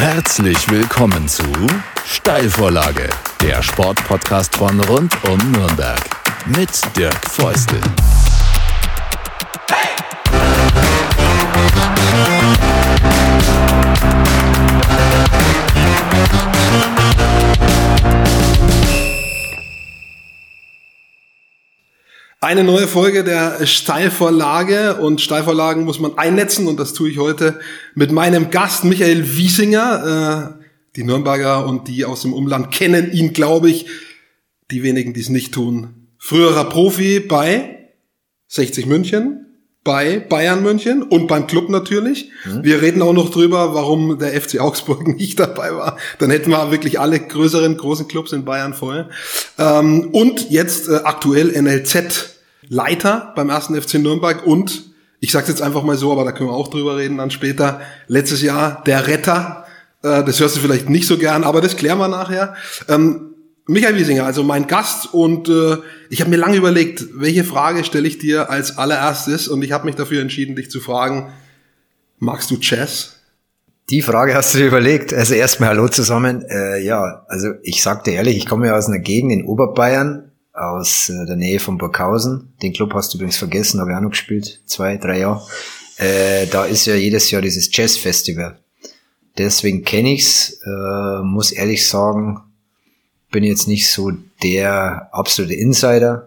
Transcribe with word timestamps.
Herzlich 0.00 0.70
willkommen 0.70 1.28
zu 1.28 1.44
Steilvorlage, 2.06 3.10
der 3.42 3.62
Sportpodcast 3.62 4.56
von 4.56 4.80
rund 4.84 5.12
um 5.28 5.36
Nürnberg 5.52 6.00
mit 6.46 6.70
Dirk 6.96 7.20
Feustel. 7.30 7.82
Eine 22.42 22.64
neue 22.64 22.88
Folge 22.88 23.22
der 23.22 23.66
Steilvorlage 23.66 24.96
und 24.96 25.20
Steilvorlagen 25.20 25.84
muss 25.84 26.00
man 26.00 26.16
einnetzen 26.16 26.68
und 26.68 26.80
das 26.80 26.94
tue 26.94 27.10
ich 27.10 27.18
heute 27.18 27.60
mit 27.94 28.12
meinem 28.12 28.50
Gast 28.50 28.84
Michael 28.84 29.36
Wiesinger. 29.36 30.56
Äh, 30.58 30.64
die 30.96 31.04
Nürnberger 31.04 31.66
und 31.66 31.86
die 31.86 32.06
aus 32.06 32.22
dem 32.22 32.32
Umland 32.32 32.70
kennen 32.70 33.12
ihn, 33.12 33.34
glaube 33.34 33.68
ich. 33.68 33.84
Die 34.70 34.82
wenigen, 34.82 35.12
die 35.12 35.20
es 35.20 35.28
nicht 35.28 35.52
tun. 35.52 36.08
Früherer 36.16 36.64
Profi 36.64 37.20
bei 37.20 37.90
60 38.48 38.86
München, 38.86 39.39
bei 39.82 40.18
Bayern 40.18 40.62
München 40.62 41.02
und 41.02 41.26
beim 41.26 41.46
Club 41.46 41.70
natürlich. 41.70 42.30
Mhm. 42.44 42.64
Wir 42.64 42.82
reden 42.82 43.00
auch 43.00 43.14
noch 43.14 43.30
drüber, 43.30 43.74
warum 43.74 44.18
der 44.18 44.38
FC 44.38 44.60
Augsburg 44.60 45.06
nicht 45.16 45.40
dabei 45.40 45.74
war. 45.74 45.96
Dann 46.18 46.30
hätten 46.30 46.50
wir 46.50 46.70
wirklich 46.70 47.00
alle 47.00 47.18
größeren, 47.18 47.76
großen 47.76 48.06
Clubs 48.06 48.32
in 48.32 48.44
Bayern 48.44 48.74
voll. 48.74 49.08
Ähm, 49.58 50.10
und 50.12 50.50
jetzt 50.50 50.88
äh, 50.88 51.00
aktuell 51.04 51.50
NLZ 51.60 52.36
Leiter 52.68 53.32
beim 53.34 53.48
ersten 53.48 53.80
FC 53.80 53.94
Nürnberg 53.94 54.46
und 54.46 54.90
ich 55.18 55.32
sage 55.32 55.48
jetzt 55.48 55.60
einfach 55.60 55.82
mal 55.82 55.96
so, 55.96 56.12
aber 56.12 56.24
da 56.24 56.32
können 56.32 56.48
wir 56.48 56.54
auch 56.54 56.68
drüber 56.68 56.96
reden 56.96 57.18
dann 57.18 57.30
später. 57.30 57.80
Letztes 58.06 58.42
Jahr 58.42 58.82
der 58.86 59.06
Retter. 59.06 59.66
Äh, 60.02 60.24
das 60.24 60.40
hörst 60.40 60.56
du 60.56 60.60
vielleicht 60.60 60.88
nicht 60.88 61.06
so 61.06 61.18
gern, 61.18 61.44
aber 61.44 61.60
das 61.60 61.76
klären 61.76 61.98
wir 61.98 62.08
nachher. 62.08 62.54
Ähm, 62.88 63.29
Michael 63.70 63.96
Wiesinger, 63.96 64.26
also 64.26 64.42
mein 64.42 64.66
Gast 64.66 65.14
und 65.14 65.48
äh, 65.48 65.76
ich 66.08 66.20
habe 66.20 66.30
mir 66.30 66.38
lange 66.38 66.56
überlegt, 66.56 67.04
welche 67.14 67.44
Frage 67.44 67.84
stelle 67.84 68.08
ich 68.08 68.18
dir 68.18 68.50
als 68.50 68.78
allererstes 68.78 69.46
und 69.46 69.62
ich 69.62 69.70
habe 69.70 69.84
mich 69.84 69.94
dafür 69.94 70.20
entschieden, 70.22 70.56
dich 70.56 70.72
zu 70.72 70.80
fragen, 70.80 71.32
magst 72.18 72.50
du 72.50 72.56
Jazz? 72.60 73.20
Die 73.88 74.02
Frage 74.02 74.34
hast 74.34 74.54
du 74.54 74.58
dir 74.58 74.66
überlegt. 74.66 75.14
Also 75.14 75.34
erstmal 75.34 75.68
Hallo 75.68 75.86
zusammen. 75.86 76.44
Äh, 76.48 76.82
ja, 76.82 77.24
also 77.28 77.50
ich 77.62 77.80
sag 77.80 78.02
dir 78.02 78.14
ehrlich, 78.14 78.36
ich 78.36 78.46
komme 78.46 78.66
ja 78.66 78.76
aus 78.76 78.88
einer 78.88 78.98
Gegend 78.98 79.30
in 79.30 79.44
Oberbayern, 79.44 80.32
aus 80.52 81.08
äh, 81.08 81.26
der 81.26 81.36
Nähe 81.36 81.60
von 81.60 81.78
Burghausen. 81.78 82.52
Den 82.64 82.72
Club 82.72 82.92
hast 82.94 83.14
du 83.14 83.18
übrigens 83.18 83.36
vergessen, 83.36 83.78
habe 83.80 83.92
ich 83.92 83.96
auch 83.96 84.02
noch 84.02 84.10
gespielt, 84.10 84.62
zwei, 84.66 84.96
drei 84.96 85.20
Jahre. 85.20 85.46
Äh, 85.96 86.48
da 86.48 86.64
ist 86.64 86.86
ja 86.86 86.96
jedes 86.96 87.30
Jahr 87.30 87.40
dieses 87.40 87.70
Jazz-Festival. 87.72 88.58
Deswegen 89.38 89.84
kenne 89.84 90.12
ich's. 90.12 90.58
Äh, 90.64 91.22
muss 91.22 91.52
ehrlich 91.52 91.86
sagen, 91.86 92.49
bin 93.30 93.44
jetzt 93.44 93.68
nicht 93.68 93.90
so 93.90 94.12
der 94.42 95.08
absolute 95.12 95.54
Insider. 95.54 96.26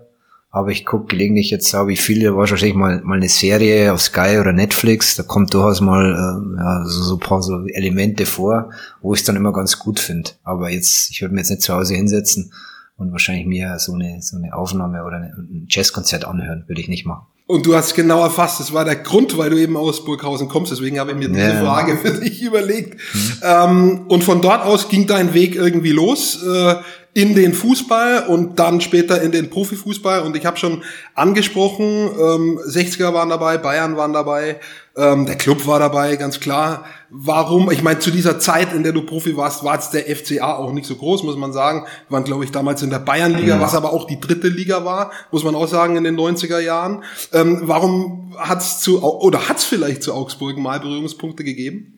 Aber 0.50 0.70
ich 0.70 0.86
gucke 0.86 1.08
gelegentlich 1.08 1.50
jetzt 1.50 1.74
auch, 1.74 1.88
wie 1.88 1.98
viele 1.98 2.36
wahrscheinlich 2.36 2.76
mal, 2.76 3.02
mal 3.04 3.18
eine 3.18 3.28
Serie 3.28 3.92
auf 3.92 4.02
Sky 4.02 4.38
oder 4.40 4.54
Netflix, 4.54 5.16
da 5.16 5.24
kommt 5.24 5.52
durchaus 5.52 5.82
mal 5.82 6.12
äh, 6.12 6.60
ja, 6.60 6.86
so, 6.86 7.02
so 7.02 7.16
ein 7.16 7.20
paar 7.20 7.42
so 7.42 7.66
Elemente 7.66 8.28
vor, 8.28 8.70
wo 9.02 9.16
ich 9.16 9.22
es 9.22 9.26
dann 9.26 9.36
immer 9.36 9.52
ganz 9.52 9.80
gut 9.80 10.00
finde. 10.00 10.30
Aber 10.44 10.70
jetzt, 10.70 11.10
ich 11.10 11.22
würde 11.24 11.34
mir 11.34 11.42
jetzt 11.42 11.50
nicht 11.50 11.64
zu 11.64 11.74
Hause 11.74 11.96
hinsetzen 11.96 12.54
und 12.98 13.12
wahrscheinlich 13.12 13.48
mir 13.48 13.80
so 13.80 13.94
eine, 13.94 14.22
so 14.22 14.38
eine 14.38 14.56
Aufnahme 14.56 15.04
oder 15.04 15.18
ein 15.18 15.66
Jazzkonzert 15.70 16.26
anhören, 16.26 16.66
würde 16.68 16.82
ich 16.82 16.88
nicht 16.88 17.08
machen. 17.08 17.26
Und 17.46 17.66
du 17.66 17.76
hast 17.76 17.94
genau 17.94 18.24
erfasst, 18.24 18.62
das 18.62 18.72
war 18.72 18.86
der 18.86 18.96
Grund, 18.96 19.38
weil 19.38 19.50
du 19.50 19.58
eben 19.58 19.76
aus 19.76 20.06
Burghausen 20.06 20.48
kommst, 20.48 20.72
deswegen 20.72 20.98
habe 20.98 21.12
ich 21.12 21.18
mir 21.18 21.28
diese 21.28 21.42
ja. 21.42 21.60
Frage 21.62 21.98
für 21.98 22.12
dich 22.12 22.42
überlegt. 22.42 22.98
Mhm. 23.14 23.34
Ähm, 23.44 24.06
und 24.08 24.24
von 24.24 24.42
dort 24.42 24.64
aus 24.64 24.88
ging 24.88 25.08
dein 25.08 25.34
Weg 25.34 25.56
irgendwie 25.56 25.92
los. 25.92 26.42
Äh, 26.42 26.76
in 27.14 27.36
den 27.36 27.54
Fußball 27.54 28.26
und 28.28 28.58
dann 28.60 28.82
später 28.82 29.22
in 29.22 29.32
den 29.32 29.50
Profifußball. 29.50 30.22
Und 30.22 30.36
ich 30.36 30.46
habe 30.46 30.58
schon 30.58 30.84
angesprochen, 31.14 31.86
ähm, 31.86 32.60
60er 32.68 33.14
waren 33.14 33.30
dabei, 33.30 33.58
Bayern 33.58 33.98
waren 33.98 34.14
dabei, 34.14 34.60
ähm, 34.96 35.26
der 35.26 35.38
Club 35.38 35.66
war 35.66 35.80
dabei, 35.80 36.16
ganz 36.18 36.40
klar. 36.40 36.86
Warum? 37.10 37.72
Ich 37.72 37.82
meine, 37.82 38.00
zu 38.00 38.12
dieser 38.12 38.40
Zeit, 38.40 38.74
in 38.74 38.84
der 38.84 38.92
du 38.92 39.02
Profi 39.02 39.36
warst, 39.36 39.64
war 39.64 39.76
jetzt 39.76 39.94
der 39.94 40.04
FCA 40.16 40.56
auch 40.56 40.72
nicht 40.72 40.86
so 40.86 40.96
groß, 40.96 41.24
muss 41.24 41.36
man 41.36 41.52
sagen. 41.52 41.86
Wir 42.08 42.16
waren, 42.16 42.24
glaube 42.24 42.44
ich, 42.44 42.52
damals 42.52 42.84
in 42.84 42.92
der 42.92 43.00
Bayernliga, 43.00 43.56
ja. 43.56 43.62
was 43.62 43.74
aber 43.74 43.92
auch 43.92 44.06
die 44.06 44.20
dritte 44.20 44.50
Liga 44.50 44.86
war, 44.86 45.12
muss 45.32 45.44
man 45.44 45.56
auch 45.56 45.68
sagen, 45.68 45.96
in 45.96 46.04
den 46.04 46.16
90er 46.16 46.60
Jahren. 46.60 47.04
Ähm, 47.32 47.62
warum 47.64 48.36
hat's 48.38 48.82
zu, 48.82 49.04
oder 49.04 49.50
hat's 49.50 49.64
vielleicht 49.64 50.04
zu 50.04 50.14
Augsburg 50.14 50.58
mal 50.58 50.80
Berührungspunkte 50.80 51.44
gegeben? 51.44 51.93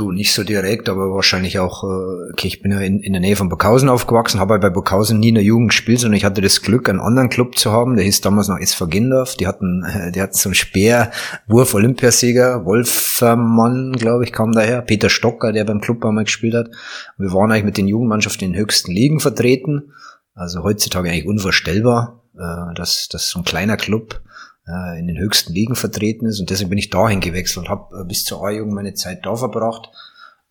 Du, 0.00 0.12
nicht 0.12 0.32
so 0.32 0.44
direkt, 0.44 0.88
aber 0.88 1.14
wahrscheinlich 1.14 1.58
auch, 1.58 1.84
äh, 1.84 2.32
okay, 2.32 2.46
ich 2.46 2.62
bin 2.62 2.72
ja 2.72 2.80
in, 2.80 3.00
in 3.00 3.12
der 3.12 3.20
Nähe 3.20 3.36
von 3.36 3.50
Burghausen 3.50 3.90
aufgewachsen, 3.90 4.40
habe 4.40 4.54
halt 4.54 4.62
bei 4.62 4.70
Burghausen 4.70 5.20
nie 5.20 5.28
in 5.28 5.34
der 5.34 5.44
Jugend 5.44 5.72
gespielt, 5.72 6.00
sondern 6.00 6.16
ich 6.16 6.24
hatte 6.24 6.40
das 6.40 6.62
Glück, 6.62 6.88
einen 6.88 7.00
anderen 7.00 7.28
Club 7.28 7.58
zu 7.58 7.70
haben, 7.70 7.96
der 7.96 8.06
hieß 8.06 8.22
damals 8.22 8.48
noch 8.48 8.58
SV 8.58 8.86
Gindorf, 8.86 9.36
die 9.36 9.46
hatten, 9.46 9.84
äh, 9.84 10.10
die 10.10 10.22
hatten 10.22 10.32
so 10.32 10.48
einen 10.48 10.54
Speerwurf 10.54 11.74
Olympiasieger, 11.74 12.64
Wolfermann, 12.64 13.92
glaube 13.92 14.24
ich, 14.24 14.32
kam 14.32 14.52
daher, 14.52 14.80
Peter 14.80 15.10
Stocker, 15.10 15.52
der 15.52 15.64
beim 15.64 15.82
Club 15.82 16.02
einmal 16.02 16.24
gespielt 16.24 16.54
hat. 16.54 16.70
Wir 17.18 17.34
waren 17.34 17.52
eigentlich 17.52 17.64
mit 17.64 17.76
den 17.76 17.86
Jugendmannschaften 17.86 18.46
in 18.46 18.52
den 18.54 18.58
höchsten 18.58 18.92
Ligen 18.92 19.20
vertreten, 19.20 19.92
also 20.32 20.62
heutzutage 20.62 21.10
eigentlich 21.10 21.26
unvorstellbar, 21.26 22.22
äh, 22.38 22.74
dass, 22.74 23.08
dass 23.08 23.28
so 23.28 23.40
ein 23.40 23.44
kleiner 23.44 23.76
Club 23.76 24.22
äh, 24.70 24.98
in 24.98 25.06
den 25.06 25.18
höchsten 25.18 25.52
Ligen 25.52 25.74
vertreten 25.74 26.26
ist. 26.26 26.40
Und 26.40 26.50
deswegen 26.50 26.70
bin 26.70 26.78
ich 26.78 26.90
dahin 26.90 27.20
gewechselt 27.20 27.66
und 27.66 27.70
habe 27.70 28.00
äh, 28.00 28.04
bis 28.04 28.24
zur 28.24 28.44
A-Jugend 28.44 28.74
meine 28.74 28.94
Zeit 28.94 29.26
da 29.26 29.34
verbracht. 29.34 29.90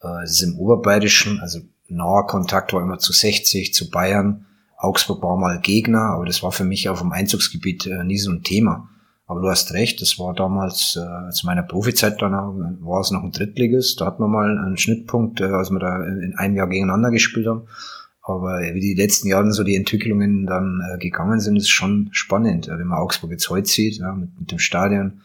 Äh, 0.01 0.23
es 0.23 0.31
ist 0.31 0.41
im 0.41 0.57
Oberbayerischen, 0.57 1.39
also 1.39 1.59
naher 1.87 2.25
Kontakt 2.27 2.73
war 2.73 2.81
immer 2.81 2.99
zu 2.99 3.13
60, 3.13 3.73
zu 3.73 3.89
Bayern. 3.89 4.45
Augsburg 4.77 5.21
war 5.23 5.37
mal 5.37 5.59
Gegner, 5.59 6.01
aber 6.01 6.25
das 6.25 6.41
war 6.43 6.51
für 6.51 6.63
mich 6.63 6.89
auf 6.89 6.99
dem 6.99 7.11
Einzugsgebiet 7.11 7.85
äh, 7.87 8.03
nie 8.03 8.17
so 8.17 8.31
ein 8.31 8.43
Thema. 8.43 8.89
Aber 9.27 9.41
du 9.41 9.49
hast 9.49 9.73
recht, 9.73 10.01
das 10.01 10.17
war 10.17 10.33
damals, 10.33 10.97
äh, 10.97 11.31
zu 11.31 11.45
meiner 11.45 11.61
Profizeit 11.61 12.19
dann 12.19 12.31
war 12.81 13.01
es 13.01 13.11
noch 13.11 13.23
ein 13.23 13.31
Drittligist. 13.31 14.01
Da 14.01 14.07
hatten 14.07 14.23
wir 14.23 14.27
mal 14.27 14.57
einen 14.57 14.77
Schnittpunkt, 14.77 15.39
äh, 15.39 15.45
als 15.45 15.69
wir 15.69 15.79
da 15.79 16.03
in 16.03 16.33
einem 16.35 16.55
Jahr 16.55 16.67
gegeneinander 16.67 17.11
gespielt 17.11 17.45
haben. 17.45 17.67
Aber 18.29 18.59
wie 18.59 18.79
die 18.79 18.93
letzten 18.93 19.27
Jahre 19.27 19.51
so 19.51 19.63
die 19.63 19.75
Entwicklungen 19.75 20.45
dann 20.45 20.81
äh, 20.81 20.97
gegangen 20.99 21.39
sind, 21.39 21.55
ist 21.55 21.69
schon 21.69 22.09
spannend. 22.11 22.67
Wenn 22.67 22.87
man 22.87 22.99
Augsburg 22.99 23.31
jetzt 23.31 23.49
heute 23.49 23.67
sieht, 23.67 23.97
ja, 23.97 24.13
mit, 24.13 24.39
mit 24.39 24.51
dem 24.51 24.59
Stadion, 24.59 25.21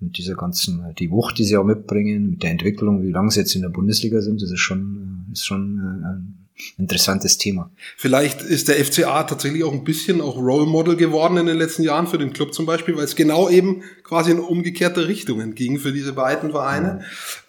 mit 0.00 0.18
dieser 0.18 0.34
ganzen, 0.34 0.84
äh, 0.84 0.94
die 0.94 1.10
Wucht, 1.10 1.38
die 1.38 1.44
sie 1.44 1.56
auch 1.56 1.64
mitbringen, 1.64 2.30
mit 2.30 2.42
der 2.42 2.50
Entwicklung, 2.50 3.02
wie 3.02 3.10
lange 3.10 3.30
sie 3.30 3.40
jetzt 3.40 3.54
in 3.54 3.62
der 3.62 3.70
Bundesliga 3.70 4.20
sind, 4.20 4.40
das 4.40 4.50
ist 4.50 4.60
schon, 4.60 5.26
äh, 5.28 5.32
ist 5.32 5.46
schon 5.46 5.78
äh, 5.78 6.06
ein 6.06 6.84
interessantes 6.84 7.38
Thema. 7.38 7.70
Vielleicht 7.96 8.42
ist 8.42 8.68
der 8.68 8.82
FCA 8.84 9.24
tatsächlich 9.24 9.64
auch 9.64 9.72
ein 9.72 9.84
bisschen 9.84 10.20
auch 10.20 10.36
Role 10.36 10.66
Model 10.66 10.96
geworden 10.96 11.36
in 11.36 11.46
den 11.46 11.58
letzten 11.58 11.82
Jahren 11.82 12.06
für 12.06 12.18
den 12.18 12.32
Club 12.32 12.54
zum 12.54 12.66
Beispiel, 12.66 12.96
weil 12.96 13.04
es 13.04 13.16
genau 13.16 13.48
eben 13.48 13.82
quasi 14.04 14.30
in 14.30 14.38
umgekehrte 14.38 15.08
Richtungen 15.08 15.54
ging 15.54 15.78
für 15.78 15.92
diese 15.92 16.12
beiden 16.12 16.52
Vereine. 16.52 17.00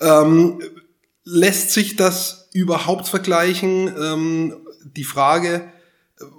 Mhm. 0.01 0.07
Ähm, 0.07 0.59
lässt 1.23 1.71
sich 1.71 1.95
das 1.95 2.49
überhaupt 2.53 3.07
vergleichen? 3.07 3.91
Ähm, 3.99 4.53
die 4.85 5.03
Frage, 5.03 5.71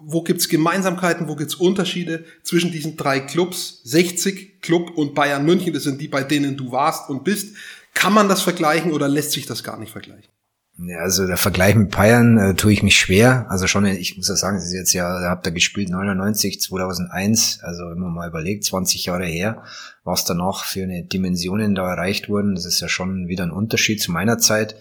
wo 0.01 0.23
gibt's 0.23 0.49
Gemeinsamkeiten, 0.49 1.29
wo 1.29 1.37
gibt's 1.37 1.55
Unterschiede 1.55 2.25
zwischen 2.43 2.73
diesen 2.73 2.97
drei 2.97 3.21
Clubs, 3.21 3.81
60 3.84 4.62
Club 4.62 4.91
und 4.97 5.15
Bayern 5.15 5.45
München, 5.45 5.75
das 5.75 5.83
sind 5.83 6.01
die, 6.01 6.09
bei 6.09 6.23
denen 6.23 6.56
du 6.56 6.73
warst 6.73 7.11
und 7.11 7.25
bist. 7.25 7.56
Kann 7.93 8.12
man 8.12 8.29
das 8.29 8.43
vergleichen 8.43 8.93
oder 8.93 9.09
lässt 9.09 9.33
sich 9.33 9.47
das 9.47 9.62
gar 9.62 9.79
nicht 9.79 9.93
vergleichen? 9.93 10.31
Ja, 10.79 10.99
also 10.99 11.27
der 11.27 11.39
Vergleich 11.39 11.75
mit 11.75 11.91
Bayern 11.91 12.37
äh, 12.37 12.55
tue 12.55 12.73
ich 12.73 12.83
mich 12.83 12.99
schwer. 12.99 13.47
Also 13.49 13.67
schon, 13.67 13.87
ich 13.87 14.19
muss 14.19 14.29
ja 14.29 14.37
sagen, 14.37 14.59
es 14.59 14.67
ist 14.67 14.75
jetzt 14.75 14.93
ja, 14.93 15.21
da 15.21 15.31
habt 15.31 15.47
ihr 15.47 15.53
gespielt 15.53 15.89
99, 15.89 16.61
2001, 16.61 17.61
also 17.62 17.85
man 17.85 18.12
mal 18.12 18.29
überlegt, 18.29 18.65
20 18.65 19.06
Jahre 19.06 19.25
her, 19.25 19.62
was 20.05 20.25
danach 20.25 20.65
für 20.65 20.83
eine 20.83 21.03
Dimensionen 21.05 21.75
da 21.75 21.89
erreicht 21.89 22.29
wurden, 22.29 22.55
das 22.55 22.67
ist 22.67 22.81
ja 22.81 22.89
schon 22.89 23.27
wieder 23.27 23.45
ein 23.45 23.53
Unterschied 23.53 24.03
zu 24.03 24.12
meiner 24.12 24.37
Zeit. 24.37 24.76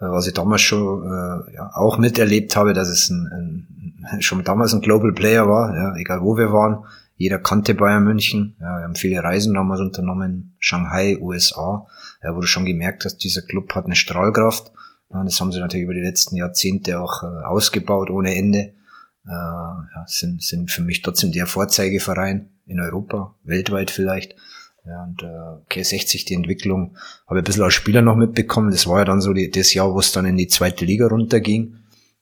Äh, 0.00 0.10
was 0.10 0.26
ich 0.26 0.34
damals 0.34 0.62
schon 0.62 1.04
äh, 1.04 1.54
ja, 1.54 1.70
auch 1.74 1.98
miterlebt 1.98 2.56
habe, 2.56 2.72
dass 2.72 2.88
es 2.88 3.10
ein, 3.10 3.66
ein, 4.08 4.20
schon 4.22 4.42
damals 4.42 4.72
ein 4.72 4.80
Global 4.80 5.12
Player 5.12 5.46
war, 5.46 5.76
ja, 5.76 5.96
egal 5.96 6.22
wo 6.22 6.36
wir 6.36 6.52
waren. 6.52 6.84
Jeder 7.16 7.38
kannte 7.38 7.74
Bayern 7.74 8.04
München. 8.04 8.56
Ja, 8.60 8.78
wir 8.78 8.84
haben 8.84 8.94
viele 8.94 9.22
Reisen 9.22 9.52
damals 9.52 9.80
unternommen, 9.80 10.56
Shanghai, 10.58 11.18
USA, 11.20 11.86
ja, 12.22 12.34
wo 12.34 12.40
du 12.40 12.46
schon 12.46 12.64
gemerkt 12.64 13.04
hast, 13.04 13.18
dieser 13.18 13.42
Club 13.42 13.74
hat 13.74 13.84
eine 13.84 13.94
Strahlkraft. 13.94 14.72
Ja, 15.12 15.22
das 15.22 15.38
haben 15.40 15.52
sie 15.52 15.60
natürlich 15.60 15.84
über 15.84 15.94
die 15.94 16.00
letzten 16.00 16.36
Jahrzehnte 16.36 16.98
auch 17.00 17.22
äh, 17.22 17.26
ausgebaut 17.26 18.10
ohne 18.10 18.34
Ende. 18.34 18.72
Äh, 19.26 19.32
ja, 19.32 20.04
sind, 20.06 20.42
sind 20.42 20.70
für 20.70 20.82
mich 20.82 21.02
trotzdem 21.02 21.30
der 21.30 21.46
Vorzeigeverein 21.46 22.48
in 22.64 22.80
Europa, 22.80 23.34
weltweit 23.44 23.90
vielleicht. 23.90 24.34
Ja, 24.86 25.04
und 25.04 25.22
äh, 25.22 25.62
okay, 25.64 25.82
60 25.82 26.24
die 26.24 26.34
Entwicklung 26.34 26.96
habe 27.26 27.38
ich 27.38 27.42
ein 27.42 27.44
bisschen 27.44 27.62
als 27.62 27.74
Spieler 27.74 28.02
noch 28.02 28.16
mitbekommen. 28.16 28.70
Das 28.70 28.86
war 28.86 29.00
ja 29.00 29.04
dann 29.04 29.20
so 29.20 29.32
die, 29.32 29.50
das 29.50 29.74
Jahr, 29.74 29.92
wo 29.92 30.00
es 30.00 30.12
dann 30.12 30.24
in 30.24 30.36
die 30.36 30.48
zweite 30.48 30.84
Liga 30.84 31.06
runterging. 31.06 31.76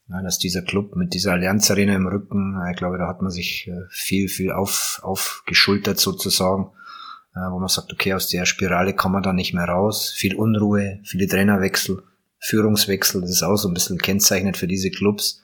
Ja, 0.09 0.21
dass 0.23 0.39
dieser 0.39 0.63
Club 0.63 0.95
mit 0.95 1.13
dieser 1.13 1.33
Allianz 1.33 1.69
Arena 1.69 1.95
im 1.95 2.07
Rücken, 2.07 2.59
ich 2.71 2.77
glaube, 2.77 2.97
da 2.97 3.07
hat 3.07 3.21
man 3.21 3.29
sich 3.29 3.67
äh, 3.67 3.85
viel, 3.91 4.27
viel 4.27 4.51
auf, 4.51 4.99
aufgeschultert 5.03 5.99
sozusagen, 5.99 6.71
äh, 7.35 7.51
wo 7.51 7.59
man 7.59 7.67
sagt, 7.67 7.93
okay, 7.93 8.13
aus 8.13 8.27
der 8.27 8.45
Spirale 8.45 8.95
kann 8.95 9.11
man 9.11 9.21
da 9.21 9.33
nicht 9.33 9.53
mehr 9.53 9.65
raus. 9.65 10.09
Viel 10.09 10.35
Unruhe, 10.35 10.99
viele 11.03 11.27
Trainerwechsel. 11.27 12.01
Führungswechsel, 12.39 13.21
das 13.21 13.31
ist 13.31 13.43
auch 13.43 13.57
so 13.57 13.67
ein 13.67 13.73
bisschen 13.73 13.97
kennzeichnend 13.97 14.57
für 14.57 14.67
diese 14.67 14.89
Clubs. 14.89 15.41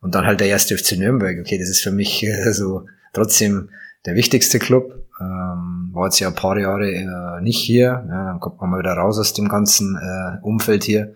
Und 0.00 0.14
dann 0.14 0.24
halt 0.24 0.40
der 0.40 0.48
erste 0.48 0.78
FC 0.78 0.92
Nürnberg. 0.92 1.38
Okay, 1.40 1.58
das 1.58 1.68
ist 1.68 1.82
für 1.82 1.90
mich 1.90 2.22
äh, 2.24 2.52
so 2.52 2.86
trotzdem 3.12 3.70
der 4.06 4.14
wichtigste 4.14 4.58
Club. 4.58 5.06
Ähm, 5.20 5.67
war 5.98 6.06
jetzt 6.06 6.18
ja 6.20 6.28
ein 6.28 6.34
paar 6.34 6.58
Jahre 6.58 6.90
äh, 6.90 7.42
nicht 7.42 7.58
hier. 7.58 8.06
Ja, 8.08 8.24
dann 8.24 8.40
kommt 8.40 8.60
man 8.60 8.70
mal 8.70 8.78
wieder 8.78 8.94
raus 8.94 9.18
aus 9.18 9.34
dem 9.34 9.48
ganzen 9.48 9.96
äh, 9.96 10.38
Umfeld 10.42 10.84
hier 10.84 11.14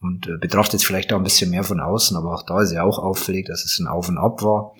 und 0.00 0.26
äh, 0.26 0.38
betrachtet 0.38 0.82
vielleicht 0.82 1.12
auch 1.12 1.18
ein 1.18 1.24
bisschen 1.24 1.50
mehr 1.50 1.64
von 1.64 1.80
außen, 1.80 2.16
aber 2.16 2.34
auch 2.34 2.42
da 2.42 2.62
ist 2.62 2.72
ja 2.72 2.82
auch 2.82 2.98
auffällig, 2.98 3.46
dass 3.46 3.64
es 3.64 3.78
ein 3.78 3.86
Auf 3.86 4.08
und 4.08 4.18
Ab 4.18 4.42
war, 4.42 4.74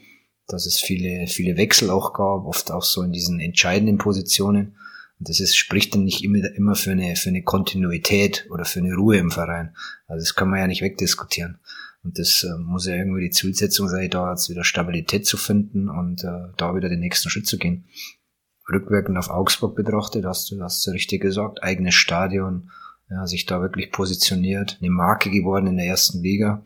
dass 0.46 0.66
es 0.66 0.80
viele, 0.80 1.26
viele 1.26 1.56
Wechsel 1.56 1.90
auch 1.90 2.12
gab, 2.12 2.44
oft 2.46 2.70
auch 2.72 2.82
so 2.82 3.02
in 3.02 3.12
diesen 3.12 3.38
entscheidenden 3.38 3.98
Positionen. 3.98 4.76
Und 5.18 5.28
das 5.28 5.38
ist, 5.38 5.54
spricht 5.56 5.94
dann 5.94 6.04
nicht 6.04 6.24
immer, 6.24 6.50
immer 6.56 6.74
für 6.74 6.92
eine, 6.92 7.14
für 7.14 7.28
eine 7.28 7.42
Kontinuität 7.42 8.46
oder 8.50 8.64
für 8.64 8.80
eine 8.80 8.94
Ruhe 8.94 9.18
im 9.18 9.30
Verein. 9.30 9.76
Also 10.06 10.22
das 10.24 10.34
kann 10.34 10.48
man 10.48 10.60
ja 10.60 10.66
nicht 10.66 10.82
wegdiskutieren. 10.82 11.58
Und 12.02 12.18
das 12.18 12.42
äh, 12.42 12.58
muss 12.58 12.86
ja 12.86 12.94
irgendwie 12.94 13.24
die 13.24 13.30
Zielsetzung 13.30 13.88
sein, 13.88 14.08
da 14.08 14.30
jetzt 14.30 14.48
wieder 14.48 14.64
Stabilität 14.64 15.26
zu 15.26 15.36
finden 15.36 15.90
und 15.90 16.24
äh, 16.24 16.48
da 16.56 16.74
wieder 16.74 16.88
den 16.88 17.00
nächsten 17.00 17.28
Schritt 17.28 17.46
zu 17.46 17.58
gehen. 17.58 17.84
Rückwirkend 18.72 19.18
auf 19.18 19.30
Augsburg 19.30 19.74
betrachtet, 19.76 20.24
hast 20.24 20.50
du, 20.50 20.60
hast 20.62 20.86
du 20.86 20.90
richtig 20.92 21.22
gesagt, 21.22 21.62
eigenes 21.62 21.94
Stadion, 21.94 22.70
ja, 23.10 23.26
sich 23.26 23.46
da 23.46 23.60
wirklich 23.60 23.90
positioniert, 23.90 24.78
eine 24.80 24.90
Marke 24.90 25.30
geworden 25.30 25.66
in 25.66 25.76
der 25.76 25.86
ersten 25.86 26.22
Liga. 26.22 26.62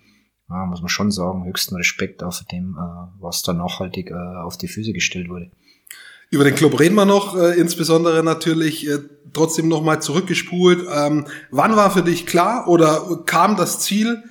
Ja, 0.51 0.67
muss 0.67 0.81
man 0.81 0.91
schon 0.91 1.11
sagen, 1.11 1.47
höchsten 1.47 1.75
Respekt 1.77 2.23
für 2.23 2.45
dem, 2.45 2.77
äh, 2.79 3.21
was 3.21 3.43
da 3.43 3.55
nachhaltig 3.55 4.11
äh, 4.11 4.15
auf 4.15 4.59
die 4.59 4.69
Füße 4.69 4.93
gestellt 4.93 5.29
wurde. 5.31 5.51
Über 6.31 6.45
den 6.45 6.55
Club 6.55 6.79
reden 6.81 6.97
wir 6.97 7.06
noch, 7.06 7.37
äh, 7.37 7.59
insbesondere 7.59 8.23
natürlich 8.23 8.89
äh, 8.89 8.99
trotzdem 9.33 9.69
nochmal 9.69 10.03
zurückgespult. 10.03 10.87
Ähm, 10.93 11.27
wann 11.51 11.77
war 11.77 11.91
für 11.91 12.03
dich 12.03 12.27
klar 12.27 12.69
oder 12.69 13.23
kam 13.25 13.56
das 13.56 13.81
Ziel 13.81 14.23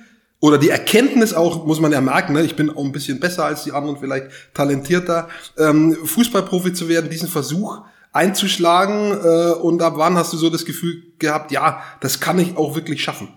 oder 0.44 0.58
die 0.58 0.68
Erkenntnis 0.68 1.32
auch, 1.32 1.64
muss 1.64 1.80
man 1.80 1.90
ja 1.90 2.02
merken, 2.02 2.34
ne, 2.34 2.42
ich 2.42 2.54
bin 2.54 2.68
auch 2.68 2.84
ein 2.84 2.92
bisschen 2.92 3.18
besser 3.18 3.46
als 3.46 3.64
die 3.64 3.72
anderen, 3.72 3.96
vielleicht 3.96 4.26
talentierter, 4.52 5.28
ähm, 5.56 5.96
Fußballprofi 6.04 6.74
zu 6.74 6.86
werden, 6.90 7.08
diesen 7.08 7.28
Versuch 7.28 7.80
einzuschlagen 8.12 9.12
äh, 9.12 9.52
und 9.52 9.80
ab 9.80 9.94
wann 9.96 10.16
hast 10.18 10.34
du 10.34 10.36
so 10.36 10.50
das 10.50 10.66
Gefühl 10.66 11.02
gehabt, 11.18 11.50
ja, 11.50 11.80
das 12.02 12.20
kann 12.20 12.38
ich 12.38 12.58
auch 12.58 12.74
wirklich 12.74 13.02
schaffen? 13.02 13.28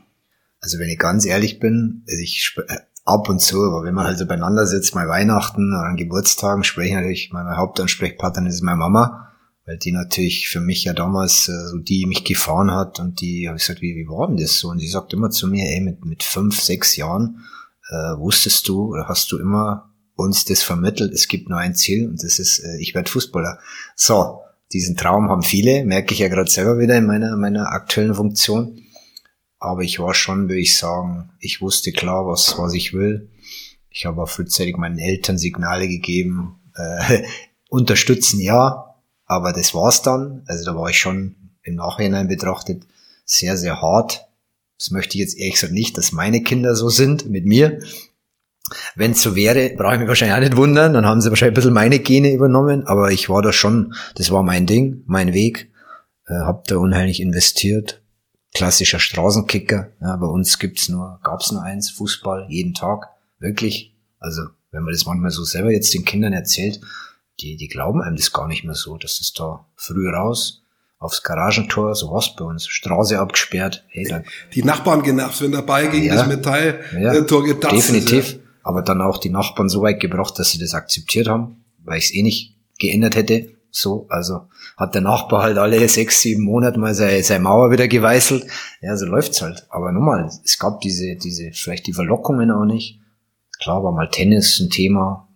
Also 0.60 0.80
wenn 0.80 0.90
ich 0.90 1.00
ganz 1.00 1.26
ehrlich 1.26 1.62
bin, 1.62 2.04
also 2.10 2.22
ich 2.22 2.54
äh, 2.68 2.76
ab 3.06 3.30
und 3.30 3.40
zu, 3.40 3.64
aber 3.64 3.86
wenn 3.86 3.94
man 3.94 4.06
halt 4.06 4.18
so 4.18 4.26
beieinander 4.26 4.68
sitzt, 4.68 4.94
mal 4.94 5.08
Weihnachten 5.08 5.72
oder 5.72 5.88
an 5.88 5.96
Geburtstagen, 5.96 6.66
spreche 6.66 6.90
ich 6.90 6.96
natürlich, 6.96 7.30
meine 7.32 7.56
Hauptansprechpartnerin 7.56 8.50
ist 8.50 8.64
meine 8.64 8.80
Mama, 8.80 9.27
weil 9.68 9.78
die 9.78 9.92
natürlich 9.92 10.48
für 10.48 10.62
mich 10.62 10.86
ja 10.86 10.94
damals 10.94 11.50
äh, 11.50 11.54
die 11.84 12.06
mich 12.08 12.24
gefahren 12.24 12.72
hat 12.72 13.00
und 13.00 13.20
die 13.20 13.48
habe 13.48 13.58
ich 13.58 13.64
gesagt, 13.64 13.82
wie, 13.82 13.96
wie 13.96 14.08
war 14.08 14.28
denn 14.28 14.38
das 14.38 14.58
so? 14.58 14.70
Und 14.70 14.80
sie 14.80 14.88
sagt 14.88 15.14
immer 15.14 15.30
zu 15.30 15.48
mir, 15.48 15.66
ey, 15.66 15.82
mit, 15.82 16.06
mit 16.06 16.24
fünf, 16.24 16.60
sechs 16.60 16.96
Jahren 16.96 17.44
äh, 17.90 18.18
wusstest 18.18 18.68
du 18.70 18.94
oder 18.94 19.08
hast 19.10 19.32
du 19.32 19.38
immer 19.38 19.94
uns 20.16 20.46
das 20.46 20.64
vermittelt, 20.64 21.14
es 21.14 21.28
gibt 21.28 21.50
nur 21.50 21.60
ein 21.60 21.76
Ziel 21.76 22.08
und 22.08 22.24
das 22.24 22.40
ist, 22.40 22.60
äh, 22.60 22.78
ich 22.80 22.96
werde 22.96 23.12
Fußballer. 23.12 23.60
So, 23.96 24.40
diesen 24.72 24.96
Traum 24.96 25.30
haben 25.30 25.44
viele, 25.44 25.84
merke 25.84 26.14
ich 26.14 26.20
ja 26.20 26.30
gerade 26.30 26.50
selber 26.50 26.80
wieder 26.80 26.98
in 26.98 27.06
meiner, 27.06 27.36
meiner 27.36 27.72
aktuellen 27.72 28.16
Funktion. 28.16 28.82
Aber 29.60 29.82
ich 29.82 30.00
war 30.00 30.14
schon, 30.14 30.44
würde 30.44 30.62
ich 30.62 30.78
sagen, 30.78 31.32
ich 31.40 31.62
wusste 31.62 31.92
klar, 31.92 32.26
was, 32.26 32.58
was 32.58 32.74
ich 32.74 32.94
will. 32.94 33.30
Ich 33.90 34.06
habe 34.06 34.22
auch 34.22 34.30
frühzeitig 34.30 34.78
meinen 34.78 35.00
Eltern 35.00 35.38
Signale 35.38 35.90
gegeben, 35.90 36.60
äh, 36.76 37.24
unterstützen 37.70 38.40
ja, 38.40 38.87
aber 39.28 39.54
das 39.54 39.74
war's 39.74 40.02
dann. 40.02 40.44
Also 40.48 40.66
da 40.66 40.76
war 40.76 40.90
ich 40.90 40.98
schon 40.98 41.36
im 41.62 41.76
Nachhinein 41.76 42.28
betrachtet 42.28 42.84
sehr, 43.26 43.58
sehr 43.58 43.82
hart. 43.82 44.26
Das 44.80 44.92
möchte 44.92 45.16
ich 45.16 45.22
jetzt 45.22 45.38
ehrlich 45.38 45.56
gesagt 45.56 45.74
nicht, 45.74 45.98
dass 45.98 46.12
meine 46.12 46.42
Kinder 46.42 46.76
so 46.76 46.90
sind 46.90 47.30
mit 47.30 47.46
mir. 47.46 47.80
Wenn 48.96 49.12
es 49.12 49.22
so 49.22 49.36
wäre, 49.36 49.74
brauche 49.76 49.94
ich 49.94 50.00
mich 50.00 50.08
wahrscheinlich 50.08 50.36
auch 50.36 50.42
nicht 50.42 50.58
wundern, 50.58 50.94
dann 50.94 51.06
haben 51.06 51.22
sie 51.22 51.30
wahrscheinlich 51.30 51.54
ein 51.54 51.56
bisschen 51.56 51.74
meine 51.74 52.00
Gene 52.00 52.34
übernommen, 52.34 52.86
aber 52.86 53.12
ich 53.12 53.30
war 53.30 53.42
da 53.42 53.54
schon, 53.54 53.94
das 54.16 54.32
war 54.32 54.44
mein 54.44 54.66
Ding, 54.66 55.04
mein 55.06 55.34
Weg, 55.34 55.72
äh, 56.28 56.34
hab 56.34 56.66
da 56.66 56.78
unheimlich 56.78 57.22
investiert. 57.22 58.02
Klassischer 58.54 59.00
Straßenkicker, 59.00 59.92
ja, 60.02 60.16
bei 60.18 60.28
uns 60.28 60.60
gibt's 60.60 60.90
nur, 60.90 61.20
gab's 61.24 61.52
nur 61.52 61.64
eins, 61.64 61.92
Fußball, 61.92 62.48
jeden 62.50 62.74
Tag, 62.74 63.08
wirklich. 63.40 63.96
Also, 64.20 64.44
wenn 64.72 64.84
man 64.84 64.94
das 64.94 65.06
manchmal 65.06 65.32
so 65.32 65.44
selber 65.44 65.72
jetzt 65.72 65.94
den 65.94 66.06
Kindern 66.06 66.34
erzählt, 66.34 66.82
die, 67.40 67.58
die 67.58 67.68
glauben 67.68 68.02
einem 68.02 68.16
das 68.16 68.34
gar 68.34 68.48
nicht 68.48 68.64
mehr 68.64 68.76
so, 68.76 68.98
dass 68.98 69.20
das 69.20 69.34
da 69.34 69.66
früh 69.76 70.10
raus, 70.10 70.64
aufs 71.00 71.22
Garagentor, 71.24 71.94
so 71.96 72.12
was 72.12 72.36
bei 72.36 72.46
uns, 72.46 72.68
Straße 72.68 73.20
abgesperrt. 73.20 73.86
Hey, 73.90 74.06
dann, 74.06 74.26
die 74.54 74.64
Nachbarn 74.64 75.04
genervt, 75.04 75.42
wenn 75.42 75.52
dabei 75.52 75.88
gegen 75.88 76.08
ja, 76.08 76.16
das 76.16 76.28
Metalltor 76.28 77.46
ja, 77.46 77.54
getatzt 77.54 77.76
Definitiv. 77.76 78.34
Ja 78.34 78.40
aber 78.68 78.82
dann 78.82 79.02
auch 79.02 79.18
die 79.18 79.30
Nachbarn 79.30 79.70
so 79.70 79.82
weit 79.82 80.02
gebracht, 80.02 80.38
dass 80.38 80.52
sie 80.52 80.60
das 80.60 80.74
akzeptiert 80.74 81.30
haben, 81.30 81.64
weil 81.86 82.00
ich 82.00 82.06
es 82.06 82.14
eh 82.14 82.22
nicht 82.22 82.58
geändert 82.78 83.16
hätte. 83.16 83.54
So, 83.72 84.08
also 84.10 84.42
hat 84.76 84.94
der 84.94 85.02
Nachbar 85.02 85.44
halt 85.44 85.58
alle 85.58 85.88
sechs, 85.88 86.22
sieben 86.22 86.44
Monate 86.44 86.78
mal 86.78 86.94
seine, 86.94 87.24
seine 87.24 87.44
Mauer 87.46 87.72
wieder 87.72 87.88
geweißelt. 87.88 88.46
Ja, 88.82 88.98
so 88.98 89.06
läuft's 89.06 89.42
halt. 89.42 89.66
Aber 89.70 89.94
nochmal, 89.94 90.30
es 90.44 90.60
gab 90.60 90.82
diese, 90.82 91.16
diese, 91.16 91.52
vielleicht 91.54 91.88
die 91.88 91.94
Verlockungen 91.94 92.52
auch 92.52 92.66
nicht. 92.66 93.00
Klar 93.62 93.86
war 93.86 93.94
mal 93.94 94.10
Tennis 94.10 94.60
ein 94.60 94.70
Thema. 94.70 95.30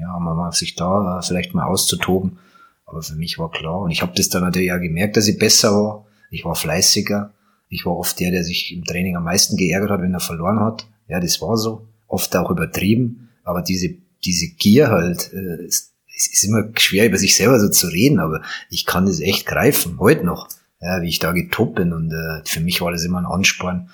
Ja, 0.00 0.18
man 0.18 0.36
mal 0.36 0.52
sich 0.52 0.74
da 0.74 1.20
vielleicht 1.22 1.54
mal 1.54 1.66
auszutoben. 1.66 2.38
Aber 2.86 3.02
für 3.02 3.14
mich 3.14 3.38
war 3.38 3.50
klar. 3.50 3.80
Und 3.80 3.90
ich 3.90 4.02
habe 4.02 4.12
das 4.16 4.28
dann 4.28 4.42
natürlich 4.42 4.72
auch 4.72 4.80
gemerkt, 4.80 5.16
dass 5.16 5.28
ich 5.28 5.38
besser 5.38 5.72
war. 5.72 6.06
Ich 6.30 6.44
war 6.44 6.54
fleißiger. 6.54 7.32
Ich 7.68 7.86
war 7.86 7.96
oft 7.96 8.18
der, 8.18 8.30
der 8.30 8.42
sich 8.42 8.72
im 8.72 8.84
Training 8.84 9.16
am 9.16 9.24
meisten 9.24 9.56
geärgert 9.56 9.90
hat, 9.90 10.02
wenn 10.02 10.14
er 10.14 10.20
verloren 10.20 10.60
hat. 10.60 10.86
Ja, 11.06 11.20
das 11.20 11.40
war 11.40 11.56
so 11.56 11.86
oft 12.10 12.34
auch 12.36 12.50
übertrieben, 12.50 13.30
aber 13.44 13.62
diese, 13.62 13.94
diese 14.24 14.48
Gier 14.48 14.90
halt, 14.90 15.32
äh, 15.32 15.64
ist 15.64 16.44
immer 16.44 16.64
schwer 16.76 17.06
über 17.06 17.16
sich 17.16 17.36
selber 17.36 17.58
so 17.58 17.68
zu 17.68 17.86
reden, 17.86 18.18
aber 18.20 18.42
ich 18.68 18.84
kann 18.84 19.06
das 19.06 19.20
echt 19.20 19.46
greifen, 19.46 19.98
heute 19.98 20.24
noch, 20.24 20.48
ja, 20.80 21.00
wie 21.02 21.08
ich 21.08 21.18
da 21.18 21.32
getobt 21.32 21.76
bin 21.76 21.92
und 21.92 22.12
äh, 22.12 22.42
für 22.44 22.60
mich 22.60 22.80
war 22.80 22.92
das 22.92 23.04
immer 23.04 23.18
ein 23.18 23.26
Ansporn, 23.26 23.88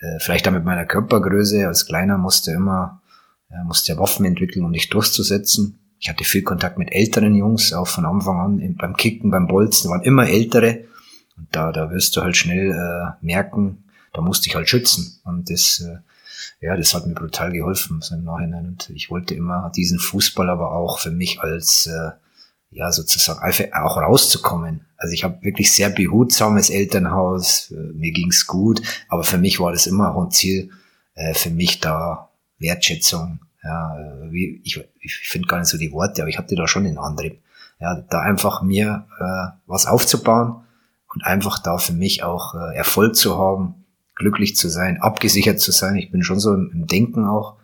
äh, 0.00 0.18
vielleicht 0.20 0.48
auch 0.48 0.52
mit 0.52 0.64
meiner 0.64 0.86
Körpergröße, 0.86 1.66
als 1.66 1.86
Kleiner 1.86 2.18
musste 2.18 2.52
immer, 2.52 3.02
ja, 3.50 3.64
musste 3.64 3.96
Waffen 3.98 4.24
entwickeln, 4.24 4.64
um 4.64 4.72
dich 4.72 4.88
durchzusetzen. 4.88 5.78
Ich 5.98 6.08
hatte 6.08 6.24
viel 6.24 6.42
Kontakt 6.42 6.78
mit 6.78 6.92
älteren 6.92 7.34
Jungs, 7.34 7.72
auch 7.72 7.88
von 7.88 8.04
Anfang 8.04 8.38
an, 8.38 8.76
beim 8.76 8.96
Kicken, 8.96 9.30
beim 9.30 9.46
Bolzen, 9.46 9.90
waren 9.90 10.02
immer 10.02 10.28
ältere. 10.28 10.84
Und 11.36 11.48
da, 11.52 11.72
da 11.72 11.90
wirst 11.90 12.16
du 12.16 12.22
halt 12.22 12.36
schnell 12.36 12.70
äh, 12.70 13.24
merken, 13.24 13.84
da 14.12 14.20
musste 14.20 14.48
ich 14.48 14.54
halt 14.54 14.68
schützen. 14.68 15.20
Und 15.24 15.50
das 15.50 15.80
äh, 15.80 15.98
ja, 16.60 16.76
das 16.76 16.94
hat 16.94 17.06
mir 17.06 17.14
brutal 17.14 17.52
geholfen 17.52 18.00
so 18.00 18.14
im 18.14 18.24
Nachhinein. 18.24 18.66
Und 18.66 18.90
ich 18.90 19.10
wollte 19.10 19.34
immer 19.34 19.70
diesen 19.74 19.98
Fußball 19.98 20.48
aber 20.48 20.72
auch 20.72 20.98
für 20.98 21.10
mich 21.10 21.40
als, 21.40 21.86
äh, 21.86 22.10
ja, 22.70 22.90
sozusagen 22.92 23.40
auch 23.72 23.96
rauszukommen. 23.96 24.86
Also 24.96 25.12
ich 25.12 25.24
habe 25.24 25.42
wirklich 25.42 25.72
sehr 25.72 25.90
behutsames 25.90 26.70
Elternhaus, 26.70 27.70
äh, 27.70 27.92
mir 27.94 28.12
ging's 28.12 28.46
gut, 28.46 28.82
aber 29.08 29.24
für 29.24 29.38
mich 29.38 29.60
war 29.60 29.72
das 29.72 29.86
immer 29.86 30.14
auch 30.14 30.24
ein 30.24 30.30
Ziel, 30.30 30.70
äh, 31.14 31.34
für 31.34 31.50
mich 31.50 31.80
da 31.80 32.30
Wertschätzung, 32.58 33.40
ja, 33.62 33.96
wie, 34.30 34.60
ich, 34.64 34.82
ich 35.00 35.14
finde 35.28 35.48
gar 35.48 35.58
nicht 35.58 35.68
so 35.68 35.78
die 35.78 35.92
Worte, 35.92 36.22
aber 36.22 36.28
ich 36.28 36.38
hatte 36.38 36.54
da 36.54 36.68
schon 36.68 36.84
den 36.84 36.98
Antrieb, 36.98 37.40
ja, 37.80 37.94
da 37.94 38.20
einfach 38.20 38.62
mir 38.62 39.06
äh, 39.18 39.58
was 39.66 39.86
aufzubauen 39.86 40.62
und 41.12 41.24
einfach 41.24 41.58
da 41.58 41.78
für 41.78 41.92
mich 41.92 42.22
auch 42.22 42.54
äh, 42.54 42.76
Erfolg 42.76 43.16
zu 43.16 43.38
haben, 43.38 43.86
glücklich 44.14 44.56
zu 44.56 44.68
sein, 44.68 45.00
abgesichert 45.00 45.60
zu 45.60 45.72
sein. 45.72 45.96
Ich 45.96 46.10
bin 46.10 46.22
schon 46.22 46.40
so 46.40 46.54
im, 46.54 46.70
im 46.72 46.86
Denken 46.86 47.24
auch. 47.26 47.56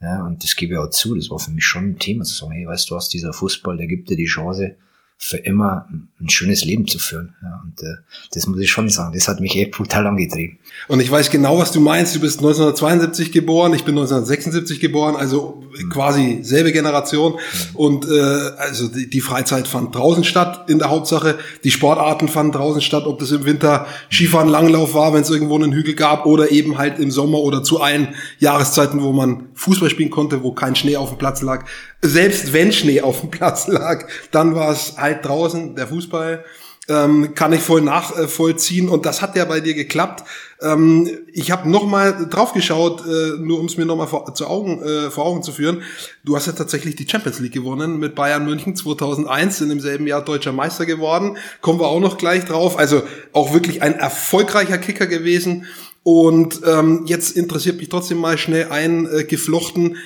Ja, 0.00 0.24
und 0.24 0.44
das 0.44 0.56
gebe 0.56 0.74
ich 0.74 0.78
auch 0.78 0.90
zu. 0.90 1.14
Das 1.14 1.30
war 1.30 1.38
für 1.38 1.50
mich 1.50 1.64
schon 1.64 1.90
ein 1.90 1.98
Thema 1.98 2.24
zu 2.24 2.34
sagen, 2.34 2.52
hey, 2.52 2.66
weißt 2.66 2.88
du 2.90 2.94
was, 2.94 3.08
dieser 3.08 3.32
Fußball, 3.32 3.76
der 3.76 3.88
gibt 3.88 4.08
dir 4.08 4.16
die 4.16 4.26
Chance, 4.26 4.76
für 5.20 5.36
immer 5.36 5.88
ein 6.20 6.28
schönes 6.28 6.64
Leben 6.64 6.86
zu 6.86 7.00
führen. 7.00 7.34
Ja, 7.42 7.60
und 7.64 7.82
äh, 7.82 7.96
das 8.32 8.46
muss 8.46 8.60
ich 8.60 8.70
schon 8.70 8.88
sagen, 8.88 9.14
das 9.14 9.26
hat 9.26 9.40
mich 9.40 9.56
echt 9.56 9.72
brutal 9.72 10.06
angetrieben. 10.06 10.58
Und 10.86 11.00
ich 11.00 11.10
weiß 11.10 11.30
genau, 11.30 11.58
was 11.58 11.72
du 11.72 11.80
meinst. 11.80 12.14
Du 12.14 12.20
bist 12.20 12.38
1972 12.38 13.32
geboren, 13.32 13.74
ich 13.74 13.84
bin 13.84 13.96
1976 13.96 14.78
geboren, 14.78 15.16
also 15.16 15.64
mhm. 15.76 15.90
quasi 15.90 16.38
selbe 16.42 16.70
Generation. 16.70 17.32
Mhm. 17.32 17.76
Und 17.76 18.08
äh, 18.08 18.20
also 18.58 18.86
die, 18.86 19.10
die 19.10 19.20
Freizeit 19.20 19.66
fand 19.66 19.92
draußen 19.92 20.22
statt 20.22 20.70
in 20.70 20.78
der 20.78 20.88
Hauptsache. 20.88 21.36
Die 21.64 21.72
Sportarten 21.72 22.28
fanden 22.28 22.52
draußen 22.52 22.80
statt, 22.80 23.04
ob 23.04 23.18
das 23.18 23.32
im 23.32 23.44
Winter 23.44 23.86
Skifahren, 24.12 24.48
Langlauf 24.48 24.94
war, 24.94 25.12
wenn 25.14 25.22
es 25.22 25.30
irgendwo 25.30 25.56
einen 25.56 25.72
Hügel 25.72 25.94
gab, 25.94 26.26
oder 26.26 26.52
eben 26.52 26.78
halt 26.78 27.00
im 27.00 27.10
Sommer 27.10 27.38
oder 27.38 27.64
zu 27.64 27.80
allen 27.80 28.14
Jahreszeiten, 28.38 29.02
wo 29.02 29.12
man 29.12 29.48
Fußball 29.54 29.90
spielen 29.90 30.10
konnte, 30.10 30.44
wo 30.44 30.52
kein 30.52 30.76
Schnee 30.76 30.96
auf 30.96 31.08
dem 31.10 31.18
Platz 31.18 31.42
lag 31.42 31.64
selbst 32.02 32.52
wenn 32.52 32.72
Schnee 32.72 33.00
auf 33.00 33.20
dem 33.20 33.30
Platz 33.30 33.66
lag, 33.66 34.06
dann 34.30 34.54
war 34.54 34.70
es 34.70 34.94
halt 34.96 35.24
draußen, 35.24 35.74
der 35.74 35.88
Fußball. 35.88 36.44
Ähm, 36.90 37.34
kann 37.34 37.52
ich 37.52 37.60
voll 37.60 37.82
nachvollziehen 37.82 38.88
und 38.88 39.04
das 39.04 39.20
hat 39.20 39.36
ja 39.36 39.44
bei 39.44 39.60
dir 39.60 39.74
geklappt. 39.74 40.24
Ähm, 40.62 41.06
ich 41.34 41.50
habe 41.50 41.68
noch 41.68 41.84
mal 41.84 42.26
drauf 42.30 42.54
geschaut, 42.54 43.04
äh, 43.06 43.36
nur 43.38 43.60
um 43.60 43.66
es 43.66 43.76
mir 43.76 43.84
noch 43.84 43.96
mal 43.96 44.06
vor, 44.06 44.34
zu 44.34 44.46
Augen, 44.46 44.82
äh, 44.82 45.10
vor 45.10 45.26
Augen 45.26 45.42
zu 45.42 45.52
führen. 45.52 45.82
Du 46.24 46.34
hast 46.34 46.46
ja 46.46 46.54
tatsächlich 46.54 46.96
die 46.96 47.06
Champions 47.06 47.40
League 47.40 47.52
gewonnen 47.52 47.98
mit 47.98 48.14
Bayern 48.14 48.46
München 48.46 48.74
2001, 48.74 49.60
in 49.60 49.68
demselben 49.68 50.06
Jahr 50.06 50.24
deutscher 50.24 50.52
Meister 50.52 50.86
geworden. 50.86 51.36
Kommen 51.60 51.78
wir 51.78 51.88
auch 51.88 52.00
noch 52.00 52.16
gleich 52.16 52.46
drauf. 52.46 52.78
Also 52.78 53.02
auch 53.34 53.52
wirklich 53.52 53.82
ein 53.82 53.92
erfolgreicher 53.92 54.78
Kicker 54.78 55.06
gewesen. 55.06 55.66
Und 56.04 56.62
ähm, 56.66 57.02
jetzt 57.04 57.36
interessiert 57.36 57.76
mich 57.76 57.90
trotzdem 57.90 58.16
mal 58.16 58.38
schnell 58.38 58.68
eingeflochten. 58.70 59.96
Äh, 59.96 59.98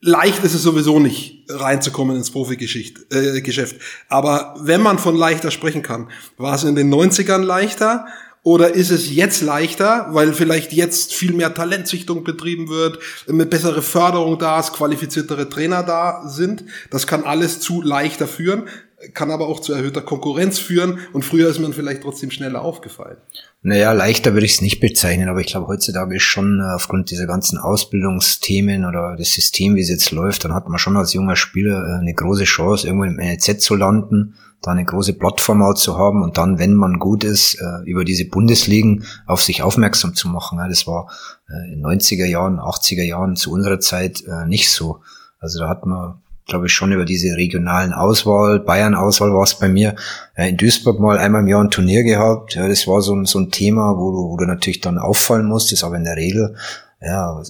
leicht 0.00 0.42
ist 0.44 0.54
es 0.54 0.62
sowieso 0.62 0.98
nicht, 0.98 1.44
reinzukommen 1.48 2.16
ins 2.16 2.30
Profi-Geschäft. 2.30 3.12
Äh, 3.12 3.40
Geschäft. 3.42 3.76
Aber 4.08 4.54
wenn 4.60 4.82
man 4.82 4.98
von 4.98 5.16
leichter 5.16 5.50
sprechen 5.50 5.82
kann, 5.82 6.10
war 6.36 6.54
es 6.54 6.64
in 6.64 6.74
den 6.74 6.92
90ern 6.92 7.42
leichter 7.42 8.06
oder 8.42 8.74
ist 8.74 8.90
es 8.90 9.10
jetzt 9.10 9.42
leichter, 9.42 10.06
weil 10.12 10.32
vielleicht 10.32 10.72
jetzt 10.72 11.12
viel 11.12 11.34
mehr 11.34 11.52
Talentsichtung 11.52 12.24
betrieben 12.24 12.68
wird, 12.68 12.98
eine 13.28 13.44
bessere 13.44 13.82
Förderung 13.82 14.38
da 14.38 14.58
ist, 14.58 14.72
qualifiziertere 14.72 15.50
Trainer 15.50 15.82
da 15.82 16.26
sind? 16.26 16.64
Das 16.90 17.06
kann 17.06 17.24
alles 17.24 17.60
zu 17.60 17.82
leichter 17.82 18.26
führen, 18.26 18.68
kann 19.14 19.30
aber 19.30 19.48
auch 19.48 19.60
zu 19.60 19.72
erhöhter 19.72 20.02
Konkurrenz 20.02 20.58
führen 20.58 20.98
und 21.12 21.24
früher 21.24 21.48
ist 21.48 21.58
man 21.58 21.72
vielleicht 21.72 22.02
trotzdem 22.02 22.30
schneller 22.30 22.62
aufgefallen. 22.62 23.16
Naja, 23.62 23.92
leichter 23.92 24.34
würde 24.34 24.46
ich 24.46 24.54
es 24.54 24.60
nicht 24.60 24.80
bezeichnen, 24.80 25.28
aber 25.28 25.40
ich 25.40 25.46
glaube, 25.46 25.68
heutzutage 25.68 26.16
ist 26.16 26.22
schon 26.22 26.60
äh, 26.60 26.74
aufgrund 26.74 27.10
dieser 27.10 27.26
ganzen 27.26 27.58
Ausbildungsthemen 27.58 28.84
oder 28.84 29.16
das 29.16 29.32
System, 29.32 29.74
wie 29.74 29.80
es 29.80 29.88
jetzt 29.88 30.10
läuft, 30.10 30.44
dann 30.44 30.54
hat 30.54 30.68
man 30.68 30.78
schon 30.78 30.96
als 30.96 31.12
junger 31.14 31.36
Spieler 31.36 31.82
äh, 31.82 32.00
eine 32.00 32.14
große 32.14 32.44
Chance, 32.44 32.86
irgendwo 32.86 33.04
im 33.04 33.16
NEZ 33.16 33.60
zu 33.60 33.74
landen 33.74 34.34
da 34.62 34.72
eine 34.72 34.84
große 34.84 35.14
Plattform 35.14 35.62
auch 35.62 35.72
zu 35.72 35.96
haben 35.96 36.22
und 36.22 36.36
dann, 36.36 36.58
wenn 36.58 36.74
man 36.74 36.98
gut 36.98 37.24
ist, 37.24 37.54
äh, 37.54 37.82
über 37.86 38.04
diese 38.04 38.26
Bundesligen 38.28 39.06
auf 39.26 39.40
sich 39.40 39.62
aufmerksam 39.62 40.14
zu 40.14 40.28
machen. 40.28 40.58
Das 40.58 40.86
war 40.86 41.10
in 41.72 41.82
90er 41.82 42.26
Jahren, 42.26 42.60
80er 42.60 43.02
Jahren 43.02 43.36
zu 43.36 43.50
unserer 43.50 43.80
Zeit 43.80 44.22
nicht 44.46 44.70
so. 44.70 45.00
Also 45.38 45.60
da 45.60 45.68
hat 45.70 45.86
man, 45.86 46.20
glaube 46.50 46.66
ich, 46.66 46.72
schon 46.72 46.92
über 46.92 47.04
diese 47.04 47.36
regionalen 47.36 47.92
Auswahl, 47.92 48.60
Bayern-Auswahl 48.60 49.32
war 49.32 49.44
es 49.44 49.54
bei 49.54 49.68
mir, 49.68 49.96
in 50.36 50.56
Duisburg 50.56 51.00
mal 51.00 51.18
einmal 51.18 51.42
im 51.42 51.48
Jahr 51.48 51.64
ein 51.64 51.70
Turnier 51.70 52.04
gehabt. 52.04 52.54
Ja, 52.54 52.68
das 52.68 52.86
war 52.86 53.00
so 53.00 53.14
ein, 53.14 53.24
so 53.24 53.38
ein 53.38 53.50
Thema, 53.50 53.96
wo 53.96 54.10
du, 54.12 54.30
wo 54.30 54.36
du 54.36 54.44
natürlich 54.44 54.80
dann 54.80 54.98
auffallen 54.98 55.46
musstest, 55.46 55.84
aber 55.84 55.96
in 55.96 56.04
der 56.04 56.16
Regel, 56.16 56.56
ja, 57.00 57.42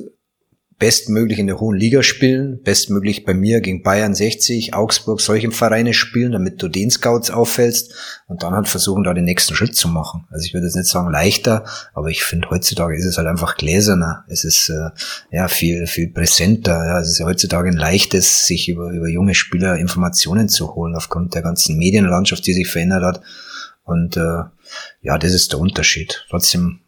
bestmöglich 0.81 1.39
in 1.39 1.47
der 1.47 1.61
hohen 1.61 1.77
Liga 1.77 2.03
spielen, 2.03 2.63
bestmöglich 2.63 3.27
bei 3.27 3.35
mir 3.35 3.61
gegen 3.61 3.83
Bayern 3.83 4.15
60, 4.15 4.73
Augsburg, 4.73 5.21
solche 5.21 5.51
Vereine 5.51 5.93
spielen, 5.93 6.33
damit 6.33 6.63
du 6.63 6.69
den 6.69 6.91
Scouts 6.91 7.31
auffällst 7.31 7.93
und 8.27 8.43
dann 8.43 8.55
halt 8.55 8.67
versuchen, 8.67 9.05
da 9.05 9.13
den 9.13 9.27
nächsten 9.27 9.55
Schritt 9.55 9.77
zu 9.77 9.89
machen. 9.89 10.27
Also 10.31 10.47
ich 10.47 10.55
würde 10.55 10.67
jetzt 10.67 10.77
nicht 10.77 10.89
sagen 10.89 11.13
leichter, 11.13 11.67
aber 11.93 12.09
ich 12.09 12.25
finde 12.25 12.49
heutzutage 12.49 12.97
ist 12.97 13.05
es 13.05 13.19
halt 13.19 13.29
einfach 13.29 13.59
gläserner. 13.59 14.25
Es 14.27 14.43
ist 14.43 14.71
äh, 14.71 14.89
ja 15.31 15.49
viel, 15.49 15.87
viel 15.87 16.09
präsenter. 16.09 16.83
Ja. 16.83 17.01
Es 17.01 17.11
ist 17.11 17.19
ja 17.19 17.27
heutzutage 17.27 17.69
ein 17.69 17.77
leichtes, 17.77 18.47
sich 18.47 18.71
über, 18.71 18.91
über 18.91 19.09
junge 19.09 19.35
Spieler 19.35 19.77
Informationen 19.77 20.49
zu 20.49 20.75
holen, 20.75 20.97
aufgrund 20.97 21.35
der 21.35 21.43
ganzen 21.43 21.77
Medienlandschaft, 21.77 22.47
die 22.47 22.55
sich 22.55 22.69
verändert 22.69 23.05
hat. 23.05 23.21
Und 23.85 24.17
äh, 24.17 24.45
ja, 25.03 25.19
das 25.19 25.35
ist 25.35 25.53
der 25.53 25.61
Unterschied. 25.61 26.25
Trotzdem 26.31 26.81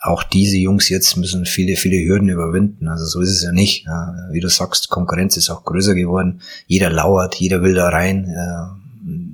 auch 0.00 0.22
diese 0.22 0.56
Jungs 0.56 0.88
jetzt 0.88 1.16
müssen 1.16 1.44
viele, 1.44 1.76
viele 1.76 2.02
Hürden 2.02 2.30
überwinden. 2.30 2.88
Also 2.88 3.04
so 3.04 3.20
ist 3.20 3.30
es 3.30 3.42
ja 3.42 3.52
nicht. 3.52 3.84
Ja. 3.84 4.14
Wie 4.32 4.40
du 4.40 4.48
sagst, 4.48 4.88
Konkurrenz 4.88 5.36
ist 5.36 5.50
auch 5.50 5.64
größer 5.64 5.94
geworden. 5.94 6.40
Jeder 6.66 6.90
lauert, 6.90 7.34
jeder 7.34 7.62
will 7.62 7.74
da 7.74 7.90
rein. 7.90 8.34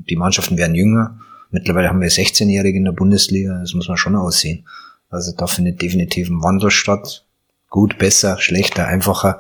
Die 0.09 0.17
Mannschaften 0.17 0.57
werden 0.57 0.75
jünger. 0.75 1.21
Mittlerweile 1.51 1.89
haben 1.89 2.01
wir 2.01 2.11
16-Jährige 2.11 2.79
in 2.79 2.85
der 2.85 2.93
Bundesliga. 2.93 3.61
Das 3.61 3.75
muss 3.75 3.89
man 3.89 3.97
schon 3.97 4.17
aussehen. 4.17 4.67
Also 5.09 5.33
da 5.37 5.47
findet 5.47 5.81
definitiv 5.83 6.29
ein 6.29 6.43
Wandel 6.43 6.73
statt. 6.73 7.25
Gut, 7.71 7.99
besser, 7.99 8.39
schlechter, 8.39 8.89
einfacher. 8.89 9.39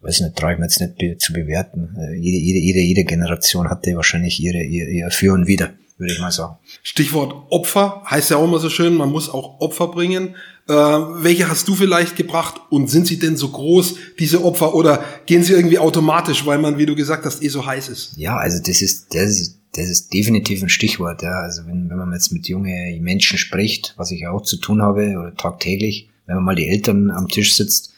Weiß 0.00 0.20
nicht, 0.20 0.36
traue 0.36 0.54
ich 0.54 0.58
mir 0.58 0.64
jetzt 0.64 0.80
nicht 0.80 1.20
zu 1.20 1.32
bewerten. 1.32 1.94
Äh, 1.96 2.16
jede, 2.16 2.38
jede, 2.38 2.58
jede, 2.58 2.80
jede 2.80 3.04
Generation 3.04 3.68
hatte 3.68 3.94
wahrscheinlich 3.94 4.42
ihre, 4.42 4.62
ihr, 4.62 4.88
ihr 4.88 5.10
Für 5.10 5.32
und 5.32 5.46
Wider, 5.46 5.70
würde 6.02 6.12
ich 6.12 6.20
mal 6.20 6.32
sagen. 6.32 6.56
Stichwort 6.82 7.34
Opfer 7.50 8.02
heißt 8.10 8.30
ja 8.30 8.36
auch 8.36 8.44
immer 8.44 8.58
so 8.58 8.68
schön, 8.68 8.94
man 8.94 9.10
muss 9.10 9.30
auch 9.30 9.60
Opfer 9.60 9.88
bringen. 9.88 10.34
Äh, 10.68 10.72
welche 10.74 11.48
hast 11.48 11.66
du 11.68 11.74
vielleicht 11.74 12.16
gebracht 12.16 12.60
und 12.70 12.88
sind 12.88 13.06
sie 13.06 13.18
denn 13.18 13.36
so 13.36 13.48
groß, 13.48 13.94
diese 14.18 14.44
Opfer, 14.44 14.74
oder 14.74 15.02
gehen 15.26 15.42
sie 15.42 15.54
irgendwie 15.54 15.78
automatisch, 15.78 16.44
weil 16.46 16.58
man, 16.58 16.78
wie 16.78 16.86
du 16.86 16.94
gesagt 16.94 17.24
hast, 17.24 17.42
eh 17.42 17.48
so 17.48 17.64
heiß 17.64 17.88
ist? 17.88 18.12
Ja, 18.16 18.36
also 18.36 18.58
das 18.58 18.82
ist, 18.82 19.14
das 19.14 19.40
ist, 19.40 19.58
das 19.74 19.88
ist 19.88 20.12
definitiv 20.12 20.62
ein 20.62 20.68
Stichwort. 20.68 21.22
Ja. 21.22 21.40
Also 21.40 21.66
wenn, 21.66 21.88
wenn 21.88 21.96
man 21.96 22.12
jetzt 22.12 22.32
mit 22.32 22.46
jungen 22.48 23.02
Menschen 23.02 23.38
spricht, 23.38 23.94
was 23.96 24.10
ich 24.10 24.26
auch 24.26 24.42
zu 24.42 24.56
tun 24.56 24.82
habe, 24.82 25.16
oder 25.18 25.34
tagtäglich, 25.34 26.08
wenn 26.26 26.36
man 26.36 26.44
mal 26.44 26.54
die 26.54 26.68
Eltern 26.68 27.10
am 27.10 27.28
Tisch 27.28 27.54
sitzt, 27.54 27.91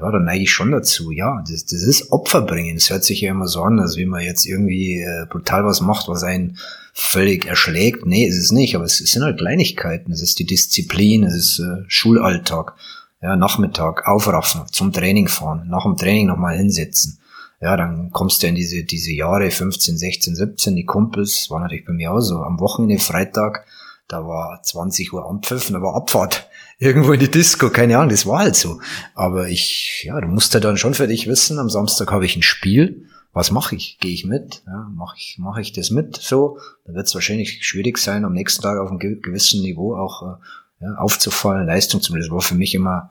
ja, 0.00 0.10
dann 0.12 0.24
neige 0.24 0.44
ich 0.44 0.50
schon 0.50 0.70
dazu. 0.70 1.10
Ja, 1.10 1.42
das, 1.48 1.64
das 1.64 1.82
ist 1.82 2.12
Opfer 2.12 2.42
bringen. 2.42 2.76
Es 2.76 2.90
hört 2.90 3.04
sich 3.04 3.20
ja 3.20 3.30
immer 3.30 3.48
so 3.48 3.62
an, 3.62 3.80
als 3.80 3.96
wie 3.96 4.06
man 4.06 4.22
jetzt 4.22 4.46
irgendwie 4.46 5.00
äh, 5.00 5.26
brutal 5.28 5.64
was 5.64 5.80
macht, 5.80 6.08
was 6.08 6.22
einen 6.22 6.58
völlig 6.92 7.46
erschlägt. 7.46 8.06
Nee, 8.06 8.26
ist 8.26 8.38
es 8.38 8.52
nicht, 8.52 8.76
aber 8.76 8.84
es, 8.84 9.00
es 9.00 9.12
sind 9.12 9.22
halt 9.22 9.38
Kleinigkeiten. 9.38 10.12
Es 10.12 10.22
ist 10.22 10.38
die 10.38 10.46
Disziplin, 10.46 11.24
es 11.24 11.34
ist 11.34 11.58
äh, 11.60 11.84
Schulalltag. 11.88 12.74
Ja, 13.20 13.34
Nachmittag 13.34 14.06
aufraffen, 14.06 14.62
zum 14.70 14.92
Training 14.92 15.26
fahren, 15.26 15.66
nach 15.68 15.82
dem 15.82 15.96
Training 15.96 16.28
nochmal 16.28 16.56
hinsetzen. 16.56 17.18
Ja, 17.60 17.76
dann 17.76 18.12
kommst 18.12 18.42
du 18.42 18.46
in 18.46 18.54
diese, 18.54 18.84
diese 18.84 19.12
Jahre 19.12 19.50
15, 19.50 19.98
16, 19.98 20.36
17, 20.36 20.76
die 20.76 20.84
Kumpels, 20.84 21.50
war 21.50 21.58
natürlich 21.58 21.84
bei 21.84 21.92
mir 21.92 22.12
auch 22.12 22.20
so. 22.20 22.36
Am 22.36 22.60
Wochenende, 22.60 23.02
Freitag, 23.02 23.66
da 24.06 24.24
war 24.24 24.62
20 24.62 25.12
Uhr 25.12 25.28
Ampfiffen, 25.28 25.74
da 25.74 25.82
war 25.82 25.96
Abfahrt. 25.96 26.47
Irgendwo 26.78 27.12
in 27.12 27.20
die 27.20 27.30
Disco, 27.30 27.70
keine 27.70 27.98
Ahnung, 27.98 28.10
das 28.10 28.26
war 28.26 28.40
halt 28.40 28.56
so. 28.56 28.80
Aber 29.14 29.48
ich, 29.48 30.04
ja, 30.04 30.20
du 30.20 30.28
musst 30.28 30.54
ja 30.54 30.60
dann 30.60 30.78
schon 30.78 30.94
für 30.94 31.08
dich 31.08 31.26
wissen, 31.26 31.58
am 31.58 31.68
Samstag 31.68 32.12
habe 32.12 32.24
ich 32.24 32.36
ein 32.36 32.42
Spiel 32.42 33.08
was 33.38 33.50
mache 33.50 33.76
ich? 33.76 33.98
Gehe 34.00 34.12
ich 34.12 34.24
mit? 34.24 34.62
Ja, 34.66 34.90
mache 34.94 35.16
ich, 35.16 35.36
mach 35.38 35.58
ich 35.58 35.72
das 35.72 35.90
mit? 35.90 36.16
So, 36.16 36.58
dann 36.84 36.96
wird 36.96 37.06
es 37.06 37.14
wahrscheinlich 37.14 37.64
schwierig 37.64 37.98
sein, 37.98 38.24
am 38.24 38.32
nächsten 38.32 38.62
Tag 38.62 38.78
auf 38.78 38.90
einem 38.90 38.98
gewissen 38.98 39.62
Niveau 39.62 39.94
auch 39.94 40.22
äh, 40.22 40.84
ja, 40.84 40.94
aufzufallen, 40.94 41.66
Leistung 41.66 42.00
zu 42.00 42.16
Das 42.16 42.30
war 42.30 42.40
für 42.40 42.56
mich 42.56 42.74
immer, 42.74 43.10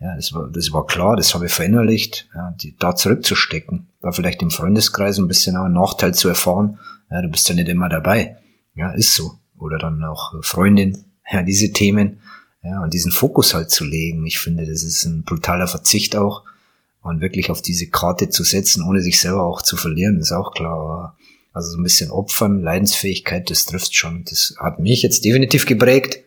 ja, 0.00 0.16
das 0.16 0.32
war, 0.32 0.48
das 0.50 0.72
war 0.72 0.84
klar, 0.86 1.16
das 1.16 1.34
habe 1.34 1.46
ich 1.46 1.52
verinnerlicht, 1.52 2.28
ja, 2.34 2.52
die, 2.60 2.76
da 2.76 2.96
zurückzustecken, 2.96 3.88
da 4.00 4.10
vielleicht 4.10 4.42
im 4.42 4.50
Freundeskreis 4.50 5.18
ein 5.18 5.28
bisschen 5.28 5.56
auch 5.56 5.64
einen 5.64 5.74
Nachteil 5.74 6.12
zu 6.12 6.28
erfahren, 6.28 6.80
ja, 7.10 7.22
du 7.22 7.28
bist 7.28 7.48
ja 7.48 7.54
nicht 7.54 7.68
immer 7.68 7.88
dabei. 7.88 8.36
Ja, 8.74 8.90
ist 8.90 9.14
so. 9.14 9.38
Oder 9.58 9.78
dann 9.78 10.02
auch 10.02 10.34
Freundin, 10.42 11.04
ja, 11.30 11.42
diese 11.42 11.72
Themen, 11.72 12.20
ja, 12.62 12.82
und 12.82 12.92
diesen 12.92 13.12
Fokus 13.12 13.54
halt 13.54 13.70
zu 13.70 13.84
legen. 13.84 14.26
Ich 14.26 14.38
finde, 14.38 14.66
das 14.66 14.82
ist 14.82 15.04
ein 15.04 15.22
brutaler 15.22 15.68
Verzicht 15.68 16.16
auch 16.16 16.44
und 17.02 17.20
wirklich 17.20 17.50
auf 17.50 17.62
diese 17.62 17.88
Karte 17.88 18.28
zu 18.28 18.44
setzen, 18.44 18.82
ohne 18.82 19.00
sich 19.00 19.20
selber 19.20 19.44
auch 19.44 19.62
zu 19.62 19.76
verlieren, 19.76 20.18
ist 20.18 20.32
auch 20.32 20.52
klar. 20.52 21.16
Also 21.52 21.72
so 21.72 21.78
ein 21.78 21.82
bisschen 21.82 22.10
Opfern, 22.10 22.62
Leidensfähigkeit, 22.62 23.50
das 23.50 23.64
trifft 23.64 23.94
schon. 23.94 24.24
Das 24.24 24.54
hat 24.58 24.78
mich 24.78 25.02
jetzt 25.02 25.24
definitiv 25.24 25.66
geprägt. 25.66 26.20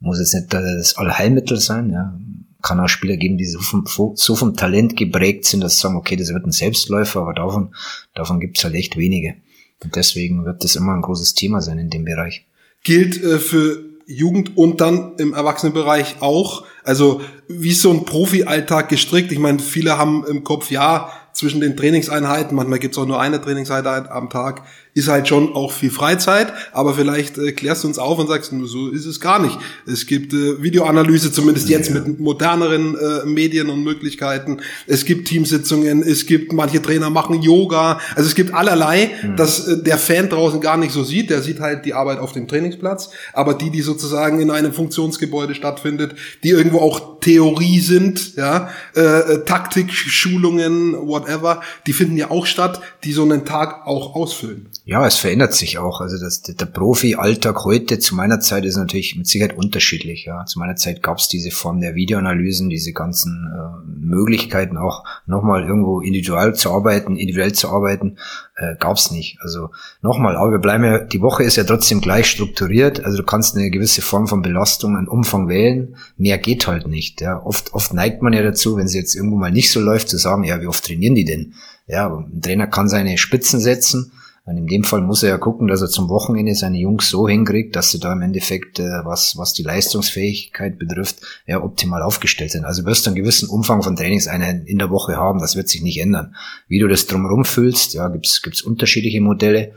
Muss 0.00 0.18
jetzt 0.18 0.34
nicht 0.34 0.52
das 0.52 0.96
Allheilmittel 0.96 1.58
sein, 1.58 1.90
ja. 1.90 2.18
Kann 2.60 2.80
auch 2.80 2.88
Spieler 2.88 3.16
geben, 3.16 3.38
die 3.38 3.46
so 3.46 3.60
vom, 3.60 3.84
so 4.16 4.34
vom 4.34 4.56
Talent 4.56 4.96
geprägt 4.96 5.44
sind, 5.44 5.60
dass 5.60 5.74
sie 5.74 5.82
sagen, 5.82 5.96
okay, 5.96 6.16
das 6.16 6.32
wird 6.32 6.44
ein 6.44 6.50
Selbstläufer, 6.50 7.20
aber 7.20 7.34
davon, 7.34 7.72
davon 8.14 8.40
gibt's 8.40 8.64
halt 8.64 8.74
echt 8.74 8.96
wenige. 8.96 9.36
Und 9.84 9.94
deswegen 9.94 10.44
wird 10.44 10.64
das 10.64 10.74
immer 10.74 10.92
ein 10.92 11.02
großes 11.02 11.34
Thema 11.34 11.62
sein 11.62 11.78
in 11.78 11.90
dem 11.90 12.04
Bereich. 12.04 12.46
Gilt 12.82 13.22
äh, 13.22 13.38
für 13.38 13.84
Jugend 14.10 14.56
und 14.56 14.80
dann 14.80 15.16
im 15.18 15.34
Erwachsenenbereich 15.34 16.16
auch. 16.20 16.64
Also 16.82 17.20
wie 17.46 17.70
ist 17.70 17.82
so 17.82 17.90
ein 17.90 18.06
Profi-Alltag 18.06 18.88
gestrickt? 18.88 19.30
Ich 19.32 19.38
meine, 19.38 19.58
viele 19.58 19.98
haben 19.98 20.24
im 20.26 20.44
Kopf, 20.44 20.70
ja, 20.70 21.10
zwischen 21.34 21.60
den 21.60 21.76
Trainingseinheiten, 21.76 22.56
manchmal 22.56 22.78
gibt's 22.78 22.96
auch 22.98 23.06
nur 23.06 23.20
eine 23.20 23.40
Trainingseinheit 23.40 24.10
am 24.10 24.30
Tag, 24.30 24.62
ist 24.98 25.08
halt 25.08 25.28
schon 25.28 25.54
auch 25.54 25.70
viel 25.70 25.90
Freizeit, 25.90 26.52
aber 26.72 26.92
vielleicht 26.94 27.38
äh, 27.38 27.52
klärst 27.52 27.84
du 27.84 27.88
uns 27.88 27.98
auf 27.98 28.18
und 28.18 28.26
sagst, 28.26 28.52
so 28.64 28.88
ist 28.88 29.06
es 29.06 29.20
gar 29.20 29.40
nicht. 29.40 29.56
Es 29.86 30.06
gibt 30.06 30.32
äh, 30.32 30.60
Videoanalyse, 30.60 31.30
zumindest 31.30 31.68
jetzt 31.68 31.90
ja. 31.90 32.00
mit 32.00 32.18
moderneren 32.18 32.96
äh, 32.96 33.24
Medien 33.24 33.70
und 33.70 33.84
Möglichkeiten. 33.84 34.58
Es 34.88 35.04
gibt 35.04 35.28
Teamsitzungen, 35.28 36.02
es 36.02 36.26
gibt, 36.26 36.52
manche 36.52 36.82
Trainer 36.82 37.10
machen 37.10 37.40
Yoga, 37.40 38.00
also 38.16 38.28
es 38.28 38.34
gibt 38.34 38.52
allerlei, 38.52 39.12
mhm. 39.22 39.36
dass 39.36 39.68
äh, 39.68 39.80
der 39.80 39.98
Fan 39.98 40.28
draußen 40.28 40.60
gar 40.60 40.76
nicht 40.76 40.90
so 40.90 41.04
sieht, 41.04 41.30
der 41.30 41.42
sieht 41.42 41.60
halt 41.60 41.84
die 41.84 41.94
Arbeit 41.94 42.18
auf 42.18 42.32
dem 42.32 42.48
Trainingsplatz, 42.48 43.10
aber 43.32 43.54
die, 43.54 43.70
die 43.70 43.82
sozusagen 43.82 44.40
in 44.40 44.50
einem 44.50 44.72
Funktionsgebäude 44.72 45.54
stattfindet, 45.54 46.16
die 46.42 46.50
irgendwo 46.50 46.80
auch 46.80 47.20
Theorie 47.20 47.78
sind, 47.78 48.34
ja, 48.36 48.70
äh, 48.96 49.00
äh 49.00 49.44
Taktik, 49.44 49.92
Schulungen, 49.92 50.94
whatever, 50.94 51.60
die 51.86 51.92
finden 51.92 52.16
ja 52.16 52.32
auch 52.32 52.46
statt, 52.46 52.80
die 53.04 53.12
so 53.12 53.22
einen 53.22 53.44
Tag 53.44 53.86
auch 53.86 54.16
ausfüllen. 54.16 54.66
Ja, 54.88 55.06
es 55.06 55.18
verändert 55.18 55.52
sich 55.52 55.76
auch. 55.76 56.00
Also 56.00 56.18
das, 56.18 56.40
der 56.40 56.64
Profi-Alltag 56.64 57.66
heute 57.66 57.98
zu 57.98 58.14
meiner 58.14 58.40
Zeit 58.40 58.64
ist 58.64 58.78
natürlich 58.78 59.16
mit 59.16 59.26
Sicherheit 59.26 59.54
unterschiedlich. 59.54 60.24
Ja. 60.24 60.46
Zu 60.46 60.58
meiner 60.58 60.76
Zeit 60.76 61.02
gab 61.02 61.18
es 61.18 61.28
diese 61.28 61.50
Form 61.50 61.82
der 61.82 61.94
Videoanalysen, 61.94 62.70
diese 62.70 62.94
ganzen 62.94 63.52
äh, 63.54 63.86
Möglichkeiten 63.86 64.78
auch 64.78 65.04
nochmal 65.26 65.64
irgendwo 65.64 66.00
individuell 66.00 66.54
zu 66.54 66.70
arbeiten, 66.70 67.18
individuell 67.18 67.52
zu 67.52 67.68
arbeiten, 67.68 68.16
äh, 68.56 68.76
gab 68.80 68.96
es 68.96 69.10
nicht. 69.10 69.36
Also 69.42 69.68
nochmal, 70.00 70.36
aber 70.36 70.52
wir 70.52 70.58
bleiben 70.58 70.84
ja, 70.84 71.00
die 71.00 71.20
Woche 71.20 71.44
ist 71.44 71.56
ja 71.56 71.64
trotzdem 71.64 72.00
gleich 72.00 72.24
strukturiert. 72.24 73.04
Also 73.04 73.18
du 73.18 73.24
kannst 73.24 73.56
eine 73.56 73.68
gewisse 73.68 74.00
Form 74.00 74.26
von 74.26 74.40
Belastung, 74.40 74.96
einen 74.96 75.06
Umfang 75.06 75.48
wählen. 75.48 75.96
Mehr 76.16 76.38
geht 76.38 76.66
halt 76.66 76.86
nicht. 76.86 77.20
Ja. 77.20 77.44
Oft, 77.44 77.74
oft 77.74 77.92
neigt 77.92 78.22
man 78.22 78.32
ja 78.32 78.42
dazu, 78.42 78.78
wenn 78.78 78.86
es 78.86 78.94
jetzt 78.94 79.14
irgendwo 79.14 79.36
mal 79.36 79.52
nicht 79.52 79.70
so 79.70 79.80
läuft, 79.80 80.08
zu 80.08 80.16
sagen, 80.16 80.44
ja, 80.44 80.62
wie 80.62 80.66
oft 80.66 80.82
trainieren 80.82 81.14
die 81.14 81.26
denn? 81.26 81.52
Ja, 81.86 82.06
ein 82.06 82.40
Trainer 82.40 82.68
kann 82.68 82.88
seine 82.88 83.18
Spitzen 83.18 83.60
setzen 83.60 84.12
Und 84.48 84.56
in 84.56 84.66
dem 84.66 84.82
Fall 84.82 85.02
muss 85.02 85.22
er 85.22 85.28
ja 85.28 85.36
gucken, 85.36 85.68
dass 85.68 85.82
er 85.82 85.88
zum 85.88 86.08
Wochenende 86.08 86.54
seine 86.54 86.78
Jungs 86.78 87.10
so 87.10 87.28
hinkriegt, 87.28 87.76
dass 87.76 87.90
sie 87.90 88.00
da 88.00 88.14
im 88.14 88.22
Endeffekt, 88.22 88.78
äh, 88.78 89.04
was, 89.04 89.36
was 89.36 89.52
die 89.52 89.62
Leistungsfähigkeit 89.62 90.78
betrifft, 90.78 91.16
ja, 91.46 91.62
optimal 91.62 92.00
aufgestellt 92.00 92.52
sind. 92.52 92.64
Also 92.64 92.86
wirst 92.86 93.04
du 93.04 93.10
einen 93.10 93.16
gewissen 93.16 93.50
Umfang 93.50 93.82
von 93.82 93.94
Trainingseinheiten 93.94 94.64
in 94.64 94.78
der 94.78 94.88
Woche 94.88 95.18
haben, 95.18 95.40
das 95.40 95.54
wird 95.54 95.68
sich 95.68 95.82
nicht 95.82 96.00
ändern. 96.00 96.34
Wie 96.66 96.78
du 96.78 96.88
das 96.88 97.06
drumherum 97.06 97.44
fühlst, 97.44 97.92
ja, 97.92 98.08
gibt's 98.08 98.40
gibt's 98.40 98.62
unterschiedliche 98.62 99.20
Modelle. 99.20 99.74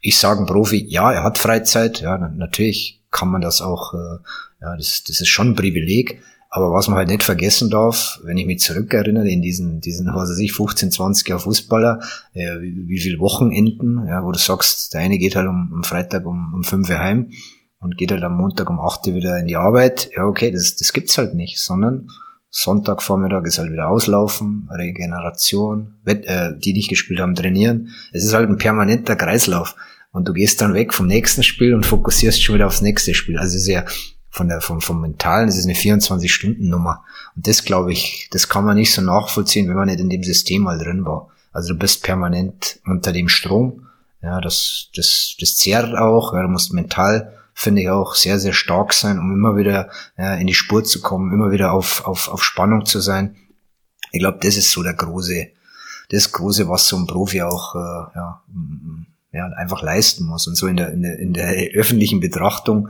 Ich 0.00 0.16
sage 0.16 0.40
ein 0.40 0.46
Profi, 0.46 0.82
ja, 0.88 1.12
er 1.12 1.22
hat 1.22 1.36
Freizeit, 1.36 2.00
ja, 2.00 2.16
natürlich 2.16 3.02
kann 3.10 3.28
man 3.28 3.42
das 3.42 3.60
auch, 3.60 3.92
äh, 3.92 4.22
ja, 4.62 4.74
das, 4.74 5.04
das 5.06 5.20
ist 5.20 5.28
schon 5.28 5.50
ein 5.50 5.54
Privileg. 5.54 6.22
Aber 6.56 6.72
was 6.72 6.86
man 6.86 6.98
halt 6.98 7.08
nicht 7.08 7.24
vergessen 7.24 7.68
darf, 7.68 8.20
wenn 8.22 8.38
ich 8.38 8.46
mich 8.46 8.60
zurückerinnere 8.60 9.28
in 9.28 9.42
diesen, 9.42 9.80
diesen, 9.80 10.06
was 10.14 10.30
weiß 10.30 10.38
ich, 10.38 10.52
15, 10.52 10.92
20 10.92 11.28
Jahre 11.28 11.40
Fußballer, 11.40 11.98
äh, 12.32 12.60
wie, 12.60 12.86
wie 12.86 13.00
viel 13.00 13.18
Wochenenden, 13.18 14.06
ja, 14.06 14.24
wo 14.24 14.30
du 14.30 14.38
sagst, 14.38 14.94
der 14.94 15.00
eine 15.00 15.18
geht 15.18 15.34
halt 15.34 15.48
um, 15.48 15.72
am 15.74 15.82
Freitag 15.82 16.24
um, 16.24 16.54
um 16.54 16.62
5 16.62 16.88
Uhr 16.88 16.98
heim 17.00 17.32
und 17.80 17.98
geht 17.98 18.12
halt 18.12 18.22
am 18.22 18.36
Montag 18.36 18.70
um 18.70 18.78
8 18.78 19.04
Uhr 19.08 19.16
wieder 19.16 19.36
in 19.36 19.48
die 19.48 19.56
Arbeit. 19.56 20.10
Ja, 20.16 20.26
okay, 20.26 20.52
das, 20.52 20.76
das 20.76 20.92
gibt's 20.92 21.18
halt 21.18 21.34
nicht, 21.34 21.58
sondern 21.58 22.06
Sonntagvormittag 22.50 23.46
ist 23.46 23.58
halt 23.58 23.72
wieder 23.72 23.88
auslaufen, 23.88 24.68
Regeneration, 24.70 25.94
Wett, 26.04 26.24
äh, 26.26 26.56
die 26.56 26.72
nicht 26.72 26.88
gespielt 26.88 27.18
haben, 27.18 27.34
trainieren. 27.34 27.88
Es 28.12 28.24
ist 28.24 28.32
halt 28.32 28.48
ein 28.48 28.58
permanenter 28.58 29.16
Kreislauf. 29.16 29.74
Und 30.12 30.28
du 30.28 30.32
gehst 30.32 30.60
dann 30.60 30.74
weg 30.74 30.94
vom 30.94 31.08
nächsten 31.08 31.42
Spiel 31.42 31.74
und 31.74 31.84
fokussierst 31.84 32.40
schon 32.40 32.54
wieder 32.54 32.68
aufs 32.68 32.80
nächste 32.80 33.12
Spiel. 33.12 33.38
Also 33.40 33.58
sehr, 33.58 33.86
von 34.34 34.48
der, 34.48 34.60
vom, 34.60 34.80
vom 34.80 35.00
Mentalen, 35.00 35.46
das 35.46 35.56
ist 35.56 35.64
eine 35.64 35.74
24-Stunden-Nummer. 35.74 37.04
Und 37.36 37.46
das 37.46 37.64
glaube 37.64 37.92
ich, 37.92 38.28
das 38.32 38.48
kann 38.48 38.64
man 38.64 38.76
nicht 38.76 38.92
so 38.92 39.00
nachvollziehen, 39.00 39.68
wenn 39.68 39.76
man 39.76 39.86
nicht 39.86 40.00
in 40.00 40.10
dem 40.10 40.24
System 40.24 40.62
mal 40.62 40.76
drin 40.76 41.04
war. 41.04 41.28
Also 41.52 41.72
du 41.72 41.78
bist 41.78 42.02
permanent 42.02 42.80
unter 42.84 43.12
dem 43.12 43.28
Strom. 43.28 43.86
Ja, 44.22 44.40
das, 44.40 44.88
das, 44.96 45.36
das 45.38 45.56
zehrt 45.56 45.96
auch. 45.96 46.34
Ja, 46.34 46.42
du 46.42 46.48
musst 46.48 46.72
mental, 46.72 47.32
finde 47.54 47.82
ich 47.82 47.90
auch, 47.90 48.16
sehr, 48.16 48.40
sehr 48.40 48.52
stark 48.52 48.92
sein, 48.92 49.20
um 49.20 49.32
immer 49.32 49.56
wieder 49.56 49.88
ja, 50.18 50.34
in 50.34 50.48
die 50.48 50.54
Spur 50.54 50.82
zu 50.82 51.00
kommen, 51.00 51.32
immer 51.32 51.52
wieder 51.52 51.70
auf, 51.70 52.04
auf, 52.04 52.26
auf 52.26 52.42
Spannung 52.42 52.86
zu 52.86 52.98
sein. 52.98 53.36
Ich 54.10 54.18
glaube, 54.18 54.38
das 54.42 54.56
ist 54.56 54.72
so 54.72 54.82
der 54.82 54.94
große, 54.94 55.46
das 56.10 56.32
große, 56.32 56.68
was 56.68 56.88
so 56.88 56.96
ein 56.96 57.06
Profi 57.06 57.42
auch, 57.42 57.76
äh, 57.76 57.78
ja, 58.16 58.42
ja, 59.30 59.46
einfach 59.56 59.80
leisten 59.80 60.26
muss. 60.26 60.48
Und 60.48 60.56
so 60.56 60.66
in 60.66 60.76
der, 60.76 60.92
in 60.92 61.02
der, 61.02 61.18
in 61.20 61.34
der 61.34 61.70
öffentlichen 61.74 62.18
Betrachtung, 62.18 62.88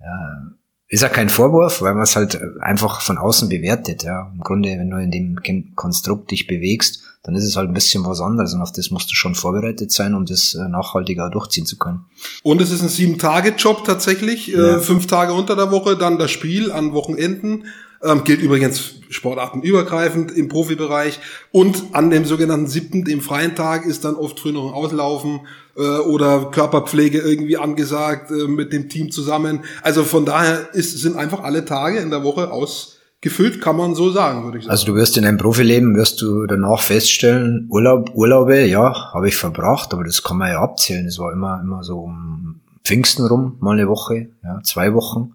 ja, 0.00 0.50
ist 0.90 1.02
ja 1.02 1.08
kein 1.08 1.28
Vorwurf, 1.28 1.82
weil 1.82 1.94
man 1.94 2.02
es 2.02 2.16
halt 2.16 2.38
einfach 2.60 3.00
von 3.00 3.16
außen 3.16 3.48
bewertet. 3.48 4.02
Ja. 4.02 4.32
Im 4.34 4.40
Grunde, 4.40 4.70
wenn 4.70 4.90
du 4.90 4.96
in 4.96 5.12
dem 5.12 5.38
Konstrukt 5.76 6.32
dich 6.32 6.48
bewegst, 6.48 7.04
dann 7.22 7.36
ist 7.36 7.44
es 7.44 7.54
halt 7.54 7.68
ein 7.68 7.74
bisschen 7.74 8.04
was 8.04 8.20
anderes 8.20 8.54
und 8.54 8.62
auf 8.62 8.72
das 8.72 8.90
musst 8.90 9.10
du 9.10 9.14
schon 9.14 9.36
vorbereitet 9.36 9.92
sein, 9.92 10.14
um 10.14 10.26
das 10.26 10.54
äh, 10.54 10.68
nachhaltiger 10.68 11.30
durchziehen 11.30 11.64
zu 11.64 11.78
können. 11.78 12.06
Und 12.42 12.60
es 12.60 12.72
ist 12.72 12.82
ein 12.82 12.88
Sieben-Tage-Job 12.88 13.84
tatsächlich, 13.84 14.52
äh, 14.52 14.56
ja. 14.56 14.76
äh, 14.76 14.80
fünf 14.80 15.06
Tage 15.06 15.32
unter 15.32 15.54
der 15.54 15.70
Woche, 15.70 15.96
dann 15.96 16.18
das 16.18 16.32
Spiel 16.32 16.72
an 16.72 16.92
Wochenenden. 16.92 17.66
Ähm, 18.02 18.24
gilt 18.24 18.40
übrigens 18.40 18.94
sportartenübergreifend 19.10 20.32
im 20.32 20.48
Profibereich. 20.48 21.20
Und 21.52 21.82
an 21.92 22.10
dem 22.10 22.24
sogenannten 22.24 22.66
siebten, 22.66 23.04
dem 23.04 23.20
freien 23.20 23.54
Tag, 23.54 23.84
ist 23.84 24.04
dann 24.04 24.14
oft 24.14 24.40
früh 24.40 24.52
noch 24.52 24.68
ein 24.68 24.74
Auslaufen 24.74 25.40
äh, 25.76 25.80
oder 25.80 26.50
Körperpflege 26.50 27.18
irgendwie 27.18 27.58
angesagt 27.58 28.30
äh, 28.30 28.46
mit 28.46 28.72
dem 28.72 28.88
Team 28.88 29.10
zusammen. 29.10 29.60
Also 29.82 30.04
von 30.04 30.24
daher 30.24 30.72
ist, 30.72 30.98
sind 30.98 31.16
einfach 31.16 31.42
alle 31.42 31.64
Tage 31.64 31.98
in 31.98 32.10
der 32.10 32.22
Woche 32.22 32.50
ausgefüllt, 32.50 33.60
kann 33.60 33.76
man 33.76 33.94
so 33.94 34.10
sagen, 34.10 34.44
würde 34.44 34.58
ich 34.58 34.64
sagen. 34.64 34.70
Also 34.70 34.86
du 34.86 34.94
wirst 34.94 35.18
in 35.18 35.24
deinem 35.24 35.38
Profileben, 35.38 35.94
wirst 35.94 36.22
du 36.22 36.46
danach 36.46 36.80
feststellen, 36.80 37.66
Urlaub, 37.70 38.12
Urlaube, 38.14 38.64
ja, 38.64 39.12
habe 39.12 39.28
ich 39.28 39.36
verbracht, 39.36 39.92
aber 39.92 40.04
das 40.04 40.22
kann 40.22 40.38
man 40.38 40.50
ja 40.50 40.60
abzählen. 40.60 41.06
Es 41.06 41.18
war 41.18 41.32
immer, 41.32 41.60
immer 41.62 41.82
so 41.82 41.98
um 41.98 42.60
Pfingsten 42.82 43.26
rum, 43.26 43.56
mal 43.60 43.72
eine 43.72 43.88
Woche, 43.88 44.28
ja, 44.42 44.60
zwei 44.62 44.94
Wochen 44.94 45.34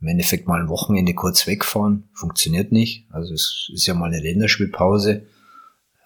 im 0.00 0.08
Endeffekt 0.08 0.48
mal 0.48 0.60
ein 0.60 0.68
Wochenende 0.68 1.14
kurz 1.14 1.46
wegfahren, 1.46 2.08
funktioniert 2.14 2.72
nicht. 2.72 3.06
Also 3.10 3.34
es 3.34 3.70
ist 3.72 3.86
ja 3.86 3.94
mal 3.94 4.06
eine 4.06 4.20
Länderspielpause. 4.20 5.26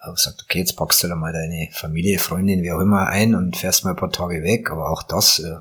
Aber 0.01 0.17
sagt, 0.17 0.43
okay, 0.43 0.59
jetzt 0.59 0.75
packst 0.75 1.03
du 1.03 1.07
da 1.07 1.15
mal 1.15 1.33
deine 1.33 1.69
Familie, 1.71 2.19
Freundin, 2.19 2.61
wie 2.61 2.71
auch 2.71 2.79
immer 2.79 3.07
ein 3.07 3.33
und 3.33 3.57
fährst 3.57 3.83
mal 3.83 3.91
ein 3.91 3.95
paar 3.95 4.11
Tage 4.11 4.43
weg. 4.43 4.69
Aber 4.69 4.91
auch 4.91 5.01
das 5.01 5.39
äh, 5.39 5.55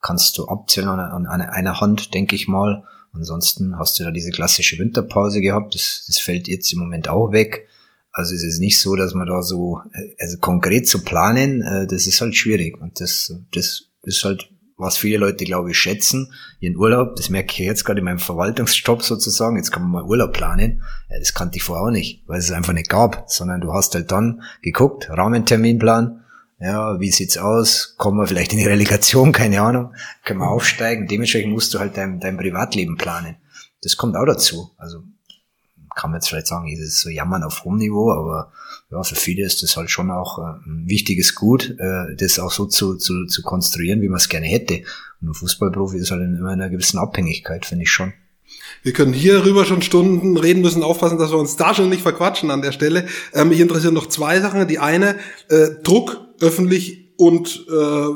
kannst 0.00 0.38
du 0.38 0.46
abzählen 0.46 0.88
an, 0.88 1.26
an 1.26 1.42
einer 1.42 1.80
Hand, 1.80 2.14
denke 2.14 2.34
ich 2.34 2.48
mal. 2.48 2.84
Ansonsten 3.12 3.78
hast 3.78 3.98
du 3.98 4.04
da 4.04 4.10
diese 4.10 4.30
klassische 4.30 4.78
Winterpause 4.78 5.40
gehabt. 5.40 5.74
Das, 5.74 6.04
das 6.06 6.18
fällt 6.18 6.48
jetzt 6.48 6.72
im 6.72 6.78
Moment 6.78 7.08
auch 7.08 7.32
weg. 7.32 7.68
Also 8.12 8.34
es 8.34 8.44
ist 8.44 8.60
nicht 8.60 8.78
so, 8.80 8.94
dass 8.94 9.14
man 9.14 9.26
da 9.26 9.42
so, 9.42 9.80
äh, 9.92 10.14
also 10.18 10.38
konkret 10.38 10.88
zu 10.88 11.02
planen, 11.02 11.62
äh, 11.62 11.86
das 11.86 12.06
ist 12.06 12.20
halt 12.20 12.36
schwierig. 12.36 12.80
Und 12.80 13.00
das, 13.00 13.34
das 13.52 13.84
ist 14.04 14.24
halt 14.24 14.51
was 14.82 14.98
viele 14.98 15.18
Leute, 15.18 15.44
glaube 15.44 15.70
ich, 15.70 15.78
schätzen, 15.78 16.32
ihren 16.60 16.76
Urlaub, 16.76 17.16
das 17.16 17.30
merke 17.30 17.52
ich 17.52 17.58
jetzt 17.58 17.84
gerade 17.84 18.00
in 18.00 18.04
meinem 18.04 18.18
Verwaltungsjob 18.18 19.02
sozusagen, 19.02 19.56
jetzt 19.56 19.70
kann 19.70 19.82
man 19.82 19.90
mal 19.90 20.02
Urlaub 20.02 20.32
planen, 20.32 20.82
ja, 21.08 21.18
das 21.18 21.34
kannte 21.34 21.56
ich 21.56 21.62
vorher 21.62 21.86
auch 21.86 21.90
nicht, 21.90 22.22
weil 22.26 22.38
es 22.38 22.50
einfach 22.50 22.72
nicht 22.72 22.88
gab, 22.88 23.24
sondern 23.28 23.60
du 23.60 23.72
hast 23.72 23.94
halt 23.94 24.12
dann 24.12 24.42
geguckt, 24.60 25.08
Rahmenterminplan, 25.08 26.24
ja, 26.58 27.00
wie 27.00 27.10
sieht's 27.10 27.38
aus, 27.38 27.94
kommen 27.96 28.18
wir 28.18 28.26
vielleicht 28.26 28.52
in 28.52 28.58
die 28.58 28.66
Relegation, 28.66 29.32
keine 29.32 29.62
Ahnung, 29.62 29.94
können 30.24 30.40
wir 30.40 30.50
aufsteigen, 30.50 31.06
dementsprechend 31.06 31.52
musst 31.52 31.72
du 31.74 31.78
halt 31.78 31.96
dein, 31.96 32.20
dein 32.20 32.36
Privatleben 32.36 32.96
planen. 32.96 33.36
Das 33.82 33.96
kommt 33.96 34.16
auch 34.16 34.26
dazu, 34.26 34.70
also 34.76 35.02
kann 35.94 36.10
man 36.10 36.18
jetzt 36.18 36.28
vielleicht 36.28 36.46
sagen, 36.46 36.72
es 36.72 36.80
ist 36.80 37.00
so 37.00 37.08
Jammern 37.08 37.42
auf 37.42 37.64
hohem 37.64 37.78
Niveau, 37.78 38.12
aber 38.12 38.52
ja, 38.90 39.02
für 39.02 39.14
viele 39.14 39.44
ist 39.44 39.62
das 39.62 39.76
halt 39.76 39.90
schon 39.90 40.10
auch 40.10 40.38
äh, 40.38 40.68
ein 40.68 40.84
wichtiges 40.86 41.34
Gut, 41.34 41.76
äh, 41.78 42.14
das 42.16 42.38
auch 42.38 42.52
so 42.52 42.66
zu, 42.66 42.96
zu, 42.96 43.26
zu 43.26 43.42
konstruieren, 43.42 44.02
wie 44.02 44.08
man 44.08 44.18
es 44.18 44.28
gerne 44.28 44.46
hätte. 44.46 44.82
Und 45.20 45.28
ein 45.28 45.34
Fußballprofi 45.34 45.98
ist 45.98 46.10
halt 46.10 46.22
immer 46.22 46.52
in 46.52 46.60
einer 46.60 46.68
gewissen 46.68 46.98
Abhängigkeit, 46.98 47.64
finde 47.64 47.84
ich 47.84 47.90
schon. 47.90 48.12
Wir 48.82 48.92
können 48.92 49.12
hier 49.12 49.44
rüber 49.44 49.64
schon 49.64 49.82
Stunden 49.82 50.36
reden, 50.36 50.60
müssen 50.60 50.82
aufpassen, 50.82 51.18
dass 51.18 51.30
wir 51.30 51.38
uns 51.38 51.56
da 51.56 51.74
schon 51.74 51.88
nicht 51.88 52.02
verquatschen 52.02 52.50
an 52.50 52.62
der 52.62 52.72
Stelle. 52.72 53.06
Ähm, 53.32 53.48
mich 53.48 53.60
interessieren 53.60 53.94
noch 53.94 54.08
zwei 54.08 54.40
Sachen. 54.40 54.66
Die 54.66 54.78
eine, 54.78 55.16
äh, 55.48 55.68
Druck 55.82 56.20
öffentlich 56.40 57.12
und 57.16 57.66
äh, 57.70 58.06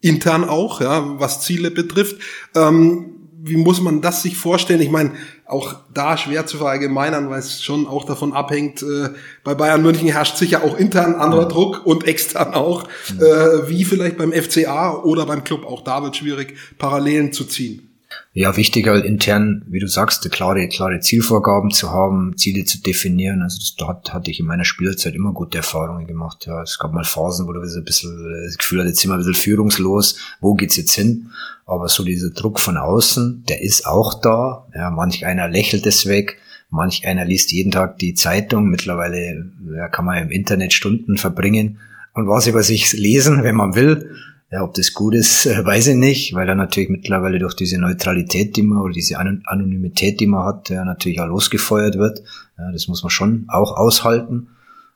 intern 0.00 0.44
auch, 0.44 0.80
ja, 0.80 1.18
was 1.18 1.40
Ziele 1.40 1.70
betrifft. 1.70 2.16
Ähm, 2.54 3.14
wie 3.42 3.56
muss 3.56 3.80
man 3.80 4.00
das 4.00 4.22
sich 4.22 4.36
vorstellen? 4.36 4.80
Ich 4.80 4.90
meine, 4.90 5.12
auch 5.46 5.76
da 5.92 6.16
schwer 6.16 6.46
zu 6.46 6.56
verallgemeinern, 6.58 7.28
weil 7.28 7.38
es 7.38 7.62
schon 7.62 7.86
auch 7.86 8.04
davon 8.04 8.32
abhängt, 8.32 8.82
äh, 8.82 9.10
bei 9.42 9.54
Bayern 9.54 9.82
München 9.82 10.08
herrscht 10.08 10.36
sicher 10.36 10.64
auch 10.64 10.76
intern 10.76 11.14
anderer 11.14 11.46
Druck 11.46 11.84
und 11.84 12.06
extern 12.06 12.54
auch, 12.54 12.84
äh, 13.18 13.68
wie 13.68 13.84
vielleicht 13.84 14.16
beim 14.16 14.32
FCA 14.32 15.02
oder 15.02 15.26
beim 15.26 15.44
Club. 15.44 15.66
Auch 15.66 15.82
da 15.82 16.02
wird 16.02 16.16
schwierig, 16.16 16.56
Parallelen 16.78 17.32
zu 17.32 17.44
ziehen. 17.44 17.93
Ja, 18.36 18.56
wichtig 18.56 18.88
halt 18.88 19.04
intern, 19.04 19.64
wie 19.68 19.78
du 19.78 19.86
sagst, 19.86 20.28
klare, 20.32 20.66
klare 20.66 20.98
Zielvorgaben 20.98 21.70
zu 21.70 21.92
haben, 21.92 22.36
Ziele 22.36 22.64
zu 22.64 22.82
definieren. 22.82 23.42
Also 23.42 23.60
das, 23.60 23.76
dort 23.76 24.12
hatte 24.12 24.32
ich 24.32 24.40
in 24.40 24.46
meiner 24.46 24.64
Spielzeit 24.64 25.14
immer 25.14 25.32
gute 25.32 25.58
Erfahrungen 25.58 26.08
gemacht. 26.08 26.44
Ja, 26.46 26.60
es 26.60 26.80
gab 26.80 26.92
mal 26.92 27.04
Phasen, 27.04 27.46
wo 27.46 27.52
du 27.52 27.60
ein 27.60 27.84
bisschen 27.84 28.44
das 28.44 28.58
Gefühl 28.58 28.80
hatte, 28.80 28.88
jetzt 28.88 28.98
sind 28.98 29.12
wir 29.12 29.14
ein 29.14 29.18
bisschen 29.18 29.34
führungslos. 29.34 30.18
Wo 30.40 30.54
geht's 30.54 30.76
jetzt 30.76 30.94
hin? 30.94 31.30
Aber 31.64 31.88
so 31.88 32.02
dieser 32.02 32.30
Druck 32.30 32.58
von 32.58 32.76
außen, 32.76 33.44
der 33.48 33.62
ist 33.62 33.86
auch 33.86 34.20
da. 34.20 34.66
Ja, 34.74 34.90
manch 34.90 35.24
einer 35.24 35.48
lächelt 35.48 35.86
es 35.86 36.06
weg. 36.06 36.38
Manch 36.70 37.06
einer 37.06 37.24
liest 37.24 37.52
jeden 37.52 37.70
Tag 37.70 37.98
die 38.00 38.14
Zeitung. 38.14 38.68
Mittlerweile 38.68 39.52
ja, 39.76 39.86
kann 39.86 40.06
man 40.06 40.20
im 40.20 40.30
Internet 40.32 40.72
Stunden 40.72 41.18
verbringen 41.18 41.78
und 42.14 42.26
was 42.26 42.48
über 42.48 42.64
sich 42.64 42.92
lesen, 42.94 43.44
wenn 43.44 43.54
man 43.54 43.76
will. 43.76 44.10
Ja, 44.54 44.62
ob 44.62 44.72
das 44.74 44.94
gut 44.94 45.16
ist, 45.16 45.46
weiß 45.64 45.88
ich 45.88 45.96
nicht, 45.96 46.32
weil 46.32 46.48
er 46.48 46.54
natürlich 46.54 46.88
mittlerweile 46.88 47.40
durch 47.40 47.54
diese 47.54 47.76
Neutralität, 47.76 48.54
die 48.54 48.62
man 48.62 48.78
oder 48.78 48.92
diese 48.92 49.18
Anonymität, 49.18 50.20
die 50.20 50.28
man 50.28 50.44
hat, 50.44 50.68
ja, 50.68 50.84
natürlich 50.84 51.18
auch 51.18 51.26
losgefeuert 51.26 51.98
wird. 51.98 52.22
Ja, 52.56 52.70
das 52.70 52.86
muss 52.86 53.02
man 53.02 53.10
schon 53.10 53.46
auch 53.48 53.76
aushalten. 53.76 54.46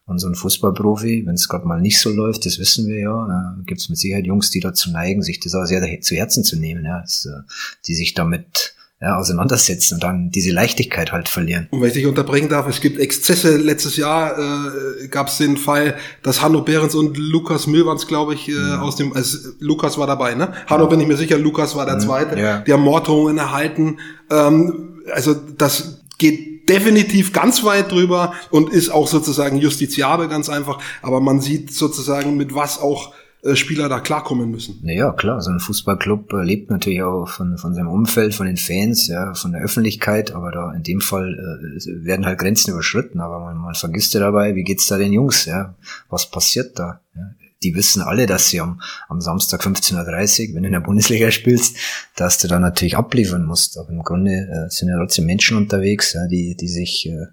Und 0.06 0.20
so 0.20 0.28
ein 0.28 0.36
Fußballprofi, 0.36 1.26
wenn 1.26 1.34
es 1.34 1.48
gerade 1.48 1.66
mal 1.66 1.80
nicht 1.80 1.98
so 1.98 2.10
läuft, 2.10 2.46
das 2.46 2.60
wissen 2.60 2.86
wir 2.86 3.00
ja, 3.00 3.56
äh, 3.58 3.64
gibt 3.64 3.80
es 3.80 3.88
mit 3.88 3.98
Sicherheit 3.98 4.26
Jungs, 4.26 4.50
die 4.50 4.60
dazu 4.60 4.92
neigen, 4.92 5.22
sich 5.22 5.40
das 5.40 5.56
auch 5.56 5.64
sehr 5.64 6.00
zu 6.02 6.14
Herzen 6.14 6.44
zu 6.44 6.56
nehmen, 6.56 6.84
ja, 6.84 7.00
das, 7.00 7.26
äh, 7.26 7.42
die 7.88 7.94
sich 7.94 8.14
damit 8.14 8.76
ja, 9.00 9.16
auseinandersetzen 9.16 9.94
und 9.94 10.02
dann 10.02 10.30
diese 10.30 10.50
Leichtigkeit 10.50 11.12
halt 11.12 11.28
verlieren. 11.28 11.68
Und 11.70 11.80
wenn 11.80 11.88
ich 11.88 11.94
dich 11.94 12.06
unterbrechen 12.06 12.48
darf, 12.48 12.66
es 12.66 12.80
gibt 12.80 12.98
Exzesse. 12.98 13.56
Letztes 13.56 13.96
Jahr 13.96 14.36
äh, 14.36 15.06
gab 15.06 15.28
es 15.28 15.38
den 15.38 15.56
Fall, 15.56 15.96
dass 16.24 16.42
Hanno 16.42 16.62
Behrens 16.62 16.96
und 16.96 17.16
Lukas 17.16 17.68
Milwans, 17.68 18.08
glaube 18.08 18.34
ich, 18.34 18.48
äh, 18.48 18.52
mhm. 18.52 18.80
aus 18.80 18.96
dem, 18.96 19.12
also 19.12 19.50
Lukas 19.60 19.98
war 19.98 20.08
dabei, 20.08 20.34
ne? 20.34 20.52
Hanno 20.66 20.84
ja. 20.84 20.90
bin 20.90 21.00
ich 21.00 21.06
mir 21.06 21.16
sicher, 21.16 21.38
Lukas 21.38 21.76
war 21.76 21.86
der 21.86 21.96
mhm. 21.96 22.00
Zweite. 22.00 22.40
Ja. 22.40 22.58
Die 22.58 22.72
haben 22.72 22.82
Morddrohungen 22.82 23.38
erhalten. 23.38 23.98
Ähm, 24.30 25.00
also 25.12 25.32
das 25.34 26.00
geht 26.18 26.68
definitiv 26.68 27.32
ganz 27.32 27.62
weit 27.64 27.92
drüber 27.92 28.34
und 28.50 28.70
ist 28.72 28.90
auch 28.90 29.06
sozusagen 29.06 29.58
justiziabel 29.58 30.26
ganz 30.26 30.48
einfach. 30.48 30.80
Aber 31.02 31.20
man 31.20 31.40
sieht 31.40 31.72
sozusagen, 31.72 32.36
mit 32.36 32.52
was 32.52 32.80
auch 32.80 33.14
Spieler 33.54 33.88
da 33.88 34.00
klarkommen 34.00 34.50
müssen. 34.50 34.80
Naja, 34.82 35.12
klar, 35.12 35.40
so 35.40 35.50
ein 35.50 35.60
Fußballclub 35.60 36.32
äh, 36.32 36.44
lebt 36.44 36.70
natürlich 36.70 37.02
auch 37.02 37.28
von, 37.28 37.56
von 37.56 37.74
seinem 37.74 37.88
Umfeld, 37.88 38.34
von 38.34 38.46
den 38.46 38.56
Fans, 38.56 39.06
ja, 39.06 39.34
von 39.34 39.52
der 39.52 39.62
Öffentlichkeit, 39.62 40.32
aber 40.32 40.50
da 40.50 40.72
in 40.72 40.82
dem 40.82 41.00
Fall 41.00 41.34
äh, 41.34 42.04
werden 42.04 42.26
halt 42.26 42.38
Grenzen 42.38 42.72
überschritten, 42.72 43.20
aber 43.20 43.38
man, 43.40 43.56
man 43.56 43.74
vergisst 43.74 44.14
ja 44.14 44.20
dabei, 44.20 44.54
wie 44.54 44.64
geht's 44.64 44.88
da 44.88 44.98
den 44.98 45.12
Jungs, 45.12 45.44
ja, 45.44 45.76
was 46.08 46.30
passiert 46.30 46.78
da? 46.78 47.00
Ja? 47.14 47.22
die 47.62 47.74
wissen 47.74 48.02
alle, 48.02 48.26
dass 48.26 48.48
sie 48.48 48.60
am, 48.60 48.80
am 49.08 49.20
Samstag 49.20 49.62
15.30 49.62 50.50
Uhr, 50.50 50.54
wenn 50.54 50.62
du 50.62 50.68
in 50.68 50.72
der 50.72 50.80
Bundesliga 50.80 51.30
spielst, 51.30 51.76
dass 52.16 52.38
du 52.38 52.48
da 52.48 52.58
natürlich 52.58 52.96
abliefern 52.96 53.44
musst. 53.44 53.78
Aber 53.78 53.90
im 53.90 54.02
Grunde 54.02 54.30
äh, 54.30 54.70
sind 54.70 54.88
ja 54.88 54.96
trotzdem 54.96 55.26
Menschen 55.26 55.56
unterwegs, 55.56 56.12
ja, 56.12 56.26
die, 56.28 56.56
die 56.56 56.68
sich, 56.68 57.08
äh, 57.08 57.26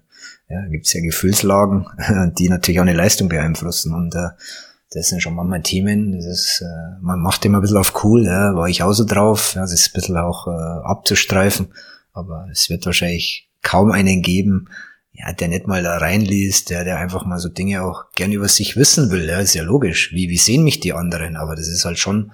ja, 0.48 0.66
gibt's 0.68 0.92
ja 0.92 1.00
Gefühlslagen, 1.00 1.86
die 2.38 2.48
natürlich 2.48 2.80
auch 2.80 2.84
eine 2.84 2.94
Leistung 2.94 3.28
beeinflussen. 3.28 3.94
Und 3.94 4.14
äh, 4.14 4.30
das 4.90 5.08
sind 5.08 5.20
schon 5.20 5.34
manchmal 5.34 5.62
Themen, 5.62 6.12
das 6.12 6.26
ist, 6.26 6.62
äh, 6.62 7.00
man 7.00 7.20
macht 7.20 7.44
immer 7.44 7.58
ein 7.58 7.62
bisschen 7.62 7.76
auf 7.76 8.04
cool, 8.04 8.24
ja, 8.24 8.54
war 8.54 8.68
ich 8.68 8.82
auch 8.82 8.92
so 8.92 9.04
drauf, 9.04 9.54
ja, 9.54 9.62
das 9.62 9.72
ist 9.72 9.88
ein 9.88 9.92
bisschen 9.94 10.16
auch 10.16 10.46
äh, 10.46 10.50
abzustreifen, 10.50 11.68
aber 12.12 12.46
es 12.50 12.70
wird 12.70 12.86
wahrscheinlich 12.86 13.48
kaum 13.62 13.90
einen 13.90 14.22
geben, 14.22 14.68
ja, 15.18 15.32
der 15.32 15.48
nicht 15.48 15.66
mal 15.66 15.82
da 15.82 15.96
reinliest, 15.96 16.70
der, 16.70 16.84
der 16.84 16.98
einfach 16.98 17.24
mal 17.24 17.38
so 17.38 17.48
Dinge 17.48 17.82
auch 17.82 18.04
gern 18.14 18.32
über 18.32 18.48
sich 18.48 18.76
wissen 18.76 19.10
will. 19.10 19.26
Ja, 19.26 19.40
ist 19.40 19.54
ja 19.54 19.62
logisch. 19.62 20.12
Wie, 20.12 20.28
wie 20.28 20.36
sehen 20.36 20.62
mich 20.62 20.80
die 20.80 20.92
anderen? 20.92 21.36
Aber 21.36 21.56
das 21.56 21.68
ist 21.68 21.86
halt 21.86 21.98
schon, 21.98 22.32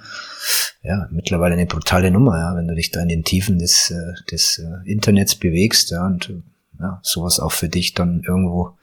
ja, 0.82 1.06
mittlerweile 1.10 1.54
eine 1.54 1.66
brutale 1.66 2.10
Nummer, 2.10 2.38
ja, 2.38 2.56
wenn 2.56 2.66
du 2.66 2.74
dich 2.74 2.90
da 2.90 3.00
in 3.00 3.08
den 3.08 3.24
Tiefen 3.24 3.58
des, 3.58 3.90
äh, 3.90 4.12
des 4.30 4.58
äh, 4.58 4.90
Internets 4.90 5.36
bewegst, 5.36 5.90
ja, 5.92 6.04
und 6.06 6.32
ja, 6.80 6.98
sowas 7.02 7.38
auch 7.38 7.52
für 7.52 7.68
dich 7.68 7.94
dann 7.94 8.22
irgendwo 8.26 8.76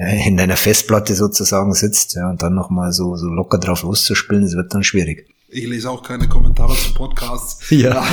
in 0.00 0.36
deiner 0.36 0.56
Festplatte 0.56 1.14
sozusagen 1.14 1.74
sitzt, 1.74 2.14
ja, 2.14 2.30
und 2.30 2.42
dann 2.42 2.54
nochmal 2.54 2.92
so, 2.92 3.16
so 3.16 3.26
locker 3.26 3.58
drauf 3.58 3.82
loszuspielen, 3.82 4.44
das 4.44 4.54
wird 4.54 4.72
dann 4.72 4.82
schwierig. 4.82 5.26
Ich 5.52 5.66
lese 5.66 5.90
auch 5.90 6.02
keine 6.02 6.28
Kommentare 6.28 6.74
zu 6.76 6.94
Podcasts. 6.94 7.58
Ja. 7.70 8.04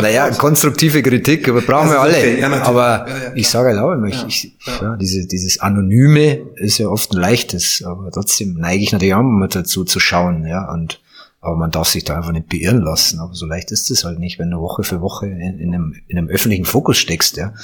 naja, 0.00 0.30
konstruktive 0.30 1.02
Kritik, 1.02 1.48
aber 1.48 1.60
brauchen 1.60 1.90
wir 1.90 2.00
alle. 2.00 2.16
Okay. 2.16 2.40
Ja, 2.40 2.62
aber 2.62 3.06
ja, 3.08 3.24
ja, 3.24 3.32
ich 3.34 3.48
sage 3.48 3.68
halt 3.68 3.78
auch 3.78 3.92
immer, 3.92 4.08
ich, 4.08 4.24
ich, 4.26 4.52
ja. 4.80 4.96
diese, 4.96 5.26
dieses 5.26 5.60
Anonyme 5.60 6.40
ist 6.56 6.78
ja 6.78 6.88
oft 6.88 7.12
ein 7.12 7.20
leichtes, 7.20 7.82
aber 7.84 8.10
trotzdem 8.10 8.54
neige 8.54 8.82
ich 8.82 8.92
natürlich 8.92 9.14
auch 9.14 9.20
immer 9.20 9.48
dazu 9.48 9.84
zu 9.84 10.00
schauen, 10.00 10.46
ja, 10.46 10.72
und 10.72 11.00
aber 11.40 11.56
man 11.56 11.70
darf 11.70 11.88
sich 11.88 12.04
da 12.04 12.16
einfach 12.16 12.32
nicht 12.32 12.48
beirren 12.48 12.80
lassen. 12.80 13.20
Aber 13.20 13.34
so 13.34 13.46
leicht 13.46 13.70
ist 13.70 13.90
es 13.90 14.04
halt 14.04 14.18
nicht, 14.18 14.38
wenn 14.38 14.50
du 14.50 14.58
Woche 14.58 14.82
für 14.82 15.00
Woche 15.00 15.26
in, 15.26 15.58
in, 15.58 15.74
einem, 15.74 15.94
in 16.08 16.18
einem 16.18 16.28
öffentlichen 16.28 16.64
Fokus 16.64 16.98
steckst. 16.98 17.36
Ja. 17.36 17.54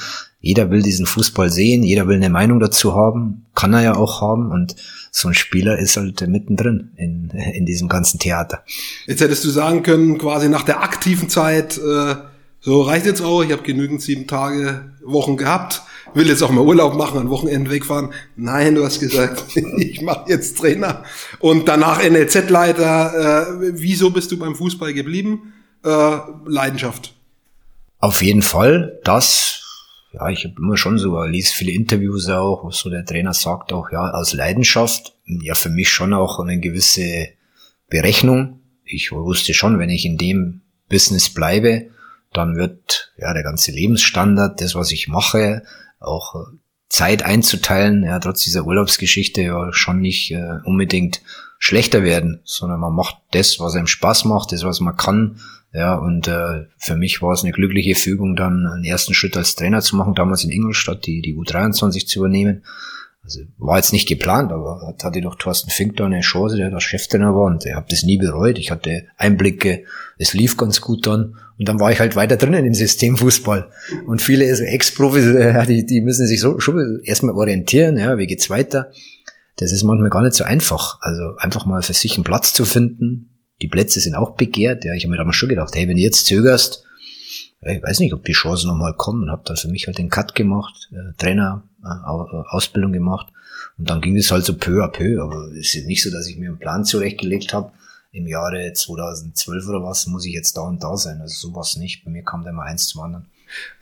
Jeder 0.41 0.71
will 0.71 0.83
diesen 0.83 1.07
Fußball 1.07 1.51
sehen, 1.51 1.83
jeder 1.83 2.07
will 2.07 2.17
eine 2.17 2.31
Meinung 2.31 2.61
dazu 2.61 2.95
haben, 2.95 3.47
kann 3.55 3.73
er 3.73 3.83
ja 3.83 3.97
auch 3.97 4.21
haben. 4.21 4.53
Und 4.53 4.77
so 5.11 5.29
ein 5.29 5.35
Spieler 5.35 5.79
ist 5.79 5.97
halt 5.97 6.21
mittendrin 6.29 6.93
in, 6.97 7.31
in 7.31 7.67
diesem 7.67 7.89
ganzen 7.89 8.21
Theater. 8.21 8.63
Jetzt 9.07 9.21
hättest 9.21 9.45
du 9.45 9.51
sagen 9.51 9.83
können, 9.83 10.19
quasi 10.19 10.49
nach 10.49 10.63
der 10.63 10.83
aktiven 10.83 11.29
Zeit, 11.29 11.77
äh, 11.79 12.15
so 12.61 12.83
reicht 12.83 13.07
jetzt 13.07 13.23
auch, 13.23 13.43
ich 13.43 13.53
habe 13.53 13.63
genügend 13.63 14.03
sieben 14.03 14.27
Tage, 14.27 14.93
Wochen 15.05 15.37
gehabt 15.37 15.83
will 16.15 16.29
jetzt 16.29 16.43
auch 16.43 16.51
mal 16.51 16.63
Urlaub 16.63 16.95
machen, 16.95 17.19
an 17.19 17.31
Wochenende 17.31 17.71
wegfahren. 17.71 18.13
Nein, 18.37 18.75
du 18.75 18.85
hast 18.85 19.01
gesagt, 19.01 19.45
ich 19.79 20.01
mache 20.01 20.31
jetzt 20.31 20.59
Trainer 20.59 21.05
und 21.41 21.69
danach 21.69 22.03
NLZ-Leiter. 22.03 23.59
Äh, 23.61 23.73
wieso 23.75 24.11
bist 24.11 24.33
du 24.33 24.39
beim 24.39 24.55
Fußball 24.55 24.95
geblieben? 24.95 25.53
Äh, 25.85 26.17
Leidenschaft. 26.47 27.15
Auf 27.99 28.23
jeden 28.23 28.43
Fall, 28.43 29.01
das, 29.05 29.63
ja, 30.13 30.29
ich 30.29 30.45
habe 30.45 30.55
immer 30.59 30.77
schon 30.77 30.99
so, 30.99 31.23
liest 31.25 31.55
viele 31.55 31.73
Interviews 31.73 32.29
auch, 32.29 32.65
wo 32.65 32.71
so 32.71 32.91
der 32.91 33.05
Trainer 33.05 33.33
sagt 33.33 33.73
auch, 33.73 33.91
ja, 33.91 34.11
aus 34.11 34.35
Leidenschaft, 34.35 35.15
ja, 35.25 35.55
für 35.55 35.71
mich 35.71 35.89
schon 35.89 36.13
auch 36.13 36.39
eine 36.39 36.61
gewisse 36.61 37.29
Berechnung. 37.89 38.61
Ich 38.85 39.11
wusste 39.13 39.55
schon, 39.55 39.79
wenn 39.79 39.91
ich 39.91 40.05
in 40.05 40.19
dem 40.19 40.61
Business 40.89 41.33
bleibe, 41.33 41.87
dann 42.33 42.57
wird 42.57 43.13
ja 43.17 43.33
der 43.33 43.43
ganze 43.43 43.73
Lebensstandard, 43.73 44.61
das, 44.61 44.75
was 44.75 44.93
ich 44.93 45.09
mache, 45.09 45.63
auch 46.05 46.35
äh, 46.35 46.57
Zeit 46.89 47.25
einzuteilen, 47.25 48.05
ja, 48.05 48.19
trotz 48.19 48.43
dieser 48.45 48.67
Urlaubsgeschichte 48.67 49.43
ja 49.43 49.73
schon 49.73 50.01
nicht 50.01 50.31
äh, 50.31 50.59
unbedingt 50.65 51.23
schlechter 51.59 52.03
werden, 52.03 52.41
sondern 52.45 52.81
man 52.81 52.95
macht 52.95 53.17
das, 53.33 53.59
was 53.59 53.75
einem 53.75 53.87
Spaß 53.87 54.27
macht, 54.27 54.53
das, 54.53 54.65
was 54.65 54.81
man 54.81 54.97
kann. 54.97 55.41
Ja, 55.73 55.97
und 55.97 56.29
äh, 56.29 56.67
für 56.79 56.95
mich 56.95 57.21
war 57.21 57.33
es 57.33 57.43
eine 57.43 57.53
glückliche 57.53 57.97
Fügung, 57.97 58.37
dann 58.37 58.67
einen 58.67 58.85
ersten 58.85 59.13
Schritt 59.13 59.37
als 59.37 59.57
Trainer 59.57 59.81
zu 59.81 59.97
machen, 59.97 60.15
damals 60.15 60.45
in 60.45 60.51
Ingolstadt 60.51 61.05
die, 61.05 61.21
die 61.21 61.35
U23 61.35 62.07
zu 62.07 62.21
übernehmen. 62.21 62.63
Also 63.25 63.41
war 63.57 63.79
jetzt 63.79 63.95
nicht 63.95 64.07
geplant, 64.07 64.53
aber 64.53 64.95
hatte 64.99 65.21
doch 65.23 65.37
Thorsten 65.37 65.71
Fink 65.71 65.97
da 65.97 66.05
eine 66.05 66.21
Chance, 66.21 66.57
der 66.57 66.71
da 66.71 66.79
Cheftrainer 66.79 67.35
war 67.35 67.47
und 67.47 67.65
ich 67.65 67.75
habe 67.75 67.87
das 67.89 68.03
nie 68.03 68.19
bereut. 68.19 68.59
Ich 68.59 68.71
hatte 68.71 69.07
Einblicke, 69.17 69.85
es 70.19 70.35
lief 70.35 70.59
ganz 70.59 70.83
gut 70.83 71.07
dann 71.07 71.37
und 71.59 71.67
dann 71.67 71.81
war 71.81 71.91
ich 71.91 72.01
halt 72.01 72.17
weiter 72.17 72.37
drinnen 72.37 72.67
im 72.67 72.75
System 72.75 73.17
Fußball. 73.17 73.71
Und 74.07 74.21
viele 74.21 74.47
Ex-Profis, 74.47 75.25
äh, 75.25 75.67
die, 75.67 75.87
die 75.87 76.03
müssen 76.03 76.27
sich 76.27 76.41
so 76.41 76.61
schon 76.61 77.01
erstmal 77.03 77.35
orientieren, 77.35 77.97
ja, 77.97 78.19
wie 78.19 78.27
geht's 78.27 78.51
weiter. 78.51 78.91
Das 79.57 79.73
ist 79.73 79.85
manchmal 79.85 80.11
gar 80.11 80.23
nicht 80.23 80.35
so 80.35 80.45
einfach. 80.45 80.99
Also 81.01 81.37
einfach 81.39 81.65
mal 81.65 81.83
für 81.83 81.95
sich 81.95 82.17
einen 82.17 82.25
Platz 82.25 82.53
zu 82.53 82.67
finden. 82.67 83.31
Die 83.63 83.69
Plätze 83.69 84.01
sind 84.01 84.17
auch 84.17 84.35
begehrt. 84.35 84.85
Ja, 84.85 84.95
ich 84.95 85.05
habe 85.05 85.13
mir 85.13 85.17
damals 85.17 85.37
schon 85.37 85.49
gedacht, 85.49 85.75
hey, 85.75 85.89
wenn 85.89 85.97
du 85.97 86.03
jetzt 86.03 86.27
zögerst, 86.27 86.85
ich 87.63 87.83
weiß 87.83 88.01
nicht, 88.01 88.13
ob 88.13 88.25
die 88.25 88.33
Chancen 88.33 88.67
nochmal 88.69 88.95
kommen. 88.95 89.31
Habe 89.31 89.43
dann 89.47 89.57
für 89.57 89.69
mich 89.69 89.87
halt 89.87 89.97
den 89.97 90.11
Cut 90.11 90.35
gemacht, 90.35 90.91
äh, 90.93 91.17
Trainer, 91.17 91.63
Ausbildung 91.85 92.93
gemacht. 92.93 93.29
Und 93.79 93.91
dann 93.91 94.01
ging 94.01 94.17
es 94.17 94.31
halt 94.31 94.45
so 94.45 94.55
peu 94.55 94.83
à 94.83 94.89
peu. 94.89 95.23
Aber 95.23 95.49
es 95.53 95.75
ist 95.75 95.87
nicht 95.87 96.03
so, 96.03 96.11
dass 96.11 96.27
ich 96.27 96.37
mir 96.39 96.49
einen 96.49 96.59
Plan 96.59 96.85
zurechtgelegt 96.85 97.53
habe. 97.53 97.73
Im 98.13 98.29
Jahre 98.29 98.73
2012 98.73 99.69
oder 99.69 99.83
was 99.83 100.07
muss 100.07 100.25
ich 100.25 100.33
jetzt 100.33 100.57
da 100.57 100.63
und 100.63 100.83
da 100.83 100.97
sein. 100.97 101.21
Also 101.21 101.49
sowas 101.49 101.77
nicht. 101.77 102.05
Bei 102.05 102.11
mir 102.11 102.23
kam 102.23 102.45
da 102.45 102.51
immer 102.51 102.63
eins 102.63 102.87
zum 102.87 103.03
anderen. 103.03 103.27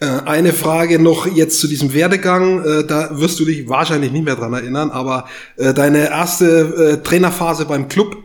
Äh, 0.01 0.07
eine 0.07 0.53
Frage 0.53 0.99
noch 0.99 1.27
jetzt 1.27 1.61
zu 1.61 1.69
diesem 1.69 1.93
Werdegang. 1.93 2.65
Äh, 2.65 2.85
da 2.87 3.19
wirst 3.19 3.39
du 3.41 3.45
dich 3.45 3.69
wahrscheinlich 3.69 4.11
nicht 4.11 4.25
mehr 4.25 4.37
dran 4.37 4.55
erinnern, 4.55 4.91
aber 4.91 5.29
deine 5.57 6.09
erste 6.09 7.03
Trainerphase 7.03 7.67
beim 7.67 7.89
Club, 7.89 8.17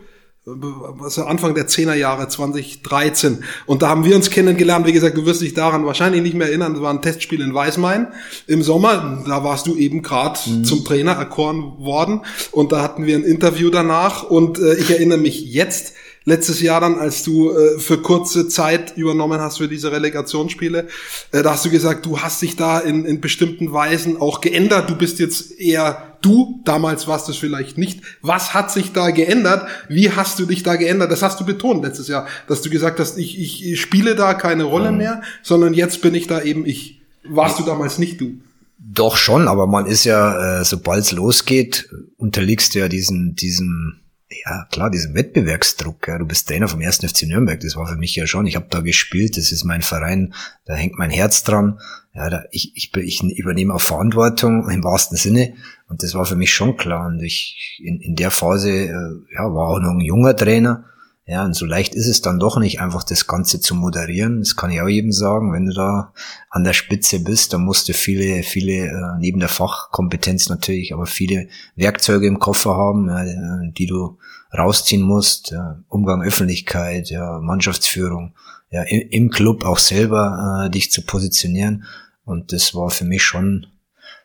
was 0.48 1.20
Anfang 1.20 1.56
der 1.56 1.68
10er 1.68 1.94
Jahre 1.94 2.30
2013. 2.30 3.44
Und 3.66 3.82
da 3.82 3.90
haben 3.90 4.06
wir 4.06 4.16
uns 4.16 4.30
kennengelernt. 4.30 4.88
Wie 4.88 4.94
gesagt, 4.94 5.18
du 5.18 5.26
wirst 5.26 5.42
dich 5.42 5.54
daran 5.54 5.86
wahrscheinlich 5.86 6.22
nicht 6.22 6.36
mehr 6.36 6.48
erinnern. 6.48 6.74
Das 6.74 6.82
war 6.82 6.94
ein 6.94 7.02
Testspiel 7.02 7.42
in 7.42 7.54
Weißmain 7.54 8.08
im 8.48 8.64
Sommer. 8.64 9.24
Da 9.28 9.44
warst 9.44 9.68
du 9.68 9.76
eben 9.76 10.02
gerade 10.02 10.40
mhm. 10.46 10.64
zum 10.64 10.86
Trainer 10.86 11.12
erkoren 11.12 11.74
worden. 11.80 12.22
Und 12.52 12.72
da 12.72 12.82
hatten 12.82 13.06
wir 13.06 13.18
ein 13.18 13.26
Interview 13.26 13.70
danach. 13.70 14.24
Und 14.24 14.58
äh, 14.58 14.76
ich 14.76 14.90
erinnere 14.90 15.18
mich 15.18 15.42
jetzt, 15.42 15.94
letztes 16.24 16.62
Jahr 16.62 16.82
dann, 16.82 17.00
als 17.00 17.24
du 17.24 17.52
äh, 17.52 17.80
für 17.80 18.02
kurze 18.02 18.48
Zeit 18.50 18.96
übernommen 18.98 19.40
hast 19.40 19.58
für 19.58 19.68
diese 19.68 19.92
Relegationsspiele, 19.92 20.88
äh, 21.32 21.42
da 21.42 21.52
hast 21.52 21.66
du 21.66 21.70
gesagt, 21.70 22.06
du 22.06 22.20
hast 22.20 22.42
dich 22.42 22.56
da 22.56 22.80
in, 22.80 23.06
in 23.06 23.22
bestimmten 23.22 23.74
Weisen 23.74 24.20
auch 24.20 24.42
geändert. 24.42 24.90
Du 24.90 24.96
bist 24.96 25.20
jetzt 25.20 25.60
eher 25.60 26.07
du, 26.22 26.62
damals 26.66 27.08
warst 27.08 27.30
es 27.30 27.38
vielleicht 27.38 27.78
nicht. 27.78 28.02
Was 28.22 28.54
hat 28.54 28.72
sich 28.72 28.94
da 28.94 29.12
geändert? 29.12 29.68
Wie 29.90 30.12
hast 30.12 30.40
du 30.40 30.46
dich 30.46 30.64
da 30.64 30.76
geändert? 30.76 31.12
Das 31.12 31.22
hast 31.22 31.40
du 31.40 31.46
betont 31.46 31.84
letztes 31.84 32.08
Jahr, 32.08 32.28
dass 32.48 32.62
du 32.62 32.70
gesagt 32.70 33.00
hast, 33.00 33.18
ich, 33.18 33.40
ich, 33.40 33.66
ich 33.66 33.82
spiele 33.82 34.16
da 34.16 34.34
keine 34.34 34.64
Rolle 34.64 34.92
mhm. 34.92 34.98
mehr, 34.98 35.22
sondern 35.44 35.74
jetzt 35.74 36.02
bin 36.02 36.16
ich 36.16 36.28
da 36.28 36.42
eben 36.42 36.66
ich. 36.66 37.02
Warst 37.24 37.60
du 37.60 37.64
damals 37.64 37.98
nicht 37.98 38.22
du? 38.22 38.40
Doch 38.80 39.18
schon, 39.18 39.48
aber 39.48 39.68
man 39.68 39.86
ist 39.86 40.06
ja, 40.06 40.60
äh, 40.60 40.64
sobald 40.66 41.04
es 41.04 41.12
losgeht, 41.12 41.90
unterliegst 42.18 42.76
du 42.76 42.80
ja 42.80 42.88
diesen, 42.88 43.36
diesem 43.36 44.00
ja, 44.30 44.66
klar, 44.72 44.90
diesen 44.90 45.16
Wettbewerbsdruck. 45.16 46.08
Ja. 46.08 46.18
Du 46.18 46.26
bist 46.26 46.48
Trainer 46.48 46.68
vom 46.68 46.82
1. 46.82 46.98
FC 46.98 47.24
Nürnberg, 47.24 47.60
das 47.60 47.76
war 47.76 47.88
für 47.88 47.96
mich 47.96 48.16
ja 48.16 48.28
schon. 48.28 48.46
Ich 48.46 48.56
habe 48.56 48.68
da 48.70 48.82
gespielt, 48.82 49.38
das 49.38 49.52
ist 49.52 49.64
mein 49.64 49.82
Verein, 49.82 50.34
da 50.66 50.74
hängt 50.74 50.98
mein 50.98 51.10
Herz 51.10 51.44
dran. 51.44 51.80
Ja, 52.14 52.30
da, 52.30 52.44
ich, 52.52 52.72
ich, 52.76 52.94
ich 52.94 53.22
übernehme 53.38 53.74
auch 53.74 53.82
Verantwortung 53.82 54.70
im 54.70 54.84
wahrsten 54.84 55.18
Sinne 55.18 55.54
und 55.88 56.04
das 56.04 56.14
war 56.14 56.26
für 56.26 56.36
mich 56.36 56.52
schon 56.52 56.76
klar. 56.76 57.08
Und 57.08 57.22
ich 57.22 57.80
in, 57.84 58.02
in 58.02 58.16
der 58.16 58.32
Phase 58.32 58.72
äh, 58.72 59.34
ja, 59.34 59.54
war 59.54 59.70
auch 59.70 59.80
noch 59.80 59.92
ein 59.92 60.02
junger 60.02 60.36
Trainer 60.36 60.86
ja, 61.30 61.44
und 61.44 61.56
so 61.56 61.66
leicht 61.66 61.94
ist 61.94 62.08
es 62.08 62.22
dann 62.22 62.40
doch 62.40 62.58
nicht, 62.58 62.80
einfach 62.80 63.04
das 63.04 63.28
Ganze 63.28 63.60
zu 63.60 63.76
moderieren. 63.76 64.40
Das 64.40 64.56
kann 64.56 64.72
ich 64.72 64.80
auch 64.80 64.88
jedem 64.88 65.12
sagen. 65.12 65.52
Wenn 65.52 65.66
du 65.66 65.74
da 65.74 66.14
an 66.50 66.64
der 66.64 66.72
Spitze 66.72 67.20
bist, 67.20 67.52
dann 67.52 67.66
musst 67.66 67.90
du 67.90 67.94
viele, 67.94 68.44
viele, 68.44 68.88
äh, 68.88 69.20
neben 69.20 69.42
der 69.42 69.50
Fachkompetenz 69.50 70.48
natürlich, 70.48 70.94
aber 70.94 71.06
viele 71.06 71.50
Werkzeuge 71.76 72.28
im 72.28 72.40
Koffer 72.40 72.76
haben, 72.76 73.10
äh, 73.10 73.74
die 73.74 73.88
du 73.88 74.18
rausziehen 74.58 75.02
musst. 75.02 75.52
Ja, 75.52 75.84
Umgang 75.90 76.24
Öffentlichkeit, 76.24 77.10
ja, 77.10 77.40
Mannschaftsführung, 77.42 78.34
ja, 78.70 78.84
im, 78.84 79.10
im 79.10 79.30
Club 79.30 79.66
auch 79.66 79.80
selber 79.80 80.64
äh, 80.66 80.70
dich 80.70 80.94
zu 80.94 81.02
positionieren. 81.02 81.84
Und 82.24 82.54
das 82.54 82.74
war 82.74 82.90
für 82.90 83.04
mich 83.04 83.24
schon 83.24 83.68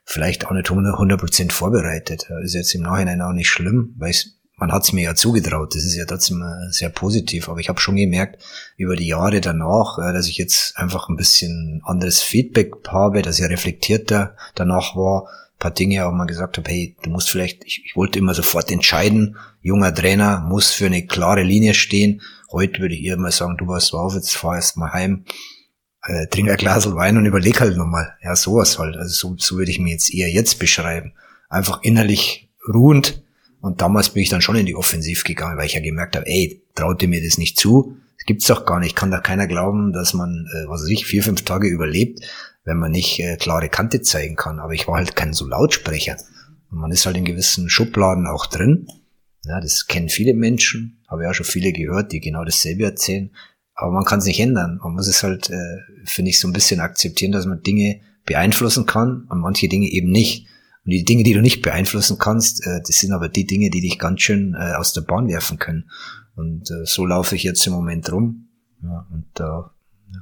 vielleicht 0.05 0.47
auch 0.47 0.53
nicht 0.53 0.71
100 0.71 1.19
Prozent 1.19 1.53
vorbereitet. 1.53 2.29
Ist 2.45 2.55
jetzt 2.55 2.77
im 2.77 2.83
Nachhinein 2.83 3.23
auch 3.23 3.33
nicht 3.33 3.49
schlimm, 3.49 3.97
weil 3.99 4.11
ich 4.11 4.37
man 4.62 4.70
hat 4.70 4.85
es 4.85 4.92
mir 4.92 5.03
ja 5.03 5.14
zugetraut. 5.16 5.75
Das 5.75 5.83
ist 5.83 5.96
ja 5.96 6.05
trotzdem 6.05 6.40
äh, 6.40 6.70
sehr 6.70 6.88
positiv. 6.88 7.48
Aber 7.48 7.59
ich 7.59 7.68
habe 7.68 7.81
schon 7.81 7.96
gemerkt 7.96 8.40
über 8.77 8.94
die 8.94 9.09
Jahre 9.09 9.40
danach, 9.40 9.98
äh, 9.98 10.12
dass 10.12 10.29
ich 10.29 10.38
jetzt 10.38 10.79
einfach 10.79 11.09
ein 11.09 11.16
bisschen 11.16 11.83
anderes 11.85 12.22
Feedback 12.22 12.72
habe, 12.87 13.22
dass 13.22 13.40
ich 13.40 13.44
reflektierter 13.44 14.37
danach 14.55 14.94
war. 14.94 15.25
Ein 15.25 15.59
paar 15.59 15.70
Dinge 15.72 16.07
auch 16.07 16.12
mal 16.12 16.27
gesagt 16.27 16.59
habe, 16.59 16.70
hey, 16.70 16.96
du 17.03 17.11
musst 17.11 17.29
vielleicht, 17.29 17.64
ich, 17.64 17.83
ich 17.87 17.96
wollte 17.96 18.20
immer 18.20 18.35
sofort 18.35 18.70
entscheiden, 18.70 19.37
junger 19.62 19.92
Trainer 19.92 20.46
muss 20.48 20.70
für 20.70 20.87
eine 20.87 21.09
klare 21.09 21.42
Linie 21.42 21.75
stehen. 21.75 22.22
Heute 22.53 22.79
würde 22.79 22.94
ich 22.94 23.03
eher 23.03 23.16
mal 23.16 23.33
sagen, 23.33 23.57
du 23.57 23.66
warst 23.66 23.92
auf, 23.94 24.14
jetzt 24.14 24.37
fahr 24.37 24.55
erst 24.55 24.77
mal 24.77 24.92
heim, 24.92 25.25
äh, 26.05 26.29
trink 26.29 26.48
ein 26.51 26.57
Glas 26.57 26.94
Wein 26.94 27.16
und 27.16 27.27
überleg 27.27 27.61
halt 27.61 27.77
nochmal. 27.77 28.14
Ja, 28.22 28.37
sowas 28.37 28.79
halt. 28.79 28.96
Also 28.96 29.31
so, 29.31 29.37
so 29.38 29.57
würde 29.57 29.72
ich 29.72 29.81
mir 29.81 29.90
jetzt 29.90 30.14
eher 30.14 30.31
jetzt 30.31 30.61
beschreiben. 30.61 31.14
Einfach 31.48 31.83
innerlich 31.83 32.48
ruhend 32.72 33.22
Und 33.62 33.81
damals 33.81 34.11
bin 34.11 34.25
ich 34.25 34.29
dann 34.29 34.42
schon 34.42 34.57
in 34.57 34.66
die 34.66 34.75
Offensiv 34.75 35.22
gegangen, 35.22 35.57
weil 35.57 35.66
ich 35.66 35.75
ja 35.75 35.81
gemerkt 35.81 36.16
habe, 36.16 36.27
ey, 36.27 36.64
traute 36.75 37.07
mir 37.07 37.22
das 37.22 37.38
nicht 37.38 37.57
zu. 37.57 37.96
Das 38.16 38.27
gibt's 38.27 38.48
doch 38.48 38.66
gar 38.66 38.81
nicht. 38.81 38.96
Kann 38.96 39.12
doch 39.12 39.22
keiner 39.22 39.46
glauben, 39.46 39.92
dass 39.92 40.14
man, 40.14 40.46
äh, 40.53 40.68
was 40.68 40.83
weiß 40.83 40.88
ich, 40.88 41.07
vier, 41.07 41.22
fünf 41.22 41.42
Tage 41.42 41.68
überlebt, 41.68 42.20
wenn 42.64 42.77
man 42.77 42.90
nicht 42.90 43.20
äh, 43.20 43.37
klare 43.37 43.68
Kante 43.68 44.03
zeigen 44.03 44.35
kann. 44.35 44.59
Aber 44.59 44.72
ich 44.72 44.88
war 44.88 44.96
halt 44.96 45.14
kein 45.14 45.33
so 45.33 45.46
Lautsprecher. 45.46 46.16
Und 46.72 46.79
man 46.79 46.90
ist 46.90 47.07
halt 47.07 47.16
in 47.16 47.25
gewissen 47.25 47.70
Schubladen 47.70 48.27
auch 48.27 48.46
drin. 48.46 48.88
Ja, 49.44 49.61
das 49.61 49.87
kennen 49.87 50.09
viele 50.09 50.35
Menschen, 50.35 51.01
habe 51.09 51.22
ja 51.22 51.31
auch 51.31 51.35
schon 51.35 51.46
viele 51.46 51.72
gehört, 51.72 52.11
die 52.11 52.18
genau 52.18 52.44
dasselbe 52.44 52.83
erzählen. 52.83 53.31
Aber 53.75 53.92
man 53.92 54.05
kann 54.05 54.18
es 54.18 54.25
nicht 54.25 54.40
ändern. 54.40 54.81
Man 54.83 54.94
muss 54.94 55.07
es 55.07 55.22
halt, 55.22 55.51
äh, 55.51 55.79
finde 56.05 56.31
ich, 56.31 56.40
so 56.40 56.48
ein 56.48 56.53
bisschen 56.53 56.81
akzeptieren, 56.81 57.31
dass 57.31 57.46
man 57.46 57.62
Dinge 57.62 58.01
beeinflussen 58.27 58.87
kann 58.87 59.29
und 59.31 59.40
manche 59.40 59.68
Dinge 59.68 59.87
eben 59.87 60.11
nicht. 60.11 60.48
Und 60.85 60.90
die 60.90 61.05
Dinge, 61.05 61.23
die 61.23 61.33
du 61.33 61.40
nicht 61.40 61.62
beeinflussen 61.62 62.18
kannst, 62.18 62.66
äh, 62.66 62.81
das 62.85 62.99
sind 62.99 63.12
aber 63.12 63.29
die 63.29 63.47
Dinge, 63.47 63.71
die 63.71 63.81
dich 63.81 63.99
ganz 63.99 64.21
schön 64.23 64.55
äh, 64.55 64.75
aus 64.75 64.92
der 64.92 65.03
Bahn 65.03 65.29
werfen 65.29 65.59
können. 65.59 65.90
Und 66.35 66.71
äh, 66.71 66.85
so 66.85 67.07
laufe 67.07 67.37
ich 67.37 67.45
jetzt 67.45 67.66
im 67.66 67.73
Moment 67.73 68.11
rum. 68.11 68.49
Ja, 68.83 69.07
und 69.12 69.27
da 69.35 69.73
äh, 70.12 70.18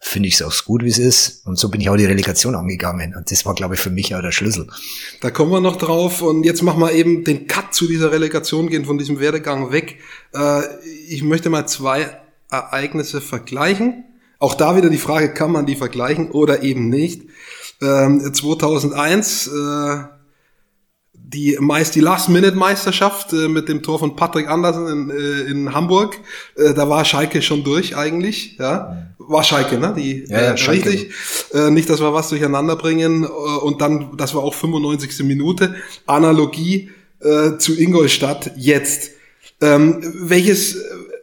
finde 0.00 0.28
ich 0.28 0.34
es 0.34 0.42
auch 0.42 0.64
gut, 0.64 0.84
wie 0.84 0.88
es 0.88 0.98
ist. 0.98 1.44
Und 1.46 1.58
so 1.58 1.70
bin 1.70 1.80
ich 1.80 1.90
auch 1.90 1.96
die 1.96 2.04
Relegation 2.04 2.54
angegangen. 2.54 3.16
Und 3.16 3.32
das 3.32 3.44
war, 3.46 3.54
glaube 3.54 3.74
ich, 3.74 3.80
für 3.80 3.90
mich 3.90 4.14
auch 4.14 4.20
der 4.20 4.30
Schlüssel. 4.30 4.68
Da 5.20 5.30
kommen 5.30 5.50
wir 5.50 5.60
noch 5.60 5.76
drauf. 5.76 6.22
Und 6.22 6.44
jetzt 6.44 6.62
machen 6.62 6.80
wir 6.80 6.92
eben 6.92 7.24
den 7.24 7.48
Cut 7.48 7.74
zu 7.74 7.88
dieser 7.88 8.12
Relegation, 8.12 8.68
gehen 8.68 8.84
von 8.84 8.98
diesem 8.98 9.18
Werdegang 9.18 9.72
weg. 9.72 9.98
Äh, 10.32 10.62
ich 11.08 11.24
möchte 11.24 11.50
mal 11.50 11.66
zwei 11.66 12.16
Ereignisse 12.48 13.20
vergleichen. 13.20 14.04
Auch 14.38 14.54
da 14.54 14.76
wieder 14.76 14.90
die 14.90 14.98
Frage, 14.98 15.32
kann 15.32 15.52
man 15.52 15.66
die 15.66 15.76
vergleichen 15.76 16.30
oder 16.30 16.62
eben 16.62 16.88
nicht? 16.88 17.22
Ähm, 17.80 18.32
2001 18.32 19.48
äh, 19.48 20.16
die 21.28 21.56
meist 21.58 21.96
die 21.96 22.00
Last-Minute-Meisterschaft 22.00 23.32
äh, 23.32 23.48
mit 23.48 23.68
dem 23.68 23.82
Tor 23.82 23.98
von 23.98 24.14
Patrick 24.14 24.48
Andersen 24.48 24.86
in, 24.86 25.10
äh, 25.10 25.50
in 25.50 25.74
Hamburg. 25.74 26.18
Äh, 26.54 26.72
da 26.72 26.88
war 26.88 27.04
Schalke 27.04 27.42
schon 27.42 27.64
durch 27.64 27.96
eigentlich. 27.96 28.56
Ja, 28.58 29.08
war 29.18 29.42
Schalke, 29.42 29.78
ne? 29.78 29.92
Die 29.96 30.24
ja, 30.28 30.42
ja, 30.42 30.52
äh, 30.52 30.70
richtig. 30.70 31.10
Äh, 31.52 31.70
nicht, 31.70 31.90
dass 31.90 32.00
wir 32.00 32.14
was 32.14 32.28
durcheinander 32.28 32.76
bringen. 32.76 33.24
Äh, 33.24 33.26
und 33.26 33.80
dann, 33.80 34.16
das 34.16 34.34
war 34.34 34.44
auch 34.44 34.54
95. 34.54 35.24
Minute. 35.24 35.74
Analogie 36.06 36.90
äh, 37.20 37.58
zu 37.58 37.76
Ingolstadt 37.76 38.52
jetzt. 38.56 39.10
Ähm, 39.60 40.00
welches 40.20 40.76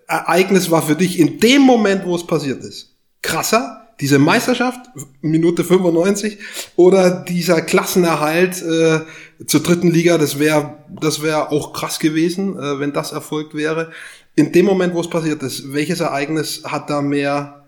Ereignis 0.08 0.70
war 0.70 0.82
für 0.82 0.96
dich 0.96 1.18
in 1.18 1.40
dem 1.40 1.62
Moment, 1.62 2.06
wo 2.06 2.16
es 2.16 2.28
passiert 2.28 2.62
ist? 2.64 2.93
Krasser? 3.24 3.84
diese 4.00 4.20
Meisterschaft, 4.20 4.80
Minute 5.22 5.64
95, 5.64 6.38
oder 6.76 7.24
dieser 7.24 7.62
Klassenerhalt 7.62 8.62
äh, 8.62 9.02
zur 9.46 9.64
dritten 9.64 9.92
Liga, 9.92 10.18
das 10.18 10.40
wäre 10.40 10.78
das 10.90 11.22
wäre 11.22 11.52
auch 11.52 11.74
krass 11.74 12.00
gewesen, 12.00 12.58
äh, 12.58 12.80
wenn 12.80 12.94
das 12.94 13.12
erfolgt 13.12 13.54
wäre. 13.54 13.92
In 14.36 14.52
dem 14.52 14.66
Moment, 14.66 14.94
wo 14.94 15.02
es 15.02 15.10
passiert 15.10 15.44
ist, 15.44 15.74
welches 15.74 16.00
Ereignis 16.00 16.64
hat 16.66 16.90
da 16.90 17.02
mehr, 17.02 17.66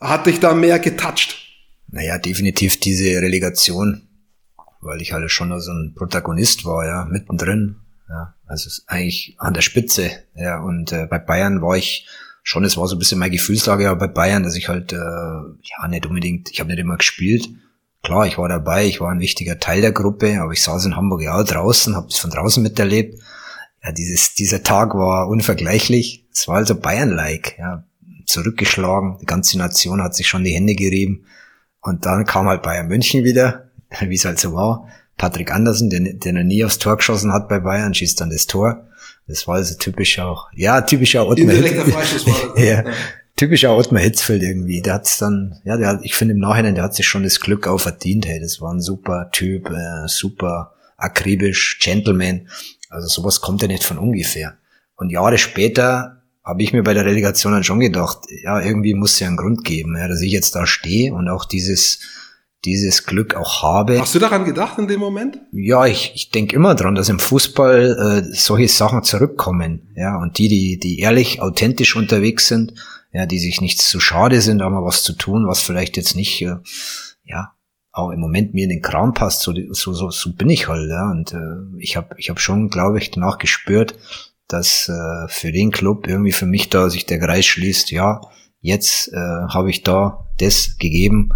hat 0.00 0.26
dich 0.26 0.38
da 0.38 0.54
mehr 0.54 0.78
getoucht? 0.78 1.38
Naja, 1.88 2.18
definitiv 2.18 2.78
diese 2.78 3.20
Relegation, 3.22 4.02
weil 4.80 5.00
ich 5.00 5.12
halt 5.12 5.30
schon 5.30 5.58
so 5.60 5.72
ein 5.72 5.94
Protagonist 5.96 6.64
war, 6.64 6.84
ja, 6.84 7.04
mittendrin. 7.10 7.76
Ja, 8.08 8.34
also 8.46 8.70
eigentlich 8.86 9.34
an 9.38 9.54
der 9.54 9.62
Spitze. 9.62 10.10
Ja, 10.36 10.60
und 10.60 10.92
äh, 10.92 11.06
bei 11.06 11.18
Bayern 11.18 11.62
war 11.62 11.76
ich 11.76 12.06
schon, 12.44 12.62
es 12.62 12.76
war 12.76 12.86
so 12.86 12.94
ein 12.94 12.98
bisschen 12.98 13.18
meine 13.18 13.32
Gefühlslage 13.32 13.96
bei 13.96 14.06
Bayern, 14.06 14.44
dass 14.44 14.54
ich 14.54 14.68
halt, 14.68 14.92
äh, 14.92 14.96
ja, 14.96 15.88
nicht 15.88 16.06
unbedingt, 16.06 16.50
ich 16.52 16.60
habe 16.60 16.70
nicht 16.70 16.78
immer 16.78 16.98
gespielt. 16.98 17.48
Klar, 18.02 18.26
ich 18.26 18.36
war 18.36 18.48
dabei, 18.48 18.86
ich 18.86 19.00
war 19.00 19.10
ein 19.10 19.20
wichtiger 19.20 19.58
Teil 19.58 19.80
der 19.80 19.92
Gruppe, 19.92 20.40
aber 20.40 20.52
ich 20.52 20.62
saß 20.62 20.84
in 20.84 20.94
Hamburg 20.94 21.22
ja 21.22 21.40
auch 21.40 21.44
draußen, 21.44 21.96
habe 21.96 22.08
es 22.08 22.18
von 22.18 22.30
draußen 22.30 22.62
miterlebt. 22.62 23.18
Ja, 23.82 23.92
dieses, 23.92 24.34
dieser 24.34 24.62
Tag 24.62 24.94
war 24.94 25.28
unvergleichlich. 25.28 26.26
Es 26.30 26.46
war 26.46 26.56
also 26.56 26.78
Bayern-like, 26.78 27.56
ja, 27.58 27.84
zurückgeschlagen. 28.26 29.16
Die 29.22 29.26
ganze 29.26 29.56
Nation 29.56 30.02
hat 30.02 30.14
sich 30.14 30.28
schon 30.28 30.44
die 30.44 30.52
Hände 30.52 30.74
gerieben. 30.74 31.24
Und 31.80 32.04
dann 32.04 32.26
kam 32.26 32.46
halt 32.46 32.62
Bayern 32.62 32.88
München 32.88 33.24
wieder, 33.24 33.70
wie 34.00 34.14
es 34.14 34.26
halt 34.26 34.38
so 34.38 34.52
war. 34.52 34.86
Patrick 35.16 35.50
Andersen, 35.50 35.88
der, 35.88 36.00
der 36.00 36.32
noch 36.34 36.42
nie 36.42 36.62
aufs 36.62 36.78
Tor 36.78 36.98
geschossen 36.98 37.32
hat 37.32 37.48
bei 37.48 37.60
Bayern, 37.60 37.94
schießt 37.94 38.20
dann 38.20 38.30
das 38.30 38.46
Tor. 38.46 38.86
Das 39.26 39.46
war 39.46 39.56
also 39.56 39.74
typisch 39.76 40.18
auch, 40.18 40.48
ja, 40.54 40.82
typisch 40.82 41.16
auch 41.16 41.28
Ottmar 41.28 41.54
Hitzfeld. 41.54 42.36
ja, 42.56 42.84
typisch 43.36 43.64
auch 43.64 43.78
Ottmar 43.78 44.02
Hitzfeld 44.02 44.42
irgendwie. 44.42 44.82
Der 44.82 44.94
hat's 44.94 45.18
dann, 45.18 45.60
ja, 45.64 45.76
der 45.76 45.88
hat, 45.88 46.00
ich 46.02 46.14
finde 46.14 46.34
im 46.34 46.40
Nachhinein, 46.40 46.74
der 46.74 46.84
hat 46.84 46.94
sich 46.94 47.06
schon 47.06 47.22
das 47.22 47.40
Glück 47.40 47.66
auch 47.66 47.80
verdient. 47.80 48.26
Hey, 48.26 48.40
das 48.40 48.60
war 48.60 48.72
ein 48.72 48.80
super 48.80 49.30
Typ, 49.32 49.70
äh, 49.70 50.06
super 50.06 50.74
akribisch, 50.96 51.78
Gentleman. 51.80 52.48
Also 52.90 53.08
sowas 53.08 53.40
kommt 53.40 53.62
ja 53.62 53.68
nicht 53.68 53.84
von 53.84 53.98
ungefähr. 53.98 54.58
Und 54.96 55.10
Jahre 55.10 55.38
später 55.38 56.22
habe 56.44 56.62
ich 56.62 56.72
mir 56.72 56.82
bei 56.82 56.94
der 56.94 57.06
Relegation 57.06 57.52
dann 57.52 57.64
schon 57.64 57.80
gedacht, 57.80 58.18
ja, 58.42 58.60
irgendwie 58.60 58.94
muss 58.94 59.14
es 59.14 59.20
ja 59.20 59.28
einen 59.28 59.38
Grund 59.38 59.64
geben, 59.64 59.96
ja, 59.96 60.08
dass 60.08 60.20
ich 60.20 60.30
jetzt 60.30 60.54
da 60.54 60.66
stehe 60.66 61.12
und 61.14 61.28
auch 61.28 61.46
dieses 61.46 62.00
dieses 62.64 63.04
Glück 63.04 63.34
auch 63.34 63.62
habe. 63.62 64.00
Hast 64.00 64.14
du 64.14 64.18
daran 64.18 64.44
gedacht 64.44 64.78
in 64.78 64.88
dem 64.88 65.00
Moment? 65.00 65.38
Ja, 65.52 65.86
ich, 65.86 66.12
ich 66.14 66.30
denke 66.30 66.56
immer 66.56 66.74
dran, 66.74 66.94
dass 66.94 67.08
im 67.08 67.18
Fußball 67.18 68.24
äh, 68.24 68.34
solche 68.34 68.68
Sachen 68.68 69.02
zurückkommen. 69.02 69.92
Ja, 69.96 70.16
und 70.18 70.38
die, 70.38 70.48
die, 70.48 70.78
die 70.78 71.00
ehrlich, 71.00 71.42
authentisch 71.42 71.96
unterwegs 71.96 72.48
sind, 72.48 72.74
ja, 73.12 73.26
die 73.26 73.38
sich 73.38 73.60
nicht 73.60 73.80
zu 73.80 74.00
schade 74.00 74.40
sind, 74.40 74.58
mal 74.58 74.84
was 74.84 75.02
zu 75.02 75.12
tun, 75.12 75.46
was 75.46 75.60
vielleicht 75.60 75.96
jetzt 75.96 76.16
nicht, 76.16 76.42
äh, 76.42 76.56
ja, 77.24 77.52
auch 77.92 78.10
im 78.10 78.18
Moment 78.18 78.54
mir 78.54 78.64
in 78.64 78.70
den 78.70 78.82
Kram 78.82 79.14
passt, 79.14 79.42
so, 79.42 79.54
so, 79.70 79.92
so, 79.92 80.10
so 80.10 80.32
bin 80.32 80.50
ich 80.50 80.68
halt, 80.68 80.88
ja. 80.90 81.10
Und 81.10 81.32
äh, 81.32 81.78
ich 81.78 81.96
habe 81.96 82.14
ich 82.18 82.30
hab 82.30 82.40
schon, 82.40 82.70
glaube 82.70 82.98
ich, 82.98 83.10
danach 83.10 83.38
gespürt, 83.38 83.94
dass 84.48 84.88
äh, 84.88 85.28
für 85.28 85.52
den 85.52 85.70
Club 85.70 86.06
irgendwie 86.06 86.32
für 86.32 86.46
mich 86.46 86.70
da 86.70 86.90
sich 86.90 87.06
der 87.06 87.20
Kreis 87.20 87.46
schließt, 87.46 87.90
ja, 87.90 88.20
jetzt 88.60 89.12
äh, 89.12 89.16
habe 89.16 89.70
ich 89.70 89.82
da 89.82 90.26
das 90.38 90.76
gegeben 90.78 91.30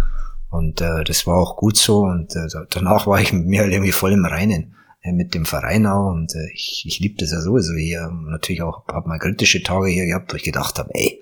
und 0.49 0.81
äh, 0.81 1.03
das 1.03 1.27
war 1.27 1.37
auch 1.37 1.57
gut 1.57 1.77
so. 1.77 2.01
Und 2.01 2.35
äh, 2.35 2.47
danach 2.71 3.07
war 3.07 3.21
ich 3.21 3.33
mir 3.33 3.61
halt 3.61 3.71
irgendwie 3.71 3.91
voll 3.91 4.13
im 4.13 4.25
Reinen 4.25 4.75
äh, 5.01 5.11
mit 5.11 5.33
dem 5.33 5.45
Verein 5.45 5.85
auch. 5.85 6.11
Und 6.11 6.33
äh, 6.35 6.51
ich, 6.53 6.83
ich 6.85 6.99
liebe 6.99 7.17
das 7.19 7.31
ja 7.31 7.41
sowieso 7.41 7.73
hier. 7.73 8.09
Natürlich 8.09 8.63
auch, 8.63 8.87
habe 8.87 9.07
mal 9.07 9.19
kritische 9.19 9.61
Tage 9.61 9.89
hier 9.89 10.05
gehabt, 10.05 10.33
wo 10.33 10.37
ich 10.37 10.43
gedacht 10.43 10.79
habe, 10.79 10.89
ey, 10.93 11.21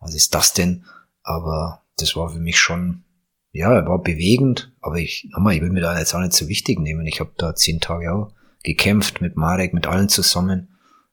was 0.00 0.14
ist 0.14 0.34
das 0.34 0.54
denn? 0.54 0.84
Aber 1.22 1.82
das 1.98 2.16
war 2.16 2.30
für 2.30 2.40
mich 2.40 2.58
schon, 2.58 3.04
ja, 3.52 3.86
war 3.86 4.02
bewegend. 4.02 4.72
Aber 4.80 4.96
ich, 4.96 5.28
nochmal, 5.32 5.54
ich 5.54 5.60
will 5.60 5.70
mir 5.70 5.82
da 5.82 5.98
jetzt 5.98 6.14
auch 6.14 6.20
nicht 6.20 6.32
so 6.32 6.48
wichtig 6.48 6.80
nehmen. 6.80 7.06
Ich 7.06 7.20
habe 7.20 7.32
da 7.36 7.54
zehn 7.54 7.80
Tage 7.80 8.12
auch 8.12 8.32
gekämpft 8.64 9.20
mit 9.20 9.36
Marek, 9.36 9.74
mit 9.74 9.86
allen 9.86 10.08
zusammen. 10.08 10.71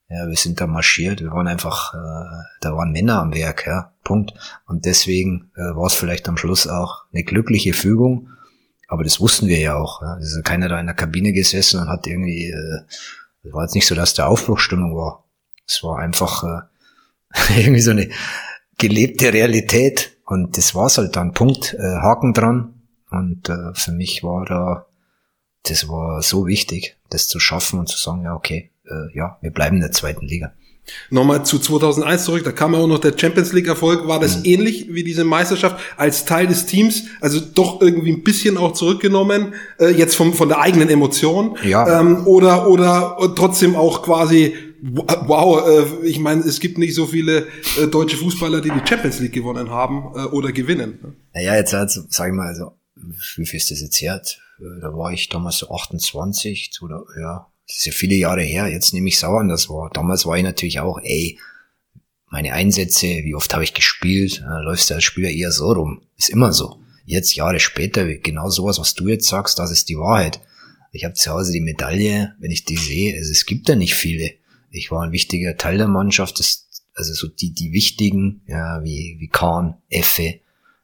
Ja, 0.10 0.28
wir 0.28 0.36
sind 0.36 0.60
da 0.60 0.66
marschiert, 0.66 1.22
wir 1.22 1.32
waren 1.32 1.48
einfach, 1.48 1.94
äh, 1.94 2.44
da 2.62 2.76
waren 2.76 2.92
Männer 2.92 3.22
am 3.22 3.34
Werk, 3.34 3.68
ja, 3.68 3.94
Punkt. 4.04 4.34
Und 4.66 4.86
deswegen 4.86 5.52
äh, 5.56 5.76
war 5.76 5.86
es 5.86 5.94
vielleicht 5.94 6.28
am 6.28 6.38
Schluss 6.38 6.68
auch 6.68 7.06
eine 7.14 7.24
glückliche 7.24 7.74
Fügung, 7.74 8.30
aber 8.88 9.04
das 9.04 9.20
wussten 9.20 9.48
wir 9.48 9.60
ja 9.60 9.76
auch. 9.76 10.02
Ja. 10.02 10.18
Es 10.18 10.34
ist 10.34 10.44
keiner 10.44 10.68
da 10.68 10.80
in 10.80 10.88
der 10.88 10.96
Kabine 10.96 11.32
gesessen 11.32 11.80
und 11.80 11.90
hat 11.90 12.08
irgendwie, 12.08 12.50
äh, 12.50 12.82
es 13.44 13.54
war 13.54 13.64
jetzt 13.64 13.76
nicht 13.76 13.86
so, 13.86 13.94
dass 13.94 14.16
da 14.16 14.26
Aufbruchstimmung 14.26 14.96
war. 14.96 15.26
Es 15.68 15.84
war 15.84 16.00
einfach 16.00 16.44
äh, 16.44 17.60
irgendwie 17.62 17.82
so 17.82 17.92
eine 17.92 18.10
gelebte 18.80 19.32
Realität 19.32 20.18
und 20.26 20.58
das 20.58 20.74
war's 20.74 20.98
halt 20.98 21.16
dann, 21.16 21.34
Punkt, 21.34 21.76
äh, 21.76 21.98
Haken 22.02 22.34
dran. 22.34 22.74
Und 23.12 23.50
äh, 23.50 23.74
für 23.74 23.92
mich 23.92 24.24
war 24.24 24.46
da, 24.46 24.88
das 25.64 25.88
war 25.88 26.24
so 26.24 26.48
wichtig, 26.48 26.98
das 27.10 27.28
zu 27.28 27.40
schaffen 27.40 27.80
und 27.80 27.90
zu 27.90 27.98
sagen, 27.98 28.24
ja, 28.24 28.34
okay, 28.34 28.72
äh, 28.90 29.16
ja, 29.18 29.38
wir 29.42 29.52
bleiben 29.52 29.78
in 29.78 29.82
der 29.82 29.92
zweiten 29.92 30.26
Liga. 30.26 30.54
Nochmal 31.10 31.46
zu 31.46 31.60
2001 31.60 32.26
zurück, 32.26 32.44
da 32.44 32.52
kam 32.52 32.74
ja 32.74 32.80
auch 32.80 32.88
noch 32.88 33.00
der 33.00 33.18
Champions 33.18 33.54
League 33.54 33.68
Erfolg. 33.68 34.08
War 34.08 34.20
das 34.20 34.40
mhm. 34.40 34.46
ähnlich 34.46 34.88
wie 34.90 35.04
diese 35.04 35.24
Meisterschaft 35.24 35.80
als 35.98 36.26
Teil 36.26 36.48
des 36.48 36.66
Teams? 36.66 37.04
Also 37.22 37.40
doch 37.40 37.82
irgendwie 37.82 38.12
ein 38.12 38.24
bisschen 38.24 38.58
auch 38.58 38.74
zurückgenommen, 38.74 39.54
äh, 39.80 39.90
jetzt 39.90 40.16
vom, 40.16 40.34
von 40.34 40.50
der 40.50 40.60
eigenen 40.60 40.90
Emotion? 40.90 41.58
Ja. 41.64 42.00
Ähm, 42.00 42.26
oder, 42.28 42.68
oder 42.70 43.18
trotzdem 43.36 43.76
auch 43.76 44.04
quasi, 44.04 44.56
wow, 44.82 45.68
äh, 45.68 46.06
ich 46.08 46.20
meine, 46.20 46.42
es 46.42 46.60
gibt 46.60 46.78
nicht 46.78 46.96
so 46.96 47.06
viele 47.06 47.48
äh, 47.82 47.88
deutsche 47.88 48.18
Fußballer, 48.18 48.62
die 48.62 48.70
die 48.70 48.88
Champions 48.88 49.20
League 49.20 49.34
gewonnen 49.34 49.70
haben 49.70 50.14
äh, 50.16 50.24
oder 50.26 50.52
gewinnen. 50.52 51.00
Ne? 51.02 51.14
Naja, 51.34 51.56
jetzt 51.56 51.74
also, 51.74 52.02
sag 52.10 52.30
ich 52.30 52.34
mal, 52.34 52.48
also, 52.48 52.72
wie 53.36 53.46
viel 53.46 53.58
ist 53.58 53.72
das 53.72 53.82
jetzt 53.82 54.02
her? 54.02 54.22
Äh, 54.60 54.82
da 54.82 54.96
war 54.96 55.12
ich 55.12 55.30
damals 55.30 55.60
so 55.60 55.70
28 55.70 56.72
oder 56.82 57.04
ja, 57.20 57.48
das 57.70 57.78
ist 57.78 57.86
ja 57.86 57.92
viele 57.92 58.16
Jahre 58.16 58.42
her, 58.42 58.68
jetzt 58.68 58.94
nehme 58.94 59.10
ich 59.10 59.20
sauer 59.20 59.42
an 59.42 59.48
das 59.48 59.70
war. 59.70 59.92
Damals 59.94 60.26
war 60.26 60.36
ich 60.36 60.44
natürlich 60.44 60.80
auch, 60.80 61.00
ey, 61.04 61.38
meine 62.32 62.54
Einsätze, 62.54 63.06
wie 63.06 63.36
oft 63.36 63.54
habe 63.54 63.64
ich 63.64 63.76
gespielt, 63.76 64.44
äh, 64.44 64.64
läufst 64.64 64.90
du 64.90 64.96
als 64.96 65.04
Spieler 65.04 65.30
eher 65.30 65.52
so 65.52 65.72
rum. 65.72 66.02
Ist 66.18 66.30
immer 66.30 66.52
so. 66.52 66.82
Jetzt 67.06 67.36
Jahre 67.36 67.60
später, 67.60 68.06
genau 68.06 68.50
sowas, 68.50 68.80
was 68.80 68.96
du 68.96 69.08
jetzt 69.08 69.28
sagst, 69.28 69.60
das 69.60 69.70
ist 69.70 69.88
die 69.88 69.98
Wahrheit. 69.98 70.40
Ich 70.92 71.06
habe 71.06 71.14
zu 71.14 71.30
Hause 71.32 71.52
die 71.52 71.62
Medaille, 71.62 72.34
wenn 72.40 72.50
ich 72.50 72.66
die 72.66 72.78
sehe, 72.78 73.16
also 73.16 73.32
es 73.32 73.46
gibt 73.46 73.70
da 73.70 73.76
nicht 73.76 73.94
viele. 73.94 74.32
Ich 74.72 74.90
war 74.90 75.04
ein 75.04 75.12
wichtiger 75.12 75.56
Teil 75.56 75.78
der 75.78 75.88
Mannschaft, 75.88 76.40
das, 76.40 76.68
also 76.96 77.14
so 77.14 77.28
die, 77.28 77.54
die 77.54 77.72
wichtigen, 77.72 78.42
ja, 78.48 78.84
wie, 78.84 79.18
wie 79.20 79.28
Kahn, 79.28 79.76
Effe, 79.90 80.40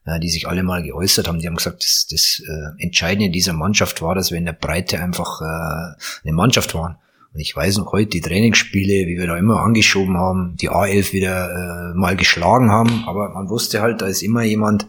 ja, 0.06 0.20
die 0.20 0.30
sich 0.30 0.48
alle 0.48 0.64
mal 0.64 0.84
geäußert 0.84 1.28
haben. 1.28 1.40
Die 1.40 1.48
haben 1.48 1.56
gesagt, 1.56 1.84
das, 1.84 2.08
das 2.10 2.42
äh, 2.46 2.84
Entscheidende 2.84 3.32
dieser 3.32 3.54
Mannschaft 3.54 4.02
war, 4.02 4.16
dass 4.16 4.32
wir 4.32 4.38
in 4.38 4.46
der 4.46 4.54
Breite 4.54 5.00
einfach 5.00 5.42
äh, 5.42 5.96
eine 6.24 6.34
Mannschaft 6.34 6.74
waren. 6.76 6.98
Und 7.34 7.42
ich 7.42 7.56
weiß 7.56 7.78
noch 7.80 7.92
heute 7.92 8.12
die 8.12 8.22
Trainingsspiele, 8.22 9.08
wie 9.08 9.18
wir 9.18 9.28
da 9.28 9.38
immer 9.38 9.60
angeschoben 9.60 10.18
haben, 10.18 10.56
die 10.56 10.70
A11 10.70 11.12
wieder 11.12 11.50
äh, 11.50 11.98
mal 11.98 12.16
geschlagen 12.16 12.72
haben, 12.72 13.04
aber 13.08 13.30
man 13.30 13.50
wusste 13.50 13.82
halt, 13.82 14.02
da 14.02 14.06
ist 14.06 14.24
immer 14.24 14.44
jemand, 14.44 14.88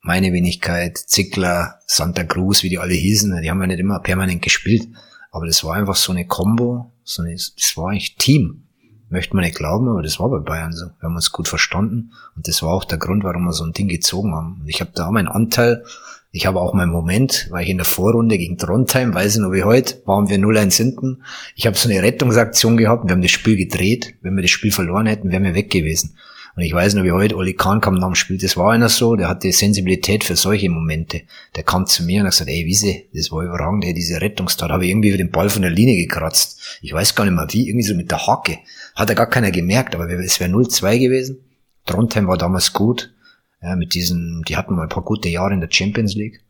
meine 0.00 0.32
Wenigkeit, 0.32 0.96
Zickler, 0.96 1.80
Santa 1.86 2.24
Cruz, 2.24 2.62
wie 2.62 2.70
die 2.70 2.78
alle 2.78 2.94
hießen, 2.94 3.42
die 3.42 3.50
haben 3.50 3.60
ja 3.60 3.66
nicht 3.66 3.80
immer 3.80 3.98
permanent 3.98 4.40
gespielt, 4.40 4.88
aber 5.30 5.46
das 5.46 5.64
war 5.64 5.74
einfach 5.74 5.96
so 5.96 6.12
eine 6.12 6.26
Combo, 6.26 6.92
so 7.02 7.22
eine, 7.22 7.34
das 7.34 7.72
war 7.74 7.90
eigentlich 7.90 8.16
Team. 8.16 8.65
Möchte 9.08 9.36
man 9.36 9.44
nicht 9.44 9.56
glauben, 9.56 9.88
aber 9.88 10.02
das 10.02 10.18
war 10.18 10.28
bei 10.28 10.38
Bayern 10.38 10.72
so. 10.72 10.86
Wir 10.86 11.02
haben 11.08 11.14
uns 11.14 11.30
gut 11.30 11.46
verstanden 11.46 12.12
und 12.34 12.48
das 12.48 12.62
war 12.62 12.70
auch 12.70 12.84
der 12.84 12.98
Grund, 12.98 13.22
warum 13.22 13.44
wir 13.44 13.52
so 13.52 13.64
ein 13.64 13.72
Ding 13.72 13.86
gezogen 13.88 14.34
haben. 14.34 14.58
Und 14.60 14.68
ich 14.68 14.80
habe 14.80 14.90
da 14.94 15.06
auch 15.06 15.12
meinen 15.12 15.28
Anteil. 15.28 15.84
Ich 16.32 16.44
habe 16.46 16.60
auch 16.60 16.74
meinen 16.74 16.90
Moment, 16.90 17.46
weil 17.50 17.62
ich 17.62 17.70
in 17.70 17.78
der 17.78 17.86
Vorrunde 17.86 18.36
gegen 18.36 18.58
Trondheim, 18.58 19.14
weiß 19.14 19.36
ich 19.36 19.40
noch 19.40 19.52
wie 19.52 19.62
heute, 19.62 20.02
waren 20.06 20.28
wir 20.28 20.38
0-1 20.38 20.76
hinten. 20.76 21.22
Ich 21.54 21.66
habe 21.66 21.76
so 21.76 21.88
eine 21.88 22.02
Rettungsaktion 22.02 22.76
gehabt, 22.76 23.06
wir 23.06 23.12
haben 23.12 23.22
das 23.22 23.30
Spiel 23.30 23.56
gedreht. 23.56 24.16
Wenn 24.22 24.34
wir 24.34 24.42
das 24.42 24.50
Spiel 24.50 24.72
verloren 24.72 25.06
hätten, 25.06 25.30
wären 25.30 25.44
wir 25.44 25.54
weg 25.54 25.70
gewesen. 25.70 26.16
Und 26.56 26.62
ich 26.62 26.72
weiß 26.72 26.94
noch, 26.94 27.04
wie 27.04 27.12
heute 27.12 27.36
Oli 27.36 27.52
Kahn 27.52 27.82
kam 27.82 27.96
nach 27.96 28.08
dem 28.08 28.14
Spiel, 28.14 28.38
das 28.38 28.56
war 28.56 28.72
einer 28.72 28.88
so, 28.88 29.14
der 29.14 29.28
hatte 29.28 29.52
Sensibilität 29.52 30.24
für 30.24 30.36
solche 30.36 30.70
Momente. 30.70 31.22
Der 31.54 31.64
kam 31.64 31.84
zu 31.86 32.02
mir 32.02 32.20
und 32.20 32.26
hat 32.26 32.32
gesagt, 32.32 32.48
ey, 32.48 32.64
Wiese, 32.64 33.02
das 33.12 33.30
war 33.30 33.44
überragend, 33.44 33.84
ey, 33.84 33.92
diese 33.92 34.22
Rettungstat, 34.22 34.70
habe 34.70 34.84
ich 34.84 34.90
irgendwie 34.90 35.14
den 35.14 35.30
Ball 35.30 35.50
von 35.50 35.60
der 35.60 35.70
Linie 35.70 36.02
gekratzt. 36.02 36.58
Ich 36.80 36.94
weiß 36.94 37.14
gar 37.14 37.24
nicht 37.24 37.34
mehr 37.34 37.46
wie, 37.50 37.68
irgendwie 37.68 37.86
so 37.86 37.94
mit 37.94 38.10
der 38.10 38.26
Hacke. 38.26 38.58
Hat 38.94 39.10
ja 39.10 39.14
gar 39.14 39.28
keiner 39.28 39.50
gemerkt, 39.50 39.94
aber 39.94 40.08
es 40.08 40.40
wäre 40.40 40.50
0-2 40.50 40.98
gewesen. 40.98 41.44
Trondheim 41.84 42.26
war 42.26 42.38
damals 42.38 42.72
gut. 42.72 43.12
Ja, 43.60 43.76
mit 43.76 43.92
diesen, 43.92 44.42
die 44.48 44.56
hatten 44.56 44.74
mal 44.74 44.84
ein 44.84 44.88
paar 44.88 45.04
gute 45.04 45.28
Jahre 45.28 45.52
in 45.52 45.60
der 45.60 45.70
Champions 45.70 46.14
League. 46.14 46.40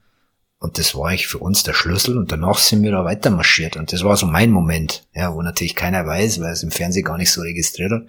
Und 0.59 0.79
das 0.79 0.95
war 0.95 1.09
eigentlich 1.09 1.27
für 1.27 1.39
uns 1.39 1.65
der 1.65 1.75
Schlüssel 1.75 2.17
und 2.17 2.33
danach 2.33 2.59
sind 2.59 2.83
wir 2.83 2.91
da 2.91 3.05
weiter 3.05 3.31
marschiert. 3.31 3.77
Und 3.77 3.93
das 3.93 4.05
war 4.05 4.17
so 4.17 4.27
mein 4.27 4.51
Moment, 4.51 5.07
ja, 5.15 5.35
wo 5.35 5.43
natürlich 5.43 5.75
keiner 5.75 6.07
weiß, 6.07 6.41
weil 6.41 6.53
es 6.53 6.63
im 6.63 6.71
Fernsehen 6.71 7.05
gar 7.05 7.19
nicht 7.19 7.31
so 7.31 7.43
registriert 7.43 7.93
hat. 7.93 8.07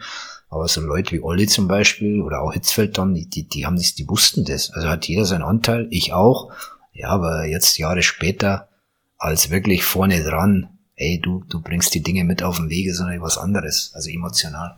Aber 0.49 0.67
so 0.67 0.81
Leute 0.81 1.11
wie 1.11 1.21
Olli 1.21 1.47
zum 1.47 1.67
Beispiel 1.67 2.21
oder 2.21 2.41
auch 2.41 2.53
Hitzfeld 2.53 2.97
dann, 2.97 3.13
die, 3.13 3.47
die, 3.47 3.65
haben 3.65 3.75
das, 3.75 3.95
die 3.95 4.07
wussten 4.07 4.45
das. 4.45 4.71
Also 4.71 4.87
hat 4.87 5.07
jeder 5.07 5.25
seinen 5.25 5.43
Anteil, 5.43 5.87
ich 5.89 6.13
auch. 6.13 6.51
Ja, 6.93 7.09
aber 7.09 7.45
jetzt 7.45 7.77
Jahre 7.77 8.01
später, 8.01 8.69
als 9.17 9.49
wirklich 9.49 9.83
vorne 9.83 10.23
dran, 10.23 10.69
ey, 10.95 11.19
du, 11.21 11.43
du 11.47 11.61
bringst 11.61 11.93
die 11.93 12.01
Dinge 12.01 12.23
mit 12.23 12.41
auf 12.43 12.57
den 12.57 12.69
Wege, 12.69 12.93
sondern 12.93 13.21
was 13.21 13.37
anderes, 13.37 13.91
also 13.93 14.09
emotional. 14.09 14.77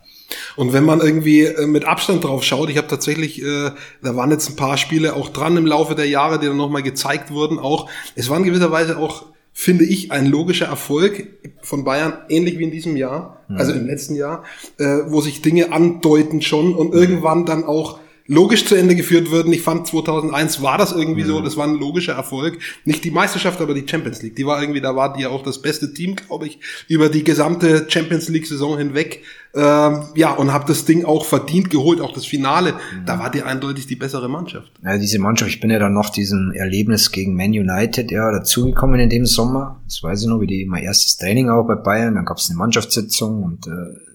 Und 0.55 0.73
wenn 0.73 0.84
man 0.84 0.99
irgendwie 0.99 1.45
äh, 1.45 1.65
mit 1.65 1.86
Abstand 1.86 2.23
drauf 2.23 2.43
schaut, 2.43 2.69
ich 2.69 2.77
habe 2.77 2.88
tatsächlich, 2.88 3.41
äh, 3.41 3.71
da 4.03 4.15
waren 4.15 4.32
jetzt 4.32 4.49
ein 4.49 4.55
paar 4.55 4.77
Spiele 4.77 5.15
auch 5.15 5.29
dran 5.29 5.55
im 5.55 5.65
Laufe 5.65 5.95
der 5.95 6.08
Jahre, 6.08 6.39
die 6.39 6.47
dann 6.47 6.58
nochmal 6.58 6.84
gezeigt 6.84 7.32
wurden, 7.32 7.58
auch, 7.58 7.89
es 8.15 8.29
waren 8.29 8.43
gewisserweise 8.43 8.97
auch 8.97 9.25
finde 9.60 9.84
ich, 9.84 10.10
ein 10.13 10.26
logischer 10.26 10.67
Erfolg 10.67 11.28
von 11.62 11.84
Bayern, 11.84 12.13
ähnlich 12.30 12.60
wie 12.60 12.63
in 12.63 12.72
diesem 12.72 12.95
Jahr, 12.95 13.43
mhm. 13.50 13.58
also 13.58 13.74
im 13.74 13.88
letzten 13.88 14.15
Jahr, 14.15 14.45
äh, 14.78 14.86
wo 15.08 15.19
sich 15.19 15.41
Dinge 15.41 15.74
andeuten 15.74 16.41
schon 16.41 16.74
und 16.74 16.93
mhm. 16.93 16.98
irgendwann 16.98 17.45
dann 17.45 17.65
auch 17.65 18.00
logisch 18.29 18.65
zu 18.65 18.75
Ende 18.75 18.95
geführt 18.95 19.31
würden. 19.31 19.51
Ich 19.51 19.63
fand 19.63 19.87
2001 19.87 20.61
war 20.61 20.77
das 20.77 20.91
irgendwie 20.91 21.23
mhm. 21.23 21.27
so, 21.27 21.41
das 21.41 21.57
war 21.57 21.67
ein 21.67 21.75
logischer 21.75 22.13
Erfolg. 22.13 22.59
Nicht 22.85 23.03
die 23.03 23.11
Meisterschaft, 23.11 23.59
aber 23.59 23.73
die 23.73 23.85
Champions 23.87 24.21
League. 24.21 24.35
Die 24.35 24.45
war 24.45 24.61
irgendwie, 24.61 24.81
da 24.81 24.95
war 24.95 25.13
die 25.13 25.23
ja 25.23 25.29
auch 25.29 25.43
das 25.43 25.61
beste 25.61 25.93
Team, 25.93 26.15
glaube 26.15 26.45
ich, 26.45 26.59
über 26.87 27.09
die 27.09 27.23
gesamte 27.23 27.87
Champions 27.89 28.29
League 28.29 28.45
Saison 28.45 28.77
hinweg. 28.77 29.23
Ähm, 29.55 30.03
ja, 30.13 30.31
und 30.31 30.53
habe 30.53 30.65
das 30.67 30.85
Ding 30.85 31.05
auch 31.05 31.25
verdient 31.25 31.71
geholt, 31.71 32.01
auch 32.01 32.13
das 32.13 32.27
Finale. 32.27 32.73
Mhm. 32.73 33.05
Da 33.07 33.17
war 33.17 33.31
die 33.31 33.41
eindeutig 33.41 33.87
die 33.87 33.95
bessere 33.95 34.29
Mannschaft. 34.29 34.71
Ja, 34.83 34.95
diese 34.99 35.17
Mannschaft, 35.17 35.49
ich 35.49 35.59
bin 35.59 35.71
ja 35.71 35.79
dann 35.79 35.93
noch 35.93 36.11
diesem 36.11 36.51
Erlebnis 36.51 37.11
gegen 37.11 37.35
Man 37.35 37.49
United 37.49 38.11
ja 38.11 38.31
dazugekommen 38.31 38.99
in 38.99 39.09
dem 39.09 39.25
Sommer. 39.25 39.81
Das 39.85 40.03
weiß 40.03 40.21
ich 40.21 40.27
noch, 40.27 40.39
wie 40.39 40.47
die 40.47 40.65
mein 40.65 40.83
erstes 40.83 41.17
Training 41.17 41.49
auch 41.49 41.65
bei 41.65 41.75
Bayern. 41.75 42.13
Dann 42.13 42.25
gab 42.25 42.37
es 42.37 42.47
eine 42.49 42.59
Mannschaftssitzung 42.59 43.41
und 43.41 43.65
äh, 43.65 44.09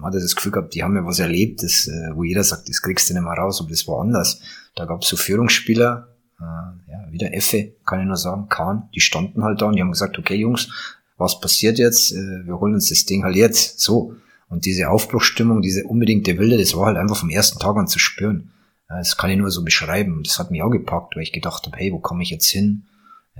man 0.00 0.12
hatte 0.12 0.22
das 0.22 0.34
Gefühl 0.34 0.52
gehabt, 0.52 0.74
die 0.74 0.82
haben 0.82 0.96
ja 0.96 1.04
was 1.04 1.18
erlebt, 1.18 1.62
das, 1.62 1.86
äh, 1.86 2.10
wo 2.14 2.24
jeder 2.24 2.42
sagt, 2.42 2.68
das 2.68 2.80
kriegst 2.82 3.10
du 3.10 3.14
nicht 3.14 3.22
mehr 3.22 3.32
raus, 3.32 3.60
aber 3.60 3.70
das 3.70 3.86
war 3.86 4.00
anders. 4.00 4.40
Da 4.74 4.86
gab 4.86 5.02
es 5.02 5.08
so 5.08 5.16
Führungsspieler, 5.16 6.08
äh, 6.40 6.90
ja, 6.90 7.12
wieder 7.12 7.34
Effe, 7.34 7.72
kann 7.84 8.00
ich 8.00 8.06
nur 8.06 8.16
sagen, 8.16 8.48
Kahn, 8.48 8.88
die 8.94 9.00
standen 9.00 9.44
halt 9.44 9.60
da 9.60 9.66
und 9.66 9.76
die 9.76 9.82
haben 9.82 9.92
gesagt, 9.92 10.18
okay 10.18 10.36
Jungs, 10.36 10.68
was 11.16 11.40
passiert 11.40 11.78
jetzt? 11.78 12.12
Äh, 12.12 12.46
wir 12.46 12.58
holen 12.58 12.74
uns 12.74 12.88
das 12.88 13.04
Ding 13.04 13.24
halt 13.24 13.36
jetzt. 13.36 13.80
So. 13.80 14.14
Und 14.48 14.64
diese 14.64 14.88
Aufbruchstimmung, 14.88 15.62
diese 15.62 15.84
unbedingte 15.84 16.38
Wilde, 16.38 16.58
das 16.58 16.74
war 16.74 16.86
halt 16.86 16.96
einfach 16.96 17.16
vom 17.16 17.30
ersten 17.30 17.58
Tag 17.58 17.76
an 17.76 17.86
zu 17.86 17.98
spüren. 17.98 18.50
Das 18.88 19.16
kann 19.16 19.30
ich 19.30 19.38
nur 19.38 19.52
so 19.52 19.62
beschreiben. 19.62 20.22
Das 20.24 20.40
hat 20.40 20.50
mich 20.50 20.62
auch 20.62 20.70
gepackt, 20.70 21.14
weil 21.14 21.22
ich 21.22 21.30
gedacht 21.30 21.64
habe, 21.66 21.76
hey, 21.76 21.92
wo 21.92 22.00
komme 22.00 22.24
ich 22.24 22.30
jetzt 22.30 22.48
hin? 22.48 22.82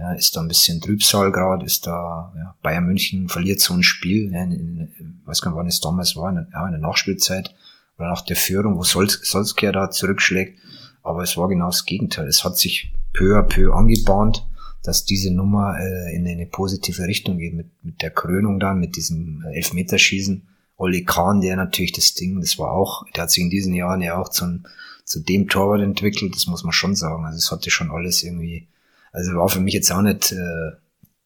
Ja, 0.01 0.13
ist 0.13 0.35
da 0.35 0.41
ein 0.41 0.49
bisschen 0.49 0.81
Trübsal 0.81 1.31
gerade, 1.31 1.67
ist 1.67 1.87
da, 1.87 2.33
ja, 2.35 2.57
Bayern 2.63 2.87
München 2.87 3.29
verliert 3.29 3.61
so 3.61 3.75
ein 3.75 3.83
Spiel, 3.83 4.33
ja, 4.33 4.43
in, 4.45 4.53
in, 4.53 5.21
weiß 5.27 5.43
gar 5.43 5.51
nicht, 5.51 5.59
wann 5.59 5.67
es 5.67 5.81
damals 5.81 6.17
war, 6.17 6.31
in, 6.31 6.47
ja, 6.51 6.65
in 6.65 6.73
der 6.73 6.81
Nachspielzeit 6.81 7.55
oder 7.99 8.09
nach 8.09 8.23
der 8.23 8.37
Führung, 8.37 8.79
wo 8.79 8.83
Solskjaer 8.83 9.73
da 9.73 9.91
zurückschlägt. 9.91 10.59
Aber 11.03 11.23
es 11.23 11.37
war 11.37 11.49
genau 11.49 11.67
das 11.67 11.85
Gegenteil. 11.85 12.27
Es 12.29 12.45
hat 12.45 12.57
sich 12.57 12.95
peu 13.13 13.39
à 13.39 13.43
peu 13.43 13.75
angebahnt, 13.75 14.47
dass 14.83 15.05
diese 15.05 15.31
Nummer 15.31 15.79
äh, 15.79 16.17
in 16.17 16.27
eine 16.27 16.47
positive 16.47 17.03
Richtung 17.05 17.37
geht, 17.37 17.55
mit, 17.55 17.69
mit 17.83 18.01
der 18.01 18.11
Krönung 18.11 18.59
dann, 18.59 18.81
mit 18.81 18.97
diesem 18.97 19.45
äh, 19.47 19.57
Elfmeterschießen. 19.57 20.47
Oli 20.77 21.05
Kahn, 21.05 21.43
der 21.43 21.57
natürlich 21.57 21.93
das 21.93 22.15
Ding, 22.15 22.41
das 22.41 22.59
war 22.59 22.73
auch, 22.73 23.05
der 23.15 23.25
hat 23.25 23.31
sich 23.31 23.45
in 23.45 23.51
diesen 23.51 23.75
Jahren 23.75 24.01
ja 24.01 24.17
auch 24.17 24.31
zum, 24.31 24.65
zu 25.05 25.21
dem 25.21 25.47
Torwart 25.47 25.83
entwickelt, 25.83 26.35
das 26.35 26.47
muss 26.47 26.65
man 26.65 26.73
schon 26.73 26.97
sagen. 26.97 27.27
Also 27.27 27.37
es 27.37 27.53
hatte 27.53 27.71
schon 27.71 27.91
alles 27.91 28.23
irgendwie 28.23 28.67
also 29.12 29.35
war 29.35 29.49
für 29.49 29.61
mich 29.61 29.75
jetzt 29.75 29.90
auch 29.92 30.03
nicht, 30.03 30.33
äh, 30.33 30.37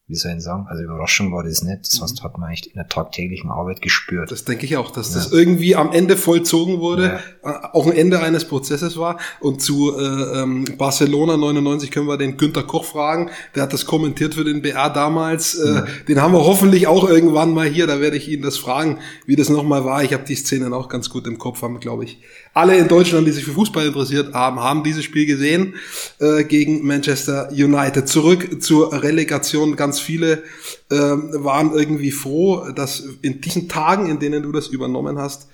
wie 0.06 0.16
soll 0.16 0.32
ich 0.36 0.42
sagen, 0.42 0.66
also 0.68 0.82
Überraschung 0.82 1.32
war 1.32 1.44
das 1.44 1.62
nicht. 1.62 1.80
Das 1.90 2.02
heißt, 2.02 2.22
hat 2.22 2.36
man 2.36 2.50
echt 2.50 2.66
in 2.66 2.74
der 2.74 2.88
tagtäglichen 2.88 3.50
Arbeit 3.50 3.80
gespürt. 3.80 4.30
Das 4.30 4.44
denke 4.44 4.66
ich 4.66 4.76
auch, 4.76 4.90
dass 4.90 5.10
ja. 5.10 5.16
das 5.16 5.32
irgendwie 5.32 5.76
am 5.76 5.92
Ende 5.92 6.18
vollzogen 6.18 6.78
wurde, 6.78 7.20
ja. 7.42 7.50
Äh, 7.50 7.68
auch 7.72 7.86
ein 7.86 7.96
Ende 7.96 8.20
eines 8.20 8.46
Prozesses 8.46 8.98
war. 8.98 9.18
Und 9.40 9.62
zu 9.62 9.96
äh, 9.98 10.02
ähm, 10.42 10.66
Barcelona 10.76 11.38
99 11.38 11.90
können 11.90 12.06
wir 12.06 12.18
den 12.18 12.36
Günter 12.36 12.64
Koch 12.64 12.84
fragen. 12.84 13.30
Der 13.54 13.62
hat 13.62 13.72
das 13.72 13.86
kommentiert 13.86 14.34
für 14.34 14.44
den 14.44 14.60
BR 14.60 14.90
damals. 14.90 15.54
Äh, 15.54 15.74
ja. 15.74 15.86
Den 16.06 16.20
haben 16.20 16.34
wir 16.34 16.44
hoffentlich 16.44 16.86
auch 16.86 17.08
irgendwann 17.08 17.52
mal 17.52 17.66
hier. 17.66 17.86
Da 17.86 18.00
werde 18.00 18.18
ich 18.18 18.28
ihn 18.28 18.42
das 18.42 18.58
fragen, 18.58 18.98
wie 19.24 19.36
das 19.36 19.48
nochmal 19.48 19.86
war. 19.86 20.04
Ich 20.04 20.12
habe 20.12 20.24
die 20.24 20.36
Szenen 20.36 20.74
auch 20.74 20.90
ganz 20.90 21.08
gut 21.08 21.26
im 21.26 21.38
Kopf, 21.38 21.62
haben, 21.62 21.80
glaube 21.80 22.04
ich, 22.04 22.20
alle 22.54 22.76
in 22.78 22.88
Deutschland, 22.88 23.26
die 23.26 23.32
sich 23.32 23.44
für 23.44 23.52
Fußball 23.52 23.86
interessiert 23.86 24.32
haben, 24.32 24.60
haben 24.60 24.84
dieses 24.84 25.04
Spiel 25.04 25.26
gesehen 25.26 25.74
äh, 26.20 26.44
gegen 26.44 26.86
Manchester 26.86 27.50
United. 27.50 28.08
Zurück 28.08 28.62
zur 28.62 29.02
Relegation. 29.02 29.74
Ganz 29.76 29.98
viele 29.98 30.44
äh, 30.90 30.94
waren 30.96 31.72
irgendwie 31.72 32.12
froh, 32.12 32.70
dass 32.70 33.04
in 33.22 33.40
diesen 33.40 33.68
Tagen, 33.68 34.08
in 34.08 34.20
denen 34.20 34.44
du 34.44 34.52
das 34.52 34.68
übernommen 34.68 35.18
hast, 35.18 35.48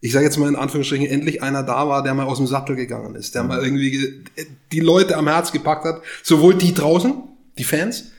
ich 0.00 0.12
sage 0.12 0.24
jetzt 0.24 0.38
mal 0.38 0.48
in 0.48 0.56
Anführungsstrichen, 0.56 1.06
endlich 1.06 1.42
einer 1.42 1.62
da 1.62 1.88
war, 1.88 2.02
der 2.02 2.14
mal 2.14 2.26
aus 2.26 2.38
dem 2.38 2.46
Sattel 2.46 2.76
gegangen 2.76 3.14
ist, 3.16 3.34
der 3.34 3.44
mal 3.44 3.62
irgendwie 3.62 4.24
die 4.72 4.80
Leute 4.80 5.16
am 5.16 5.28
Herz 5.28 5.52
gepackt 5.52 5.84
hat, 5.84 6.02
sowohl 6.22 6.54
die 6.54 6.74
draußen, 6.74 7.14
die 7.58 7.64
Fans, 7.64 8.12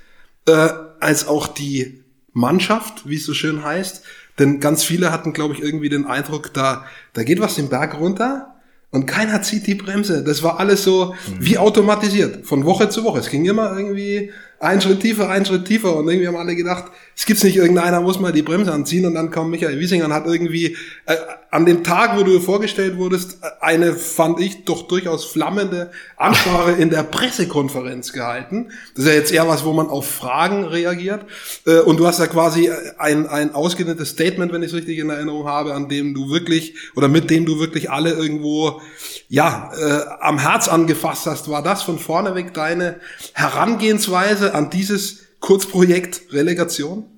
äh, 0.47 0.69
als 0.99 1.27
auch 1.27 1.47
die 1.47 2.03
Mannschaft, 2.33 3.07
wie 3.09 3.15
es 3.15 3.25
so 3.25 3.33
schön 3.33 3.63
heißt, 3.63 4.03
denn 4.39 4.59
ganz 4.59 4.83
viele 4.83 5.11
hatten, 5.11 5.33
glaube 5.33 5.53
ich, 5.53 5.61
irgendwie 5.61 5.89
den 5.89 6.05
Eindruck, 6.05 6.53
da, 6.53 6.85
da 7.13 7.23
geht 7.23 7.39
was 7.39 7.55
den 7.55 7.69
Berg 7.69 7.99
runter 7.99 8.55
und 8.91 9.05
keiner 9.05 9.41
zieht 9.41 9.67
die 9.67 9.75
Bremse. 9.75 10.23
Das 10.23 10.43
war 10.43 10.59
alles 10.59 10.83
so 10.83 11.15
wie 11.39 11.57
automatisiert, 11.57 12.45
von 12.45 12.65
Woche 12.65 12.89
zu 12.89 13.03
Woche. 13.03 13.19
Es 13.19 13.29
ging 13.29 13.45
immer 13.45 13.75
irgendwie 13.77 14.31
ein 14.59 14.81
Schritt 14.81 15.01
tiefer, 15.01 15.29
ein 15.29 15.45
Schritt 15.45 15.65
tiefer. 15.65 15.95
Und 15.95 16.07
irgendwie 16.07 16.27
haben 16.27 16.35
alle 16.35 16.55
gedacht, 16.55 16.85
es 17.15 17.25
gibt's 17.25 17.43
nicht, 17.43 17.57
irgendeiner 17.57 18.01
muss 18.01 18.19
mal 18.19 18.31
die 18.31 18.41
Bremse 18.41 18.71
anziehen. 18.71 19.05
Und 19.05 19.15
dann 19.15 19.29
kam 19.29 19.51
Michael 19.51 19.79
Wiesinger 19.79 20.05
und 20.05 20.13
hat 20.13 20.25
irgendwie 20.25 20.75
äh, 21.05 21.15
an 21.49 21.65
dem 21.65 21.83
Tag, 21.83 22.17
wo 22.17 22.23
du 22.23 22.39
vorgestellt 22.39 22.97
wurdest, 22.97 23.39
eine, 23.61 23.93
fand 23.93 24.39
ich, 24.39 24.65
doch 24.65 24.87
durchaus 24.87 25.25
flammende 25.25 25.91
Ansprache 26.17 26.71
in 26.71 26.89
der 26.89 27.03
Pressekonferenz 27.03 28.13
gehalten. 28.13 28.69
Das 28.95 29.05
ist 29.05 29.09
ja 29.09 29.15
jetzt 29.15 29.31
eher 29.31 29.47
was, 29.47 29.63
wo 29.63 29.73
man 29.73 29.87
auf 29.87 30.09
Fragen 30.09 30.65
reagiert. 30.65 31.25
Äh, 31.65 31.79
und 31.79 31.97
du 31.97 32.07
hast 32.07 32.19
ja 32.19 32.27
quasi 32.27 32.69
ein, 32.97 33.27
ein 33.27 33.53
ausgedehntes 33.53 34.09
Statement, 34.09 34.51
wenn 34.51 34.63
ich 34.63 34.69
es 34.69 34.75
richtig 34.75 34.97
in 34.97 35.09
Erinnerung 35.09 35.47
habe, 35.47 35.73
an 35.73 35.87
dem 35.87 36.13
du 36.13 36.29
wirklich, 36.29 36.75
oder 36.95 37.07
mit 37.07 37.29
dem 37.29 37.45
du 37.45 37.59
wirklich 37.59 37.91
alle 37.91 38.11
irgendwo, 38.11 38.81
ja, 39.29 39.71
äh, 39.79 40.01
am 40.19 40.39
Herz 40.39 40.67
angefasst 40.67 41.27
hast. 41.27 41.49
War 41.49 41.61
das 41.61 41.83
von 41.83 41.99
vorneweg 41.99 42.53
deine 42.53 42.99
Herangehensweise? 43.33 44.46
An 44.53 44.69
dieses 44.69 45.19
Kurzprojekt 45.39 46.33
Relegation? 46.33 47.16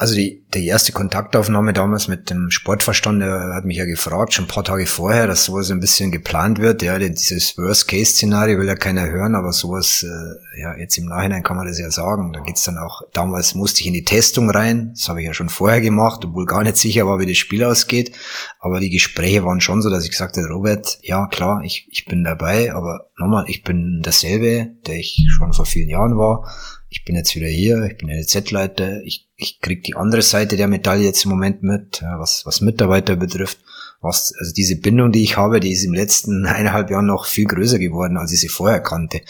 Also 0.00 0.14
die, 0.14 0.46
die 0.54 0.66
erste 0.66 0.92
Kontaktaufnahme 0.92 1.74
damals 1.74 2.08
mit 2.08 2.30
dem 2.30 2.50
Sportverstand, 2.50 3.20
der 3.20 3.52
hat 3.54 3.66
mich 3.66 3.76
ja 3.76 3.84
gefragt, 3.84 4.32
schon 4.32 4.46
ein 4.46 4.48
paar 4.48 4.64
Tage 4.64 4.86
vorher, 4.86 5.26
dass 5.26 5.44
sowas 5.44 5.70
ein 5.70 5.78
bisschen 5.78 6.10
geplant 6.10 6.58
wird. 6.58 6.80
Ja, 6.80 6.98
dieses 6.98 7.58
Worst-Case-Szenario 7.58 8.58
will 8.58 8.66
ja 8.66 8.76
keiner 8.76 9.10
hören, 9.10 9.34
aber 9.34 9.52
sowas, 9.52 10.02
äh, 10.02 10.58
ja, 10.58 10.74
jetzt 10.78 10.96
im 10.96 11.04
Nachhinein 11.04 11.42
kann 11.42 11.58
man 11.58 11.66
das 11.66 11.78
ja 11.78 11.90
sagen. 11.90 12.32
Da 12.32 12.40
geht's 12.40 12.62
dann 12.62 12.78
auch, 12.78 13.02
damals 13.12 13.54
musste 13.54 13.82
ich 13.82 13.88
in 13.88 13.92
die 13.92 14.06
Testung 14.06 14.48
rein, 14.48 14.92
das 14.94 15.10
habe 15.10 15.20
ich 15.20 15.26
ja 15.26 15.34
schon 15.34 15.50
vorher 15.50 15.82
gemacht, 15.82 16.24
obwohl 16.24 16.46
gar 16.46 16.62
nicht 16.62 16.78
sicher 16.78 17.06
war, 17.06 17.18
wie 17.18 17.26
das 17.26 17.36
Spiel 17.36 17.62
ausgeht. 17.62 18.16
Aber 18.58 18.80
die 18.80 18.88
Gespräche 18.88 19.44
waren 19.44 19.60
schon 19.60 19.82
so, 19.82 19.90
dass 19.90 20.04
ich 20.04 20.12
gesagt 20.12 20.38
habe, 20.38 20.48
Robert, 20.48 20.98
ja 21.02 21.26
klar, 21.26 21.60
ich, 21.62 21.86
ich 21.90 22.06
bin 22.06 22.24
dabei, 22.24 22.72
aber 22.72 23.10
nochmal, 23.18 23.44
ich 23.48 23.64
bin 23.64 24.00
dasselbe, 24.02 24.70
der 24.86 24.96
ich 24.96 25.22
schon 25.36 25.52
vor 25.52 25.66
vielen 25.66 25.90
Jahren 25.90 26.16
war 26.16 26.48
ich 26.90 27.04
bin 27.04 27.14
jetzt 27.14 27.34
wieder 27.36 27.46
hier, 27.46 27.84
ich 27.84 27.98
bin 27.98 28.10
LZ-Leiter, 28.10 29.02
ich, 29.04 29.28
ich 29.36 29.60
krieg 29.60 29.84
die 29.84 29.94
andere 29.94 30.22
Seite 30.22 30.56
der 30.56 30.66
Medaille 30.66 31.04
jetzt 31.04 31.24
im 31.24 31.30
Moment 31.30 31.62
mit, 31.62 32.02
was, 32.02 32.44
was 32.44 32.60
Mitarbeiter 32.60 33.14
betrifft. 33.14 33.58
Was, 34.00 34.34
also 34.38 34.52
diese 34.52 34.76
Bindung, 34.76 35.12
die 35.12 35.22
ich 35.22 35.36
habe, 35.36 35.60
die 35.60 35.72
ist 35.72 35.84
im 35.84 35.94
letzten 35.94 36.46
eineinhalb 36.46 36.90
Jahren 36.90 37.06
noch 37.06 37.26
viel 37.26 37.46
größer 37.46 37.78
geworden, 37.78 38.16
als 38.16 38.32
ich 38.32 38.40
sie 38.40 38.48
vorher 38.48 38.80
kannte. 38.80 39.20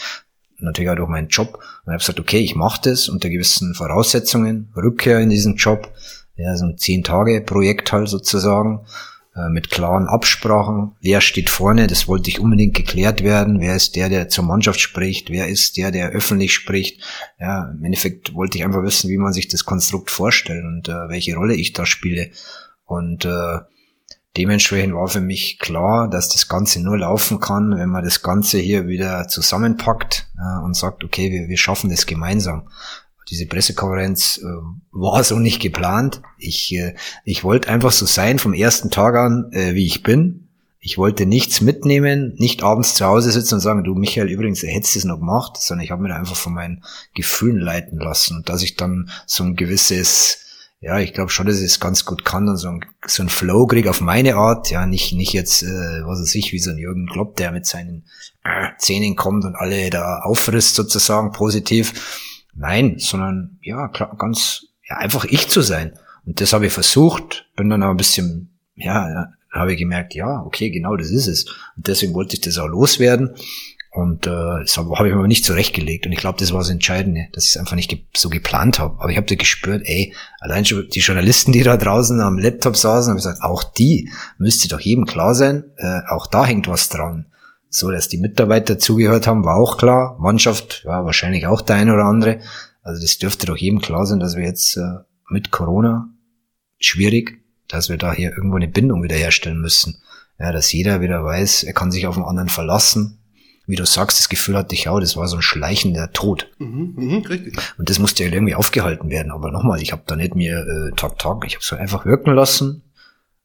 Natürlich 0.57 0.89
auch 0.89 0.95
durch 0.95 1.09
meinen 1.09 1.27
Job. 1.27 1.55
Und 1.55 1.61
ich 1.61 1.87
habe 1.87 1.97
gesagt, 1.97 2.19
okay, 2.19 2.39
ich 2.39 2.55
mache 2.55 2.81
das 2.89 3.09
unter 3.09 3.29
gewissen 3.29 3.75
Voraussetzungen, 3.75 4.71
Rückkehr 4.75 5.19
in 5.19 5.29
diesen 5.29 5.55
Job, 5.55 5.91
ja, 6.35 6.55
so 6.55 6.65
ein 6.65 6.77
Zehn-Tage-Projekt 6.77 7.91
halt 7.91 8.09
sozusagen. 8.09 8.85
Äh, 9.33 9.47
mit 9.47 9.69
klaren 9.69 10.09
Absprachen. 10.09 10.91
Wer 10.99 11.21
steht 11.21 11.49
vorne? 11.49 11.87
Das 11.87 12.09
wollte 12.09 12.29
ich 12.29 12.41
unbedingt 12.41 12.75
geklärt 12.75 13.23
werden. 13.23 13.61
Wer 13.61 13.77
ist 13.77 13.95
der, 13.95 14.09
der 14.09 14.27
zur 14.27 14.43
Mannschaft 14.43 14.81
spricht? 14.81 15.29
Wer 15.29 15.47
ist 15.47 15.77
der, 15.77 15.91
der 15.91 16.09
öffentlich 16.09 16.53
spricht? 16.53 17.01
Ja, 17.39 17.71
im 17.71 17.81
Endeffekt 17.85 18.33
wollte 18.33 18.57
ich 18.57 18.65
einfach 18.65 18.83
wissen, 18.83 19.09
wie 19.09 19.17
man 19.17 19.31
sich 19.31 19.47
das 19.47 19.63
Konstrukt 19.63 20.11
vorstellt 20.11 20.65
und 20.65 20.89
äh, 20.89 21.07
welche 21.07 21.35
Rolle 21.35 21.55
ich 21.55 21.71
da 21.71 21.85
spiele. 21.85 22.31
Und 22.83 23.23
äh, 23.23 23.59
dementsprechend 24.35 24.95
war 24.95 25.07
für 25.07 25.21
mich 25.21 25.59
klar, 25.59 26.09
dass 26.09 26.27
das 26.27 26.49
Ganze 26.49 26.83
nur 26.83 26.97
laufen 26.97 27.39
kann, 27.39 27.77
wenn 27.77 27.89
man 27.89 28.03
das 28.03 28.21
Ganze 28.23 28.57
hier 28.57 28.87
wieder 28.87 29.29
zusammenpackt 29.29 30.27
äh, 30.37 30.61
und 30.61 30.75
sagt, 30.75 31.05
okay, 31.05 31.31
wir, 31.31 31.47
wir 31.47 31.57
schaffen 31.57 31.89
das 31.89 32.05
gemeinsam 32.05 32.67
diese 33.31 33.47
Pressekonferenz 33.47 34.41
äh, 34.43 34.47
war 34.91 35.23
so 35.23 35.39
nicht 35.39 35.61
geplant. 35.61 36.21
Ich, 36.37 36.75
äh, 36.75 36.93
ich 37.23 37.43
wollte 37.43 37.69
einfach 37.69 37.93
so 37.93 38.05
sein 38.05 38.37
vom 38.37 38.53
ersten 38.53 38.91
Tag 38.91 39.15
an, 39.15 39.49
äh, 39.53 39.73
wie 39.73 39.85
ich 39.85 40.03
bin. 40.03 40.49
Ich 40.81 40.97
wollte 40.97 41.25
nichts 41.25 41.61
mitnehmen, 41.61 42.33
nicht 42.37 42.63
abends 42.63 42.95
zu 42.95 43.05
Hause 43.05 43.31
sitzen 43.31 43.55
und 43.55 43.59
sagen, 43.61 43.83
du 43.83 43.95
Michael, 43.95 44.29
übrigens, 44.29 44.63
hättest 44.63 44.97
es 44.97 45.05
noch 45.05 45.19
gemacht, 45.19 45.57
sondern 45.57 45.85
ich 45.85 45.91
habe 45.91 46.03
mir 46.03 46.13
einfach 46.15 46.35
von 46.35 46.53
meinen 46.53 46.83
Gefühlen 47.13 47.59
leiten 47.59 47.99
lassen. 47.99 48.37
Und 48.37 48.49
dass 48.49 48.63
ich 48.63 48.75
dann 48.75 49.09
so 49.25 49.43
ein 49.43 49.55
gewisses, 49.55 50.39
ja, 50.81 50.99
ich 50.99 51.13
glaube 51.13 51.29
schon, 51.29 51.45
dass 51.45 51.59
ich 51.59 51.65
es 51.65 51.79
ganz 51.79 52.03
gut 52.03 52.25
kann 52.25 52.49
und 52.49 52.57
so 52.57 52.67
ein, 52.67 52.83
so 53.05 53.23
ein 53.23 53.29
Flow 53.29 53.67
krieg 53.67 53.87
auf 53.87 54.01
meine 54.01 54.35
Art, 54.35 54.71
ja, 54.71 54.87
nicht, 54.87 55.13
nicht 55.13 55.33
jetzt, 55.33 55.61
äh, 55.61 56.01
was 56.03 56.19
weiß 56.19 56.35
ich, 56.35 56.51
wie 56.51 56.59
so 56.59 56.71
ein 56.71 56.79
Jürgen 56.79 57.07
Klopp, 57.07 57.37
der 57.37 57.51
mit 57.51 57.67
seinen 57.67 58.03
äh, 58.43 58.69
Zähnen 58.79 59.15
kommt 59.15 59.45
und 59.45 59.55
alle 59.55 59.89
da 59.91 60.21
auffrisst 60.23 60.75
sozusagen, 60.75 61.31
positiv 61.31 62.30
Nein, 62.53 62.95
sondern 62.97 63.57
ja, 63.61 63.87
klar, 63.87 64.15
ganz 64.17 64.67
ja, 64.87 64.97
einfach 64.97 65.25
ich 65.25 65.47
zu 65.47 65.61
sein. 65.61 65.93
Und 66.25 66.41
das 66.41 66.53
habe 66.53 66.67
ich 66.67 66.73
versucht, 66.73 67.45
bin 67.55 67.69
dann 67.69 67.83
aber 67.83 67.93
ein 67.93 67.97
bisschen, 67.97 68.57
ja, 68.75 69.27
habe 69.51 69.73
ich 69.73 69.79
gemerkt, 69.79 70.13
ja, 70.13 70.41
okay, 70.45 70.69
genau 70.69 70.95
das 70.95 71.09
ist 71.09 71.27
es. 71.27 71.45
Und 71.75 71.87
deswegen 71.87 72.13
wollte 72.13 72.35
ich 72.35 72.41
das 72.41 72.57
auch 72.57 72.67
loswerden. 72.67 73.35
Und 73.93 74.25
äh, 74.25 74.29
das 74.61 74.77
habe 74.77 74.91
hab 74.91 75.05
ich 75.05 75.11
mir 75.11 75.19
aber 75.19 75.27
nicht 75.27 75.43
zurechtgelegt. 75.43 76.05
Und 76.05 76.13
ich 76.13 76.19
glaube, 76.19 76.39
das 76.39 76.53
war 76.53 76.59
das 76.59 76.69
Entscheidende, 76.69 77.27
dass 77.33 77.43
ich 77.43 77.51
es 77.51 77.57
einfach 77.57 77.75
nicht 77.75 77.89
ge 77.89 77.99
so 78.15 78.29
geplant 78.29 78.79
habe. 78.79 78.97
Aber 78.99 79.09
ich 79.09 79.17
habe 79.17 79.27
da 79.27 79.35
gespürt, 79.35 79.81
ey, 79.83 80.13
allein 80.39 80.63
schon 80.63 80.87
die 80.87 81.01
Journalisten, 81.01 81.51
die 81.51 81.63
da 81.63 81.75
draußen 81.75 82.21
am 82.21 82.37
Laptop 82.37 82.77
saßen, 82.77 83.09
haben 83.09 83.17
gesagt, 83.17 83.41
auch 83.41 83.63
die 83.63 84.09
müsste 84.37 84.69
doch 84.69 84.79
jedem 84.79 85.05
klar 85.05 85.35
sein, 85.35 85.65
äh, 85.75 86.01
auch 86.07 86.27
da 86.27 86.45
hängt 86.45 86.69
was 86.69 86.87
dran. 86.87 87.25
So, 87.73 87.89
dass 87.89 88.09
die 88.09 88.17
Mitarbeiter 88.17 88.77
zugehört 88.79 89.27
haben, 89.27 89.45
war 89.45 89.55
auch 89.55 89.77
klar. 89.77 90.17
Mannschaft, 90.19 90.83
ja, 90.85 91.05
wahrscheinlich 91.05 91.47
auch 91.47 91.61
der 91.61 91.77
eine 91.77 91.93
oder 91.93 92.03
andere. 92.03 92.41
Also 92.83 93.01
das 93.01 93.17
dürfte 93.17 93.45
doch 93.45 93.55
jedem 93.55 93.79
klar 93.79 94.05
sein, 94.05 94.19
dass 94.19 94.35
wir 94.35 94.43
jetzt 94.43 94.75
äh, 94.75 94.97
mit 95.29 95.51
Corona 95.51 96.09
schwierig, 96.79 97.41
dass 97.69 97.87
wir 97.87 97.97
da 97.97 98.11
hier 98.11 98.31
irgendwo 98.31 98.57
eine 98.57 98.67
Bindung 98.67 99.01
wiederherstellen 99.03 99.61
müssen. 99.61 100.01
Ja, 100.37 100.51
dass 100.51 100.73
jeder 100.73 100.99
wieder 100.99 101.23
weiß, 101.23 101.63
er 101.63 101.71
kann 101.71 101.93
sich 101.93 102.07
auf 102.07 102.15
den 102.15 102.25
anderen 102.25 102.49
verlassen. 102.49 103.19
Wie 103.67 103.77
du 103.77 103.85
sagst, 103.85 104.19
das 104.19 104.27
Gefühl 104.27 104.57
hatte 104.57 104.75
ich 104.75 104.89
auch, 104.89 104.99
das 104.99 105.15
war 105.15 105.29
so 105.29 105.37
ein 105.37 105.41
schleichender 105.41 106.11
Tod. 106.11 106.49
Mhm, 106.57 106.93
mh, 106.97 107.27
richtig. 107.29 107.57
Und 107.77 107.89
das 107.89 107.99
musste 107.99 108.25
ja 108.25 108.33
irgendwie 108.33 108.55
aufgehalten 108.55 109.09
werden. 109.09 109.31
Aber 109.31 109.49
nochmal, 109.49 109.81
ich 109.81 109.93
habe 109.93 110.03
da 110.07 110.17
nicht 110.17 110.35
mir 110.35 110.57
äh, 110.59 110.95
Tag, 110.97 111.19
Tag, 111.19 111.45
ich 111.45 111.53
habe 111.53 111.63
so 111.63 111.77
einfach 111.77 112.05
wirken 112.05 112.33
lassen, 112.33 112.83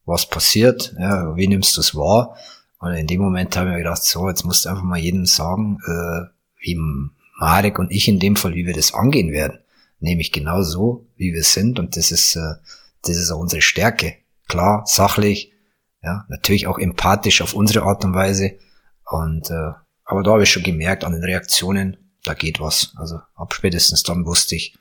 was 0.05 0.27
passiert, 0.27 0.93
ja, 0.99 1.33
wie 1.37 1.47
nimmst 1.47 1.77
du 1.77 1.81
es 1.81 1.95
wahr? 1.95 2.35
Und 2.79 2.93
in 2.93 3.07
dem 3.07 3.21
Moment 3.21 3.55
habe 3.55 3.69
ich 3.69 3.71
mir 3.73 3.79
gedacht, 3.79 4.03
so, 4.03 4.29
jetzt 4.29 4.43
musst 4.43 4.65
du 4.65 4.69
einfach 4.69 4.83
mal 4.83 4.99
jedem 4.99 5.25
sagen, 5.25 5.79
äh, 5.85 6.27
wie 6.59 6.77
Marek 7.39 7.79
und 7.79 7.91
ich 7.91 8.07
in 8.07 8.19
dem 8.19 8.35
Fall, 8.35 8.55
wie 8.55 8.65
wir 8.65 8.73
das 8.73 8.93
angehen 8.93 9.31
werden. 9.31 9.59
Nämlich 9.99 10.31
genau 10.31 10.61
so, 10.61 11.07
wie 11.15 11.33
wir 11.33 11.43
sind. 11.43 11.79
Und 11.79 11.97
das 11.97 12.11
ist, 12.11 12.35
äh, 12.35 12.55
das 13.03 13.17
ist 13.17 13.31
auch 13.31 13.39
unsere 13.39 13.61
Stärke. 13.61 14.15
Klar, 14.47 14.83
sachlich, 14.85 15.51
ja, 16.03 16.25
natürlich 16.29 16.67
auch 16.67 16.77
empathisch 16.77 17.41
auf 17.41 17.53
unsere 17.53 17.83
Art 17.83 18.05
und 18.05 18.13
Weise. 18.13 18.57
Und 19.05 19.49
äh, 19.49 19.71
aber 20.05 20.23
da 20.23 20.31
habe 20.31 20.43
ich 20.43 20.51
schon 20.51 20.63
gemerkt 20.63 21.03
an 21.03 21.11
den 21.11 21.23
Reaktionen, 21.23 21.97
da 22.23 22.33
geht 22.33 22.59
was. 22.59 22.93
Also 22.95 23.19
ab 23.35 23.53
spätestens 23.53 24.03
dann 24.03 24.25
wusste 24.25 24.55
ich, 24.55 24.77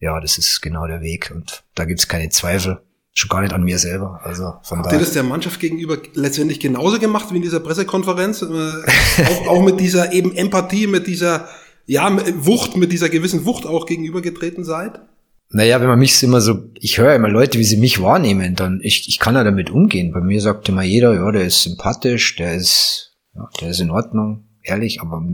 ja, 0.00 0.20
das 0.20 0.38
ist 0.38 0.60
genau 0.60 0.86
der 0.86 1.00
Weg 1.00 1.32
und 1.34 1.64
da 1.74 1.84
gibt's 1.84 2.08
keine 2.08 2.28
Zweifel 2.28 2.82
schon 3.18 3.28
gar 3.28 3.40
nicht 3.40 3.52
an 3.52 3.64
mir 3.64 3.78
selber. 3.78 4.20
Also 4.22 4.54
von 4.62 4.78
Habt 4.78 4.92
ihr 4.92 4.98
das 4.98 5.12
der 5.12 5.24
Mannschaft 5.24 5.58
gegenüber 5.58 5.98
letztendlich 6.14 6.60
genauso 6.60 6.98
gemacht 6.98 7.32
wie 7.32 7.36
in 7.36 7.42
dieser 7.42 7.60
Pressekonferenz? 7.60 8.42
Äh, 8.42 8.46
auch, 8.46 9.48
auch 9.48 9.62
mit 9.62 9.80
dieser 9.80 10.12
eben 10.12 10.34
Empathie, 10.34 10.86
mit 10.86 11.06
dieser 11.06 11.48
ja, 11.86 12.16
Wucht, 12.36 12.76
mit 12.76 12.92
dieser 12.92 13.08
gewissen 13.08 13.44
Wucht 13.44 13.66
auch 13.66 13.86
gegenübergetreten 13.86 14.64
seid? 14.64 15.00
Naja, 15.50 15.80
wenn 15.80 15.88
man 15.88 15.98
mich 15.98 16.22
immer 16.22 16.40
so, 16.40 16.70
ich 16.74 16.98
höre 16.98 17.14
immer 17.14 17.30
Leute, 17.30 17.58
wie 17.58 17.64
sie 17.64 17.78
mich 17.78 18.02
wahrnehmen, 18.02 18.54
dann 18.54 18.80
ich, 18.82 19.08
ich 19.08 19.18
kann 19.18 19.34
ja 19.34 19.42
damit 19.42 19.70
umgehen. 19.70 20.12
Bei 20.12 20.20
mir 20.20 20.40
sagt 20.40 20.68
immer 20.68 20.82
jeder, 20.82 21.14
ja, 21.14 21.32
der 21.32 21.44
ist 21.44 21.62
sympathisch, 21.62 22.36
der 22.36 22.54
ist, 22.54 23.16
ja, 23.34 23.48
der 23.60 23.70
ist 23.70 23.80
in 23.80 23.90
Ordnung, 23.90 24.44
ehrlich, 24.62 25.00
aber 25.00 25.24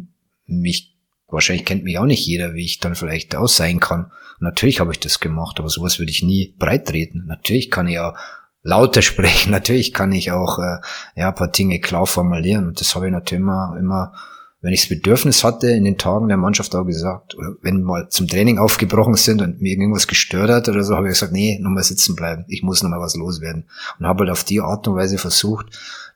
mich, 0.46 0.93
wahrscheinlich 1.34 1.66
kennt 1.66 1.84
mich 1.84 1.98
auch 1.98 2.06
nicht 2.06 2.26
jeder, 2.26 2.54
wie 2.54 2.64
ich 2.64 2.80
dann 2.80 2.94
vielleicht 2.94 3.34
aus 3.36 3.56
sein 3.56 3.80
kann. 3.80 4.10
Natürlich 4.40 4.80
habe 4.80 4.92
ich 4.92 5.00
das 5.00 5.20
gemacht, 5.20 5.58
aber 5.58 5.68
sowas 5.68 5.98
würde 5.98 6.10
ich 6.10 6.22
nie 6.22 6.54
breit 6.58 6.86
treten. 6.86 7.24
Natürlich 7.26 7.70
kann 7.70 7.88
ich 7.88 7.98
auch 7.98 8.14
lauter 8.62 9.02
sprechen, 9.02 9.52
natürlich 9.52 9.92
kann 9.92 10.12
ich 10.12 10.32
auch 10.32 10.58
äh, 10.58 10.78
ja, 11.14 11.28
ein 11.28 11.34
paar 11.34 11.48
Dinge 11.48 11.80
klar 11.80 12.06
formulieren. 12.06 12.66
Und 12.66 12.80
das 12.80 12.94
habe 12.94 13.06
ich 13.06 13.12
natürlich 13.12 13.42
immer, 13.42 13.76
immer, 13.78 14.12
wenn 14.60 14.72
ich 14.72 14.80
das 14.80 14.88
Bedürfnis 14.88 15.44
hatte, 15.44 15.68
in 15.68 15.84
den 15.84 15.98
Tagen 15.98 16.28
der 16.28 16.38
Mannschaft 16.38 16.74
auch 16.74 16.84
gesagt. 16.84 17.34
Oder 17.36 17.54
wenn 17.60 17.82
mal 17.82 18.08
zum 18.08 18.26
Training 18.26 18.58
aufgebrochen 18.58 19.14
sind 19.14 19.42
und 19.42 19.60
mir 19.60 19.76
irgendwas 19.76 20.08
gestört 20.08 20.50
hat 20.50 20.68
oder 20.68 20.82
so, 20.82 20.96
habe 20.96 21.06
ich 21.06 21.12
gesagt, 21.12 21.32
nee, 21.32 21.58
nochmal 21.60 21.84
sitzen 21.84 22.16
bleiben. 22.16 22.46
Ich 22.48 22.62
muss 22.62 22.82
nochmal 22.82 23.00
was 23.00 23.14
loswerden. 23.14 23.68
Und 23.98 24.06
habe 24.06 24.20
halt 24.20 24.30
auf 24.30 24.44
die 24.44 24.60
Art 24.60 24.88
und 24.88 24.96
Weise 24.96 25.18
versucht, 25.18 25.66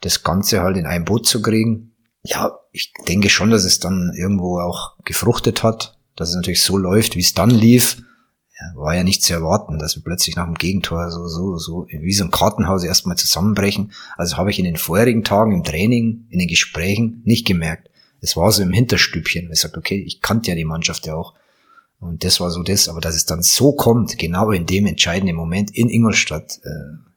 das 0.01 0.23
Ganze 0.23 0.63
halt 0.63 0.79
in 0.79 0.87
ein 0.87 1.05
Boot 1.05 1.27
zu 1.27 1.43
kriegen. 1.43 1.93
Ja, 2.29 2.59
ich 2.73 2.93
denke 3.07 3.31
schon, 3.31 3.51
dass 3.51 3.65
es 3.65 3.81
dann 3.81 4.13
irgendwo 4.17 4.61
auch 4.61 4.97
gefruchtet 5.05 5.63
hat, 5.63 5.99
dass 6.15 6.31
es 6.31 6.37
natürlich 6.37 6.63
so 6.63 6.77
läuft, 6.77 7.17
wie 7.17 7.21
es 7.21 7.35
dann 7.35 7.51
lief 7.51 8.03
ja, 8.61 8.73
war 8.75 8.95
ja 8.95 9.05
nicht 9.05 9.23
zu 9.23 9.33
erwarten, 9.33 9.79
dass 9.79 9.97
wir 9.97 10.03
plötzlich 10.03 10.35
nach 10.35 10.47
dem 10.47 10.55
Gegentor 10.55 11.11
so, 11.11 11.29
so, 11.29 11.59
so 11.59 11.87
wie 11.89 12.13
so 12.13 12.25
ein 12.25 12.31
Kartenhaus 12.31 12.83
erstmal 12.83 13.17
zusammenbrechen. 13.17 13.93
Also 14.17 14.37
habe 14.37 14.51
ich 14.51 14.59
in 14.59 14.65
den 14.65 14.77
vorherigen 14.77 15.23
Tagen 15.23 15.53
im 15.53 15.63
Training, 15.63 16.27
in 16.31 16.39
den 16.41 16.49
Gesprächen 16.49 17.23
nicht 17.25 17.47
gemerkt. 17.47 17.89
Es 18.21 18.37
war 18.37 18.51
so 18.51 18.63
im 18.63 18.73
Hinterstübchen. 18.73 19.51
Ich 19.53 19.61
sagte, 19.61 19.79
okay, 19.79 20.03
ich 20.05 20.21
kannte 20.21 20.51
ja 20.51 20.57
die 20.57 20.65
Mannschaft 20.65 21.07
ja 21.07 21.15
auch. 21.15 21.35
Und 22.01 22.25
das 22.25 22.41
war 22.41 22.51
so 22.51 22.63
das, 22.63 22.89
aber 22.89 23.01
dass 23.01 23.15
es 23.15 23.27
dann 23.27 23.43
so 23.43 23.73
kommt, 23.73 24.19
genau 24.19 24.51
in 24.51 24.67
dem 24.67 24.87
entscheidenden 24.87 25.37
Moment 25.37 25.71
in 25.71 25.89
Ingolstadt, 25.89 26.59
äh, 26.65 27.08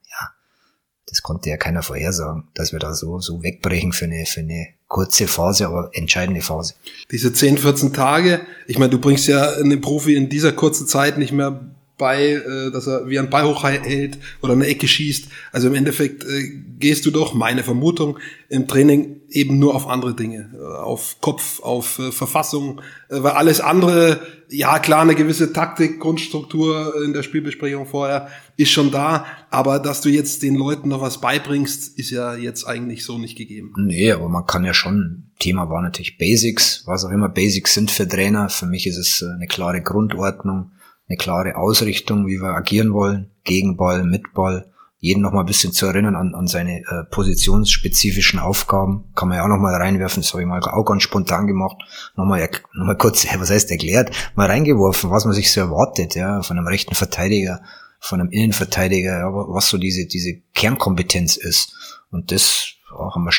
das 1.12 1.22
konnte 1.22 1.50
ja 1.50 1.58
keiner 1.58 1.82
vorhersagen, 1.82 2.44
dass 2.54 2.72
wir 2.72 2.78
da 2.78 2.94
so, 2.94 3.20
so 3.20 3.42
wegbrechen 3.42 3.92
für 3.92 4.06
eine, 4.06 4.24
für 4.24 4.40
eine 4.40 4.68
kurze 4.88 5.28
Phase, 5.28 5.66
aber 5.66 5.90
entscheidende 5.92 6.40
Phase. 6.40 6.72
Diese 7.10 7.34
10, 7.34 7.58
14 7.58 7.92
Tage, 7.92 8.40
ich 8.66 8.78
meine, 8.78 8.92
du 8.92 8.98
bringst 8.98 9.28
ja 9.28 9.52
einen 9.52 9.82
Profi 9.82 10.14
in 10.14 10.30
dieser 10.30 10.52
kurzen 10.52 10.86
Zeit 10.86 11.18
nicht 11.18 11.32
mehr 11.32 11.60
bei, 12.02 12.32
äh, 12.32 12.72
dass 12.72 12.88
er 12.88 13.08
wie 13.08 13.16
ein 13.20 13.30
Ball 13.30 13.44
hochhält 13.44 14.18
oder 14.42 14.54
eine 14.54 14.66
Ecke 14.66 14.88
schießt. 14.88 15.28
Also 15.52 15.68
im 15.68 15.74
Endeffekt 15.76 16.24
äh, 16.24 16.48
gehst 16.80 17.06
du 17.06 17.12
doch, 17.12 17.32
meine 17.32 17.62
Vermutung, 17.62 18.18
im 18.48 18.66
Training 18.66 19.20
eben 19.30 19.60
nur 19.60 19.76
auf 19.76 19.86
andere 19.86 20.12
Dinge, 20.12 20.50
äh, 20.52 20.78
auf 20.82 21.20
Kopf, 21.20 21.62
auf 21.62 22.00
Verfassung, 22.10 22.80
weil 23.08 23.32
alles 23.32 23.60
andere, 23.60 24.18
ja 24.50 24.80
klar, 24.80 25.02
eine 25.02 25.14
gewisse 25.14 25.52
Taktik, 25.52 26.00
Grundstruktur 26.00 26.92
in 27.04 27.12
der 27.12 27.22
Spielbesprechung 27.22 27.86
vorher 27.86 28.28
ist 28.56 28.72
schon 28.72 28.90
da, 28.90 29.24
aber 29.50 29.78
dass 29.78 30.00
du 30.00 30.08
jetzt 30.08 30.42
den 30.42 30.56
Leuten 30.56 30.88
noch 30.88 31.02
was 31.02 31.20
beibringst, 31.20 31.96
ist 31.96 32.10
ja 32.10 32.34
jetzt 32.34 32.64
eigentlich 32.64 33.04
so 33.04 33.16
nicht 33.16 33.38
gegeben. 33.38 33.74
Nee, 33.76 34.10
aber 34.10 34.28
man 34.28 34.44
kann 34.46 34.64
ja 34.64 34.74
schon, 34.74 35.30
Thema 35.38 35.70
war 35.70 35.82
natürlich 35.82 36.18
Basics, 36.18 36.82
was 36.84 37.04
auch 37.04 37.10
immer 37.10 37.28
Basics 37.28 37.74
sind 37.74 37.92
für 37.92 38.08
Trainer. 38.08 38.48
Für 38.48 38.66
mich 38.66 38.88
ist 38.88 38.98
es 38.98 39.22
eine 39.22 39.46
klare 39.46 39.82
Grundordnung, 39.82 40.72
eine 41.08 41.16
klare 41.16 41.56
Ausrichtung, 41.56 42.26
wie 42.26 42.40
wir 42.40 42.54
agieren 42.54 42.92
wollen, 42.92 43.30
gegen 43.44 43.76
Ball, 43.76 44.04
mit 44.04 44.32
Ball, 44.34 44.72
jeden 44.98 45.20
noch 45.20 45.32
mal 45.32 45.40
ein 45.40 45.46
bisschen 45.46 45.72
zu 45.72 45.86
erinnern 45.86 46.14
an, 46.14 46.32
an 46.34 46.46
seine 46.46 46.78
äh, 46.78 47.04
positionsspezifischen 47.10 48.38
Aufgaben. 48.38 49.10
Kann 49.16 49.28
man 49.28 49.38
ja 49.38 49.44
auch 49.44 49.48
noch 49.48 49.58
mal 49.58 49.74
reinwerfen, 49.74 50.22
das 50.22 50.32
habe 50.32 50.42
ich 50.42 50.48
mal 50.48 50.60
auch 50.60 50.84
ganz 50.84 51.02
spontan 51.02 51.48
gemacht. 51.48 51.76
Nochmal 52.16 52.48
noch 52.74 52.86
mal 52.86 52.96
kurz, 52.96 53.26
was 53.38 53.50
heißt 53.50 53.70
erklärt, 53.72 54.14
mal 54.36 54.46
reingeworfen, 54.46 55.10
was 55.10 55.24
man 55.24 55.34
sich 55.34 55.50
so 55.50 55.60
erwartet, 55.60 56.14
ja, 56.14 56.40
von 56.42 56.56
einem 56.56 56.68
rechten 56.68 56.94
Verteidiger, 56.94 57.62
von 57.98 58.20
einem 58.20 58.30
Innenverteidiger, 58.30 59.18
ja, 59.18 59.32
was 59.32 59.68
so 59.68 59.76
diese, 59.76 60.06
diese 60.06 60.34
Kernkompetenz 60.54 61.36
ist. 61.36 61.74
Und 62.12 62.30
das 62.30 62.74
haben 62.92 63.24
wir 63.24 63.32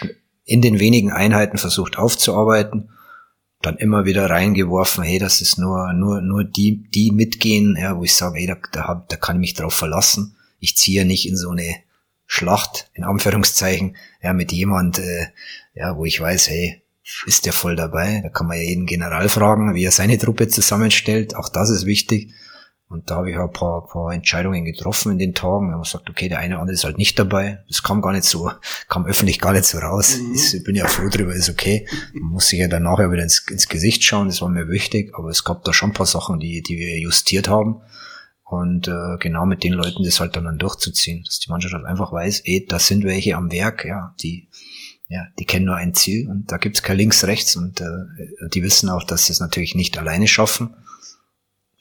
in 0.44 0.62
den 0.62 0.80
wenigen 0.80 1.14
Einheiten 1.14 1.58
versucht 1.58 1.98
aufzuarbeiten. 1.98 2.90
Dann 3.64 3.78
immer 3.78 4.06
wieder 4.06 4.30
reingeworfen, 4.30 5.04
hey, 5.04 5.18
das 5.18 5.42
ist 5.42 5.58
nur, 5.58 5.94
nur, 5.94 6.22
nur 6.22 6.44
die, 6.44 6.84
die 6.94 7.12
mitgehen, 7.12 7.76
ja, 7.80 7.98
wo 7.98 8.04
ich 8.04 8.14
sage, 8.14 8.40
hey, 8.40 8.48
da, 8.48 8.58
da, 8.72 9.06
da 9.08 9.16
kann 9.16 9.38
ich 9.38 9.40
mich 9.40 9.54
drauf 9.54 9.74
verlassen. 9.74 10.36
Ich 10.60 10.78
ziehe 10.78 11.06
nicht 11.06 11.28
in 11.28 11.38
so 11.38 11.50
eine 11.50 11.76
Schlacht, 12.26 12.90
in 12.94 13.04
Anführungszeichen, 13.04 13.96
ja, 14.22 14.34
mit 14.34 14.52
jemand, 14.52 15.00
äh, 15.00 15.28
ja, 15.76 15.96
wo 15.98 16.06
ich 16.06 16.20
weiß, 16.20 16.50
hey, 16.50 16.84
ist 17.26 17.46
der 17.46 17.54
voll 17.54 17.76
dabei? 17.76 18.22
Da 18.22 18.30
kann 18.30 18.48
man 18.48 18.58
ja 18.58 18.64
jeden 18.64 18.86
General 18.86 19.28
fragen, 19.30 19.76
wie 19.76 19.84
er 19.84 19.92
seine 19.92 20.18
Truppe 20.18 20.48
zusammenstellt. 20.48 21.36
Auch 21.36 21.50
das 21.50 21.70
ist 21.70 21.86
wichtig. 21.86 22.34
Und 22.94 23.10
da 23.10 23.16
habe 23.16 23.32
ich 23.32 23.38
auch 23.38 23.48
ein 23.48 23.54
paar, 23.54 23.88
paar 23.88 24.14
Entscheidungen 24.14 24.66
getroffen 24.66 25.14
in 25.14 25.18
den 25.18 25.34
Tagen. 25.34 25.70
wenn 25.70 25.78
man 25.78 25.84
sagt, 25.84 26.12
okay, 26.12 26.30
der 26.30 26.38
eine 26.38 26.54
oder 26.54 26.62
andere 26.62 26.76
ist 26.76 26.84
halt 26.84 27.00
nicht 27.00 27.18
dabei. 27.18 27.64
Das 27.68 27.82
kam 27.82 28.04
gar 28.04 28.12
nicht 28.12 28.26
so, 28.26 28.52
kam 28.88 29.08
öffentlich 29.08 29.42
gar 29.42 29.52
nicht 29.54 29.66
so 29.66 29.80
raus. 29.80 30.20
Mhm. 30.20 30.36
Ich 30.36 30.64
bin 30.64 30.76
ja 30.76 30.88
froh 30.88 31.10
drüber, 31.10 31.34
ist 31.34 31.50
okay. 31.50 31.88
Man 32.14 32.34
muss 32.34 32.50
sich 32.50 32.60
ja 32.60 32.68
dann 32.68 32.84
nachher 32.84 33.12
wieder 33.12 33.24
ins, 33.24 33.48
ins 33.50 33.68
Gesicht 33.68 34.04
schauen, 34.04 34.28
das 34.28 34.44
war 34.44 34.50
mir 34.50 34.70
wichtig. 34.70 35.12
Aber 35.16 35.30
es 35.30 35.44
gab 35.44 35.64
da 35.64 35.74
schon 35.74 35.90
ein 35.90 35.94
paar 35.94 36.06
Sachen, 36.06 36.40
die, 36.40 36.62
die 36.62 36.78
wir 36.78 37.00
justiert 37.00 37.48
haben. 37.48 37.82
Und 38.44 38.88
äh, 38.88 39.18
genau 39.20 39.48
mit 39.48 39.64
den 39.64 39.74
Leuten 39.74 40.04
das 40.04 40.20
halt 40.20 40.36
dann, 40.36 40.44
dann 40.44 40.60
durchzuziehen, 40.60 41.24
dass 41.24 41.40
die 41.40 41.50
Mannschaft 41.50 41.74
halt 41.74 41.86
einfach 41.86 42.12
weiß, 42.12 42.42
ey, 42.46 42.64
da 42.70 42.78
sind 42.78 43.04
welche 43.06 43.36
am 43.36 43.52
Werk, 43.52 43.86
ja, 43.86 44.14
die, 44.22 44.50
ja, 45.10 45.26
die 45.40 45.46
kennen 45.46 45.66
nur 45.66 45.78
ein 45.78 45.96
Ziel 45.96 46.30
und 46.30 46.52
da 46.52 46.58
gibt's 46.58 46.84
kein 46.84 46.98
links, 46.98 47.24
rechts 47.24 47.56
und 47.56 47.82
äh, 47.82 47.88
die 48.54 48.62
wissen 48.62 48.90
auch, 48.90 49.04
dass 49.04 49.26
sie 49.26 49.32
es 49.32 49.40
natürlich 49.40 49.74
nicht 49.74 49.98
alleine 49.98 50.28
schaffen 50.28 50.76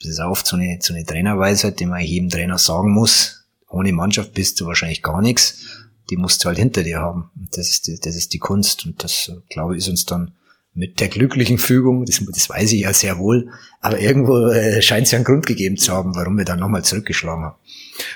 das 0.03 0.13
ist 0.13 0.19
oft 0.19 0.45
so 0.45 0.55
eine, 0.57 0.77
so 0.81 0.93
eine 0.93 1.05
Trainerweisheit, 1.05 1.79
die 1.79 1.85
man 1.85 2.01
jedem 2.01 2.29
Trainer 2.29 2.57
sagen 2.57 2.91
muss. 2.91 3.45
Ohne 3.69 3.93
Mannschaft 3.93 4.33
bist 4.33 4.59
du 4.59 4.65
wahrscheinlich 4.67 5.01
gar 5.01 5.21
nichts. 5.21 5.65
Die 6.09 6.17
musst 6.17 6.43
du 6.43 6.47
halt 6.49 6.57
hinter 6.57 6.83
dir 6.83 6.99
haben. 6.99 7.31
Und 7.35 7.57
das 7.57 7.69
ist 7.69 7.87
die, 7.87 7.99
das 7.99 8.15
ist 8.15 8.33
die 8.33 8.39
Kunst. 8.39 8.85
Und 8.85 9.03
das, 9.03 9.31
glaube 9.49 9.73
ich, 9.73 9.79
ist 9.79 9.89
uns 9.89 10.05
dann 10.05 10.33
mit 10.75 10.99
der 10.99 11.07
glücklichen 11.07 11.57
Fügung, 11.57 12.05
das, 12.05 12.19
das 12.25 12.49
weiß 12.49 12.71
ich 12.73 12.81
ja 12.81 12.93
sehr 12.93 13.19
wohl, 13.19 13.49
aber 13.79 13.99
irgendwo 13.99 14.47
äh, 14.47 14.81
scheint 14.81 15.05
es 15.05 15.11
ja 15.11 15.17
einen 15.17 15.25
Grund 15.25 15.45
gegeben 15.45 15.77
zu 15.77 15.91
haben, 15.91 16.15
warum 16.15 16.37
wir 16.37 16.45
dann 16.45 16.59
nochmal 16.59 16.83
zurückgeschlagen 16.83 17.45
haben. 17.45 17.55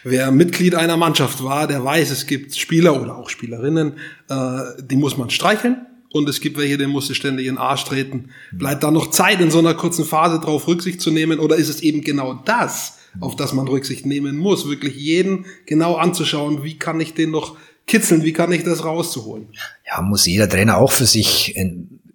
Wer 0.03 0.31
Mitglied 0.31 0.73
einer 0.73 0.97
Mannschaft 0.97 1.43
war, 1.43 1.67
der 1.67 1.83
weiß, 1.83 2.09
es 2.09 2.25
gibt 2.25 2.55
Spieler 2.55 2.99
oder 2.99 3.15
auch 3.15 3.29
Spielerinnen, 3.29 3.93
äh, 4.29 4.59
die 4.81 4.95
muss 4.95 5.17
man 5.17 5.29
streicheln, 5.29 5.85
und 6.11 6.29
es 6.29 6.39
gibt 6.39 6.57
welche, 6.57 6.77
denen 6.77 6.91
musst 6.91 7.09
du 7.09 7.13
ständig 7.13 7.47
in 7.47 7.55
den 7.55 7.61
Arsch 7.61 7.83
treten. 7.85 8.29
Bleibt 8.51 8.83
da 8.83 8.91
noch 8.91 9.11
Zeit, 9.11 9.41
in 9.41 9.51
so 9.51 9.59
einer 9.59 9.73
kurzen 9.73 10.05
Phase 10.05 10.39
drauf 10.39 10.67
Rücksicht 10.67 11.01
zu 11.01 11.11
nehmen? 11.11 11.39
Oder 11.39 11.57
ist 11.57 11.69
es 11.69 11.81
eben 11.81 12.01
genau 12.01 12.33
das, 12.45 12.97
auf 13.19 13.35
das 13.35 13.53
man 13.53 13.67
Rücksicht 13.67 14.05
nehmen 14.05 14.37
muss? 14.37 14.69
Wirklich 14.69 14.95
jeden 14.95 15.45
genau 15.65 15.95
anzuschauen, 15.95 16.63
wie 16.63 16.77
kann 16.77 16.99
ich 17.01 17.13
den 17.13 17.31
noch 17.31 17.57
kitzeln, 17.87 18.23
wie 18.23 18.33
kann 18.33 18.51
ich 18.51 18.63
das 18.63 18.83
rauszuholen? 18.83 19.47
Ja, 19.85 20.01
muss 20.01 20.25
jeder 20.25 20.49
Trainer 20.49 20.77
auch 20.77 20.91
für 20.91 21.05
sich 21.05 21.55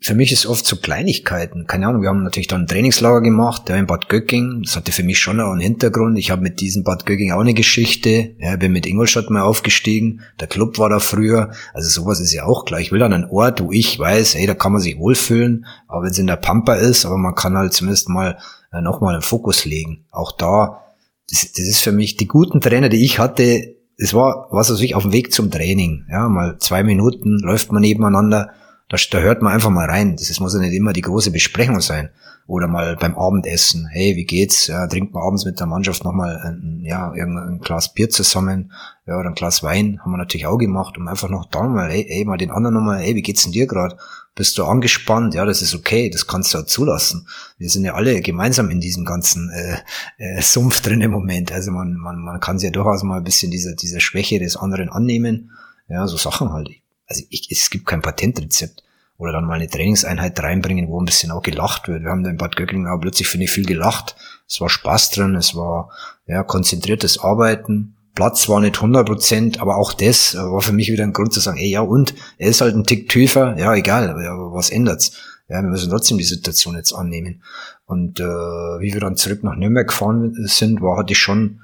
für 0.03 0.14
mich 0.14 0.32
ist 0.32 0.46
oft 0.46 0.66
so 0.66 0.76
Kleinigkeiten. 0.76 1.66
Keine 1.66 1.86
Ahnung, 1.86 2.03
wir 2.03 2.09
haben 2.09 2.24
natürlich 2.24 2.48
dann 2.48 2.62
ein 2.62 2.66
Trainingslager 2.66 3.20
gemacht, 3.20 3.68
ja, 3.68 3.76
in 3.76 3.86
Bad 3.86 4.09
Göcking. 4.09 4.62
Das 4.64 4.74
hatte 4.74 4.90
für 4.90 5.05
mich 5.05 5.20
schon 5.20 5.40
auch 5.40 5.53
einen 5.53 5.61
Hintergrund. 5.61 6.18
Ich 6.18 6.32
habe 6.32 6.42
mit 6.42 6.61
diesem 6.61 6.82
Bad 6.82 7.07
Göcking 7.07 7.30
auch 7.30 7.40
eine 7.40 7.55
Geschichte. 7.55 8.34
Ja, 8.38 8.57
bin 8.57 8.72
mit 8.72 8.86
Ingolstadt 8.86 9.30
mal 9.30 9.42
aufgestiegen. 9.42 10.22
Der 10.40 10.48
Club 10.48 10.78
war 10.78 10.88
da 10.88 10.98
früher. 10.98 11.53
Also 11.72 11.88
sowas 11.88 12.18
ist 12.20 12.32
ja 12.32 12.44
auch 12.44 12.64
klar. 12.64 12.80
Ich 12.80 12.90
will 12.90 13.03
an 13.03 13.12
einen 13.12 13.30
Ort, 13.30 13.62
wo 13.62 13.70
ich 13.70 13.96
weiß, 13.96 14.34
hey, 14.34 14.46
da 14.46 14.55
kann 14.55 14.72
man 14.72 14.80
sich 14.80 14.98
wohlfühlen. 14.98 15.66
Aber 15.86 16.03
wenn 16.03 16.11
es 16.11 16.18
in 16.18 16.26
der 16.26 16.36
Pampa 16.36 16.74
ist, 16.74 17.07
aber 17.07 17.16
man 17.16 17.36
kann 17.36 17.57
halt 17.57 17.72
zumindest 17.72 18.09
mal 18.09 18.38
äh, 18.72 18.80
nochmal 18.80 19.14
einen 19.14 19.22
Fokus 19.22 19.64
legen. 19.64 20.05
Auch 20.11 20.32
da, 20.32 20.82
das, 21.30 21.53
das 21.53 21.66
ist 21.66 21.80
für 21.80 21.92
mich 21.92 22.16
die 22.16 22.26
guten 22.26 22.61
Trainer, 22.61 22.88
die 22.88 23.05
ich 23.05 23.20
hatte, 23.20 23.76
es 23.96 24.14
war, 24.14 24.48
was 24.50 24.68
weiß 24.68 24.80
ich, 24.80 24.96
auf 24.96 25.05
dem 25.05 25.12
Weg 25.12 25.32
zum 25.32 25.53
Training. 25.53 26.07
Ja, 26.11 26.28
mal 26.28 26.59
zwei 26.59 26.82
Minuten 26.82 27.38
läuft 27.38 27.70
man 27.70 27.82
nebeneinander 27.82 28.50
da, 28.89 28.97
da 29.11 29.18
hört 29.18 29.43
man 29.43 29.53
einfach 29.53 29.70
mal 29.70 29.89
rein. 29.89 30.16
Das 30.16 30.39
muss 30.41 30.55
ja 30.55 30.61
nicht 30.61 30.74
immer 30.74 30.93
die 30.93 31.01
große 31.01 31.30
Besprechung 31.30 31.80
sein. 31.80 32.11
Oder 32.47 32.66
mal 32.66 32.97
beim 32.97 33.16
Abendessen. 33.16 33.89
Hey, 33.91 34.16
wie 34.16 34.24
geht's? 34.24 34.66
Ja, 34.66 34.87
trinkt 34.87 35.14
man 35.14 35.22
abends 35.22 35.45
mit 35.45 35.61
der 35.61 35.66
Mannschaft 35.66 36.05
nochmal 36.05 36.37
ein, 36.39 36.80
ja, 36.83 37.14
irgendein 37.14 37.61
Glas 37.61 37.95
Bier 37.95 38.11
zusammen. 38.11 38.72
Ja, 39.07 39.16
oder 39.16 39.28
ein 39.28 39.35
Glas 39.35 39.62
Wein. 39.62 40.01
Haben 40.01 40.11
wir 40.11 40.18
natürlich 40.18 40.47
auch 40.47 40.59
gemacht, 40.59 40.99
um 40.99 41.07
einfach 41.07 41.30
noch 41.30 41.49
da 41.51 41.62
mal, 41.62 41.91
hey, 41.91 42.05
hey, 42.07 42.24
mal 42.24 42.37
den 42.37 42.51
anderen 42.51 42.74
nochmal, 42.74 43.01
hey, 43.01 43.14
wie 43.14 43.22
geht's 43.22 43.45
denn 43.45 43.53
dir 43.53 43.66
gerade? 43.66 43.97
Bist 44.35 44.59
du 44.59 44.64
angespannt? 44.64 45.35
Ja, 45.35 45.45
das 45.45 45.62
ist 45.62 45.74
okay, 45.74 46.11
das 46.11 46.26
kannst 46.26 46.53
du 46.53 46.59
auch 46.59 46.66
zulassen. 46.66 47.28
Wir 47.59 47.70
sind 47.70 47.85
ja 47.85 47.95
alle 47.95 48.20
gemeinsam 48.20 48.70
in 48.70 48.80
diesem 48.80 49.05
ganzen 49.05 49.51
äh, 49.51 49.76
äh, 50.18 50.43
Sumpf 50.43 50.80
drin 50.80 51.01
im 51.01 51.12
Moment. 51.12 51.53
Also 51.53 51.70
man, 51.70 51.95
man, 51.95 52.18
man 52.18 52.41
kann 52.41 52.59
sich 52.59 52.66
ja 52.66 52.72
durchaus 52.72 53.03
mal 53.05 53.18
ein 53.18 53.24
bisschen 53.24 53.51
dieser, 53.51 53.74
dieser 53.74 54.01
Schwäche 54.01 54.39
des 54.39 54.57
anderen 54.57 54.89
annehmen. 54.89 55.53
Ja, 55.89 56.07
so 56.07 56.16
Sachen 56.16 56.53
halt 56.53 56.68
also 57.12 57.24
ich, 57.28 57.50
es 57.50 57.68
gibt 57.70 57.86
kein 57.86 58.02
Patentrezept. 58.02 58.82
Oder 59.18 59.32
dann 59.32 59.44
mal 59.44 59.54
eine 59.54 59.68
Trainingseinheit 59.68 60.42
reinbringen, 60.42 60.88
wo 60.88 60.98
ein 60.98 61.04
bisschen 61.04 61.30
auch 61.30 61.42
gelacht 61.42 61.86
wird. 61.86 62.02
Wir 62.02 62.10
haben 62.10 62.24
da 62.24 62.30
in 62.30 62.38
Bad 62.38 62.56
Göcklingen 62.56 62.88
auch 62.88 63.00
plötzlich, 63.00 63.28
finde 63.28 63.44
ich, 63.44 63.50
viel 63.50 63.66
gelacht. 63.66 64.16
Es 64.48 64.60
war 64.60 64.68
Spaß 64.68 65.10
drin, 65.10 65.36
es 65.36 65.54
war 65.54 65.90
ja 66.26 66.42
konzentriertes 66.42 67.20
Arbeiten. 67.20 67.96
Platz 68.14 68.48
war 68.48 68.60
nicht 68.60 68.76
100 68.76 69.06
Prozent, 69.06 69.60
aber 69.60 69.76
auch 69.76 69.92
das 69.92 70.34
war 70.34 70.60
für 70.60 70.72
mich 70.72 70.90
wieder 70.90 71.04
ein 71.04 71.12
Grund 71.12 71.32
zu 71.32 71.40
sagen, 71.40 71.58
ey, 71.58 71.70
ja 71.70 71.82
und, 71.82 72.14
er 72.38 72.48
ist 72.48 72.60
halt 72.60 72.74
ein 72.74 72.84
Tick 72.84 73.08
tiefer, 73.08 73.56
ja 73.58 73.74
egal, 73.74 74.10
aber 74.10 74.52
was 74.52 74.70
ändert's? 74.70 75.12
Ja, 75.48 75.62
wir 75.62 75.68
müssen 75.68 75.90
trotzdem 75.90 76.18
die 76.18 76.24
Situation 76.24 76.74
jetzt 76.74 76.92
annehmen. 76.92 77.42
Und 77.84 78.18
äh, 78.18 78.24
wie 78.24 78.92
wir 78.92 79.00
dann 79.00 79.16
zurück 79.16 79.44
nach 79.44 79.56
Nürnberg 79.56 79.88
gefahren 79.88 80.34
sind, 80.46 80.80
war 80.80 80.98
hatte 80.98 81.12
ich 81.12 81.18
schon, 81.18 81.60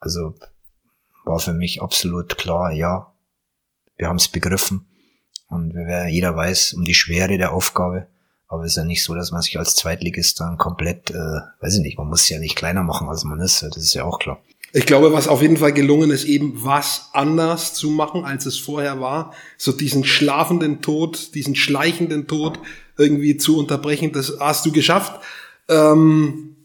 also 0.00 0.34
war 1.24 1.40
für 1.40 1.52
mich 1.52 1.82
absolut 1.82 2.38
klar, 2.38 2.72
ja, 2.72 3.12
wir 3.96 4.08
haben 4.08 4.16
es 4.16 4.28
begriffen 4.28 4.86
und 5.48 5.74
jeder 6.08 6.36
weiß 6.36 6.74
um 6.74 6.84
die 6.84 6.94
Schwere 6.94 7.38
der 7.38 7.52
Aufgabe. 7.52 8.08
Aber 8.48 8.62
es 8.62 8.72
ist 8.72 8.76
ja 8.76 8.84
nicht 8.84 9.02
so, 9.02 9.14
dass 9.14 9.32
man 9.32 9.42
sich 9.42 9.58
als 9.58 9.74
Zweitligist 9.74 10.38
dann 10.38 10.56
komplett, 10.56 11.10
äh, 11.10 11.40
weiß 11.60 11.76
ich 11.76 11.80
nicht, 11.80 11.98
man 11.98 12.06
muss 12.06 12.28
ja 12.28 12.38
nicht 12.38 12.54
kleiner 12.54 12.84
machen, 12.84 13.08
als 13.08 13.24
man 13.24 13.40
ist. 13.40 13.62
Das 13.62 13.76
ist 13.76 13.94
ja 13.94 14.04
auch 14.04 14.20
klar. 14.20 14.40
Ich 14.72 14.86
glaube, 14.86 15.12
was 15.12 15.26
auf 15.26 15.42
jeden 15.42 15.56
Fall 15.56 15.72
gelungen 15.72 16.10
ist, 16.10 16.24
eben 16.24 16.64
was 16.64 17.08
anders 17.12 17.74
zu 17.74 17.90
machen, 17.90 18.24
als 18.24 18.46
es 18.46 18.58
vorher 18.58 19.00
war. 19.00 19.32
So 19.56 19.72
diesen 19.72 20.04
schlafenden 20.04 20.82
Tod, 20.82 21.34
diesen 21.34 21.56
schleichenden 21.56 22.26
Tod 22.26 22.58
irgendwie 22.96 23.36
zu 23.36 23.58
unterbrechen, 23.58 24.12
das 24.12 24.34
hast 24.38 24.66
du 24.66 24.72
geschafft. 24.72 25.20
Ähm, 25.68 26.56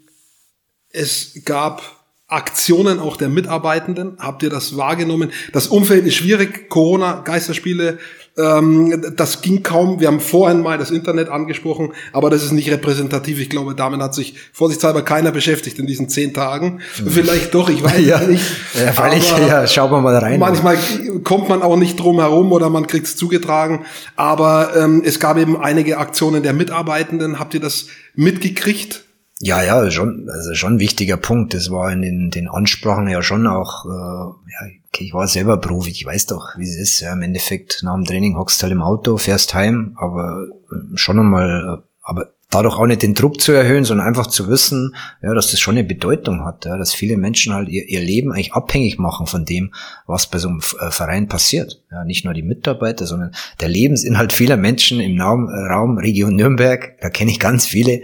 es 0.90 1.42
gab 1.46 2.01
Aktionen 2.32 3.00
auch 3.00 3.18
der 3.18 3.30
Mitarbeitenden? 3.30 4.18
Habt 4.20 4.44
ihr 4.44 4.50
das 4.50 4.78
wahrgenommen? 4.78 5.32
Das 5.54 5.68
Umfeld 5.68 6.06
ist 6.06 6.16
schwierig, 6.16 6.70
Corona, 6.70 7.22
Geisterspiele, 7.24 7.98
ähm, 8.38 9.14
das 9.18 9.42
ging 9.42 9.62
kaum. 9.62 10.00
Wir 10.00 10.08
haben 10.08 10.22
vorhin 10.22 10.62
mal 10.62 10.78
das 10.78 10.90
Internet 10.90 11.28
angesprochen, 11.28 11.92
aber 12.14 12.30
das 12.30 12.44
ist 12.44 12.54
nicht 12.54 12.72
repräsentativ. 12.72 13.40
Ich 13.40 13.50
glaube, 13.50 13.76
damit 13.76 14.00
hat 14.02 14.16
sich 14.16 14.36
vorsichtshalber 14.54 15.02
keiner 15.02 15.32
beschäftigt 15.32 15.78
in 15.80 15.86
diesen 15.86 16.08
zehn 16.08 16.34
Tagen. 16.34 16.80
Hm. 16.96 17.12
Vielleicht 17.12 17.54
doch, 17.54 17.70
ich 17.70 17.84
weiß 17.84 18.00
ja, 18.06 18.20
nicht. 18.20 18.44
Ja, 18.74 18.98
weil 18.98 19.18
ich, 19.18 19.30
ja, 19.30 19.68
schauen 19.68 19.92
wir 19.92 20.00
mal 20.00 20.16
rein. 20.16 20.40
Manchmal 20.40 20.78
kommt 21.26 21.50
man 21.50 21.62
auch 21.62 21.76
nicht 21.76 22.00
drum 22.00 22.20
herum 22.20 22.54
oder 22.54 22.70
man 22.70 22.88
kriegt 22.88 23.08
es 23.08 23.18
zugetragen. 23.18 23.86
Aber 24.16 24.72
ähm, 24.78 25.04
es 25.06 25.20
gab 25.20 25.38
eben 25.38 25.62
einige 25.62 25.98
Aktionen 25.98 26.42
der 26.42 26.54
Mitarbeitenden. 26.54 27.38
Habt 27.38 27.54
ihr 27.54 27.60
das 27.60 27.88
mitgekriegt? 28.16 29.04
Ja, 29.44 29.64
ja, 29.64 29.90
schon, 29.90 30.30
also 30.30 30.54
schon 30.54 30.76
ein 30.76 30.80
wichtiger 30.80 31.18
Punkt. 31.18 31.54
Das 31.54 31.72
war 31.72 31.92
in 31.92 32.02
den, 32.02 32.30
den 32.30 32.48
Ansprachen 32.48 33.08
ja 33.08 33.24
schon 33.24 33.48
auch, 33.48 33.86
äh, 33.86 33.90
ja, 33.90 34.72
okay, 34.88 35.06
ich 35.06 35.14
war 35.14 35.28
selber 35.28 35.58
Profi, 35.58 35.90
ich 35.90 36.06
weiß 36.06 36.28
doch, 36.28 36.58
wie 36.58 36.64
es 36.64 36.78
ist. 36.78 37.00
Ja, 37.00 37.14
Im 37.14 37.24
Endeffekt, 37.24 37.82
nach 37.84 37.96
dem 37.96 38.06
Training 38.06 38.38
hockst 38.38 38.62
halt 38.62 38.72
im 38.72 38.84
Auto, 38.84 39.18
fährst 39.18 39.54
heim, 39.54 39.96
aber 39.98 40.48
äh, 40.72 40.96
schon 40.96 41.20
einmal, 41.20 41.80
äh, 41.80 41.84
aber 42.04 42.28
dadurch 42.52 42.78
auch 42.78 42.86
nicht 42.86 43.02
den 43.02 43.16
Druck 43.16 43.42
zu 43.42 43.54
erhöhen, 43.54 43.86
sondern 43.86 44.06
einfach 44.06 44.28
zu 44.28 44.48
wissen, 44.48 44.94
ja, 45.24 45.34
dass 45.34 45.50
das 45.50 45.60
schon 45.60 45.76
eine 45.78 45.86
Bedeutung 45.86 46.46
hat, 46.46 46.66
ja, 46.66 46.78
dass 46.78 46.94
viele 46.94 47.18
Menschen 47.18 47.54
halt 47.54 47.70
ihr, 47.70 47.88
ihr 47.88 48.02
Leben 48.02 48.32
eigentlich 48.32 48.54
abhängig 48.54 49.00
machen 49.00 49.26
von 49.26 49.46
dem, 49.46 49.74
was 50.06 50.28
bei 50.28 50.38
so 50.38 50.50
einem 50.50 50.60
äh, 50.80 50.92
Verein 50.92 51.28
passiert. 51.28 51.82
Ja, 51.90 52.04
nicht 52.04 52.26
nur 52.26 52.34
die 52.34 52.44
Mitarbeiter, 52.44 53.08
sondern 53.08 53.32
der 53.62 53.70
Lebensinhalt 53.70 54.34
vieler 54.34 54.58
Menschen 54.58 55.00
im 55.00 55.20
Raum, 55.20 55.48
Raum 55.48 55.98
Region 55.98 56.36
Nürnberg, 56.36 57.00
da 57.02 57.10
kenne 57.10 57.32
ich 57.32 57.40
ganz 57.40 57.66
viele, 57.66 58.02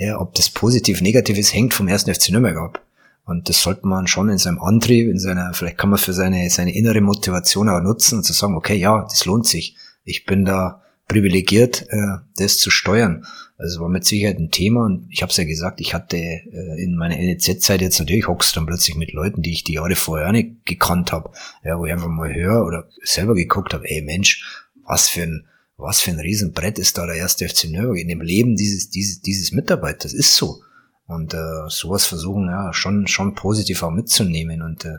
ja, 0.00 0.18
ob 0.18 0.34
das 0.34 0.48
positiv, 0.48 1.02
negativ 1.02 1.36
ist, 1.36 1.52
hängt 1.52 1.74
vom 1.74 1.86
ersten 1.86 2.12
FC 2.12 2.30
Nürnberg 2.30 2.56
ab. 2.56 2.82
Und 3.26 3.50
das 3.50 3.60
sollte 3.60 3.86
man 3.86 4.06
schon 4.06 4.30
in 4.30 4.38
seinem 4.38 4.58
Antrieb, 4.58 5.10
in 5.10 5.18
seiner, 5.18 5.52
vielleicht 5.52 5.76
kann 5.76 5.90
man 5.90 5.98
für 5.98 6.14
seine, 6.14 6.48
seine 6.48 6.74
innere 6.74 7.02
Motivation 7.02 7.68
auch 7.68 7.82
nutzen 7.82 8.16
und 8.16 8.24
zu 8.24 8.32
sagen, 8.32 8.56
okay, 8.56 8.76
ja, 8.76 9.02
das 9.02 9.26
lohnt 9.26 9.46
sich. 9.46 9.76
Ich 10.04 10.24
bin 10.24 10.46
da 10.46 10.82
privilegiert, 11.06 11.86
äh, 11.90 12.16
das 12.36 12.56
zu 12.56 12.70
steuern. 12.70 13.26
Also 13.58 13.82
war 13.82 13.90
mit 13.90 14.06
Sicherheit 14.06 14.38
ein 14.38 14.50
Thema 14.50 14.86
und 14.86 15.06
ich 15.10 15.20
habe 15.20 15.30
es 15.30 15.36
ja 15.36 15.44
gesagt, 15.44 15.82
ich 15.82 15.92
hatte 15.92 16.16
äh, 16.16 16.82
in 16.82 16.96
meiner 16.96 17.16
NEZ-Zeit 17.16 17.82
jetzt 17.82 17.98
natürlich 17.98 18.26
hockst 18.26 18.56
dann 18.56 18.64
plötzlich 18.64 18.96
mit 18.96 19.12
Leuten, 19.12 19.42
die 19.42 19.52
ich 19.52 19.64
die 19.64 19.74
Jahre 19.74 19.96
vorher 19.96 20.28
auch 20.28 20.32
nicht 20.32 20.64
gekannt 20.64 21.12
habe, 21.12 21.30
ja, 21.62 21.78
wo 21.78 21.84
ich 21.84 21.92
einfach 21.92 22.08
mal 22.08 22.34
höre 22.34 22.64
oder 22.64 22.88
selber 23.02 23.34
geguckt 23.34 23.74
habe, 23.74 23.86
ey 23.86 24.00
Mensch, 24.00 24.66
was 24.86 25.10
für 25.10 25.24
ein 25.24 25.46
was 25.80 26.00
für 26.00 26.10
ein 26.10 26.20
Riesenbrett 26.20 26.78
ist 26.78 26.98
da 26.98 27.06
der 27.06 27.16
erste 27.16 27.48
FC 27.48 27.64
Nürnberg 27.64 27.98
in 27.98 28.08
dem 28.08 28.20
Leben 28.20 28.56
dieses, 28.56 28.90
dieses, 28.90 29.20
dieses 29.20 29.52
Mitarbeiters. 29.52 30.12
ist 30.12 30.34
so. 30.36 30.62
Und 31.06 31.34
äh, 31.34 31.68
sowas 31.68 32.06
versuchen 32.06 32.46
ja 32.46 32.72
schon, 32.72 33.06
schon 33.06 33.34
positiv 33.34 33.82
auch 33.82 33.90
mitzunehmen. 33.90 34.62
Und 34.62 34.84
äh, 34.84 34.98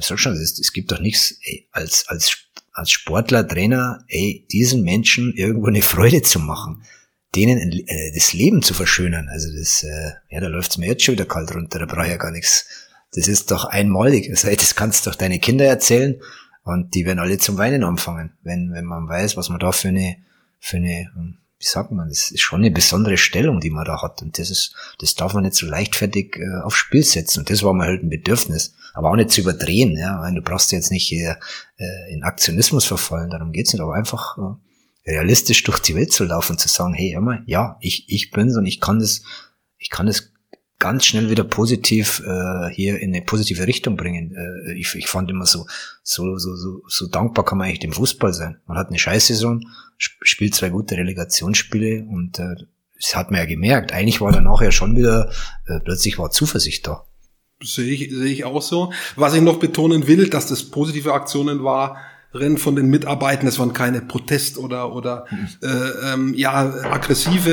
schon, 0.00 0.34
es, 0.34 0.58
es 0.58 0.72
gibt 0.72 0.90
doch 0.90 0.98
nichts, 0.98 1.36
ey, 1.42 1.68
als, 1.70 2.08
als, 2.08 2.36
als 2.72 2.90
Sportler, 2.90 3.46
Trainer, 3.46 4.04
ey, 4.08 4.46
diesen 4.50 4.82
Menschen 4.82 5.32
irgendwo 5.34 5.68
eine 5.68 5.82
Freude 5.82 6.22
zu 6.22 6.40
machen. 6.40 6.82
denen 7.34 7.72
äh, 7.86 8.12
das 8.14 8.32
Leben 8.32 8.62
zu 8.62 8.74
verschönern. 8.74 9.28
Also 9.28 9.48
das, 9.56 9.84
äh, 9.84 10.12
ja, 10.30 10.40
da 10.40 10.48
läuft's 10.48 10.78
mir 10.78 10.88
jetzt 10.88 11.04
schon 11.04 11.12
wieder 11.12 11.26
kalt 11.26 11.54
runter, 11.54 11.78
da 11.78 11.86
brauche 11.86 12.06
ich 12.06 12.10
ja 12.10 12.16
gar 12.16 12.32
nichts. 12.32 12.66
Das 13.12 13.28
ist 13.28 13.50
doch 13.50 13.66
einmalig. 13.66 14.28
Also, 14.30 14.48
das 14.48 14.74
kannst 14.74 15.06
du 15.06 15.10
doch 15.10 15.16
deine 15.16 15.38
Kinder 15.38 15.64
erzählen 15.64 16.20
und 16.66 16.96
die 16.96 17.06
werden 17.06 17.20
alle 17.20 17.38
zum 17.38 17.58
Weinen 17.58 17.84
anfangen, 17.84 18.32
wenn, 18.42 18.72
wenn 18.72 18.84
man 18.84 19.08
weiß, 19.08 19.36
was 19.36 19.50
man 19.50 19.60
da 19.60 19.70
für 19.70 19.86
eine, 19.86 20.16
für 20.58 20.78
eine, 20.78 21.12
hm, 21.14 21.38
wie 21.60 21.64
sagt 21.64 21.92
man, 21.92 22.08
das 22.08 22.32
ist 22.32 22.40
schon 22.40 22.60
eine 22.60 22.72
besondere 22.72 23.16
Stellung, 23.18 23.60
die 23.60 23.70
man 23.70 23.84
da 23.84 24.02
hat. 24.02 24.20
Und 24.20 24.36
das 24.36 24.50
ist, 24.50 24.74
das 24.98 25.14
darf 25.14 25.32
man 25.32 25.44
nicht 25.44 25.54
so 25.54 25.64
leichtfertig 25.64 26.36
äh, 26.36 26.62
aufs 26.64 26.78
Spiel 26.78 27.04
setzen. 27.04 27.38
Und 27.38 27.50
das 27.50 27.62
war 27.62 27.72
mir 27.72 27.84
halt 27.84 28.02
ein 28.02 28.10
Bedürfnis. 28.10 28.74
Aber 28.94 29.12
auch 29.12 29.16
nicht 29.16 29.30
zu 29.30 29.42
überdrehen, 29.42 29.96
ja, 29.96 30.20
weil 30.20 30.34
du 30.34 30.42
brauchst 30.42 30.72
jetzt 30.72 30.90
nicht 30.90 31.06
hier 31.06 31.38
äh, 31.78 32.12
in 32.12 32.24
Aktionismus 32.24 32.84
verfallen, 32.84 33.30
darum 33.30 33.52
geht's 33.52 33.72
nicht, 33.72 33.82
aber 33.82 33.94
einfach 33.94 34.36
äh, 34.36 35.12
realistisch 35.12 35.62
durch 35.62 35.78
die 35.78 35.94
Welt 35.94 36.12
zu 36.12 36.24
laufen 36.24 36.58
zu 36.58 36.66
sagen, 36.66 36.94
hey, 36.94 37.12
immer, 37.12 37.42
ja, 37.46 37.76
ich, 37.80 38.06
ich 38.08 38.32
bin's 38.32 38.56
und 38.56 38.66
ich 38.66 38.80
kann 38.80 38.98
das, 38.98 39.22
ich 39.78 39.88
kann 39.88 40.06
das 40.06 40.32
ganz 40.78 41.06
schnell 41.06 41.30
wieder 41.30 41.44
positiv 41.44 42.22
äh, 42.26 42.68
hier 42.70 43.00
in 43.00 43.14
eine 43.14 43.24
positive 43.24 43.66
Richtung 43.66 43.96
bringen. 43.96 44.34
Äh, 44.34 44.74
ich, 44.74 44.94
ich 44.94 45.06
fand 45.06 45.30
immer 45.30 45.46
so, 45.46 45.66
so, 46.02 46.36
so, 46.38 46.54
so, 46.54 46.82
so 46.86 47.06
dankbar 47.06 47.44
kann 47.44 47.58
man 47.58 47.68
eigentlich 47.68 47.80
dem 47.80 47.92
Fußball 47.92 48.32
sein. 48.32 48.60
Man 48.66 48.76
hat 48.76 48.88
eine 48.88 48.98
Scheißsaison, 48.98 49.66
spielt 49.96 50.54
zwei 50.54 50.68
gute 50.68 50.96
Relegationsspiele 50.96 52.04
und 52.04 52.38
äh, 52.38 52.54
das 52.98 53.16
hat 53.16 53.30
man 53.30 53.40
ja 53.40 53.46
gemerkt. 53.46 53.92
Eigentlich 53.92 54.20
war 54.20 54.32
danach 54.32 54.60
ja 54.60 54.70
schon 54.70 54.96
wieder, 54.96 55.30
äh, 55.66 55.80
plötzlich 55.80 56.18
war 56.18 56.30
Zuversicht 56.30 56.86
da. 56.86 57.04
Sehe 57.62 57.90
ich, 57.90 58.10
sehe 58.10 58.32
ich 58.32 58.44
auch 58.44 58.60
so. 58.60 58.92
Was 59.16 59.34
ich 59.34 59.40
noch 59.40 59.58
betonen 59.58 60.06
will, 60.06 60.28
dass 60.28 60.46
das 60.46 60.62
positive 60.62 61.14
Aktionen 61.14 61.64
war, 61.64 61.96
von 62.58 62.76
den 62.76 62.88
Mitarbeitern. 62.88 63.46
Es 63.46 63.58
waren 63.58 63.72
keine 63.72 64.00
Protest- 64.00 64.58
oder, 64.58 64.94
oder 64.94 65.26
äh, 65.62 66.12
ähm, 66.12 66.34
ja, 66.34 66.74
aggressive 66.90 67.50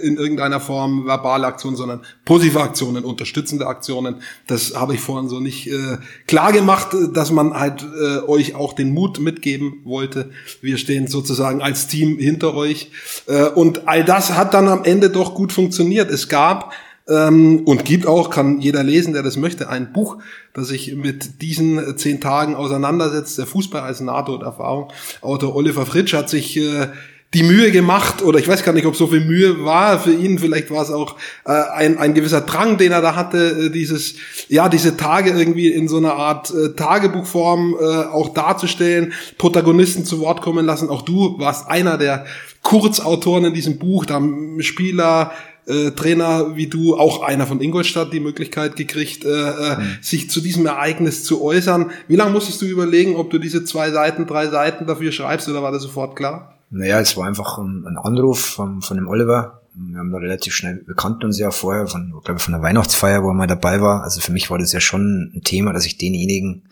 äh, 0.00 0.06
in 0.06 0.16
irgendeiner 0.16 0.60
Form 0.60 1.06
verbale 1.06 1.46
Aktionen, 1.46 1.76
sondern 1.76 2.00
positive 2.24 2.60
Aktionen, 2.60 3.04
unterstützende 3.04 3.66
Aktionen. 3.66 4.16
Das 4.46 4.74
habe 4.74 4.94
ich 4.94 5.00
vorhin 5.00 5.28
so 5.28 5.40
nicht 5.40 5.68
äh, 5.68 5.98
klar 6.26 6.52
gemacht, 6.52 6.88
dass 7.12 7.30
man 7.30 7.54
halt 7.54 7.82
äh, 7.82 8.18
euch 8.26 8.54
auch 8.54 8.72
den 8.72 8.92
Mut 8.92 9.20
mitgeben 9.20 9.80
wollte. 9.84 10.30
Wir 10.60 10.78
stehen 10.78 11.06
sozusagen 11.06 11.62
als 11.62 11.86
Team 11.86 12.18
hinter 12.18 12.54
euch. 12.54 12.90
Äh, 13.26 13.48
und 13.48 13.88
all 13.88 14.04
das 14.04 14.32
hat 14.34 14.54
dann 14.54 14.68
am 14.68 14.84
Ende 14.84 15.10
doch 15.10 15.34
gut 15.34 15.52
funktioniert. 15.52 16.10
Es 16.10 16.28
gab 16.28 16.72
ähm, 17.12 17.62
und 17.64 17.84
gibt 17.84 18.06
auch, 18.06 18.30
kann 18.30 18.60
jeder 18.60 18.82
lesen, 18.82 19.12
der 19.12 19.22
das 19.22 19.36
möchte, 19.36 19.68
ein 19.68 19.92
Buch, 19.92 20.18
das 20.54 20.68
sich 20.68 20.94
mit 20.94 21.42
diesen 21.42 21.96
zehn 21.96 22.20
Tagen 22.20 22.54
auseinandersetzt. 22.54 23.38
Der 23.38 23.46
Fußball 23.46 23.82
als 23.82 24.00
NATO-Erfahrung. 24.00 24.90
Autor 25.20 25.54
Oliver 25.54 25.84
Fritsch 25.84 26.14
hat 26.14 26.30
sich 26.30 26.56
äh, 26.56 26.88
die 27.34 27.42
Mühe 27.42 27.70
gemacht, 27.70 28.22
oder 28.22 28.38
ich 28.38 28.46
weiß 28.46 28.62
gar 28.62 28.72
nicht, 28.72 28.84
ob 28.86 28.94
so 28.94 29.06
viel 29.06 29.24
Mühe 29.24 29.64
war 29.64 29.98
für 29.98 30.12
ihn, 30.12 30.38
vielleicht 30.38 30.70
war 30.70 30.82
es 30.82 30.90
auch 30.90 31.16
äh, 31.46 31.52
ein, 31.52 31.96
ein 31.96 32.12
gewisser 32.12 32.42
Drang, 32.42 32.76
den 32.76 32.92
er 32.92 33.00
da 33.00 33.16
hatte, 33.16 33.38
äh, 33.38 33.70
dieses, 33.70 34.16
ja, 34.48 34.68
diese 34.68 34.98
Tage 34.98 35.30
irgendwie 35.30 35.68
in 35.68 35.88
so 35.88 35.96
einer 35.96 36.14
Art 36.14 36.52
äh, 36.52 36.74
Tagebuchform 36.74 37.76
äh, 37.80 37.84
auch 37.84 38.34
darzustellen, 38.34 39.14
Protagonisten 39.38 40.04
zu 40.04 40.20
Wort 40.20 40.42
kommen 40.42 40.66
lassen. 40.66 40.90
Auch 40.90 41.02
du 41.02 41.38
warst 41.38 41.68
einer 41.68 41.96
der 41.96 42.26
Kurzautoren 42.62 43.46
in 43.46 43.54
diesem 43.54 43.78
Buch, 43.78 44.04
da 44.04 44.14
haben 44.14 44.62
Spieler, 44.62 45.32
äh, 45.66 45.90
Trainer 45.92 46.56
wie 46.56 46.66
du, 46.66 46.96
auch 46.96 47.22
einer 47.22 47.46
von 47.46 47.60
Ingolstadt, 47.60 48.12
die 48.12 48.20
Möglichkeit 48.20 48.76
gekriegt, 48.76 49.24
äh, 49.24 49.28
äh, 49.28 49.76
mhm. 49.76 49.98
sich 50.00 50.30
zu 50.30 50.40
diesem 50.40 50.66
Ereignis 50.66 51.24
zu 51.24 51.42
äußern. 51.42 51.90
Wie 52.08 52.16
lange 52.16 52.32
musstest 52.32 52.62
du 52.62 52.66
überlegen, 52.66 53.16
ob 53.16 53.30
du 53.30 53.38
diese 53.38 53.64
zwei 53.64 53.90
Seiten, 53.90 54.26
drei 54.26 54.48
Seiten 54.48 54.86
dafür 54.86 55.12
schreibst 55.12 55.48
oder 55.48 55.62
war 55.62 55.72
das 55.72 55.82
sofort 55.82 56.16
klar? 56.16 56.58
Naja, 56.70 57.00
es 57.00 57.16
war 57.16 57.26
einfach 57.26 57.58
ein, 57.58 57.84
ein 57.86 57.98
Anruf 57.98 58.40
von, 58.40 58.80
von 58.80 58.96
dem 58.96 59.08
Oliver. 59.08 59.62
Wir 59.74 59.98
haben 59.98 60.10
da 60.10 60.18
relativ 60.18 60.54
schnell, 60.54 60.82
wir 60.86 60.94
kannten 60.94 61.24
uns 61.24 61.38
ja 61.38 61.50
vorher 61.50 61.86
von, 61.86 62.10
glaube 62.24 62.38
ich, 62.38 62.42
von 62.42 62.52
der 62.52 62.62
Weihnachtsfeier, 62.62 63.22
wo 63.22 63.28
er 63.28 63.34
mal 63.34 63.46
dabei 63.46 63.80
war. 63.80 64.02
Also 64.02 64.20
für 64.20 64.32
mich 64.32 64.50
war 64.50 64.58
das 64.58 64.72
ja 64.72 64.80
schon 64.80 65.32
ein 65.34 65.42
Thema, 65.44 65.72
dass 65.72 65.86
ich 65.86 65.96
denjenigen 65.96 66.64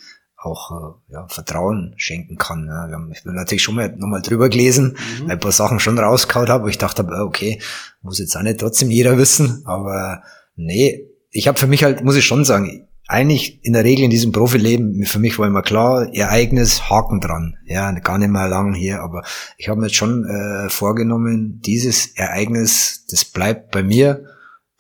auch 0.43 0.71
äh, 0.71 1.13
ja, 1.13 1.27
Vertrauen 1.29 1.95
schenken 1.97 2.37
kann. 2.37 2.67
Ja. 2.67 2.89
Wir 2.89 2.95
haben, 2.95 3.13
ich 3.13 3.23
bin 3.23 3.35
natürlich 3.35 3.63
schon 3.63 3.75
mal 3.75 3.95
nochmal 3.97 4.23
drüber 4.23 4.49
gelesen, 4.49 4.97
mhm. 4.97 5.25
weil 5.25 5.33
ein 5.33 5.41
paar 5.41 5.53
Sachen 5.53 5.81
schon 5.81 5.99
rauskaut 5.99 6.49
habe, 6.49 6.65
wo 6.65 6.69
ich 6.69 6.79
dachte, 6.79 7.03
äh, 7.03 7.21
okay, 7.21 7.61
muss 8.03 8.19
jetzt 8.19 8.37
auch 8.37 8.43
nicht 8.43 8.61
trotzdem 8.61 8.91
jeder 8.91 9.19
wissen, 9.19 9.63
aber 9.67 10.23
nee, 10.57 11.07
ich 11.31 11.47
habe 11.47 11.59
für 11.59 11.67
mich 11.67 11.85
halt, 11.85 12.03
muss 12.03 12.17
ich 12.17 12.25
schon 12.25 12.45
sagen, 12.45 12.87
eigentlich 13.07 13.65
in 13.65 13.73
der 13.73 13.85
Regel 13.85 14.05
in 14.05 14.11
diesem 14.11 14.31
Profileben, 14.31 15.05
für 15.05 15.19
mich 15.19 15.39
war 15.39 15.47
immer 15.47 15.63
klar, 15.63 16.15
Ereignis, 16.15 16.89
Haken 16.89 17.21
dran. 17.21 17.57
Ja, 17.67 17.91
gar 17.93 18.19
nicht 18.19 18.31
mehr 18.31 18.49
lang 18.49 18.73
hier, 18.73 19.01
aber 19.01 19.25
ich 19.59 19.69
habe 19.69 19.81
mir 19.81 19.87
jetzt 19.87 19.97
schon 19.97 20.25
äh, 20.25 20.71
vorgenommen, 20.71 21.61
dieses 21.65 22.17
Ereignis, 22.17 23.05
das 23.11 23.25
bleibt 23.25 23.73
bei 23.73 23.83
mir 23.83 24.25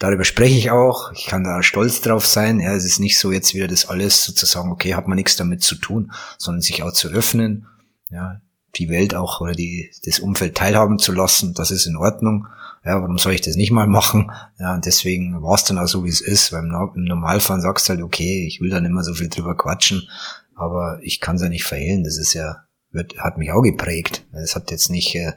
Darüber 0.01 0.25
spreche 0.25 0.57
ich 0.57 0.71
auch. 0.71 1.13
Ich 1.13 1.27
kann 1.27 1.45
da 1.45 1.63
stolz 1.63 2.01
drauf 2.01 2.27
sein. 2.27 2.59
Ja, 2.59 2.75
es 2.75 2.87
ist 2.87 3.01
nicht 3.01 3.19
so 3.19 3.31
jetzt 3.31 3.55
wieder 3.55 3.69
das 3.69 3.87
alles 3.87 4.25
sozusagen, 4.25 4.73
okay, 4.73 4.95
hat 4.95 5.07
man 5.07 5.17
nichts 5.17 5.37
damit 5.37 5.63
zu 5.63 5.75
tun, 5.75 6.11
sondern 6.39 6.63
sich 6.63 6.83
auch 6.83 6.93
zu 6.93 7.09
öffnen, 7.09 7.67
ja, 8.09 8.41
die 8.77 8.89
Welt 8.89 9.15
auch 9.15 9.43
oder 9.43 9.53
die, 9.53 9.91
das 10.07 10.19
Umfeld 10.19 10.57
teilhaben 10.57 10.99
zu 10.99 11.13
lassen. 11.13 11.53
Das 11.53 11.71
ist 11.71 11.85
in 11.85 11.97
Ordnung. 11.97 12.47
Ja, 12.83 13.03
warum 13.03 13.19
soll 13.19 13.35
ich 13.35 13.43
das 13.43 13.57
nicht 13.57 13.73
mal 13.73 13.87
machen? 13.87 14.33
Ja, 14.59 14.73
und 14.73 14.87
deswegen 14.87 15.43
war 15.43 15.57
es 15.57 15.65
dann 15.65 15.79
auch 15.79 15.87
so, 15.87 16.03
wie 16.03 16.09
es 16.09 16.23
ist. 16.23 16.51
Weil 16.51 16.65
im 16.65 17.05
Normalfall 17.05 17.61
sagst 17.61 17.87
du 17.87 17.91
halt, 17.91 18.03
okay, 18.03 18.47
ich 18.47 18.63
will 18.63 18.71
da 18.71 18.81
nicht 18.81 18.93
mehr 18.93 19.05
so 19.05 19.13
viel 19.13 19.29
drüber 19.29 19.55
quatschen, 19.55 20.09
aber 20.55 20.99
ich 21.03 21.21
kann 21.21 21.37
es 21.37 21.43
ja 21.43 21.51
nicht 21.51 21.65
verhehlen. 21.65 22.05
Das 22.05 22.17
ist 22.17 22.33
ja, 22.33 22.65
wird, 22.91 23.19
hat 23.19 23.37
mich 23.37 23.53
auch 23.53 23.61
geprägt. 23.61 24.25
Es 24.33 24.57
hat 24.57 24.71
jetzt 24.71 24.89
nicht, 24.89 25.15
äh, 25.15 25.35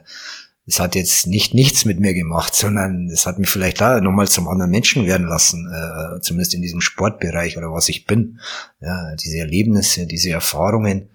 es 0.66 0.80
hat 0.80 0.94
jetzt 0.94 1.26
nicht 1.26 1.52
nichts 1.52 1.84
mit 1.84 2.00
mir 2.00 2.14
gemacht, 2.14 2.54
sondern 2.54 3.10
es 3.10 3.26
hat 3.26 3.38
mich 3.38 3.50
vielleicht 3.50 3.80
da 3.80 4.00
nochmal 4.00 4.28
zum 4.28 4.48
anderen 4.48 4.70
Menschen 4.70 5.04
werden 5.04 5.26
lassen, 5.26 5.70
äh, 5.70 6.20
zumindest 6.20 6.54
in 6.54 6.62
diesem 6.62 6.80
Sportbereich 6.80 7.58
oder 7.58 7.72
was 7.72 7.88
ich 7.90 8.06
bin. 8.06 8.40
Ja, 8.80 9.14
diese 9.16 9.38
Erlebnisse, 9.38 10.06
diese 10.06 10.30
Erfahrungen, 10.30 11.10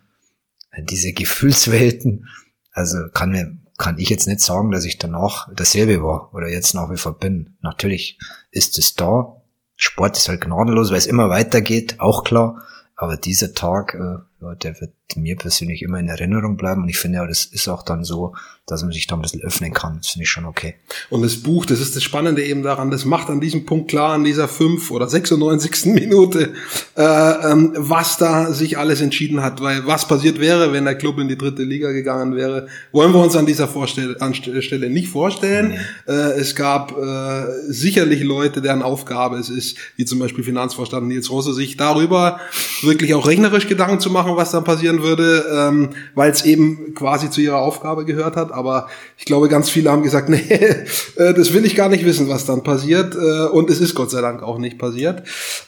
diese 0.83 1.13
Gefühlswelten. 1.13 2.27
Also 2.71 2.97
kann 3.13 3.31
mir, 3.31 3.57
kann 3.77 3.97
ich 3.97 4.09
jetzt 4.09 4.27
nicht 4.27 4.41
sagen, 4.41 4.71
dass 4.71 4.85
ich 4.85 4.99
danach 4.99 5.49
dasselbe 5.55 6.03
war 6.03 6.33
oder 6.33 6.47
jetzt 6.47 6.75
nach 6.75 6.91
wie 6.91 6.97
vor 6.97 7.17
bin. 7.17 7.57
Natürlich 7.61 8.19
ist 8.51 8.77
es 8.77 8.93
da. 8.93 9.41
Sport 9.75 10.17
ist 10.17 10.29
halt 10.29 10.41
gnadenlos, 10.41 10.91
weil 10.91 10.97
es 10.97 11.07
immer 11.07 11.29
weitergeht, 11.29 11.99
auch 11.99 12.23
klar. 12.23 12.61
Aber 12.95 13.17
dieser 13.17 13.53
Tag, 13.53 13.95
äh, 13.95 14.28
ja, 14.41 14.55
der 14.55 14.79
wird 14.79 14.91
mir 15.15 15.35
persönlich 15.35 15.81
immer 15.81 15.99
in 15.99 16.07
Erinnerung 16.07 16.55
bleiben. 16.55 16.83
Und 16.83 16.89
ich 16.89 16.97
finde 16.97 17.17
ja, 17.17 17.27
das 17.27 17.45
ist 17.45 17.67
auch 17.67 17.83
dann 17.83 18.03
so, 18.03 18.35
dass 18.67 18.83
man 18.83 18.91
sich 18.91 19.07
da 19.07 19.15
ein 19.15 19.21
bisschen 19.21 19.41
öffnen 19.41 19.73
kann. 19.73 19.97
Das 19.97 20.09
finde 20.09 20.23
ich 20.23 20.29
schon 20.29 20.45
okay. 20.45 20.75
Und 21.09 21.23
das 21.23 21.37
Buch, 21.37 21.65
das 21.65 21.79
ist 21.79 21.95
das 21.95 22.03
Spannende 22.03 22.43
eben 22.43 22.61
daran, 22.61 22.91
das 22.91 23.05
macht 23.05 23.29
an 23.29 23.41
diesem 23.41 23.65
Punkt 23.65 23.89
klar, 23.89 24.13
an 24.13 24.23
dieser 24.23 24.47
5 24.47 24.91
oder 24.91 25.07
96. 25.07 25.87
Minute, 25.93 26.53
äh, 26.95 27.01
ähm, 27.03 27.73
was 27.75 28.17
da 28.17 28.53
sich 28.53 28.77
alles 28.77 29.01
entschieden 29.01 29.41
hat. 29.41 29.61
Weil 29.61 29.87
was 29.87 30.07
passiert 30.07 30.39
wäre, 30.39 30.71
wenn 30.71 30.85
der 30.85 30.95
Club 30.95 31.17
in 31.19 31.27
die 31.27 31.37
dritte 31.37 31.63
Liga 31.63 31.91
gegangen 31.91 32.35
wäre, 32.35 32.67
wollen 32.91 33.13
wir 33.13 33.21
uns 33.21 33.35
an 33.35 33.45
dieser 33.45 33.67
Vorstell 33.67 34.15
Stelle 34.61 34.89
nicht 34.89 35.09
vorstellen. 35.09 35.69
Mhm. 35.69 36.13
Äh, 36.13 36.31
es 36.39 36.55
gab 36.55 36.95
äh, 36.97 37.45
sicherlich 37.67 38.23
Leute, 38.23 38.61
deren 38.61 38.83
Aufgabe 38.83 39.37
es 39.37 39.49
ist, 39.49 39.77
wie 39.95 40.05
zum 40.05 40.19
Beispiel 40.19 40.43
Finanzvorstand 40.43 41.07
Nils 41.07 41.29
Rosse, 41.31 41.53
sich 41.53 41.77
darüber 41.77 42.39
wirklich 42.81 43.13
auch 43.13 43.27
rechnerisch 43.27 43.67
Gedanken 43.67 43.99
zu 43.99 44.11
machen, 44.11 44.28
was 44.37 44.51
dann 44.51 44.63
passieren 44.63 45.01
würde, 45.01 45.45
ähm, 45.51 45.89
weil 46.15 46.31
es 46.31 46.45
eben 46.45 46.93
quasi 46.93 47.29
zu 47.29 47.41
ihrer 47.41 47.59
Aufgabe 47.59 48.05
gehört 48.05 48.35
hat 48.35 48.51
aber 48.59 48.87
ich 49.17 49.25
glaube, 49.25 49.49
ganz 49.49 49.69
viele 49.69 49.91
haben 49.91 50.03
gesagt, 50.03 50.29
nee, 50.29 50.37
äh, 50.39 51.33
das 51.33 51.53
will 51.53 51.65
ich 51.65 51.75
gar 51.75 51.89
nicht 51.89 52.05
wissen, 52.05 52.29
was 52.29 52.45
dann 52.45 52.63
passiert. 52.63 53.15
Äh, 53.15 53.47
und 53.47 53.69
es 53.69 53.79
ist 53.79 53.95
Gott 53.95 54.11
sei 54.11 54.21
Dank 54.21 54.43
auch 54.43 54.57
nicht 54.57 54.77
passiert. 54.77 55.23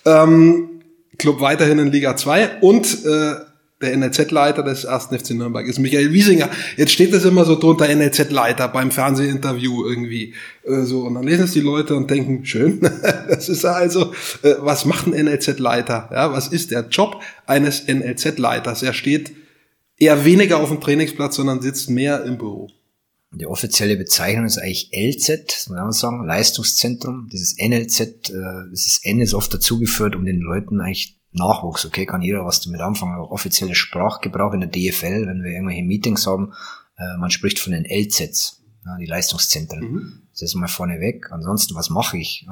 Ähm, 0.05 0.81
Club 1.17 1.41
weiterhin 1.41 1.79
in 1.79 1.91
Liga 1.91 2.15
2 2.15 2.61
und 2.61 3.05
äh, 3.05 3.35
der 3.81 3.95
NLZ-Leiter 3.97 4.63
des 4.63 4.83
ersten 4.83 5.17
FC 5.17 5.31
Nürnberg 5.31 5.67
ist 5.67 5.79
Michael 5.79 6.11
Wiesinger. 6.13 6.49
Jetzt 6.77 6.91
steht 6.91 7.13
das 7.13 7.25
immer 7.25 7.45
so 7.45 7.57
drunter, 7.57 7.93
NLZ-Leiter 7.93 8.67
beim 8.67 8.91
Fernsehinterview 8.91 9.85
irgendwie. 9.85 10.33
so, 10.65 11.01
und 11.01 11.15
dann 11.15 11.23
lesen 11.23 11.45
es 11.45 11.53
die 11.53 11.61
Leute 11.61 11.95
und 11.95 12.09
denken, 12.09 12.45
schön, 12.45 12.79
das 13.29 13.49
ist 13.49 13.65
also, 13.65 14.13
was 14.59 14.85
macht 14.85 15.07
ein 15.07 15.25
NLZ-Leiter? 15.25 16.09
Ja, 16.11 16.31
was 16.31 16.47
ist 16.47 16.71
der 16.71 16.87
Job 16.89 17.21
eines 17.45 17.87
NLZ-Leiters? 17.87 18.83
Er 18.83 18.93
steht 18.93 19.31
eher 19.97 20.25
weniger 20.25 20.57
auf 20.57 20.69
dem 20.69 20.81
Trainingsplatz, 20.81 21.35
sondern 21.35 21.61
sitzt 21.61 21.89
mehr 21.89 22.23
im 22.23 22.37
Büro. 22.37 22.69
Die 23.33 23.45
offizielle 23.45 23.95
Bezeichnung 23.95 24.45
ist 24.45 24.57
eigentlich 24.57 24.91
LZ, 24.93 25.69
muss 25.69 25.77
man 25.77 25.91
sagen, 25.93 26.25
Leistungszentrum. 26.25 27.29
Dieses 27.31 27.55
NLZ, 27.57 27.99
äh, 28.01 28.33
dieses 28.71 28.99
N 29.03 29.21
ist 29.21 29.33
oft 29.33 29.53
dazugeführt, 29.53 30.17
um 30.17 30.25
den 30.25 30.41
Leuten 30.41 30.81
eigentlich 30.81 31.20
Nachwuchs, 31.33 31.85
okay, 31.85 32.05
kann 32.05 32.21
jeder 32.21 32.45
was 32.45 32.61
damit 32.61 32.81
anfangen, 32.81 33.19
offizielle 33.19 33.75
Sprachgebrauch 33.75 34.53
in 34.53 34.61
der 34.61 34.69
DFL, 34.69 35.27
wenn 35.27 35.43
wir 35.43 35.51
irgendwelche 35.51 35.83
Meetings 35.83 36.27
haben, 36.27 36.53
äh, 36.97 37.17
man 37.17 37.31
spricht 37.31 37.59
von 37.59 37.73
den 37.73 37.85
LZs, 37.85 38.61
ja, 38.85 38.97
die 38.97 39.05
Leistungszentren. 39.05 39.79
Mhm. 39.79 40.21
Das 40.31 40.41
ist 40.41 40.55
mal 40.55 40.67
vorneweg. 40.67 41.31
Ansonsten, 41.31 41.75
was 41.75 41.89
mache 41.89 42.17
ich? 42.17 42.47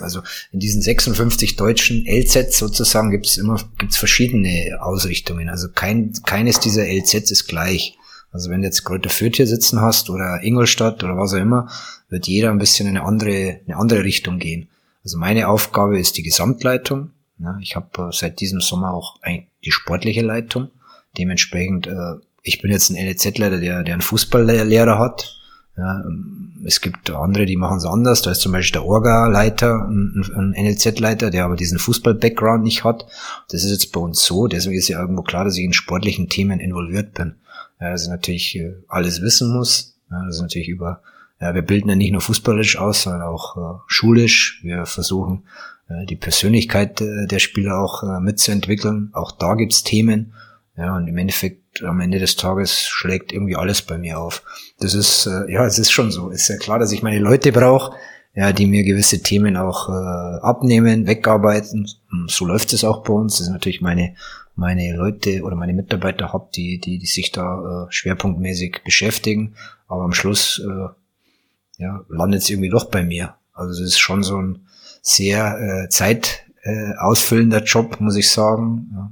Also 0.00 0.22
in 0.52 0.60
diesen 0.60 0.80
56 0.80 1.56
deutschen 1.56 2.06
LZs 2.06 2.58
sozusagen 2.58 3.10
gibt 3.10 3.26
es 3.26 3.36
immer 3.36 3.60
gibt's 3.78 3.96
verschiedene 3.96 4.78
Ausrichtungen. 4.80 5.48
Also 5.48 5.68
kein, 5.68 6.12
keines 6.24 6.60
dieser 6.60 6.86
LZs 6.86 7.30
ist 7.30 7.48
gleich. 7.48 7.98
Also 8.30 8.50
wenn 8.50 8.62
du 8.62 8.66
jetzt 8.66 8.84
Kräuter 8.84 9.10
Fürth 9.10 9.36
hier 9.36 9.46
sitzen 9.46 9.80
hast 9.80 10.10
oder 10.10 10.42
Ingolstadt 10.42 11.02
oder 11.04 11.16
was 11.16 11.34
auch 11.34 11.38
immer, 11.38 11.68
wird 12.08 12.26
jeder 12.26 12.50
ein 12.50 12.58
bisschen 12.58 12.88
in 12.88 12.96
eine 12.96 13.06
andere, 13.06 13.60
eine 13.66 13.76
andere 13.76 14.04
Richtung 14.04 14.38
gehen. 14.38 14.68
Also 15.04 15.18
meine 15.18 15.48
Aufgabe 15.48 15.98
ist 15.98 16.16
die 16.16 16.22
Gesamtleitung. 16.22 17.10
Ja, 17.38 17.58
ich 17.60 17.76
habe 17.76 18.08
äh, 18.08 18.12
seit 18.12 18.40
diesem 18.40 18.60
Sommer 18.60 18.92
auch 18.92 19.18
die 19.64 19.72
sportliche 19.72 20.22
Leitung. 20.22 20.70
Dementsprechend, 21.18 21.86
äh, 21.86 22.14
ich 22.42 22.60
bin 22.60 22.70
jetzt 22.70 22.90
ein 22.90 22.94
NEZ-Leiter, 22.94 23.58
der, 23.58 23.82
der 23.82 23.94
einen 23.94 24.02
Fußballlehrer 24.02 24.98
hat. 24.98 25.40
Ja, 25.76 26.00
ähm, 26.00 26.62
es 26.64 26.80
gibt 26.80 27.10
andere, 27.10 27.46
die 27.46 27.56
machen 27.56 27.78
es 27.78 27.84
anders. 27.84 28.22
Da 28.22 28.30
ist 28.30 28.40
zum 28.40 28.52
Beispiel 28.52 28.80
der 28.80 28.86
Orga-Leiter, 28.86 29.86
ein, 29.88 30.24
ein 30.34 30.54
NLZ-Leiter, 30.56 31.30
der 31.30 31.44
aber 31.44 31.56
diesen 31.56 31.78
Fußball-Background 31.78 32.62
nicht 32.62 32.84
hat. 32.84 33.06
Das 33.48 33.64
ist 33.64 33.70
jetzt 33.70 33.92
bei 33.92 34.00
uns 34.00 34.24
so. 34.24 34.46
Deswegen 34.46 34.78
ist 34.78 34.88
ja 34.88 35.00
irgendwo 35.00 35.22
klar, 35.22 35.44
dass 35.44 35.56
ich 35.56 35.64
in 35.64 35.72
sportlichen 35.72 36.28
Themen 36.28 36.60
involviert 36.60 37.14
bin 37.14 37.34
ja, 37.80 37.90
dass 37.90 38.04
ich 38.04 38.08
natürlich 38.08 38.56
äh, 38.56 38.74
alles 38.88 39.22
wissen 39.22 39.52
muss. 39.52 39.96
Ja, 40.10 40.24
das 40.26 40.36
ist 40.36 40.42
natürlich 40.42 40.68
über, 40.68 41.02
ja, 41.40 41.54
wir 41.54 41.62
bilden 41.62 41.88
ja 41.88 41.96
nicht 41.96 42.12
nur 42.12 42.20
fußballisch 42.20 42.78
aus, 42.78 43.02
sondern 43.02 43.22
auch 43.22 43.56
äh, 43.56 43.80
schulisch. 43.86 44.60
Wir 44.62 44.86
versuchen 44.86 45.44
die 45.88 46.16
Persönlichkeit 46.16 47.00
äh, 47.00 47.26
der 47.26 47.38
Spieler 47.38 47.78
auch 47.78 48.02
äh, 48.02 48.20
mitzuentwickeln. 48.20 49.10
Auch 49.12 49.32
da 49.32 49.54
gibt's 49.54 49.82
Themen. 49.82 50.32
Ja, 50.76 50.96
und 50.96 51.06
im 51.06 51.16
Endeffekt 51.16 51.82
am 51.84 52.00
Ende 52.00 52.18
des 52.18 52.36
Tages 52.36 52.86
schlägt 52.86 53.32
irgendwie 53.32 53.56
alles 53.56 53.82
bei 53.82 53.96
mir 53.96 54.18
auf. 54.18 54.42
Das 54.80 54.94
ist, 54.94 55.26
äh, 55.26 55.52
ja, 55.52 55.64
es 55.64 55.78
ist 55.78 55.92
schon 55.92 56.10
so. 56.10 56.30
Ist 56.30 56.48
ja 56.48 56.56
klar, 56.56 56.78
dass 56.78 56.92
ich 56.92 57.02
meine 57.02 57.20
Leute 57.20 57.52
brauche, 57.52 57.96
ja, 58.34 58.52
die 58.52 58.66
mir 58.66 58.82
gewisse 58.82 59.22
Themen 59.22 59.56
auch 59.56 59.88
äh, 59.88 60.40
abnehmen, 60.40 61.06
wegarbeiten. 61.06 61.88
So 62.26 62.44
läuft 62.44 62.72
es 62.72 62.82
auch 62.82 63.04
bei 63.04 63.12
uns. 63.12 63.38
Das 63.38 63.46
ist 63.46 63.52
natürlich 63.52 63.80
meine 63.80 64.14
meine 64.56 64.94
Leute 64.94 65.42
oder 65.42 65.56
meine 65.56 65.72
Mitarbeiter 65.72 66.32
habe, 66.32 66.48
die, 66.54 66.78
die, 66.78 66.98
die 66.98 67.06
sich 67.06 67.32
da 67.32 67.86
äh, 67.88 67.92
schwerpunktmäßig 67.92 68.82
beschäftigen. 68.84 69.54
Aber 69.88 70.04
am 70.04 70.12
Schluss 70.12 70.62
äh, 70.64 71.82
ja, 71.82 72.04
landet 72.08 72.42
es 72.42 72.50
irgendwie 72.50 72.70
doch 72.70 72.86
bei 72.86 73.02
mir. 73.02 73.34
Also 73.52 73.72
es 73.72 73.80
ist 73.80 73.98
schon 73.98 74.22
so 74.22 74.40
ein 74.40 74.63
sehr 75.04 75.84
äh, 75.84 75.88
Zeit 75.90 76.44
äh, 76.62 77.58
Job, 77.64 78.00
muss 78.00 78.16
ich 78.16 78.30
sagen. 78.30 78.90
Ja. 78.92 79.10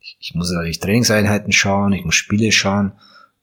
Ich, 0.00 0.16
ich 0.20 0.34
muss 0.34 0.50
natürlich 0.50 0.78
Trainingseinheiten 0.78 1.52
schauen, 1.52 1.92
ich 1.92 2.04
muss 2.04 2.14
Spiele 2.14 2.52
schauen 2.52 2.92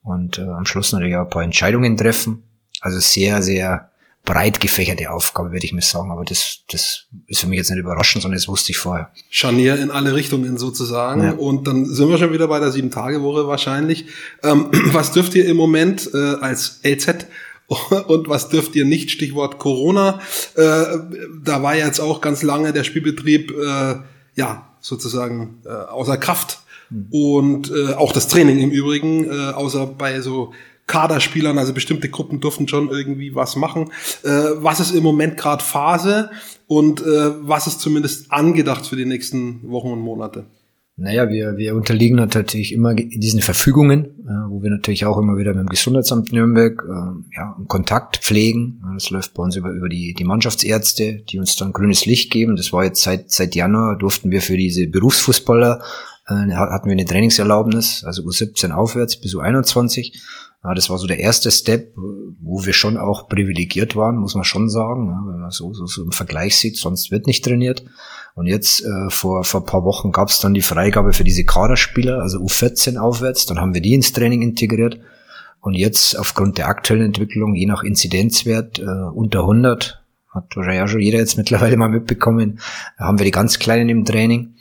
und 0.02 0.38
äh, 0.38 0.42
am 0.42 0.64
Schluss 0.64 0.92
natürlich 0.92 1.16
auch 1.16 1.24
ein 1.24 1.30
paar 1.30 1.42
Entscheidungen 1.42 1.96
treffen. 1.96 2.42
Also 2.80 2.98
sehr, 2.98 3.42
sehr 3.42 3.90
breit 4.24 4.60
gefächerte 4.60 5.10
Aufgabe, 5.10 5.52
würde 5.52 5.66
ich 5.66 5.72
mir 5.72 5.82
sagen. 5.82 6.10
Aber 6.10 6.24
das, 6.24 6.60
das 6.70 7.04
ist 7.26 7.40
für 7.40 7.46
mich 7.46 7.58
jetzt 7.58 7.70
nicht 7.70 7.78
überraschend, 7.78 8.22
sondern 8.22 8.38
das 8.38 8.48
wusste 8.48 8.72
ich 8.72 8.78
vorher. 8.78 9.10
Scharnier 9.30 9.78
in 9.78 9.90
alle 9.90 10.14
Richtungen 10.14 10.56
sozusagen. 10.56 11.22
Ja. 11.22 11.32
Und 11.32 11.66
dann 11.66 11.84
sind 11.84 12.08
wir 12.08 12.18
schon 12.18 12.32
wieder 12.32 12.48
bei 12.48 12.58
der 12.58 12.72
Sieben-Tage-Woche 12.72 13.46
wahrscheinlich. 13.46 14.06
Ähm, 14.42 14.68
was 14.92 15.12
dürft 15.12 15.34
ihr 15.34 15.46
im 15.46 15.56
Moment 15.56 16.10
äh, 16.12 16.36
als 16.40 16.80
LZ 16.82 17.26
und 18.06 18.28
was 18.28 18.48
dürft 18.48 18.76
ihr 18.76 18.84
nicht? 18.84 19.10
Stichwort 19.10 19.58
Corona. 19.58 20.20
Äh, 20.54 20.84
da 21.42 21.62
war 21.62 21.74
jetzt 21.74 22.00
auch 22.00 22.20
ganz 22.20 22.42
lange 22.42 22.72
der 22.72 22.84
Spielbetrieb 22.84 23.50
äh, 23.50 23.96
ja 24.34 24.68
sozusagen 24.80 25.62
äh, 25.64 25.70
außer 25.70 26.16
Kraft. 26.16 26.60
Mhm. 26.90 27.06
Und 27.10 27.72
äh, 27.72 27.94
auch 27.94 28.12
das 28.12 28.28
Training 28.28 28.58
im 28.58 28.70
Übrigen, 28.70 29.24
äh, 29.24 29.52
außer 29.52 29.86
bei 29.86 30.20
so 30.20 30.52
Kaderspielern, 30.86 31.58
also 31.58 31.74
bestimmte 31.74 32.08
Gruppen 32.08 32.40
durften 32.40 32.68
schon 32.68 32.90
irgendwie 32.90 33.34
was 33.34 33.56
machen. 33.56 33.90
Äh, 34.22 34.28
was 34.28 34.78
ist 34.78 34.94
im 34.94 35.02
Moment 35.02 35.36
gerade 35.36 35.64
Phase 35.64 36.30
und 36.68 37.00
äh, 37.00 37.32
was 37.40 37.66
ist 37.66 37.80
zumindest 37.80 38.30
angedacht 38.30 38.86
für 38.86 38.96
die 38.96 39.04
nächsten 39.04 39.68
Wochen 39.68 39.90
und 39.90 40.00
Monate? 40.00 40.46
Naja, 40.98 41.28
wir, 41.28 41.58
wir 41.58 41.74
unterliegen 41.74 42.16
natürlich 42.16 42.72
immer 42.72 42.94
diesen 42.94 43.42
Verfügungen, 43.42 44.06
äh, 44.06 44.48
wo 44.48 44.62
wir 44.62 44.70
natürlich 44.70 45.04
auch 45.04 45.18
immer 45.18 45.36
wieder 45.36 45.52
mit 45.52 45.64
dem 45.64 45.68
Gesundheitsamt 45.68 46.32
Nürnberg 46.32 46.82
äh, 46.82 47.36
ja, 47.36 47.54
Kontakt 47.68 48.16
pflegen. 48.16 48.82
Das 48.94 49.10
läuft 49.10 49.34
bei 49.34 49.42
uns 49.42 49.56
über, 49.56 49.72
über 49.72 49.90
die, 49.90 50.14
die 50.14 50.24
Mannschaftsärzte, 50.24 51.22
die 51.28 51.38
uns 51.38 51.54
dann 51.56 51.74
grünes 51.74 52.06
Licht 52.06 52.30
geben. 52.32 52.56
Das 52.56 52.72
war 52.72 52.82
jetzt 52.82 53.02
seit, 53.02 53.30
seit 53.30 53.54
Januar, 53.54 53.98
durften 53.98 54.30
wir 54.30 54.40
für 54.40 54.56
diese 54.56 54.86
Berufsfußballer, 54.86 55.82
äh, 56.28 56.32
hatten 56.32 56.86
wir 56.86 56.92
eine 56.92 57.04
Trainingserlaubnis, 57.04 58.02
also 58.04 58.22
U17 58.22 58.70
aufwärts 58.70 59.20
bis 59.20 59.34
U21. 59.34 60.14
Ja, 60.64 60.72
das 60.72 60.88
war 60.88 60.96
so 60.96 61.06
der 61.06 61.18
erste 61.18 61.50
Step, 61.50 61.94
wo 62.40 62.64
wir 62.64 62.72
schon 62.72 62.96
auch 62.96 63.28
privilegiert 63.28 63.96
waren, 63.96 64.16
muss 64.16 64.34
man 64.34 64.44
schon 64.44 64.70
sagen, 64.70 65.08
ja, 65.08 65.22
wenn 65.30 65.40
man 65.40 65.50
so, 65.50 65.74
so, 65.74 65.84
so 65.84 66.04
im 66.04 66.12
Vergleich 66.12 66.56
sieht, 66.56 66.78
sonst 66.78 67.10
wird 67.10 67.26
nicht 67.26 67.44
trainiert. 67.44 67.84
Und 68.36 68.46
jetzt 68.46 68.84
äh, 68.84 69.08
vor, 69.08 69.44
vor 69.44 69.64
paar 69.64 69.84
Wochen 69.84 70.12
gab 70.12 70.28
es 70.28 70.40
dann 70.40 70.52
die 70.52 70.60
Freigabe 70.60 71.14
für 71.14 71.24
diese 71.24 71.44
Kaderspieler, 71.44 72.20
also 72.20 72.38
U14 72.38 72.98
aufwärts, 72.98 73.46
dann 73.46 73.58
haben 73.58 73.72
wir 73.72 73.80
die 73.80 73.94
ins 73.94 74.12
Training 74.12 74.42
integriert. 74.42 75.00
Und 75.62 75.72
jetzt 75.72 76.18
aufgrund 76.18 76.58
der 76.58 76.68
aktuellen 76.68 77.06
Entwicklung, 77.06 77.54
je 77.54 77.64
nach 77.64 77.82
Inzidenzwert 77.82 78.78
äh, 78.78 78.82
unter 78.84 79.40
100, 79.40 80.02
hat 80.28 80.54
wahrscheinlich 80.54 80.82
auch 80.82 80.88
schon 80.88 81.00
jeder 81.00 81.18
jetzt 81.18 81.38
mittlerweile 81.38 81.78
mal 81.78 81.88
mitbekommen, 81.88 82.60
haben 82.98 83.18
wir 83.18 83.24
die 83.24 83.30
ganz 83.30 83.58
Kleinen 83.58 83.88
im 83.88 84.04
Training. 84.04 84.54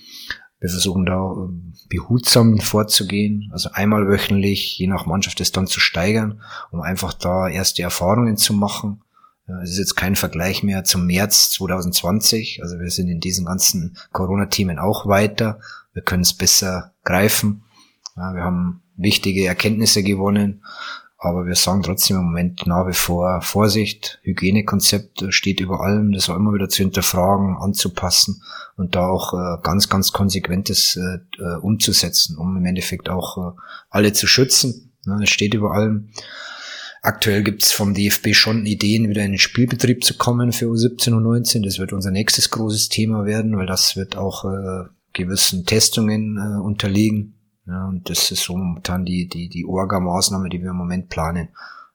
Wir 0.62 0.70
versuchen 0.70 1.06
da 1.06 1.34
ähm, 1.36 1.74
behutsam 1.90 2.60
vorzugehen, 2.60 3.50
also 3.52 3.70
einmal 3.74 4.08
wöchentlich, 4.08 4.80
je 4.80 4.88
nach 4.88 5.06
Mannschaft 5.06 5.42
es 5.42 5.52
dann 5.52 5.68
zu 5.68 5.82
steigern, 5.82 6.42
um 6.72 6.80
einfach 6.80 7.14
da 7.14 7.50
erste 7.50 7.84
Erfahrungen 7.84 8.38
zu 8.38 8.54
machen. 8.54 9.02
Es 9.62 9.72
ist 9.72 9.78
jetzt 9.78 9.96
kein 9.96 10.16
Vergleich 10.16 10.64
mehr 10.64 10.84
zum 10.84 11.06
März 11.06 11.52
2020. 11.52 12.62
Also 12.64 12.80
wir 12.80 12.90
sind 12.90 13.10
in 13.10 13.20
diesen 13.20 13.46
ganzen 13.46 13.98
Corona-Themen 14.12 14.80
auch 14.80 15.06
weiter. 15.06 15.60
Wir 15.94 16.02
können 16.02 16.24
es 16.24 16.34
besser 16.34 16.94
greifen. 17.04 17.64
wir 18.16 18.42
haben 18.42 18.82
wichtige 18.98 19.46
Erkenntnisse 19.46 20.02
gewonnen. 20.02 20.64
Aber 21.18 21.46
wir 21.46 21.56
sagen 21.56 21.82
trotzdem 21.82 22.18
im 22.18 22.26
Moment 22.26 22.68
nach 22.68 22.88
wie 22.88 22.94
vor 22.94 23.42
Vorsicht. 23.42 24.20
Hygienekonzept 24.24 25.26
steht 25.30 25.60
über 25.60 25.82
allem. 25.82 26.12
Das 26.12 26.28
war 26.28 26.36
immer 26.36 26.54
wieder 26.54 26.70
zu 26.70 26.84
hinterfragen, 26.84 27.56
anzupassen 27.58 28.42
und 28.78 28.96
da 28.96 29.08
auch 29.08 29.34
äh, 29.34 29.62
ganz, 29.64 29.90
ganz 29.90 30.12
konsequentes 30.12 30.98
äh, 30.98 31.42
äh, 31.42 31.56
umzusetzen, 31.62 32.38
um 32.38 32.58
im 32.58 32.66
Endeffekt 32.66 33.10
auch 33.10 33.56
alle 33.90 34.14
zu 34.14 34.28
schützen. 34.28 34.94
Das 35.06 35.30
steht 35.30 35.54
über 35.54 35.72
allem. 35.72 36.10
Aktuell 37.06 37.44
gibt's 37.44 37.72
vom 37.72 37.94
DFB 37.94 38.34
schon 38.34 38.66
Ideen, 38.66 39.10
wieder 39.10 39.24
in 39.24 39.34
den 39.34 39.38
Spielbetrieb 39.38 40.04
zu 40.04 40.18
kommen 40.18 40.52
für 40.52 40.66
U17 40.66 41.14
und 41.14 41.22
19. 41.22 41.62
Das 41.62 41.78
wird 41.78 41.94
unser 41.94 42.10
nächstes 42.10 42.50
großes 42.50 42.90
Thema 42.90 43.26
werden, 43.26 43.56
weil 43.58 43.68
das 43.68 43.96
wird 43.96 44.18
auch 44.18 44.44
äh, 44.46 44.90
gewissen 45.14 45.68
Testungen 45.68 46.38
äh, 46.38 46.60
unterliegen. 46.60 47.36
Ja, 47.68 47.86
und 47.86 48.10
das 48.10 48.32
ist 48.32 48.42
so 48.42 48.58
momentan 48.58 49.06
die, 49.06 49.28
die, 49.28 49.50
die 49.50 49.68
Orga-Maßnahme, 49.68 50.50
die 50.50 50.64
wir 50.64 50.72
im 50.72 50.78
Moment 50.78 51.10
planen. 51.10 51.50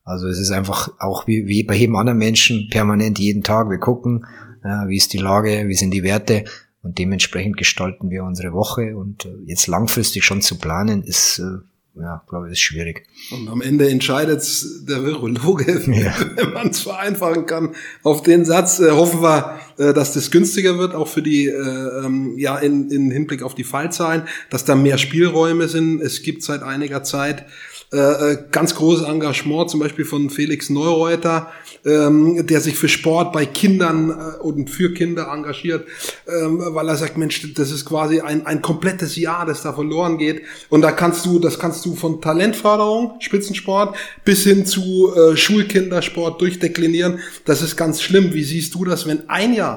Also 0.05 0.29
es 0.29 0.39
ist 0.39 0.53
einfach 0.53 0.93
auch 1.01 1.27
wie, 1.27 1.45
wie 1.49 1.65
bei 1.65 1.75
jedem 1.75 1.97
anderen 1.97 2.19
Menschen 2.19 2.69
permanent 2.71 3.19
jeden 3.19 3.43
Tag. 3.43 3.69
Wir 3.69 3.79
gucken, 3.79 4.27
ja, 4.63 4.87
wie 4.87 4.97
ist 4.97 5.13
die 5.13 5.19
Lage, 5.19 5.67
wie 5.67 5.75
sind 5.75 5.91
die 5.93 6.05
Werte 6.05 6.45
und 6.83 6.99
dementsprechend 6.99 7.57
gestalten 7.57 8.11
wir 8.11 8.23
unsere 8.23 8.53
Woche. 8.53 8.97
Und 8.97 9.25
äh, 9.25 9.35
jetzt 9.45 9.67
langfristig 9.67 10.25
schon 10.25 10.41
zu 10.41 10.57
planen, 10.57 11.03
ist 11.03 11.41
äh, 11.41 11.67
ja, 11.95 12.23
glaube 12.29 12.47
ich, 12.47 12.53
ist 12.53 12.61
schwierig. 12.61 13.07
Und 13.31 13.49
am 13.49 13.61
Ende 13.61 13.89
entscheidet 13.89 14.43
der 14.89 15.05
Virologe, 15.05 15.83
ja. 15.93 16.15
wenn 16.37 16.53
man 16.53 16.69
es 16.69 16.81
vereinfachen 16.81 17.47
kann, 17.47 17.75
auf 18.03 18.23
den 18.23 18.45
Satz. 18.45 18.79
Äh, 18.81 18.91
hoffen 18.93 19.23
wir, 19.23 19.61
dass 19.93 20.13
das 20.13 20.31
günstiger 20.31 20.79
wird, 20.79 20.95
auch 20.95 21.09
für 21.09 21.23
die, 21.23 21.47
äh, 21.47 22.05
ähm, 22.05 22.35
ja, 22.37 22.59
in, 22.59 22.91
in 22.91 23.11
Hinblick 23.11 23.43
auf 23.43 23.55
die 23.55 23.65
Fallzahlen, 23.65 24.23
dass 24.51 24.65
da 24.65 24.75
mehr 24.75 24.99
Spielräume 24.99 25.69
sind. 25.69 26.01
Es 26.01 26.23
gibt 26.23 26.43
seit 26.43 26.63
einiger 26.63 27.03
Zeit 27.03 27.47
äh, 27.93 27.99
äh, 27.99 28.39
ganz 28.53 28.77
großes 28.77 29.05
Engagement, 29.05 29.69
zum 29.69 29.81
Beispiel 29.81 30.05
von 30.05 30.31
Felix 30.31 30.71
Neureuter, 30.71 31.51
ähm, 31.85 32.47
der 32.47 32.61
sich 32.61 32.77
für 32.77 32.89
Sport 32.89 33.33
bei 33.33 33.47
Kindern 33.47 34.11
äh, 34.11 34.41
und 34.41 34.71
für 34.71 34.95
Kinder 34.95 35.27
engagiert, 35.27 35.89
ähm, 36.29 36.61
weil 36.61 36.89
er 36.89 36.95
sagt, 36.95 37.19
Mensch, 37.19 37.53
das 37.55 37.73
ist 37.73 37.85
quasi 37.85 38.21
ein, 38.21 38.47
ein 38.47 38.63
komplettes 38.63 39.17
Jahr, 39.17 39.45
das 39.45 39.63
da 39.63 39.73
verloren 39.73 40.19
geht. 40.19 40.43
Und 40.69 40.83
da 40.83 40.93
kannst 40.93 41.27
du, 41.27 41.41
das 41.41 41.59
kannst 41.59 41.85
du 41.85 41.97
von 41.97 42.21
Talentförderung, 42.21 43.17
Spitzensport, 43.19 43.97
bis 44.25 44.45
hin 44.45 44.67
zu 44.67 45.13
äh, 45.13 45.37
Schulkindersport 45.37 46.41
durchdeklinieren. 46.41 47.19
Das 47.45 47.61
ist 47.61 47.75
ganz 47.75 48.03
schlimm. 48.03 48.35
Wie 48.35 48.45
siehst 48.45 48.73
du 48.77 48.85
das, 48.85 49.09
wenn 49.09 49.29
ein 49.29 49.53
Jahr 49.53 49.70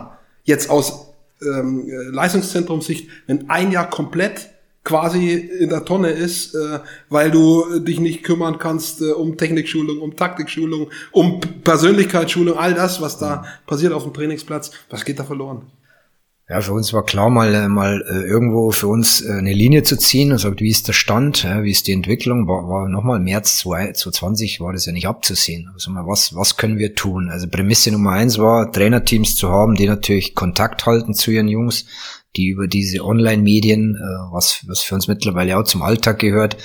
jetzt 0.43 0.69
aus 0.69 1.07
ähm, 1.41 1.87
Leistungszentrumsicht, 2.11 3.09
wenn 3.27 3.49
ein 3.49 3.71
Jahr 3.71 3.89
komplett 3.89 4.49
quasi 4.83 5.31
in 5.31 5.69
der 5.69 5.85
Tonne 5.85 6.09
ist, 6.09 6.55
äh, 6.55 6.79
weil 7.09 7.31
du 7.31 7.79
dich 7.79 7.99
nicht 7.99 8.23
kümmern 8.23 8.57
kannst 8.59 9.01
äh, 9.01 9.11
um 9.11 9.37
Technikschulung, 9.37 9.99
um 9.99 10.15
Taktikschulung, 10.15 10.89
um 11.11 11.39
Persönlichkeitsschulung, 11.39 12.57
all 12.57 12.73
das, 12.73 13.01
was 13.01 13.17
da 13.17 13.45
passiert 13.65 13.93
auf 13.93 14.03
dem 14.03 14.13
Trainingsplatz, 14.13 14.71
was 14.89 15.05
geht 15.05 15.19
da 15.19 15.23
verloren? 15.23 15.63
Ja, 16.49 16.59
für 16.59 16.73
uns 16.73 16.91
war 16.91 17.05
klar, 17.05 17.29
mal, 17.29 17.53
äh, 17.55 17.67
mal 17.69 18.01
äh, 18.01 18.27
irgendwo 18.27 18.71
für 18.71 18.87
uns 18.87 19.21
äh, 19.21 19.31
eine 19.31 19.53
Linie 19.53 19.83
zu 19.83 19.97
ziehen 19.97 20.33
und 20.33 20.39
sagt, 20.39 20.59
wie 20.59 20.69
ist 20.69 20.89
der 20.89 20.93
Stand, 20.93 21.45
wie 21.61 21.71
ist 21.71 21.87
die 21.87 21.93
Entwicklung, 21.93 22.49
war, 22.49 22.67
war 22.67 22.89
nochmal 22.89 23.21
März 23.21 23.59
2020 23.59 24.59
war 24.59 24.73
das 24.73 24.85
ja 24.85 24.91
nicht 24.91 25.07
abzusehen. 25.07 25.69
Also 25.73 25.91
mal, 25.91 26.05
was, 26.05 26.35
was 26.35 26.57
können 26.57 26.77
wir 26.77 26.95
tun? 26.95 27.29
Also 27.29 27.47
Prämisse 27.47 27.91
Nummer 27.91 28.11
eins 28.11 28.39
war, 28.39 28.69
Trainerteams 28.71 29.37
zu 29.37 29.49
haben, 29.49 29.75
die 29.75 29.87
natürlich 29.87 30.35
Kontakt 30.35 30.85
halten 30.85 31.13
zu 31.13 31.31
ihren 31.31 31.47
Jungs, 31.47 31.85
die 32.35 32.47
über 32.47 32.67
diese 32.67 33.05
Online-Medien, 33.05 33.97
was, 34.31 34.65
was 34.67 34.81
für 34.81 34.95
uns 34.95 35.07
mittlerweile 35.07 35.57
auch 35.57 35.63
zum 35.63 35.81
Alltag 35.81 36.19
gehört, 36.19 36.57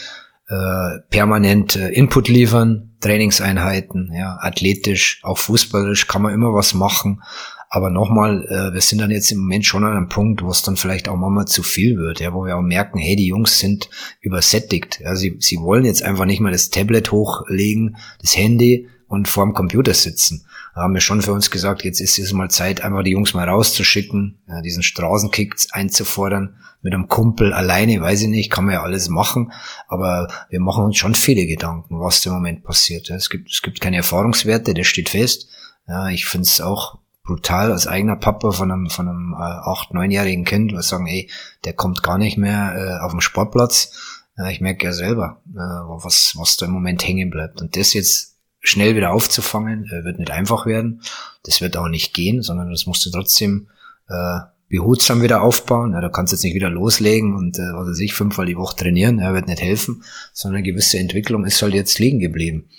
äh, 0.48 1.00
permanent 1.10 1.76
Input 1.76 2.28
liefern, 2.28 2.96
Trainingseinheiten, 3.00 4.10
ja, 4.14 4.38
athletisch, 4.40 5.20
auch 5.22 5.38
fußballisch 5.38 6.08
kann 6.08 6.22
man 6.22 6.34
immer 6.34 6.52
was 6.54 6.74
machen. 6.74 7.22
Aber 7.70 7.90
nochmal, 7.90 8.46
äh, 8.46 8.72
wir 8.72 8.80
sind 8.80 9.00
dann 9.00 9.10
jetzt 9.10 9.30
im 9.30 9.40
Moment 9.40 9.66
schon 9.66 9.84
an 9.84 9.96
einem 9.96 10.08
Punkt, 10.08 10.42
wo 10.42 10.48
es 10.48 10.62
dann 10.62 10.76
vielleicht 10.76 11.08
auch 11.08 11.16
mal 11.16 11.46
zu 11.46 11.62
viel 11.62 11.98
wird, 11.98 12.20
ja, 12.20 12.32
wo 12.32 12.46
wir 12.46 12.56
auch 12.56 12.62
merken, 12.62 12.98
hey, 12.98 13.14
die 13.14 13.26
Jungs 13.26 13.58
sind 13.58 13.90
übersättigt. 14.20 15.00
Ja, 15.00 15.14
sie, 15.14 15.36
sie 15.40 15.58
wollen 15.58 15.84
jetzt 15.84 16.02
einfach 16.02 16.24
nicht 16.24 16.40
mehr 16.40 16.52
das 16.52 16.70
Tablet 16.70 17.12
hochlegen, 17.12 17.96
das 18.22 18.36
Handy 18.36 18.88
und 19.06 19.28
vorm 19.28 19.52
Computer 19.52 19.92
sitzen. 19.92 20.46
Da 20.74 20.82
haben 20.82 20.94
wir 20.94 21.00
schon 21.00 21.22
für 21.22 21.32
uns 21.32 21.50
gesagt, 21.50 21.84
jetzt 21.84 22.00
ist 22.00 22.18
es 22.18 22.32
mal 22.32 22.50
Zeit, 22.50 22.82
einfach 22.82 23.02
die 23.02 23.10
Jungs 23.10 23.34
mal 23.34 23.48
rauszuschicken, 23.48 24.38
ja, 24.48 24.62
diesen 24.62 24.82
Straßenkick 24.82 25.54
einzufordern 25.72 26.56
mit 26.80 26.94
einem 26.94 27.08
Kumpel 27.08 27.52
alleine, 27.52 28.00
weiß 28.00 28.22
ich 28.22 28.28
nicht, 28.28 28.50
kann 28.50 28.64
man 28.64 28.74
ja 28.74 28.82
alles 28.82 29.08
machen, 29.08 29.52
aber 29.88 30.28
wir 30.48 30.60
machen 30.60 30.84
uns 30.84 30.96
schon 30.96 31.14
viele 31.14 31.46
Gedanken, 31.46 32.00
was 32.00 32.24
im 32.24 32.32
Moment 32.32 32.62
passiert. 32.62 33.10
Es 33.10 33.28
gibt, 33.28 33.50
es 33.50 33.60
gibt 33.60 33.80
keine 33.80 33.96
Erfahrungswerte, 33.96 34.74
das 34.74 34.86
steht 34.86 35.08
fest. 35.08 35.48
Ja, 35.88 36.08
ich 36.08 36.26
finde 36.26 36.46
es 36.46 36.60
auch 36.60 36.98
brutal 37.28 37.70
als 37.70 37.86
eigener 37.86 38.16
Papa 38.16 38.52
von 38.52 38.72
einem, 38.72 38.88
von 38.88 39.06
einem 39.06 39.34
äh, 39.34 39.42
acht, 39.42 39.92
neunjährigen 39.92 40.46
Kind, 40.46 40.72
was 40.72 40.88
sagen, 40.88 41.06
ey, 41.06 41.30
der 41.64 41.74
kommt 41.74 42.02
gar 42.02 42.16
nicht 42.16 42.38
mehr 42.38 42.74
äh, 42.74 43.04
auf 43.04 43.12
den 43.12 43.20
Sportplatz. 43.20 43.92
Ja, 44.38 44.48
ich 44.48 44.62
merke 44.62 44.86
ja 44.86 44.92
selber, 44.92 45.42
äh, 45.46 45.58
was, 45.58 46.32
was 46.36 46.56
da 46.56 46.64
im 46.64 46.72
Moment 46.72 47.06
hängen 47.06 47.28
bleibt. 47.28 47.60
Und 47.60 47.76
das 47.76 47.92
jetzt 47.92 48.38
schnell 48.60 48.96
wieder 48.96 49.12
aufzufangen, 49.12 49.84
äh, 49.84 50.04
wird 50.04 50.18
nicht 50.18 50.30
einfach 50.30 50.64
werden. 50.64 51.02
Das 51.42 51.60
wird 51.60 51.76
auch 51.76 51.88
nicht 51.88 52.14
gehen, 52.14 52.40
sondern 52.40 52.70
das 52.70 52.86
musst 52.86 53.04
du 53.04 53.10
trotzdem 53.10 53.68
äh, 54.08 54.38
behutsam 54.70 55.20
wieder 55.20 55.42
aufbauen. 55.42 55.92
Ja, 55.92 56.00
da 56.00 56.08
kannst 56.08 56.32
du 56.32 56.36
jetzt 56.36 56.44
nicht 56.44 56.54
wieder 56.54 56.70
loslegen 56.70 57.36
und 57.36 57.58
äh, 57.58 57.72
was 57.74 57.88
weiß 57.90 58.00
ich, 58.00 58.14
fünfmal 58.14 58.46
die 58.46 58.56
Woche 58.56 58.76
trainieren, 58.76 59.18
ja, 59.18 59.34
wird 59.34 59.48
nicht 59.48 59.60
helfen, 59.60 60.02
sondern 60.32 60.58
eine 60.60 60.66
gewisse 60.66 60.98
Entwicklung 60.98 61.44
ist 61.44 61.60
halt 61.60 61.74
jetzt 61.74 61.98
liegen 61.98 62.20
geblieben. 62.20 62.70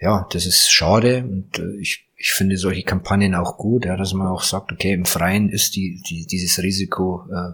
Ja, 0.00 0.26
das 0.30 0.46
ist 0.46 0.72
schade 0.72 1.24
und 1.24 1.58
äh, 1.58 1.76
ich, 1.78 2.05
ich 2.26 2.32
finde 2.32 2.56
solche 2.56 2.82
Kampagnen 2.82 3.36
auch 3.36 3.56
gut, 3.56 3.84
ja, 3.84 3.96
dass 3.96 4.12
man 4.12 4.26
auch 4.26 4.42
sagt, 4.42 4.72
okay, 4.72 4.92
im 4.92 5.04
Freien 5.04 5.48
ist 5.48 5.76
die, 5.76 6.02
die 6.08 6.26
dieses 6.26 6.60
Risiko 6.60 7.24
äh, 7.30 7.52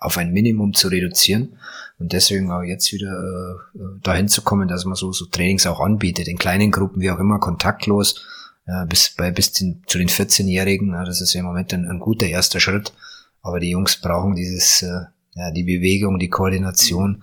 auf 0.00 0.16
ein 0.16 0.32
Minimum 0.32 0.72
zu 0.72 0.88
reduzieren 0.88 1.58
und 1.98 2.14
deswegen 2.14 2.50
auch 2.50 2.62
jetzt 2.62 2.90
wieder 2.90 3.12
äh, 3.12 3.78
dahin 4.02 4.28
zu 4.28 4.40
kommen, 4.40 4.66
dass 4.66 4.86
man 4.86 4.94
so, 4.94 5.12
so 5.12 5.26
Trainings 5.26 5.66
auch 5.66 5.80
anbietet, 5.80 6.26
in 6.26 6.38
kleinen 6.38 6.70
Gruppen, 6.70 7.02
wie 7.02 7.10
auch 7.10 7.18
immer, 7.18 7.38
kontaktlos, 7.38 8.24
ja, 8.66 8.86
bis 8.86 9.10
bei 9.10 9.30
bis 9.30 9.52
den, 9.52 9.82
zu 9.86 9.98
den 9.98 10.08
14-Jährigen. 10.08 10.94
Ja, 10.94 11.04
das 11.04 11.20
ist 11.20 11.34
ja 11.34 11.40
im 11.40 11.46
Moment 11.46 11.74
ein, 11.74 11.84
ein, 11.84 12.00
guter 12.00 12.26
erster 12.26 12.60
Schritt. 12.60 12.94
Aber 13.42 13.60
die 13.60 13.70
Jungs 13.70 14.00
brauchen 14.00 14.34
dieses, 14.34 14.80
äh, 14.80 15.04
ja, 15.34 15.50
die 15.50 15.64
Bewegung, 15.64 16.18
die 16.18 16.30
Koordination. 16.30 17.22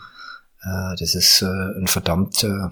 Äh, 0.61 0.95
das 0.99 1.15
ist 1.15 1.41
äh, 1.41 1.79
ein 1.79 1.87
verdammt 1.87 2.43
äh, 2.43 2.69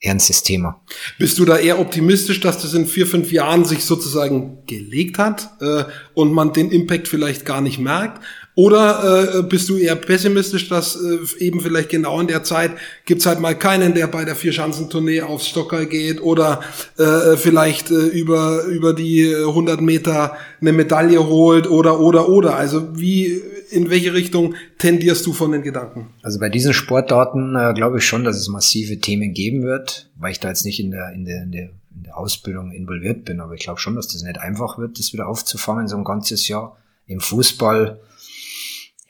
ernstes 0.00 0.42
Thema. 0.42 0.80
Bist 1.18 1.38
du 1.38 1.44
da 1.44 1.58
eher 1.58 1.78
optimistisch, 1.78 2.40
dass 2.40 2.62
das 2.62 2.72
in 2.74 2.86
vier, 2.86 3.06
fünf 3.06 3.32
Jahren 3.32 3.64
sich 3.64 3.84
sozusagen 3.84 4.64
gelegt 4.66 5.18
hat 5.18 5.50
äh, 5.60 5.84
und 6.14 6.32
man 6.32 6.52
den 6.52 6.70
Impact 6.70 7.06
vielleicht 7.06 7.44
gar 7.44 7.60
nicht 7.60 7.78
merkt? 7.78 8.22
Oder 8.60 9.38
äh, 9.38 9.42
bist 9.42 9.70
du 9.70 9.78
eher 9.78 9.96
pessimistisch, 9.96 10.68
dass 10.68 10.94
äh, 10.96 11.18
eben 11.38 11.62
vielleicht 11.62 11.88
genau 11.88 12.20
in 12.20 12.26
der 12.26 12.44
Zeit 12.44 12.72
gibt's 13.06 13.24
halt 13.24 13.40
mal 13.40 13.54
keinen, 13.54 13.94
der 13.94 14.06
bei 14.06 14.26
der 14.26 14.36
Vierschanzentournee 14.36 15.22
aufs 15.22 15.48
Stocker 15.48 15.86
geht 15.86 16.20
oder 16.20 16.60
äh, 16.98 17.38
vielleicht 17.38 17.90
äh, 17.90 17.94
über, 17.94 18.64
über 18.64 18.92
die 18.92 19.34
100 19.34 19.80
Meter 19.80 20.36
eine 20.60 20.74
Medaille 20.74 21.26
holt 21.26 21.70
oder, 21.70 22.00
oder, 22.00 22.28
oder. 22.28 22.56
Also 22.56 22.98
wie, 22.98 23.40
in 23.70 23.88
welche 23.88 24.12
Richtung 24.12 24.54
tendierst 24.76 25.24
du 25.24 25.32
von 25.32 25.52
den 25.52 25.62
Gedanken? 25.62 26.08
Also 26.20 26.38
bei 26.38 26.50
diesen 26.50 26.74
Sportdaten 26.74 27.56
äh, 27.56 27.72
glaube 27.72 27.96
ich 27.96 28.04
schon, 28.04 28.24
dass 28.24 28.36
es 28.36 28.48
massive 28.48 28.98
Themen 28.98 29.32
geben 29.32 29.62
wird, 29.62 30.10
weil 30.16 30.32
ich 30.32 30.40
da 30.40 30.48
jetzt 30.48 30.66
nicht 30.66 30.80
in 30.80 30.90
der, 30.90 31.12
in 31.14 31.24
der, 31.24 31.44
in 31.44 31.52
der, 31.52 31.70
in 31.96 32.02
der 32.02 32.18
Ausbildung 32.18 32.72
involviert 32.72 33.24
bin, 33.24 33.40
aber 33.40 33.54
ich 33.54 33.62
glaube 33.62 33.80
schon, 33.80 33.96
dass 33.96 34.08
das 34.08 34.22
nicht 34.22 34.38
einfach 34.38 34.76
wird, 34.76 34.98
das 34.98 35.14
wieder 35.14 35.28
aufzufangen, 35.28 35.88
so 35.88 35.96
ein 35.96 36.04
ganzes 36.04 36.46
Jahr. 36.46 36.76
Im 37.06 37.20
Fußball 37.20 37.98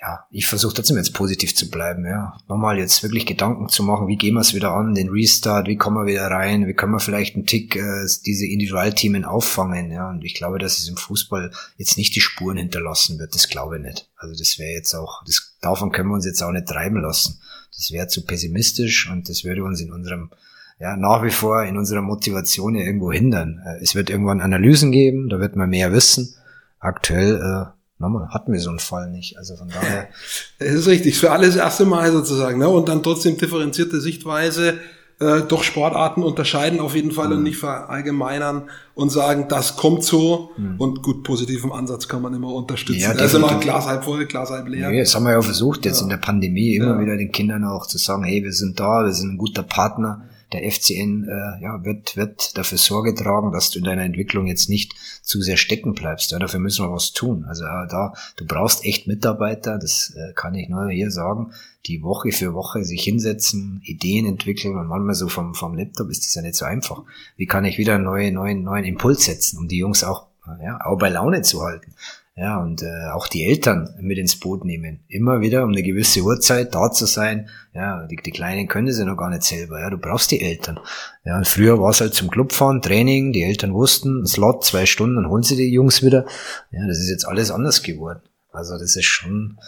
ja, 0.01 0.25
ich 0.31 0.47
versuche 0.47 0.75
trotzdem 0.75 0.97
jetzt 0.97 1.13
positiv 1.13 1.55
zu 1.55 1.69
bleiben, 1.69 2.07
ja. 2.07 2.39
Nochmal 2.49 2.79
jetzt 2.79 3.03
wirklich 3.03 3.27
Gedanken 3.27 3.69
zu 3.69 3.83
machen, 3.83 4.09
wie 4.09 4.17
gehen 4.17 4.33
wir 4.35 4.41
es 4.41 4.55
wieder 4.55 4.73
an, 4.73 4.95
den 4.95 5.11
Restart, 5.11 5.69
wie 5.69 5.77
kommen 5.77 5.99
wir 5.99 6.11
wieder 6.11 6.27
rein, 6.27 6.67
wie 6.67 6.73
können 6.73 6.93
wir 6.93 7.01
vielleicht 7.01 7.35
einen 7.35 7.45
Tick 7.45 7.77
äh, 7.77 8.07
diese 8.25 8.47
Individualteamen 8.47 9.27
auffangen, 9.27 9.91
ja. 9.91 10.09
Und 10.09 10.25
ich 10.25 10.35
glaube, 10.35 10.59
dass 10.59 10.79
es 10.79 10.89
im 10.89 10.97
Fußball 10.97 11.51
jetzt 11.77 11.99
nicht 11.99 12.17
die 12.17 12.23
Spuren 12.23 12.57
hinterlassen 12.57 13.19
wird, 13.19 13.35
das 13.35 13.49
glaube 13.49 13.77
ich 13.77 13.83
nicht. 13.83 14.09
Also 14.17 14.35
das 14.39 14.59
wäre 14.59 14.73
jetzt 14.73 14.95
auch, 14.95 15.23
das, 15.27 15.57
davon 15.61 15.93
können 15.93 16.09
wir 16.09 16.15
uns 16.15 16.25
jetzt 16.27 16.43
auch 16.43 16.53
nicht 16.53 16.67
treiben 16.67 17.03
lassen. 17.03 17.39
Das 17.77 17.91
wäre 17.91 18.09
zu 18.09 18.25
pessimistisch 18.25 19.11
und 19.11 19.29
das 19.29 19.45
würde 19.45 19.65
uns 19.65 19.81
in 19.81 19.93
unserem 19.93 20.31
ja, 20.79 20.97
nach 20.97 21.23
wie 21.23 21.31
vor 21.31 21.63
in 21.65 21.77
unserer 21.77 22.01
Motivation 22.01 22.75
ja 22.75 22.87
irgendwo 22.87 23.13
hindern. 23.13 23.61
Äh, 23.67 23.83
es 23.83 23.95
wird 23.95 24.09
irgendwann 24.09 24.41
Analysen 24.41 24.93
geben, 24.93 25.29
da 25.29 25.39
wird 25.41 25.57
man 25.57 25.69
mehr 25.69 25.93
wissen. 25.93 26.35
Aktuell 26.79 27.37
äh, 27.37 27.80
Nochmal, 28.01 28.31
hatten 28.31 28.51
wir 28.51 28.61
so 28.61 28.71
einen 28.71 28.79
Fall 28.79 29.11
nicht. 29.11 29.37
Also 29.37 29.57
von 29.57 29.69
daher. 29.69 30.09
Das 30.59 30.73
ist 30.73 30.89
richtig, 30.89 31.19
für 31.19 31.31
alles 31.31 31.57
erste 31.57 31.85
Mal 31.85 32.13
sozusagen. 32.13 32.59
Ne? 32.59 32.69
Und 32.69 32.89
dann 32.89 33.03
trotzdem 33.03 33.37
differenzierte 33.37 34.01
Sichtweise, 34.01 34.79
äh, 35.21 35.43
doch 35.43 35.63
Sportarten 35.63 36.23
unterscheiden 36.23 36.81
auf 36.81 36.95
jeden 36.95 37.13
Fall 37.13 37.29
mhm. 37.29 37.37
und 37.37 37.43
nicht 37.43 37.59
verallgemeinern 37.59 38.71
und 38.95 39.11
sagen, 39.11 39.47
das 39.49 39.77
kommt 39.77 40.03
so. 40.03 40.51
Mhm. 40.57 40.77
Und 40.79 41.03
gut, 41.03 41.25
positiven 41.25 41.73
Ansatz 41.73 42.09
kann 42.09 42.23
man 42.23 42.33
immer 42.33 42.53
unterstützen. 42.55 43.01
Ja, 43.01 43.11
also 43.11 43.37
immer 43.37 43.59
Glas 43.61 43.87
halb 43.87 44.05
voll, 44.05 44.25
Glas 44.27 44.51
halb 44.51 44.69
leer. 44.69 44.91
Nee, 44.91 45.01
das 45.01 45.15
haben 45.15 45.25
wir 45.25 45.33
ja 45.33 45.43
versucht, 45.43 45.85
jetzt 45.85 45.99
ja. 45.99 46.05
in 46.05 46.09
der 46.09 46.17
Pandemie 46.17 46.77
immer 46.77 46.95
ja. 46.95 47.01
wieder 47.01 47.17
den 47.19 47.33
Kindern 47.33 47.65
auch 47.65 47.87
zu 47.87 47.99
sagen, 47.99 48.25
hey, 48.25 48.43
wir 48.43 48.53
sind 48.53 48.81
da, 48.81 49.05
wir 49.05 49.13
sind 49.13 49.35
ein 49.35 49.39
guter 49.39 49.63
Partner 49.63 50.23
der 50.53 50.71
FCN 50.71 51.25
äh, 51.25 51.63
ja, 51.63 51.85
wird, 51.85 52.17
wird 52.17 52.57
dafür 52.59 52.79
Sorge 52.79 53.15
tragen, 53.15 53.53
dass 53.53 53.71
du 53.71 53.79
in 53.79 53.85
deiner 53.85 54.03
Entwicklung 54.03 54.47
jetzt 54.47 54.69
nicht 54.69 54.95
zu 55.23 55.41
sehr 55.41 55.57
stecken 55.57 55.95
bleibst. 55.95 56.33
Ja, 56.33 56.39
dafür 56.39 56.61
müssen 56.61 56.85
wir 56.85 56.93
was 56.93 57.13
tun. 57.13 57.45
Also 57.47 57.65
äh, 57.65 57.87
da, 57.89 58.15
du 58.37 58.47
brauchst 58.47 58.85
echt 58.85 59.07
Mitarbeiter, 59.07 59.79
das 59.79 60.15
äh, 60.17 60.33
kann 60.35 60.55
ich 60.55 60.69
nur 60.69 60.91
hier 60.91 61.11
sagen, 61.11 61.53
die 61.87 62.03
Woche 62.03 62.33
für 62.33 62.55
Woche 62.55 62.85
sich 62.85 63.03
hinsetzen, 63.03 63.81
Ideen 63.85 64.27
entwickeln 64.27 64.77
und 64.77 64.89
manchmal 64.89 65.15
so 65.15 65.29
vom, 65.29 65.55
vom 65.55 65.75
Laptop 65.77 66.11
ist 66.11 66.25
das 66.25 66.35
ja 66.35 66.43
nicht 66.43 66.57
so 66.57 66.65
einfach. 66.65 67.03
Wie 67.37 67.47
kann 67.47 67.65
ich 67.65 67.79
wieder 67.79 67.95
einen 67.95 68.05
neuen, 68.05 68.35
neuen, 68.35 68.63
neuen 68.63 68.85
Impuls 68.85 69.25
setzen, 69.25 69.59
um 69.59 69.69
die 69.69 69.79
Jungs 69.79 70.05
auch, 70.05 70.27
ja, 70.63 70.79
auch 70.85 70.99
bei 70.99 71.09
Laune 71.09 71.43
zu 71.43 71.63
halten? 71.63 71.95
Ja, 72.37 72.62
und 72.62 72.83
äh, 72.83 73.11
auch 73.12 73.26
die 73.26 73.45
Eltern 73.45 73.95
mit 74.01 74.16
ins 74.16 74.37
Boot 74.39 74.64
nehmen. 74.64 75.05
Immer 75.09 75.41
wieder 75.41 75.64
um 75.64 75.70
eine 75.70 75.83
gewisse 75.83 76.22
Uhrzeit 76.22 76.74
da 76.74 76.91
zu 76.91 77.07
sein. 77.07 77.51
Ja, 77.74 78.07
die, 78.07 78.16
die 78.16 78.31
Kleinen 78.31 78.68
können 78.68 78.91
sie 78.93 79.05
noch 79.05 79.16
gar 79.16 79.31
nicht 79.31 79.43
selber. 79.43 79.81
Ja, 79.81 79.91
du 79.91 79.99
brauchst 79.99 80.31
die 80.31 80.41
Eltern. 80.41 80.78
Ja, 81.24 81.37
und 81.37 81.47
früher 81.47 81.81
war 81.81 81.91
es 81.91 82.01
halt 82.01 82.14
zum 82.14 82.31
Club 82.31 82.53
fahren, 82.53 82.83
Training, 82.83 83.33
die 83.33 83.43
Eltern 83.43 83.74
wussten, 83.74 84.26
Slot, 84.26 84.64
zwei 84.64 84.87
Stunden, 84.87 85.16
dann 85.16 85.28
holen 85.28 85.43
sie 85.43 85.57
die 85.57 85.70
Jungs 85.70 86.03
wieder. 86.03 86.24
Ja, 86.70 86.87
das 86.87 87.01
ist 87.01 87.11
jetzt 87.11 87.26
alles 87.26 87.51
anders 87.51 87.83
geworden. 87.83 88.22
Also 88.53 88.78
das 88.78 88.97
ist 88.97 89.07
schon, 89.07 89.59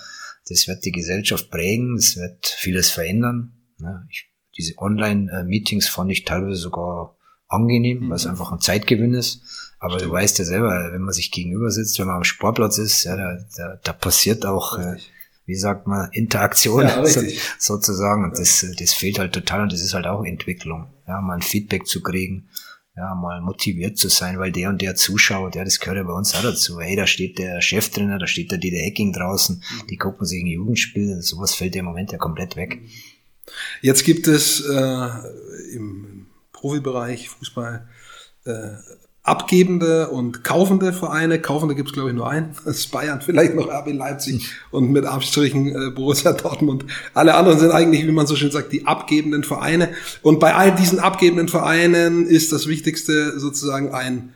das 0.48 0.66
wird 0.66 0.84
die 0.84 0.92
Gesellschaft 0.92 1.50
prägen, 1.50 1.96
das 1.96 2.16
wird 2.16 2.46
vieles 2.46 2.90
verändern. 2.90 3.52
Ja, 3.80 4.02
ich, 4.08 4.30
diese 4.56 4.78
Online-Meetings 4.78 5.88
fand 5.88 6.10
ich 6.10 6.24
teilweise 6.24 6.56
sogar 6.56 7.16
angenehm, 7.48 8.04
mhm. 8.04 8.08
weil 8.10 8.16
es 8.16 8.26
einfach 8.26 8.52
ein 8.52 8.60
Zeitgewinn 8.60 9.14
ist. 9.14 9.71
Aber 9.82 9.94
Stimmt. 9.94 10.12
du 10.12 10.14
weißt 10.14 10.38
ja 10.38 10.44
selber, 10.44 10.92
wenn 10.92 11.02
man 11.02 11.12
sich 11.12 11.32
gegenüber 11.32 11.68
sitzt, 11.72 11.98
wenn 11.98 12.06
man 12.06 12.18
am 12.18 12.24
Sportplatz 12.24 12.78
ist, 12.78 13.02
ja, 13.02 13.16
da, 13.16 13.36
da, 13.56 13.80
da 13.82 13.92
passiert 13.92 14.46
auch, 14.46 14.78
äh, 14.78 14.96
wie 15.44 15.56
sagt 15.56 15.88
man, 15.88 16.08
Interaktion 16.12 16.84
ja, 16.84 17.04
so, 17.04 17.20
sozusagen. 17.58 18.22
Und 18.22 18.38
das, 18.38 18.64
das 18.78 18.94
fehlt 18.94 19.18
halt 19.18 19.32
total 19.32 19.62
und 19.62 19.72
das 19.72 19.80
ist 19.80 19.92
halt 19.92 20.06
auch 20.06 20.24
Entwicklung. 20.24 20.86
Ja, 21.08 21.20
mal 21.20 21.34
ein 21.34 21.42
Feedback 21.42 21.88
zu 21.88 22.00
kriegen, 22.00 22.48
ja, 22.96 23.12
mal 23.16 23.40
motiviert 23.40 23.98
zu 23.98 24.08
sein, 24.08 24.38
weil 24.38 24.52
der 24.52 24.68
und 24.68 24.80
der 24.80 24.94
zuschaut, 24.94 25.56
ja, 25.56 25.64
das 25.64 25.80
gehört 25.80 25.96
ja 25.96 26.04
bei 26.04 26.12
uns 26.12 26.32
auch 26.36 26.42
dazu. 26.42 26.78
Hey, 26.78 26.94
da 26.94 27.08
steht 27.08 27.40
der 27.40 27.60
Cheftrainer, 27.60 28.20
da 28.20 28.28
steht 28.28 28.52
der 28.52 28.58
Dieter 28.58 28.84
Hecking 28.84 29.12
draußen, 29.12 29.56
mhm. 29.56 29.86
die 29.88 29.96
gucken 29.96 30.24
sich 30.24 30.44
ein 30.44 30.46
Jugendspiel, 30.46 31.20
sowas 31.22 31.56
fällt 31.56 31.74
ja 31.74 31.80
im 31.80 31.86
Moment 31.86 32.12
ja 32.12 32.18
komplett 32.18 32.54
weg. 32.54 32.78
Jetzt 33.80 34.04
gibt 34.04 34.28
es 34.28 34.60
äh, 34.60 35.08
im 35.74 36.28
Profibereich 36.52 37.30
Fußball 37.30 37.88
äh, 38.44 38.76
abgebende 39.24 40.08
und 40.08 40.42
kaufende 40.42 40.92
Vereine. 40.92 41.40
Kaufende 41.40 41.76
gibt 41.76 41.90
es, 41.90 41.94
glaube 41.94 42.10
ich, 42.10 42.16
nur 42.16 42.28
einen. 42.28 42.56
Das 42.64 42.78
ist 42.78 42.90
Bayern, 42.90 43.20
vielleicht 43.20 43.54
noch 43.54 43.68
RB 43.68 43.92
Leipzig 43.92 44.50
und 44.72 44.90
mit 44.90 45.06
Abstrichen 45.06 45.68
äh, 45.68 45.90
Borussia 45.90 46.32
Dortmund. 46.32 46.84
Alle 47.14 47.34
anderen 47.34 47.60
sind 47.60 47.70
eigentlich, 47.70 48.06
wie 48.06 48.12
man 48.12 48.26
so 48.26 48.34
schön 48.34 48.50
sagt, 48.50 48.72
die 48.72 48.86
abgebenden 48.86 49.44
Vereine. 49.44 49.90
Und 50.22 50.40
bei 50.40 50.54
all 50.54 50.74
diesen 50.74 50.98
abgebenden 50.98 51.48
Vereinen 51.48 52.26
ist 52.26 52.50
das 52.52 52.66
Wichtigste 52.66 53.38
sozusagen 53.38 53.94
ein 53.94 54.34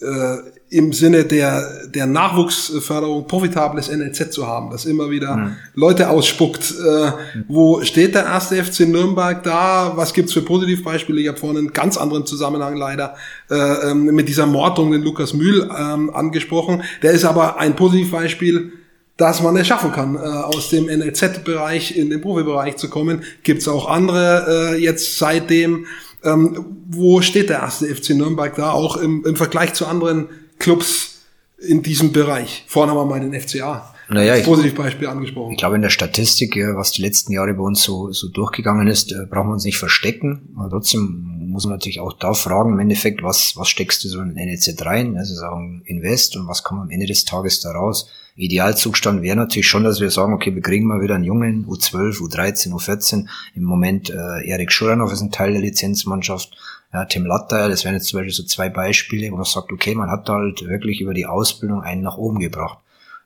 äh, 0.00 0.38
im 0.70 0.92
Sinne 0.92 1.24
der, 1.24 1.88
der 1.88 2.06
Nachwuchsförderung 2.06 3.26
profitables 3.26 3.90
NLZ 3.90 4.32
zu 4.32 4.46
haben, 4.46 4.70
das 4.70 4.84
immer 4.84 5.10
wieder 5.10 5.36
mhm. 5.36 5.56
Leute 5.74 6.08
ausspuckt. 6.08 6.70
Äh, 6.70 7.12
wo 7.48 7.82
steht 7.82 8.14
der 8.14 8.24
erste 8.24 8.62
FC 8.62 8.80
Nürnberg 8.88 9.42
da? 9.42 9.92
Was 9.96 10.14
gibt's 10.14 10.32
für 10.32 10.42
Positivbeispiele? 10.42 11.20
Ich 11.20 11.26
habe 11.26 11.38
vorhin 11.38 11.58
einen 11.58 11.72
ganz 11.72 11.96
anderen 11.96 12.24
Zusammenhang 12.24 12.76
leider 12.76 13.16
äh, 13.50 13.56
ähm, 13.90 14.04
mit 14.04 14.28
dieser 14.28 14.46
Mordung 14.46 14.92
den 14.92 15.02
Lukas 15.02 15.34
Mühl 15.34 15.68
ähm, 15.76 16.10
angesprochen. 16.10 16.84
Der 17.02 17.10
ist 17.10 17.24
aber 17.24 17.58
ein 17.58 17.74
Positivbeispiel 17.76 18.72
dass 19.16 19.42
man 19.42 19.54
es 19.56 19.66
schaffen 19.66 19.92
kann, 19.92 20.16
äh, 20.16 20.20
aus 20.20 20.70
dem 20.70 20.86
NLZ-Bereich 20.86 21.94
in 21.94 22.08
den 22.08 22.22
Profibereich 22.22 22.76
zu 22.76 22.88
kommen. 22.88 23.22
Gibt 23.42 23.60
es 23.60 23.68
auch 23.68 23.86
andere 23.86 24.76
äh, 24.76 24.82
jetzt 24.82 25.18
seitdem. 25.18 25.84
Ähm, 26.24 26.64
wo 26.88 27.20
steht 27.20 27.50
der 27.50 27.58
erste 27.58 27.94
FC 27.94 28.10
Nürnberg 28.10 28.54
da, 28.54 28.70
auch 28.70 28.96
im, 28.96 29.24
im 29.26 29.36
Vergleich 29.36 29.74
zu 29.74 29.86
anderen 29.86 30.28
Clubs 30.60 31.22
in 31.58 31.82
diesem 31.82 32.12
Bereich? 32.12 32.64
Vorne 32.68 32.92
haben 32.92 32.98
wir 32.98 33.04
mal 33.06 33.20
den 33.20 33.38
FCA 33.38 33.92
naja, 34.10 34.32
als 34.32 34.44
Positivbeispiel 34.44 35.06
angesprochen. 35.06 35.52
Ich 35.52 35.58
glaube, 35.58 35.76
in 35.76 35.82
der 35.82 35.90
Statistik, 35.90 36.56
was 36.74 36.90
die 36.90 37.02
letzten 37.02 37.32
Jahre 37.32 37.54
bei 37.54 37.62
uns 37.62 37.82
so, 37.82 38.10
so 38.10 38.28
durchgegangen 38.28 38.88
ist, 38.88 39.12
äh, 39.12 39.26
brauchen 39.28 39.48
wir 39.48 39.52
uns 39.52 39.64
nicht 39.64 39.78
verstecken. 39.78 40.48
Aber 40.56 40.68
trotzdem 40.68 41.48
muss 41.50 41.64
man 41.64 41.74
natürlich 41.74 42.00
auch 42.00 42.12
da 42.12 42.34
fragen, 42.34 42.72
im 42.72 42.78
Endeffekt, 42.80 43.22
was, 43.22 43.56
was 43.56 43.68
steckst 43.68 44.02
du 44.02 44.08
so 44.08 44.20
in 44.20 44.34
NEZ 44.34 44.84
rein? 44.84 45.16
Also 45.16 45.34
sagen 45.34 45.82
Invest 45.84 46.36
und 46.36 46.48
was 46.48 46.64
kommt 46.64 46.80
am 46.80 46.90
Ende 46.90 47.06
des 47.06 47.24
Tages 47.24 47.60
da 47.60 47.70
raus? 47.70 48.08
Idealzustand 48.36 49.22
wäre 49.22 49.36
natürlich 49.36 49.68
schon, 49.68 49.84
dass 49.84 50.00
wir 50.00 50.10
sagen, 50.10 50.32
okay, 50.32 50.54
wir 50.54 50.62
kriegen 50.62 50.86
mal 50.86 51.02
wieder 51.02 51.14
einen 51.14 51.24
Jungen, 51.24 51.66
U12, 51.66 52.18
U13, 52.20 52.72
U14. 52.72 53.26
Im 53.54 53.64
Moment 53.64 54.10
äh, 54.10 54.48
Erik 54.48 54.72
Schuranov 54.72 55.12
ist 55.12 55.20
ein 55.20 55.30
Teil 55.30 55.52
der 55.52 55.60
Lizenzmannschaft. 55.60 56.56
Ja, 56.92 57.04
Tim 57.04 57.24
Latter, 57.24 57.68
das 57.68 57.84
wären 57.84 57.94
jetzt 57.94 58.08
zum 58.08 58.18
Beispiel 58.18 58.34
so 58.34 58.42
zwei 58.42 58.68
Beispiele, 58.68 59.30
wo 59.30 59.36
man 59.36 59.44
sagt, 59.44 59.72
okay, 59.72 59.94
man 59.94 60.10
hat 60.10 60.28
halt 60.28 60.62
wirklich 60.62 61.00
über 61.00 61.14
die 61.14 61.26
Ausbildung 61.26 61.82
einen 61.82 62.02
nach 62.02 62.16
oben 62.16 62.40
gebracht. 62.40 62.78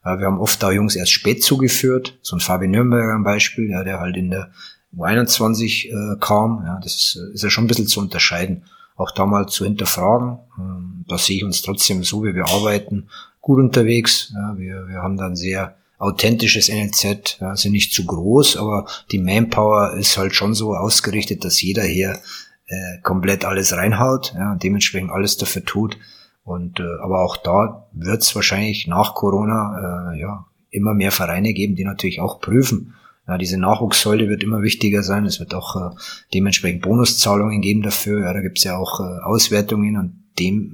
Ja, 0.05 0.19
wir 0.19 0.27
haben 0.27 0.39
oft 0.39 0.63
da 0.63 0.71
Jungs 0.71 0.97
erst 0.97 1.13
spät 1.13 1.43
zugeführt, 1.43 2.19
so 2.21 2.37
ein 2.37 2.41
Fabi 2.41 2.69
Nürnberger 2.69 3.15
ein 3.15 3.25
Beispiel, 3.25 3.71
ja, 3.71 3.83
der 3.83 4.01
halt 4.01 4.17
in 4.17 4.31
der 4.31 4.51
U21 4.97 5.89
äh, 5.89 6.17
kam. 6.21 6.63
Ja, 6.67 6.79
das 6.83 6.95
ist, 6.95 7.17
ist 7.33 7.43
ja 7.43 7.51
schon 7.51 7.65
ein 7.65 7.69
bisschen 7.69 7.87
zu 7.87 8.01
unterscheiden. 8.01 8.65
Auch 8.97 9.11
da 9.11 9.25
mal 9.25 9.49
zu 9.49 9.65
hinterfragen. 9.65 10.39
Ähm, 10.59 11.05
da 11.09 11.19
sehe 11.19 11.39
ich 11.39 11.45
uns 11.45 11.63
trotzdem 11.63 12.05
so, 12.05 12.23
wie 12.23 12.35
wir 12.35 12.47
arbeiten, 12.47 13.09
gut 13.41 13.59
unterwegs. 13.59 14.33
Ja, 14.35 14.57
wir, 14.59 14.89
wir 14.89 15.03
haben 15.03 15.17
dann 15.17 15.37
sehr 15.37 15.75
authentisches 15.99 16.69
NLZ, 16.69 17.39
ja, 17.41 17.57
sind 17.57 17.73
nicht 17.73 17.93
zu 17.93 18.05
groß, 18.05 18.57
aber 18.57 18.87
die 19.11 19.19
Manpower 19.19 19.95
ist 19.95 20.19
halt 20.19 20.35
schon 20.35 20.55
so 20.55 20.75
ausgerichtet, 20.75 21.45
dass 21.45 21.63
jeder 21.63 21.85
hier 21.85 22.19
äh, 22.67 23.01
komplett 23.03 23.45
alles 23.45 23.77
reinhaut 23.77 24.35
ja, 24.37 24.53
und 24.53 24.63
dementsprechend 24.63 25.11
alles 25.11 25.37
dafür 25.37 25.65
tut, 25.65 25.99
und 26.45 26.79
äh, 26.79 26.99
aber 27.03 27.23
auch 27.25 27.39
da 27.39 27.87
wird 27.93 28.23
es 28.23 28.35
wahrscheinlich 28.35 28.87
nach 28.87 29.15
Corona 29.15 30.13
äh, 30.13 30.21
ja 30.21 30.47
immer 30.71 30.93
mehr 30.93 31.11
Vereine 31.11 31.55
geben, 31.55 31.75
die 31.75 31.85
natürlich 31.85 32.21
auch 32.21 32.41
prüfen. 32.41 32.95
Ja, 33.27 33.39
diese 33.39 33.59
Nachwuchssäule 33.59 34.29
wird 34.29 34.43
immer 34.43 34.61
wichtiger 34.61 35.03
sein. 35.03 35.25
Es 35.25 35.41
wird 35.41 35.55
auch 35.55 35.77
äh, 35.77 35.95
dementsprechend 36.35 36.83
Bonuszahlungen 36.83 37.63
geben 37.63 37.81
dafür. 37.81 38.21
Ja, 38.21 38.35
da 38.35 38.43
gibt 38.43 38.59
es 38.59 38.65
ja 38.65 38.77
auch 38.77 39.01
äh, 39.01 39.23
Auswertungen 39.23 39.97
und 39.97 40.25
dem 40.39 40.73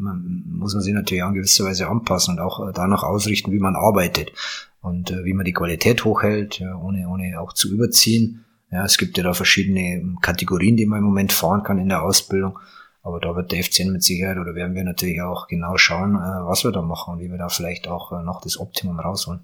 muss 0.59 0.74
man 0.74 0.82
sich 0.82 0.95
natürlich 0.95 1.22
in 1.22 1.34
gewisser 1.34 1.66
Weise 1.66 1.86
anpassen 1.86 2.34
und 2.34 2.41
auch 2.41 2.68
äh, 2.68 2.72
danach 2.74 3.05
ausrichten, 3.05 3.53
wie 3.53 3.61
man 3.61 3.76
arbeitet 3.76 4.32
und 4.80 5.12
äh, 5.12 5.24
wie 5.24 5.34
man 5.34 5.45
die 5.45 5.53
Qualität 5.53 6.05
hochhält, 6.05 6.59
ja, 6.59 6.74
ohne, 6.76 7.09
ohne 7.09 7.41
auch 7.41 7.53
zu 7.53 7.72
überziehen. 7.72 8.45
Ja, 8.71 8.85
es 8.85 8.99
gibt 8.99 9.16
ja 9.16 9.25
da 9.25 9.33
verschiedene 9.33 10.16
Kategorien, 10.21 10.77
die 10.77 10.87
man 10.87 11.01
im 11.01 11.05
Moment 11.05 11.33
fahren 11.33 11.62
kann 11.62 11.79
in 11.79 11.89
der 11.89 12.03
Ausbildung. 12.03 12.59
Aber 13.03 13.18
da 13.18 13.35
wird 13.35 13.51
der 13.51 13.62
FCN 13.64 13.93
mit 13.93 14.03
Sicherheit 14.03 14.37
oder 14.37 14.55
werden 14.55 14.75
wir 14.75 14.85
natürlich 14.85 15.23
auch 15.23 15.49
genau 15.49 15.79
schauen, 15.79 16.16
äh, 16.16 16.47
was 16.47 16.64
wir 16.64 16.71
da 16.71 16.83
machen 16.83 17.14
und 17.14 17.21
wie 17.21 17.31
wir 17.31 17.39
da 17.39 17.49
vielleicht 17.49 17.89
auch 17.89 18.12
äh, 18.12 18.23
noch 18.23 18.43
das 18.43 18.61
Optimum 18.61 19.01
rausholen. 19.01 19.41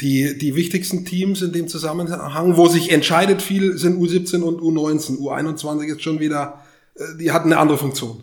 Die, 0.00 0.38
die 0.38 0.54
wichtigsten 0.54 1.04
Teams 1.04 1.42
in 1.42 1.52
dem 1.52 1.66
Zusammenhang, 1.66 2.56
wo 2.56 2.68
sich 2.68 2.92
entscheidet 2.92 3.42
viel, 3.42 3.76
sind 3.78 4.00
U17 4.00 4.42
und 4.42 4.60
U19. 4.60 5.18
U21 5.18 5.86
ist 5.86 6.02
schon 6.02 6.20
wieder, 6.20 6.60
äh, 6.94 7.16
die 7.18 7.32
hatten 7.32 7.52
eine 7.52 7.60
andere 7.60 7.78
Funktion. 7.78 8.22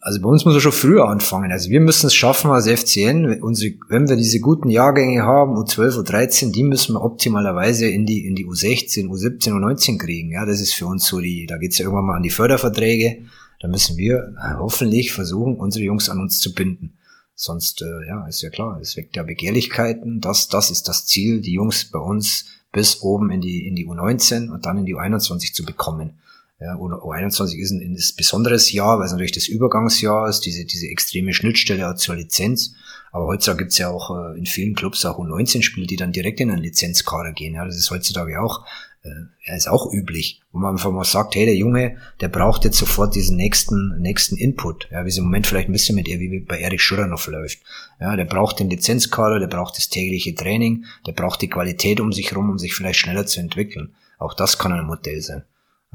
Also 0.00 0.20
bei 0.20 0.28
uns 0.28 0.44
muss 0.44 0.54
er 0.54 0.60
schon 0.60 0.72
früher 0.72 1.08
anfangen. 1.08 1.50
Also 1.50 1.70
wir 1.70 1.80
müssen 1.80 2.06
es 2.06 2.14
schaffen 2.14 2.50
als 2.50 2.68
FCN, 2.68 3.40
unsere, 3.40 3.74
wenn 3.88 4.08
wir 4.08 4.16
diese 4.16 4.38
guten 4.38 4.68
Jahrgänge 4.68 5.22
haben, 5.22 5.56
U12, 5.56 6.04
U13, 6.04 6.52
die 6.52 6.62
müssen 6.62 6.94
wir 6.94 7.02
optimalerweise 7.02 7.88
in 7.88 8.04
die, 8.04 8.26
in 8.26 8.34
die 8.34 8.46
U16, 8.46 9.08
U17, 9.08 9.52
U19 9.52 9.98
kriegen. 9.98 10.30
Ja, 10.30 10.44
das 10.44 10.60
ist 10.60 10.74
für 10.74 10.86
uns 10.86 11.06
so 11.06 11.20
die, 11.20 11.46
da 11.46 11.56
geht's 11.56 11.78
ja 11.78 11.84
irgendwann 11.84 12.06
mal 12.06 12.16
an 12.16 12.22
die 12.22 12.30
Förderverträge 12.30 13.24
da 13.60 13.68
müssen 13.68 13.96
wir 13.96 14.34
äh, 14.38 14.54
hoffentlich 14.58 15.12
versuchen, 15.12 15.56
unsere 15.56 15.84
Jungs 15.84 16.08
an 16.08 16.20
uns 16.20 16.40
zu 16.40 16.54
binden. 16.54 16.98
Sonst, 17.34 17.82
äh, 17.82 18.06
ja, 18.06 18.26
ist 18.26 18.42
ja 18.42 18.50
klar, 18.50 18.78
es 18.80 18.96
weckt 18.96 19.16
ja 19.16 19.22
Begehrlichkeiten. 19.22 20.20
Das, 20.20 20.48
das 20.48 20.70
ist 20.70 20.88
das 20.88 21.06
Ziel, 21.06 21.40
die 21.40 21.52
Jungs 21.52 21.90
bei 21.90 21.98
uns 21.98 22.46
bis 22.72 23.02
oben 23.02 23.30
in 23.30 23.40
die, 23.40 23.66
in 23.66 23.74
die 23.74 23.86
U19 23.86 24.50
und 24.50 24.66
dann 24.66 24.78
in 24.78 24.86
die 24.86 24.94
U21 24.94 25.52
zu 25.54 25.64
bekommen. 25.64 26.18
Ja, 26.58 26.74
U21 26.74 27.58
ist 27.58 27.70
ein, 27.70 27.80
ein 27.80 27.98
besonderes 28.16 28.72
Jahr, 28.72 28.98
weil 28.98 29.06
es 29.06 29.12
natürlich 29.12 29.32
das 29.32 29.48
Übergangsjahr 29.48 30.28
ist, 30.28 30.40
diese, 30.40 30.64
diese 30.64 30.86
extreme 30.86 31.34
Schnittstelle 31.34 31.94
zur 31.96 32.16
Lizenz. 32.16 32.74
Aber 33.12 33.26
heutzutage 33.26 33.64
gibt's 33.64 33.78
ja 33.78 33.90
auch 33.90 34.10
äh, 34.10 34.38
in 34.38 34.46
vielen 34.46 34.74
Clubs 34.74 35.04
auch 35.04 35.18
U19-Spiele, 35.18 35.86
die 35.86 35.96
dann 35.96 36.12
direkt 36.12 36.40
in 36.40 36.50
einen 36.50 36.62
Lizenzkader 36.62 37.32
gehen. 37.32 37.54
Ja, 37.54 37.64
das 37.64 37.76
ist 37.76 37.90
heutzutage 37.90 38.40
auch 38.40 38.64
äh, 39.06 39.56
ist 39.56 39.68
auch 39.68 39.92
üblich, 39.92 40.40
wo 40.52 40.58
man 40.58 40.72
einfach 40.72 40.90
mal 40.90 41.04
sagt, 41.04 41.34
hey, 41.34 41.46
der 41.46 41.56
Junge, 41.56 41.96
der 42.20 42.28
braucht 42.28 42.64
jetzt 42.64 42.78
sofort 42.78 43.14
diesen 43.14 43.36
nächsten, 43.36 44.00
nächsten 44.00 44.36
Input, 44.36 44.88
ja, 44.90 45.04
wie 45.04 45.08
es 45.08 45.18
im 45.18 45.24
Moment 45.24 45.46
vielleicht 45.46 45.68
ein 45.68 45.72
bisschen 45.72 45.94
mit 45.94 46.08
ihr, 46.08 46.18
wie 46.18 46.40
bei 46.40 46.58
Erik 46.58 46.80
Schuranov 46.80 47.26
läuft. 47.28 47.60
Ja, 48.00 48.16
der 48.16 48.24
braucht 48.24 48.58
den 48.58 48.70
Lizenzkader, 48.70 49.38
der 49.38 49.46
braucht 49.46 49.76
das 49.76 49.88
tägliche 49.88 50.34
Training, 50.34 50.84
der 51.06 51.12
braucht 51.12 51.42
die 51.42 51.48
Qualität 51.48 52.00
um 52.00 52.12
sich 52.12 52.34
rum, 52.34 52.50
um 52.50 52.58
sich 52.58 52.74
vielleicht 52.74 52.98
schneller 52.98 53.26
zu 53.26 53.40
entwickeln. 53.40 53.94
Auch 54.18 54.34
das 54.34 54.58
kann 54.58 54.72
ein 54.72 54.86
Modell 54.86 55.20
sein. 55.20 55.44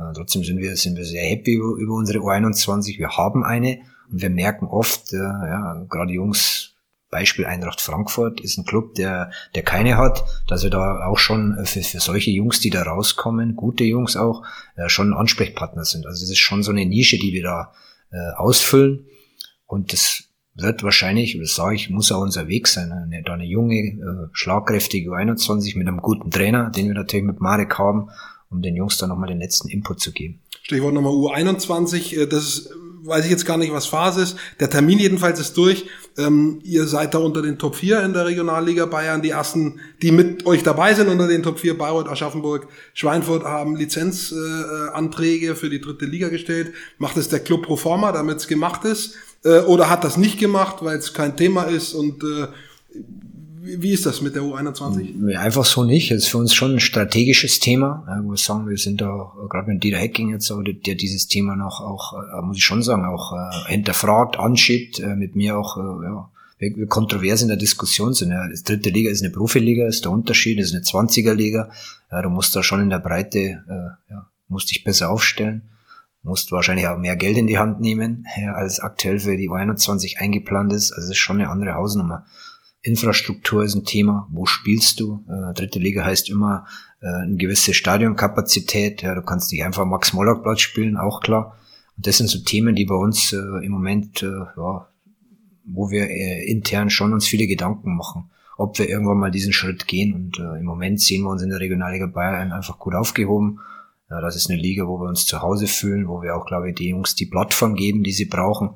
Ja, 0.01 0.11
trotzdem 0.13 0.43
sind 0.43 0.57
wir, 0.57 0.75
sind 0.75 0.97
wir 0.97 1.05
sehr 1.05 1.23
happy 1.23 1.53
über, 1.53 1.93
unsere 1.93 2.19
U21. 2.19 2.97
Wir 2.97 3.17
haben 3.17 3.43
eine 3.43 3.81
und 4.09 4.21
wir 4.21 4.31
merken 4.31 4.65
oft, 4.65 5.13
äh, 5.13 5.17
ja, 5.17 5.85
gerade 5.89 6.11
Jungs, 6.11 6.73
Beispiel 7.11 7.45
Eintracht 7.45 7.81
Frankfurt 7.81 8.41
ist 8.41 8.57
ein 8.57 8.65
Club, 8.65 8.95
der, 8.95 9.31
der 9.53 9.63
keine 9.63 9.97
hat, 9.97 10.23
dass 10.47 10.63
wir 10.63 10.69
da 10.69 11.05
auch 11.05 11.19
schon 11.19 11.57
für, 11.65 11.83
für 11.83 11.99
solche 11.99 12.31
Jungs, 12.31 12.61
die 12.61 12.69
da 12.69 12.83
rauskommen, 12.83 13.55
gute 13.55 13.83
Jungs 13.83 14.15
auch, 14.15 14.43
äh, 14.75 14.89
schon 14.89 15.13
Ansprechpartner 15.13 15.85
sind. 15.85 16.07
Also 16.07 16.23
es 16.23 16.31
ist 16.31 16.39
schon 16.39 16.63
so 16.63 16.71
eine 16.71 16.85
Nische, 16.85 17.19
die 17.19 17.33
wir 17.33 17.43
da 17.43 17.73
äh, 18.11 18.31
ausfüllen. 18.37 19.05
Und 19.67 19.93
das 19.93 20.23
wird 20.55 20.83
wahrscheinlich, 20.83 21.37
das 21.39 21.55
sage 21.55 21.75
ich, 21.75 21.89
muss 21.89 22.11
auch 22.11 22.21
unser 22.21 22.47
Weg 22.47 22.67
sein. 22.67 22.91
Eine, 22.91 23.21
da 23.23 23.33
eine 23.33 23.45
junge, 23.45 23.75
äh, 23.75 24.29
schlagkräftige 24.31 25.11
U21 25.11 25.77
mit 25.77 25.87
einem 25.87 26.01
guten 26.01 26.31
Trainer, 26.31 26.71
den 26.71 26.87
wir 26.87 26.95
natürlich 26.95 27.25
mit 27.25 27.41
Marek 27.41 27.77
haben, 27.77 28.09
um 28.51 28.61
den 28.61 28.75
Jungs 28.75 28.97
da 28.97 29.07
nochmal 29.07 29.29
den 29.29 29.39
letzten 29.39 29.69
Input 29.69 29.99
zu 29.99 30.11
geben. 30.11 30.39
Stichwort 30.63 30.93
nochmal 30.93 31.13
U21, 31.13 32.21
äh, 32.21 32.27
das 32.27 32.43
ist 32.43 32.71
weiß 33.03 33.25
ich 33.25 33.31
jetzt 33.31 33.45
gar 33.45 33.57
nicht, 33.57 33.73
was 33.73 33.85
Phase 33.85 34.21
ist. 34.21 34.37
Der 34.59 34.69
Termin 34.69 34.99
jedenfalls 34.99 35.39
ist 35.39 35.57
durch. 35.57 35.85
Ähm, 36.17 36.59
ihr 36.63 36.87
seid 36.87 37.13
da 37.13 37.19
unter 37.19 37.41
den 37.41 37.57
Top 37.57 37.75
4 37.75 38.03
in 38.03 38.13
der 38.13 38.25
Regionalliga 38.25 38.85
Bayern. 38.85 39.21
Die 39.21 39.29
ersten, 39.29 39.79
die 40.01 40.11
mit 40.11 40.45
euch 40.45 40.63
dabei 40.63 40.93
sind 40.93 41.07
unter 41.07 41.27
den 41.27 41.43
Top 41.43 41.59
4, 41.59 41.77
Bayreuth, 41.77 42.07
Aschaffenburg, 42.07 42.67
Schweinfurt, 42.93 43.43
haben 43.43 43.75
Lizenzanträge 43.75 45.51
äh, 45.51 45.55
für 45.55 45.69
die 45.69 45.81
dritte 45.81 46.05
Liga 46.05 46.29
gestellt. 46.29 46.73
Macht 46.97 47.17
es 47.17 47.29
der 47.29 47.39
Club 47.39 47.63
pro 47.65 47.75
forma, 47.75 48.11
damit 48.11 48.37
es 48.37 48.47
gemacht 48.47 48.85
ist? 48.85 49.15
Äh, 49.43 49.59
oder 49.61 49.89
hat 49.89 50.03
das 50.03 50.17
nicht 50.17 50.39
gemacht, 50.39 50.77
weil 50.81 50.97
es 50.97 51.13
kein 51.13 51.35
Thema 51.35 51.63
ist 51.63 51.93
und 51.93 52.23
äh, 52.23 52.47
wie 53.63 53.91
ist 53.91 54.05
das 54.05 54.21
mit 54.21 54.35
der 54.35 54.41
U21? 54.41 55.37
Einfach 55.37 55.65
so 55.65 55.83
nicht. 55.83 56.09
Das 56.09 56.23
ist 56.23 56.29
für 56.29 56.39
uns 56.39 56.53
schon 56.53 56.73
ein 56.73 56.79
strategisches 56.79 57.59
Thema. 57.59 58.03
Ja, 58.07 58.21
wir 58.21 58.37
sagen, 58.37 58.67
wir 58.67 58.77
sind 58.77 59.01
da, 59.01 59.31
gerade 59.49 59.71
mit 59.71 59.83
Dieter 59.83 59.97
Hecking 59.97 60.29
jetzt, 60.29 60.49
der, 60.49 60.73
der 60.73 60.95
dieses 60.95 61.27
Thema 61.27 61.55
noch 61.55 61.79
auch, 61.79 62.13
äh, 62.13 62.41
muss 62.41 62.57
ich 62.57 62.63
schon 62.63 62.81
sagen, 62.81 63.05
auch 63.05 63.33
äh, 63.33 63.69
hinterfragt, 63.69 64.39
anschiebt, 64.39 64.99
äh, 64.99 65.15
mit 65.15 65.35
mir 65.35 65.57
auch, 65.57 65.77
äh, 65.77 66.05
ja, 66.05 66.31
wir, 66.57 66.87
kontrovers 66.87 67.43
in 67.43 67.49
der 67.49 67.57
Diskussion 67.57 68.13
sind. 68.13 68.31
Ja. 68.31 68.47
Das 68.49 68.63
dritte 68.63 68.89
Liga 68.89 69.11
ist 69.11 69.21
eine 69.21 69.31
Profiliga, 69.31 69.85
ist 69.87 70.05
der 70.05 70.11
Unterschied, 70.11 70.59
ist 70.59 70.73
eine 70.73 70.83
20er-Liga. 70.83 71.69
Ja, 72.11 72.21
du 72.23 72.29
musst 72.29 72.55
da 72.55 72.63
schon 72.63 72.81
in 72.81 72.89
der 72.89 72.99
Breite, 72.99 73.39
äh, 73.39 74.11
ja, 74.11 74.27
musst 74.47 74.71
dich 74.71 74.83
besser 74.83 75.11
aufstellen 75.11 75.63
musst 76.23 76.51
wahrscheinlich 76.51 76.87
auch 76.87 76.99
mehr 76.99 77.15
Geld 77.15 77.35
in 77.37 77.47
die 77.47 77.57
Hand 77.57 77.79
nehmen, 77.79 78.27
ja, 78.39 78.53
als 78.53 78.79
aktuell 78.79 79.19
für 79.19 79.37
die 79.37 79.49
U21 79.49 80.17
eingeplant 80.17 80.71
ist. 80.71 80.91
Also 80.91 81.05
es 81.05 81.11
ist 81.11 81.17
schon 81.17 81.39
eine 81.39 81.49
andere 81.49 81.73
Hausnummer. 81.73 82.25
Infrastruktur 82.81 83.63
ist 83.63 83.75
ein 83.75 83.85
Thema. 83.85 84.27
Wo 84.31 84.45
spielst 84.45 84.99
du? 84.99 85.23
Äh, 85.27 85.53
dritte 85.53 85.79
Liga 85.79 86.03
heißt 86.03 86.29
immer 86.29 86.65
äh, 87.01 87.07
eine 87.07 87.37
gewisse 87.37 87.73
Stadionkapazität. 87.73 89.03
Ja, 89.03 89.13
du 89.13 89.21
kannst 89.21 89.51
nicht 89.51 89.63
einfach 89.63 89.85
Max 89.85 90.13
Morlock 90.13 90.43
Platz 90.43 90.61
spielen, 90.61 90.97
auch 90.97 91.21
klar. 91.21 91.57
Und 91.97 92.07
das 92.07 92.17
sind 92.17 92.27
so 92.27 92.39
Themen, 92.39 92.75
die 92.75 92.85
bei 92.85 92.95
uns 92.95 93.33
äh, 93.33 93.37
im 93.37 93.71
Moment, 93.71 94.23
äh, 94.23 94.31
ja, 94.57 94.87
wo 95.65 95.91
wir 95.91 96.09
äh, 96.09 96.43
intern 96.49 96.89
schon 96.89 97.13
uns 97.13 97.27
viele 97.27 97.45
Gedanken 97.45 97.95
machen, 97.95 98.31
ob 98.57 98.79
wir 98.79 98.89
irgendwann 98.89 99.19
mal 99.19 99.31
diesen 99.31 99.53
Schritt 99.53 99.87
gehen. 99.87 100.13
Und 100.13 100.39
äh, 100.39 100.59
im 100.59 100.65
Moment 100.65 100.99
sehen 101.01 101.21
wir 101.21 101.29
uns 101.29 101.43
in 101.43 101.49
der 101.49 101.59
Regionalliga 101.59 102.07
Bayern 102.07 102.51
einfach 102.51 102.79
gut 102.79 102.95
aufgehoben. 102.95 103.59
Ja, 104.09 104.21
das 104.21 104.35
ist 104.35 104.49
eine 104.49 104.59
Liga, 104.59 104.87
wo 104.87 104.99
wir 104.99 105.07
uns 105.07 105.25
zu 105.25 105.41
Hause 105.41 105.67
fühlen, 105.67 106.07
wo 106.07 106.21
wir 106.21 106.35
auch, 106.35 106.45
glaube 106.45 106.69
ich, 106.69 106.75
die 106.75 106.89
Jungs 106.89 107.13
die 107.13 107.27
Plattform 107.27 107.75
geben, 107.75 108.03
die 108.03 108.11
sie 108.11 108.25
brauchen. 108.25 108.71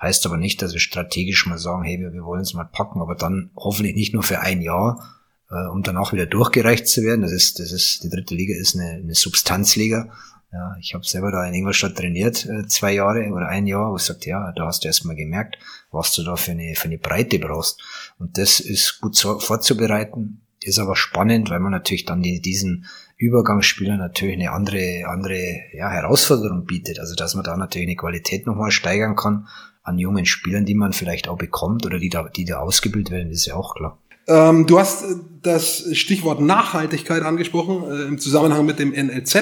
Heißt 0.00 0.24
aber 0.26 0.36
nicht, 0.36 0.62
dass 0.62 0.72
wir 0.72 0.80
strategisch 0.80 1.46
mal 1.46 1.58
sagen, 1.58 1.82
hey, 1.82 1.98
wir, 1.98 2.12
wir 2.12 2.24
wollen 2.24 2.42
es 2.42 2.54
mal 2.54 2.64
packen, 2.64 3.00
aber 3.00 3.16
dann 3.16 3.50
hoffentlich 3.56 3.96
nicht 3.96 4.14
nur 4.14 4.22
für 4.22 4.40
ein 4.40 4.60
Jahr, 4.60 5.18
äh, 5.50 5.68
um 5.68 5.82
danach 5.82 6.12
wieder 6.12 6.26
durchgereicht 6.26 6.86
zu 6.86 7.02
werden. 7.02 7.22
Das 7.22 7.32
ist, 7.32 7.58
das 7.58 7.72
ist, 7.72 8.04
die 8.04 8.08
dritte 8.08 8.34
Liga 8.34 8.54
ist 8.56 8.76
eine, 8.76 8.90
eine 8.90 9.14
Substanzliga. 9.14 10.08
Ja, 10.52 10.76
ich 10.80 10.94
habe 10.94 11.04
selber 11.04 11.30
da 11.30 11.46
in 11.46 11.52
Ingolstadt 11.52 11.96
trainiert, 11.96 12.46
äh, 12.46 12.66
zwei 12.68 12.92
Jahre 12.94 13.28
oder 13.32 13.48
ein 13.48 13.66
Jahr, 13.66 13.90
wo 13.90 13.96
ich 13.96 14.02
sagte, 14.02 14.30
ja, 14.30 14.52
da 14.52 14.66
hast 14.66 14.84
du 14.84 14.88
erstmal 14.88 15.16
gemerkt, 15.16 15.58
was 15.90 16.14
du 16.14 16.22
da 16.22 16.36
für 16.36 16.52
eine, 16.52 16.74
für 16.74 16.86
eine 16.86 16.98
Breite 16.98 17.38
brauchst. 17.38 17.82
Und 18.18 18.38
das 18.38 18.60
ist 18.60 19.00
gut 19.00 19.16
so, 19.16 19.40
vorzubereiten. 19.40 20.40
ist 20.62 20.78
aber 20.78 20.96
spannend, 20.96 21.50
weil 21.50 21.60
man 21.60 21.72
natürlich 21.72 22.06
dann 22.06 22.22
die, 22.22 22.40
diesen 22.40 22.86
Übergangsspielern 23.16 23.98
natürlich 23.98 24.36
eine 24.36 24.52
andere, 24.52 25.06
andere 25.08 25.60
ja, 25.74 25.90
Herausforderung 25.90 26.64
bietet. 26.64 27.00
Also 27.00 27.14
dass 27.14 27.34
man 27.34 27.44
da 27.44 27.56
natürlich 27.56 27.88
eine 27.88 27.96
Qualität 27.96 28.46
nochmal 28.46 28.70
steigern 28.70 29.16
kann 29.16 29.48
an 29.88 29.98
jungen 29.98 30.26
Spielern, 30.26 30.64
die 30.64 30.74
man 30.74 30.92
vielleicht 30.92 31.28
auch 31.28 31.38
bekommt 31.38 31.84
oder 31.84 31.98
die 31.98 32.08
da, 32.08 32.28
die 32.28 32.44
da 32.44 32.58
ausgebildet 32.58 33.10
werden, 33.10 33.30
ist 33.30 33.46
ja 33.46 33.54
auch 33.54 33.74
klar. 33.74 33.98
Ähm, 34.28 34.66
du 34.66 34.78
hast 34.78 35.04
äh, 35.04 35.14
das 35.42 35.84
Stichwort 35.96 36.40
Nachhaltigkeit 36.40 37.22
angesprochen 37.22 37.84
äh, 37.90 38.02
im 38.04 38.18
Zusammenhang 38.18 38.66
mit 38.66 38.78
dem 38.78 38.90
NLZ. 38.90 39.36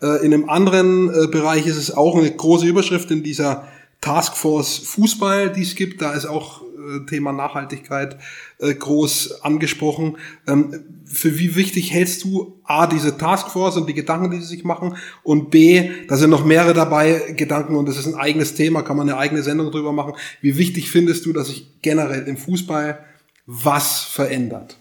Äh, 0.00 0.24
in 0.24 0.32
einem 0.32 0.48
anderen 0.48 1.10
äh, 1.10 1.26
Bereich 1.26 1.66
ist 1.66 1.76
es 1.76 1.94
auch 1.94 2.16
eine 2.16 2.30
große 2.30 2.66
Überschrift 2.66 3.10
in 3.10 3.22
dieser 3.22 3.68
Taskforce 4.00 4.78
Fußball, 4.78 5.52
die 5.52 5.62
es 5.62 5.74
gibt. 5.74 6.00
Da 6.00 6.12
ist 6.12 6.24
auch 6.24 6.62
Thema 7.06 7.32
Nachhaltigkeit 7.32 8.16
äh, 8.58 8.74
groß 8.74 9.42
angesprochen. 9.42 10.16
Ähm, 10.46 10.84
für 11.04 11.38
wie 11.38 11.56
wichtig 11.56 11.92
hältst 11.92 12.24
du 12.24 12.60
A, 12.64 12.86
diese 12.86 13.16
Taskforce 13.16 13.76
und 13.76 13.88
die 13.88 13.94
Gedanken, 13.94 14.30
die 14.30 14.38
sie 14.38 14.46
sich 14.46 14.64
machen 14.64 14.96
und 15.22 15.50
B, 15.50 15.90
da 16.08 16.16
sind 16.16 16.30
noch 16.30 16.44
mehrere 16.44 16.74
dabei 16.74 17.34
Gedanken 17.36 17.76
und 17.76 17.88
das 17.88 17.98
ist 17.98 18.06
ein 18.06 18.14
eigenes 18.14 18.54
Thema, 18.54 18.82
kann 18.82 18.96
man 18.96 19.08
eine 19.08 19.18
eigene 19.18 19.42
Sendung 19.42 19.70
drüber 19.70 19.92
machen. 19.92 20.14
Wie 20.40 20.56
wichtig 20.56 20.90
findest 20.90 21.26
du, 21.26 21.32
dass 21.32 21.48
sich 21.48 21.66
generell 21.82 22.28
im 22.28 22.36
Fußball 22.36 22.98
was 23.46 24.00
verändert? 24.00 24.76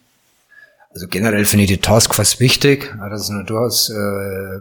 Also 0.91 1.07
generell 1.07 1.45
finde 1.45 1.65
ich 1.65 1.71
die 1.71 1.77
Taskforce 1.77 2.39
wichtig, 2.39 2.95
dass 2.99 3.29
es 3.29 3.45
durchaus 3.45 3.89
äh, 3.89 4.59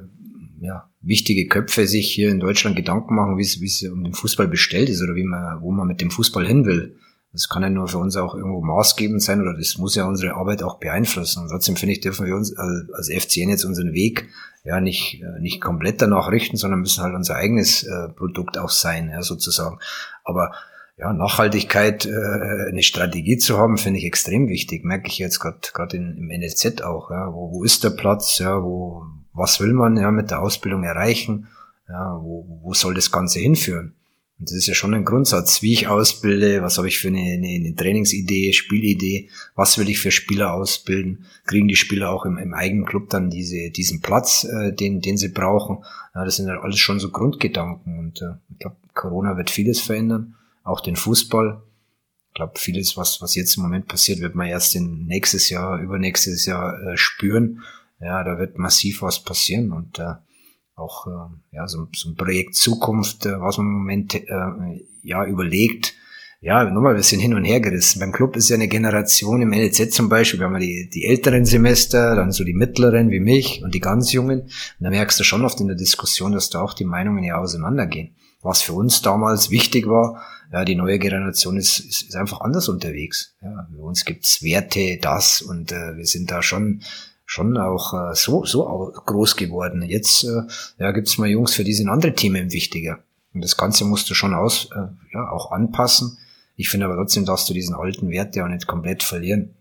ja, 0.60 0.88
wichtige 1.00 1.46
Köpfe 1.46 1.86
sich 1.86 2.10
hier 2.10 2.30
in 2.30 2.40
Deutschland 2.40 2.76
Gedanken 2.76 3.14
machen, 3.14 3.38
wie 3.38 3.42
es, 3.42 3.60
wie 3.60 3.66
es 3.66 3.82
um 3.82 4.04
den 4.04 4.14
Fußball 4.14 4.48
bestellt 4.48 4.88
ist 4.88 5.02
oder 5.02 5.14
wie 5.14 5.24
man, 5.24 5.62
wo 5.62 5.70
man 5.70 5.86
mit 5.86 6.00
dem 6.00 6.10
Fußball 6.10 6.46
hin 6.46 6.64
will. 6.64 6.96
Das 7.32 7.48
kann 7.48 7.62
ja 7.62 7.68
nur 7.68 7.88
für 7.88 7.98
uns 7.98 8.16
auch 8.16 8.34
irgendwo 8.34 8.62
maßgebend 8.62 9.22
sein 9.22 9.40
oder 9.42 9.54
das 9.54 9.76
muss 9.76 9.94
ja 9.94 10.06
unsere 10.06 10.34
Arbeit 10.34 10.62
auch 10.62 10.78
beeinflussen. 10.78 11.42
Und 11.42 11.50
trotzdem 11.50 11.76
finde 11.76 11.92
ich, 11.92 12.00
dürfen 12.00 12.26
wir 12.26 12.34
uns 12.34 12.56
als 12.56 13.10
FCN 13.10 13.50
jetzt 13.50 13.64
unseren 13.64 13.92
Weg 13.92 14.28
ja 14.64 14.80
nicht, 14.80 15.22
äh, 15.22 15.40
nicht 15.40 15.60
komplett 15.60 16.00
danach 16.00 16.30
richten, 16.30 16.56
sondern 16.56 16.80
müssen 16.80 17.02
halt 17.02 17.14
unser 17.14 17.36
eigenes 17.36 17.82
äh, 17.82 18.08
Produkt 18.08 18.58
auch 18.58 18.70
sein, 18.70 19.10
ja, 19.10 19.22
sozusagen. 19.22 19.78
Aber 20.24 20.52
ja, 20.96 21.12
Nachhaltigkeit, 21.12 22.06
äh, 22.06 22.68
eine 22.68 22.82
Strategie 22.82 23.36
zu 23.36 23.58
haben, 23.58 23.78
finde 23.78 23.98
ich 23.98 24.06
extrem 24.06 24.48
wichtig. 24.48 24.84
Merke 24.84 25.08
ich 25.08 25.18
jetzt 25.18 25.38
gerade 25.38 25.60
gerade 25.72 25.96
im 25.96 26.28
NLZ 26.28 26.82
auch. 26.82 27.10
Ja, 27.10 27.32
wo, 27.32 27.52
wo 27.52 27.62
ist 27.62 27.84
der 27.84 27.90
Platz? 27.90 28.38
Ja, 28.38 28.62
wo 28.62 29.04
was 29.32 29.60
will 29.60 29.72
man 29.72 29.96
ja 29.96 30.10
mit 30.10 30.30
der 30.30 30.40
Ausbildung 30.40 30.82
erreichen? 30.82 31.48
Ja, 31.88 32.18
wo, 32.20 32.44
wo 32.62 32.74
soll 32.74 32.94
das 32.94 33.12
Ganze 33.12 33.38
hinführen? 33.38 33.94
Und 34.38 34.50
das 34.50 34.56
ist 34.56 34.68
ja 34.68 34.74
schon 34.74 34.94
ein 34.94 35.04
Grundsatz, 35.04 35.62
wie 35.62 35.72
ich 35.72 35.88
ausbilde, 35.88 36.62
was 36.62 36.78
habe 36.78 36.86
ich 36.86 36.98
für 36.98 37.08
eine, 37.08 37.18
eine, 37.18 37.48
eine 37.48 37.74
Trainingsidee, 37.74 38.52
Spielidee, 38.52 39.30
was 39.56 39.78
will 39.78 39.88
ich 39.88 39.98
für 39.98 40.12
Spieler 40.12 40.54
ausbilden, 40.54 41.24
kriegen 41.44 41.66
die 41.66 41.74
Spieler 41.74 42.10
auch 42.10 42.24
im, 42.24 42.38
im 42.38 42.54
eigenen 42.54 42.84
Club 42.84 43.10
dann 43.10 43.30
diese, 43.30 43.70
diesen 43.70 44.00
Platz, 44.00 44.44
äh, 44.44 44.72
den, 44.72 45.00
den 45.00 45.16
sie 45.16 45.30
brauchen. 45.30 45.78
Ja, 46.14 46.24
das 46.24 46.36
sind 46.36 46.46
ja 46.46 46.60
alles 46.60 46.78
schon 46.78 47.00
so 47.00 47.10
Grundgedanken 47.10 47.98
und 47.98 48.22
äh, 48.22 48.34
ich 48.52 48.58
glaube, 48.60 48.76
Corona 48.94 49.36
wird 49.36 49.50
vieles 49.50 49.80
verändern, 49.80 50.36
auch 50.62 50.80
den 50.80 50.94
Fußball. 50.96 51.60
Ich 52.28 52.34
glaube, 52.34 52.52
vieles, 52.58 52.96
was, 52.96 53.20
was 53.20 53.34
jetzt 53.34 53.56
im 53.56 53.64
Moment 53.64 53.88
passiert, 53.88 54.20
wird 54.20 54.36
man 54.36 54.46
erst 54.46 54.76
in 54.76 55.06
nächstes 55.06 55.50
Jahr, 55.50 55.80
übernächstes 55.80 56.46
Jahr 56.46 56.80
äh, 56.80 56.96
spüren. 56.96 57.64
Ja, 58.00 58.22
da 58.22 58.38
wird 58.38 58.56
massiv 58.56 59.02
was 59.02 59.24
passieren 59.24 59.72
und 59.72 59.98
äh, 59.98 60.14
auch 60.78 61.06
äh, 61.06 61.56
ja, 61.56 61.66
so, 61.66 61.88
so 61.94 62.10
ein 62.10 62.16
Projekt 62.16 62.54
Zukunft, 62.54 63.26
äh, 63.26 63.40
was 63.40 63.58
man 63.58 63.66
im 63.66 63.72
Moment 63.72 64.14
äh, 64.14 64.84
ja 65.02 65.24
überlegt. 65.26 65.94
Ja, 66.40 66.62
nochmal, 66.64 66.94
wir 66.94 67.02
sind 67.02 67.18
hin 67.18 67.34
und 67.34 67.44
her 67.44 67.60
gerissen. 67.60 67.98
Beim 67.98 68.12
Club 68.12 68.36
ist 68.36 68.48
ja 68.48 68.54
eine 68.54 68.68
Generation 68.68 69.42
im 69.42 69.52
LZ 69.52 69.92
zum 69.92 70.08
Beispiel, 70.08 70.38
wir 70.38 70.46
haben 70.46 70.54
ja 70.54 70.60
die, 70.60 70.88
die 70.88 71.04
älteren 71.04 71.44
Semester, 71.44 72.14
dann 72.14 72.30
so 72.30 72.44
die 72.44 72.54
mittleren 72.54 73.10
wie 73.10 73.18
mich 73.18 73.60
und 73.64 73.74
die 73.74 73.80
ganz 73.80 74.12
jungen. 74.12 74.42
Und 74.42 74.52
da 74.78 74.90
merkst 74.90 75.18
du 75.18 75.24
schon 75.24 75.44
oft 75.44 75.60
in 75.60 75.66
der 75.66 75.76
Diskussion, 75.76 76.30
dass 76.30 76.48
da 76.48 76.60
auch 76.62 76.74
die 76.74 76.84
Meinungen 76.84 77.24
ja 77.24 77.38
auseinandergehen. 77.38 78.14
Was 78.40 78.62
für 78.62 78.72
uns 78.72 79.02
damals 79.02 79.50
wichtig 79.50 79.88
war, 79.88 80.22
ja, 80.52 80.64
die 80.64 80.76
neue 80.76 81.00
Generation 81.00 81.56
ist, 81.56 81.80
ist, 81.80 82.02
ist 82.02 82.16
einfach 82.16 82.40
anders 82.40 82.68
unterwegs. 82.68 83.34
Ja, 83.42 83.68
bei 83.70 83.82
uns 83.82 84.04
gibt's 84.04 84.40
Werte, 84.42 84.98
das 85.02 85.42
und 85.42 85.72
äh, 85.72 85.96
wir 85.96 86.06
sind 86.06 86.30
da 86.30 86.40
schon 86.42 86.82
schon 87.28 87.58
auch 87.58 87.92
äh, 87.92 88.14
so, 88.14 88.46
so 88.46 88.92
groß 89.04 89.36
geworden. 89.36 89.82
Jetzt 89.82 90.24
äh, 90.24 90.42
ja, 90.78 90.92
gibt's 90.92 91.18
mal 91.18 91.28
Jungs, 91.28 91.54
für 91.54 91.62
die 91.62 91.74
sind 91.74 91.90
andere 91.90 92.14
Themen 92.14 92.52
wichtiger. 92.52 93.00
Und 93.34 93.44
das 93.44 93.58
Ganze 93.58 93.84
musst 93.84 94.08
du 94.08 94.14
schon 94.14 94.32
aus, 94.32 94.70
äh, 94.74 94.88
ja, 95.12 95.30
auch 95.30 95.52
anpassen. 95.52 96.16
Ich 96.56 96.70
finde 96.70 96.86
aber 96.86 96.96
trotzdem, 96.96 97.26
dass 97.26 97.44
du 97.44 97.52
diesen 97.52 97.74
alten 97.74 98.08
Wert 98.08 98.34
ja 98.34 98.48
nicht 98.48 98.66
komplett 98.66 99.02
verlieren. 99.02 99.54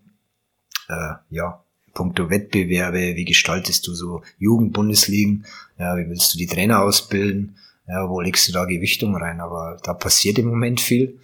Äh, 0.88 1.16
ja, 1.28 1.62
puncto 1.92 2.30
Wettbewerbe, 2.30 3.16
wie 3.16 3.26
gestaltest 3.26 3.86
du 3.86 3.94
so 3.94 4.22
Jugendbundesligen, 4.38 5.44
ja, 5.78 5.94
wie 5.98 6.08
willst 6.08 6.32
du 6.32 6.38
die 6.38 6.46
Trainer 6.46 6.80
ausbilden, 6.80 7.56
ja, 7.86 8.08
wo 8.08 8.22
legst 8.22 8.48
du 8.48 8.52
da 8.52 8.64
Gewichtung 8.64 9.14
rein, 9.14 9.40
aber 9.40 9.76
da 9.82 9.92
passiert 9.92 10.38
im 10.38 10.48
Moment 10.48 10.80
viel. 10.80 11.20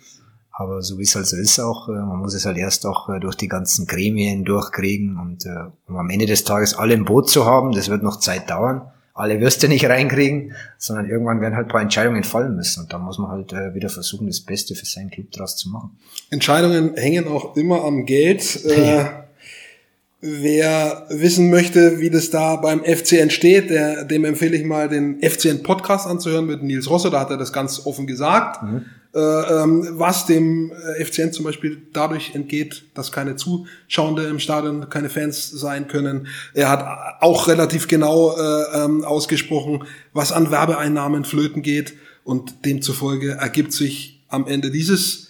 Aber 0.57 0.83
so 0.83 0.99
wie 0.99 1.03
es 1.03 1.17
halt 1.17 1.27
so 1.27 1.37
ist 1.37 1.59
auch, 1.59 1.89
äh, 1.89 1.93
man 1.93 2.21
muss 2.21 2.33
es 2.33 2.47
halt 2.47 2.57
erst 2.57 2.87
auch 2.87 3.09
äh, 3.09 3.19
durch 3.19 3.35
die 3.35 3.49
ganzen 3.49 3.87
Gremien 3.87 4.45
durchkriegen 4.45 5.19
und 5.19 5.45
äh, 5.47 5.71
um 5.89 5.97
am 5.97 6.11
Ende 6.11 6.27
des 6.27 6.45
Tages 6.45 6.75
alle 6.75 6.95
im 6.95 7.05
Boot 7.05 7.29
zu 7.29 7.45
haben, 7.45 7.73
das 7.73 7.89
wird 7.89 8.05
noch 8.05 8.21
Zeit 8.21 8.49
dauern. 8.49 8.83
Alle 9.15 9.41
wirst 9.41 9.65
du 9.65 9.69
nicht 9.69 9.85
reinkriegen, 9.89 10.53
sondern 10.79 11.11
irgendwann 11.11 11.41
werden 11.41 11.57
halt 11.57 11.67
ein 11.67 11.73
paar 11.73 11.81
Entscheidungen 11.81 12.23
fallen 12.23 12.55
müssen 12.55 12.85
und 12.85 12.93
da 12.93 12.99
muss 12.99 13.19
man 13.19 13.31
halt 13.31 13.53
wieder 13.75 13.89
versuchen, 13.89 14.29
das 14.29 14.41
Beste 14.41 14.77
für 14.77 14.87
seinen 14.87 15.11
Club 15.11 15.33
draus 15.33 15.57
zu 15.57 15.71
machen. 15.71 15.99
Entscheidungen 16.31 16.95
hängen 16.95 17.27
auch 17.27 17.57
immer 17.57 17.85
am 17.85 18.07
Geld. 18.07 18.65
Ja. 18.65 19.25
Wer 20.21 21.07
wissen 21.11 21.51
möchte, 21.51 22.01
wie 22.01 22.09
das 22.09 22.31
da 22.31 22.57
beim 22.57 22.83
FCN 22.83 23.29
steht, 23.29 23.69
der, 23.69 24.05
dem 24.05 24.25
empfehle 24.25 24.57
ich 24.57 24.65
mal 24.65 24.89
den 24.89 25.21
FCN 25.21 25.63
Podcast 25.63 26.07
anzuhören 26.07 26.47
mit 26.47 26.63
Nils 26.63 26.89
Rosse, 26.89 27.11
da 27.11 27.21
hat 27.21 27.31
er 27.31 27.37
das 27.37 27.53
ganz 27.53 27.85
offen 27.85 28.07
gesagt. 28.07 28.63
Mhm 28.63 28.85
was 29.21 30.27
dem 30.27 30.73
äh, 30.73 31.05
FCN 31.05 31.33
zum 31.33 31.45
Beispiel 31.45 31.83
dadurch 31.93 32.35
entgeht, 32.35 32.85
dass 32.95 33.13
keine 33.13 33.37
Zuschauende 33.37 34.25
im 34.25 34.41
Stadion, 34.41 34.89
keine 34.89 35.09
Fans 35.09 35.51
sein 35.51 35.87
können. 35.87 36.27
Er 36.53 36.69
hat 36.69 36.85
auch 37.21 37.47
relativ 37.47 37.87
genau 37.87 38.37
äh, 38.37 38.85
ähm, 38.85 39.05
ausgesprochen, 39.05 39.85
was 40.13 40.33
an 40.33 40.51
Werbeeinnahmen 40.51 41.25
flöten 41.25 41.63
geht 41.63 41.95
und 42.25 42.65
demzufolge 42.65 43.33
ergibt 43.33 43.73
sich 43.73 44.25
am 44.29 44.47
Ende 44.49 44.71
dieses 44.71 45.25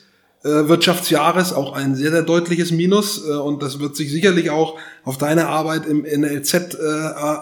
äh, 0.44 0.68
Wirtschaftsjahres 0.68 1.52
auch 1.52 1.72
ein 1.72 1.94
sehr, 1.94 2.10
sehr 2.10 2.22
deutliches 2.22 2.70
Minus 2.70 3.26
äh, 3.26 3.32
und 3.32 3.62
das 3.62 3.80
wird 3.80 3.96
sich 3.96 4.10
sicherlich 4.10 4.50
auch 4.50 4.78
auf 5.02 5.18
deine 5.18 5.48
Arbeit 5.48 5.86
im 5.86 6.02
NLZ 6.02 6.74
äh, 6.74 6.78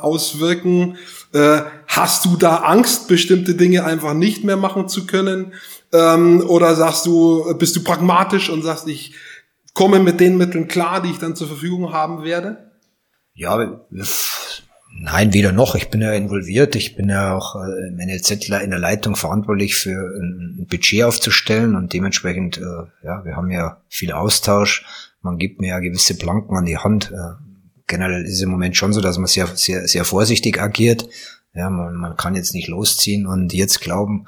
auswirken. 0.01 0.97
Äh, 1.33 1.63
hast 1.89 2.25
du 2.25 2.37
da 2.37 2.59
Angst, 2.59 3.09
bestimmte 3.09 3.55
Dinge 3.55 3.85
einfach 3.85 4.15
nicht 4.15 4.45
mehr 4.45 4.57
machen 4.57 4.89
zu 4.89 5.07
können? 5.07 5.53
Ähm, 5.93 6.43
oder 6.49 6.75
sagst 6.75 7.07
du, 7.07 7.55
bist 7.59 7.77
du 7.77 7.85
pragmatisch 7.85 8.49
und 8.49 8.63
sagst, 8.63 8.89
ich 8.89 9.15
komme 9.75 10.01
mit 10.01 10.21
den 10.21 10.37
Mitteln 10.37 10.69
klar, 10.69 11.03
die 11.03 11.11
ich 11.11 11.19
dann 11.19 11.37
zur 11.37 11.49
Verfügung 11.49 11.93
haben 11.93 12.25
werde? 12.25 12.71
Ja, 13.35 13.83
nein, 14.95 15.33
weder 15.33 15.53
noch. 15.53 15.75
Ich 15.75 15.89
bin 15.89 16.01
ja 16.01 16.13
involviert. 16.13 16.77
Ich 16.77 16.97
bin 16.97 17.09
ja 17.09 17.35
auch 17.35 17.57
äh, 17.57 17.89
im 17.89 17.97
NLZ 17.97 18.49
in 18.49 18.71
der 18.71 18.79
Leitung 18.79 19.17
verantwortlich 19.17 19.75
für 19.75 19.99
ein 20.19 20.67
Budget 20.69 21.05
aufzustellen 21.05 21.75
und 21.75 21.93
dementsprechend, 21.93 22.59
äh, 22.59 22.85
ja, 23.05 23.25
wir 23.25 23.37
haben 23.37 23.51
ja 23.51 23.83
viel 23.89 24.13
Austausch. 24.13 24.85
Man 25.23 25.39
gibt 25.39 25.61
mir 25.61 25.69
ja 25.69 25.79
gewisse 25.79 26.17
Planken 26.17 26.57
an 26.57 26.67
die 26.67 26.79
Hand. 26.79 27.13
Äh, 27.13 27.43
generell 27.87 28.25
ist 28.25 28.35
es 28.35 28.43
im 28.43 28.51
Moment 28.51 28.77
schon 28.77 28.93
so, 28.93 29.01
dass 29.01 29.19
man 29.19 29.27
sehr, 29.27 29.47
sehr, 29.55 29.87
sehr 29.89 30.05
vorsichtig 30.05 30.61
agiert. 30.61 31.09
Ja, 31.55 31.69
man, 31.69 31.95
man 31.95 32.17
kann 32.17 32.35
jetzt 32.35 32.55
nicht 32.55 32.69
losziehen 32.69 33.27
und 33.27 33.53
jetzt 33.53 33.81
glauben, 33.81 34.27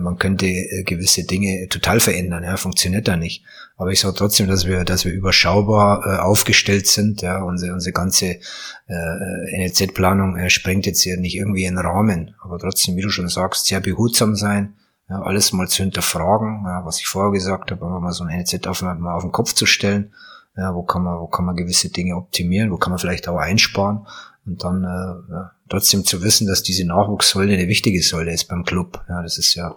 man 0.00 0.18
könnte 0.18 0.46
äh, 0.46 0.82
gewisse 0.84 1.24
Dinge 1.24 1.68
total 1.68 2.00
verändern, 2.00 2.44
ja, 2.44 2.56
funktioniert 2.56 3.08
da 3.08 3.16
nicht. 3.16 3.44
Aber 3.76 3.90
ich 3.90 4.00
sage 4.00 4.14
trotzdem, 4.14 4.46
dass 4.46 4.66
wir, 4.66 4.84
dass 4.84 5.04
wir 5.04 5.12
überschaubar 5.12 6.02
äh, 6.06 6.18
aufgestellt 6.20 6.86
sind, 6.86 7.22
ja, 7.22 7.42
unsere, 7.42 7.72
unsere 7.72 7.92
ganze 7.92 8.38
äh, 8.86 9.58
NLZ-Planung 9.58 10.36
äh, 10.36 10.50
sprengt 10.50 10.86
jetzt 10.86 11.02
hier 11.02 11.16
nicht 11.16 11.36
irgendwie 11.36 11.66
einen 11.66 11.78
Rahmen, 11.78 12.34
aber 12.42 12.58
trotzdem, 12.58 12.96
wie 12.96 13.02
du 13.02 13.10
schon 13.10 13.28
sagst, 13.28 13.66
sehr 13.66 13.80
behutsam 13.80 14.36
sein, 14.36 14.74
ja, 15.08 15.20
alles 15.22 15.52
mal 15.52 15.68
zu 15.68 15.82
hinterfragen, 15.82 16.62
ja, 16.64 16.84
was 16.84 17.00
ich 17.00 17.06
vorher 17.06 17.32
gesagt 17.32 17.70
habe, 17.70 17.84
einfach 17.84 18.00
mal 18.00 18.12
so 18.12 18.24
ein 18.24 18.36
NLZ 18.36 18.66
auf, 18.66 18.82
mal 18.82 19.14
auf 19.14 19.22
den 19.22 19.32
Kopf 19.32 19.52
zu 19.52 19.66
stellen, 19.66 20.12
ja, 20.56 20.74
wo 20.74 20.82
kann 20.82 21.02
man, 21.02 21.18
wo 21.18 21.26
kann 21.26 21.44
man 21.44 21.56
gewisse 21.56 21.90
Dinge 21.90 22.16
optimieren, 22.16 22.70
wo 22.70 22.76
kann 22.76 22.90
man 22.90 22.98
vielleicht 22.98 23.28
auch 23.28 23.38
einsparen 23.38 24.06
und 24.44 24.64
dann 24.64 24.84
äh, 24.84 25.32
ja, 25.32 25.52
trotzdem 25.68 26.04
zu 26.04 26.22
wissen, 26.22 26.46
dass 26.46 26.62
diese 26.62 26.86
Nachwuchssäule 26.86 27.54
eine 27.54 27.68
wichtige 27.68 28.02
Säule 28.02 28.32
ist 28.32 28.48
beim 28.48 28.64
Club. 28.64 29.04
Ja, 29.08 29.22
das 29.22 29.38
ist 29.38 29.54
ja, 29.54 29.76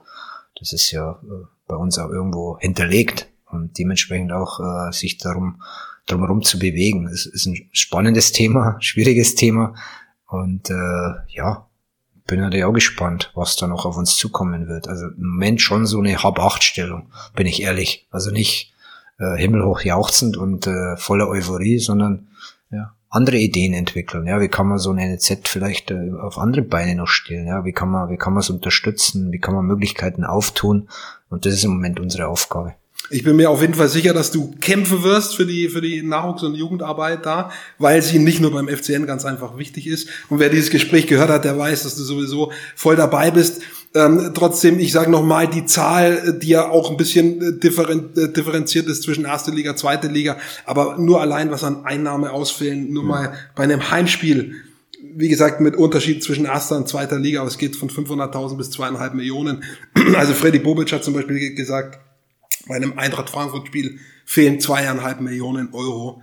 das 0.60 0.74
ist 0.74 0.92
ja 0.92 1.12
äh, 1.12 1.46
bei 1.68 1.76
uns 1.76 1.98
auch 2.00 2.10
irgendwo 2.10 2.58
hinterlegt 2.60 3.28
und 3.46 3.78
dementsprechend 3.78 4.32
auch 4.32 4.60
äh, 4.60 4.92
sich 4.92 5.18
darum 5.18 5.62
drumherum 6.08 6.44
zu 6.44 6.60
bewegen. 6.60 7.08
Es 7.08 7.26
ist 7.26 7.46
ein 7.46 7.70
spannendes 7.72 8.32
Thema, 8.32 8.78
schwieriges 8.80 9.36
Thema 9.36 9.76
und 10.28 10.70
äh, 10.70 11.14
ja, 11.28 11.68
bin 12.28 12.40
natürlich 12.40 12.66
auch 12.66 12.74
gespannt, 12.74 13.32
was 13.36 13.56
da 13.56 13.68
noch 13.68 13.86
auf 13.86 13.98
uns 13.98 14.16
zukommen 14.16 14.68
wird. 14.68 14.88
Also 14.88 15.06
im 15.06 15.30
Moment 15.30 15.62
schon 15.62 15.86
so 15.86 16.00
eine 16.00 16.24
Hab-Acht-Stellung, 16.24 17.12
bin 17.36 17.46
ich 17.46 17.62
ehrlich. 17.62 18.08
Also 18.10 18.32
nicht 18.32 18.74
äh, 19.20 19.38
himmelhoch 19.38 19.82
jauchzend 19.82 20.36
und 20.36 20.66
äh, 20.66 20.98
voller 20.98 21.28
Euphorie, 21.28 21.78
sondern 21.78 22.28
andere 23.10 23.38
Ideen 23.38 23.74
entwickeln. 23.74 24.28
Ja, 24.28 24.42
wie 24.42 24.48
kann 24.48 24.68
man 24.68 24.80
so 24.80 24.92
eine 24.92 25.04
NZ 25.04 25.48
vielleicht 25.48 25.92
äh, 25.92 26.12
auf 26.22 26.38
andere 26.38 26.64
Beine 26.64 26.96
noch 26.96 27.08
stellen? 27.08 27.48
Ja, 27.48 27.66
wie 27.66 27.72
kann 27.72 27.90
man, 27.90 28.10
wie 28.10 28.18
kann 28.18 28.34
man 28.34 28.42
es 28.42 28.50
unterstützen? 28.50 29.32
Wie 29.32 29.40
kann 29.40 29.56
man 29.56 29.66
Möglichkeiten 29.66 30.24
auftun? 30.24 30.90
Und 31.30 31.46
das 31.46 31.54
ist 31.54 31.64
im 31.64 31.72
Moment 31.72 32.00
unsere 32.00 32.28
Aufgabe. 32.28 32.76
Ich 33.12 33.24
bin 33.24 33.36
mir 33.36 33.52
auf 33.52 33.62
jeden 33.62 33.76
Fall 33.76 33.88
sicher, 33.88 34.14
dass 34.14 34.32
du 34.32 34.56
kämpfen 34.60 35.04
wirst 35.04 35.36
für 35.36 35.46
die, 35.46 35.70
für 35.70 35.82
die 35.82 36.02
Nachwuchs- 36.02 36.44
und 36.44 36.56
Jugendarbeit 36.56 37.24
da, 37.24 37.52
weil 37.78 38.02
sie 38.02 38.18
nicht 38.18 38.42
nur 38.42 38.52
beim 38.52 38.68
FCN 38.68 39.06
ganz 39.06 39.26
einfach 39.26 39.60
wichtig 39.60 39.86
ist. 39.86 40.10
Und 40.30 40.40
wer 40.40 40.50
dieses 40.50 40.72
Gespräch 40.72 41.06
gehört 41.06 41.30
hat, 41.30 41.46
der 41.46 41.58
weiß, 41.58 41.84
dass 41.84 41.96
du 41.96 42.04
sowieso 42.04 42.52
voll 42.76 42.96
dabei 42.96 43.30
bist. 43.30 43.62
Ähm, 43.96 44.32
trotzdem, 44.34 44.78
ich 44.78 44.92
sage 44.92 45.10
nochmal, 45.10 45.48
die 45.48 45.66
Zahl, 45.66 46.38
die 46.42 46.50
ja 46.50 46.70
auch 46.70 46.92
ein 46.92 46.98
bisschen 46.98 47.42
äh, 47.42 47.60
differen, 47.60 48.10
äh, 48.18 48.28
differenziert 48.30 48.88
ist 48.88 49.04
zwischen 49.04 49.24
erste 49.24 49.52
Liga, 49.52 49.78
zweite 49.78 50.10
Liga, 50.10 50.38
aber 50.66 50.98
nur 50.98 51.22
allein 51.22 51.50
was 51.50 51.64
an 51.64 51.86
Einnahmeausfällen, 51.86 52.92
nur 52.92 53.04
mal 53.04 53.34
bei 53.56 53.64
einem 53.64 53.90
Heimspiel, 53.90 54.56
wie 55.16 55.30
gesagt, 55.30 55.62
mit 55.62 55.78
Unterschied 55.78 56.22
zwischen 56.22 56.44
erster 56.44 56.76
und 56.76 56.90
zweiter 56.90 57.18
Liga, 57.18 57.40
aber 57.40 57.48
es 57.48 57.58
geht 57.58 57.78
von 57.78 57.90
500.000 57.90 58.58
bis 58.58 58.70
zweieinhalb 58.70 59.14
Millionen. 59.14 59.64
Also 60.16 60.34
Freddy 60.34 60.60
Bobic 60.60 60.92
hat 60.92 61.04
zum 61.04 61.14
Beispiel 61.14 61.56
gesagt, 61.56 62.00
bei 62.68 62.76
einem 62.76 63.00
Eintracht 63.00 63.30
Frankfurt 63.30 63.68
Spiel 63.68 64.00
fehlen 64.26 64.60
zweieinhalb 64.60 65.22
Millionen 65.22 65.74
Euro 65.74 66.22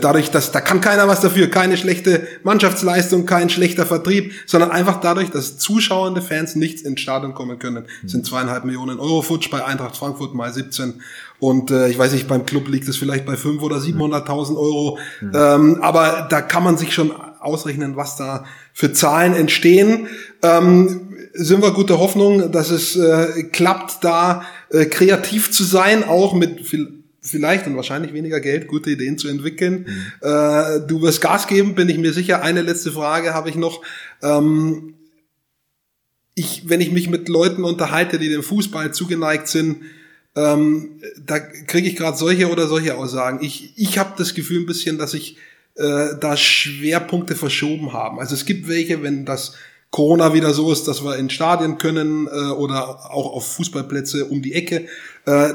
Dadurch, 0.00 0.30
dass 0.30 0.52
da 0.52 0.60
kann 0.60 0.80
keiner 0.80 1.08
was 1.08 1.20
dafür, 1.20 1.48
keine 1.48 1.76
schlechte 1.76 2.26
Mannschaftsleistung, 2.42 3.26
kein 3.26 3.50
schlechter 3.50 3.86
Vertrieb, 3.86 4.32
sondern 4.46 4.70
einfach 4.70 5.00
dadurch, 5.00 5.30
dass 5.30 5.58
zuschauende 5.58 6.22
Fans 6.22 6.54
nicht 6.54 6.82
ins 6.82 7.00
Stadion 7.00 7.34
kommen 7.34 7.58
können, 7.58 7.86
mhm. 8.02 8.08
sind 8.08 8.26
zweieinhalb 8.26 8.64
Millionen 8.64 9.00
Euro 9.00 9.22
Futsch 9.22 9.50
bei 9.50 9.64
Eintracht 9.64 9.96
Frankfurt 9.96 10.34
mal 10.34 10.52
17 10.52 11.02
und 11.38 11.70
äh, 11.70 11.88
ich 11.88 11.98
weiß 11.98 12.12
nicht, 12.12 12.28
beim 12.28 12.46
Club 12.46 12.68
liegt 12.68 12.88
es 12.88 12.96
vielleicht 12.96 13.26
bei 13.26 13.36
fünf 13.36 13.62
oder 13.62 13.76
700.000 13.76 14.56
Euro, 14.56 14.98
mhm. 15.20 15.32
ähm, 15.34 15.78
aber 15.82 16.26
da 16.30 16.40
kann 16.40 16.62
man 16.62 16.76
sich 16.76 16.94
schon 16.94 17.12
ausrechnen, 17.40 17.96
was 17.96 18.16
da 18.16 18.44
für 18.72 18.92
Zahlen 18.92 19.34
entstehen. 19.34 20.06
Ähm, 20.42 21.08
sind 21.34 21.62
wir 21.62 21.72
guter 21.72 21.98
Hoffnung, 21.98 22.52
dass 22.52 22.70
es 22.70 22.94
äh, 22.96 23.44
klappt, 23.44 24.04
da 24.04 24.44
äh, 24.70 24.84
kreativ 24.86 25.50
zu 25.50 25.64
sein, 25.64 26.04
auch 26.04 26.34
mit 26.34 26.66
viel 26.66 27.01
vielleicht 27.22 27.66
und 27.66 27.76
wahrscheinlich 27.76 28.12
weniger 28.12 28.40
Geld, 28.40 28.66
gute 28.66 28.90
Ideen 28.90 29.16
zu 29.16 29.28
entwickeln. 29.28 29.86
Mhm. 29.88 30.28
Äh, 30.28 30.86
du 30.86 31.00
wirst 31.00 31.20
Gas 31.20 31.46
geben, 31.46 31.74
bin 31.74 31.88
ich 31.88 31.98
mir 31.98 32.12
sicher. 32.12 32.42
Eine 32.42 32.62
letzte 32.62 32.92
Frage 32.92 33.32
habe 33.32 33.48
ich 33.48 33.54
noch. 33.54 33.82
Ähm, 34.22 34.94
ich, 36.34 36.68
wenn 36.68 36.80
ich 36.80 36.90
mich 36.90 37.08
mit 37.08 37.28
Leuten 37.28 37.62
unterhalte, 37.62 38.18
die 38.18 38.28
dem 38.28 38.42
Fußball 38.42 38.92
zugeneigt 38.92 39.48
sind, 39.48 39.82
ähm, 40.34 41.02
da 41.18 41.38
kriege 41.38 41.88
ich 41.88 41.96
gerade 41.96 42.16
solche 42.16 42.50
oder 42.50 42.66
solche 42.66 42.96
Aussagen. 42.96 43.44
Ich, 43.44 43.74
ich 43.76 43.98
habe 43.98 44.14
das 44.16 44.34
Gefühl 44.34 44.60
ein 44.60 44.66
bisschen, 44.66 44.96
dass 44.96 45.12
ich 45.14 45.36
äh, 45.74 46.16
da 46.18 46.36
Schwerpunkte 46.36 47.34
verschoben 47.34 47.92
haben. 47.92 48.18
Also 48.18 48.34
es 48.34 48.46
gibt 48.46 48.66
welche, 48.66 49.02
wenn 49.02 49.26
das 49.26 49.54
Corona 49.90 50.32
wieder 50.32 50.54
so 50.54 50.72
ist, 50.72 50.88
dass 50.88 51.04
wir 51.04 51.16
in 51.16 51.28
Stadien 51.28 51.76
können 51.76 52.26
äh, 52.26 52.30
oder 52.30 53.12
auch 53.12 53.32
auf 53.34 53.52
Fußballplätze 53.52 54.24
um 54.24 54.40
die 54.40 54.54
Ecke. 54.54 54.86
Äh, 55.24 55.54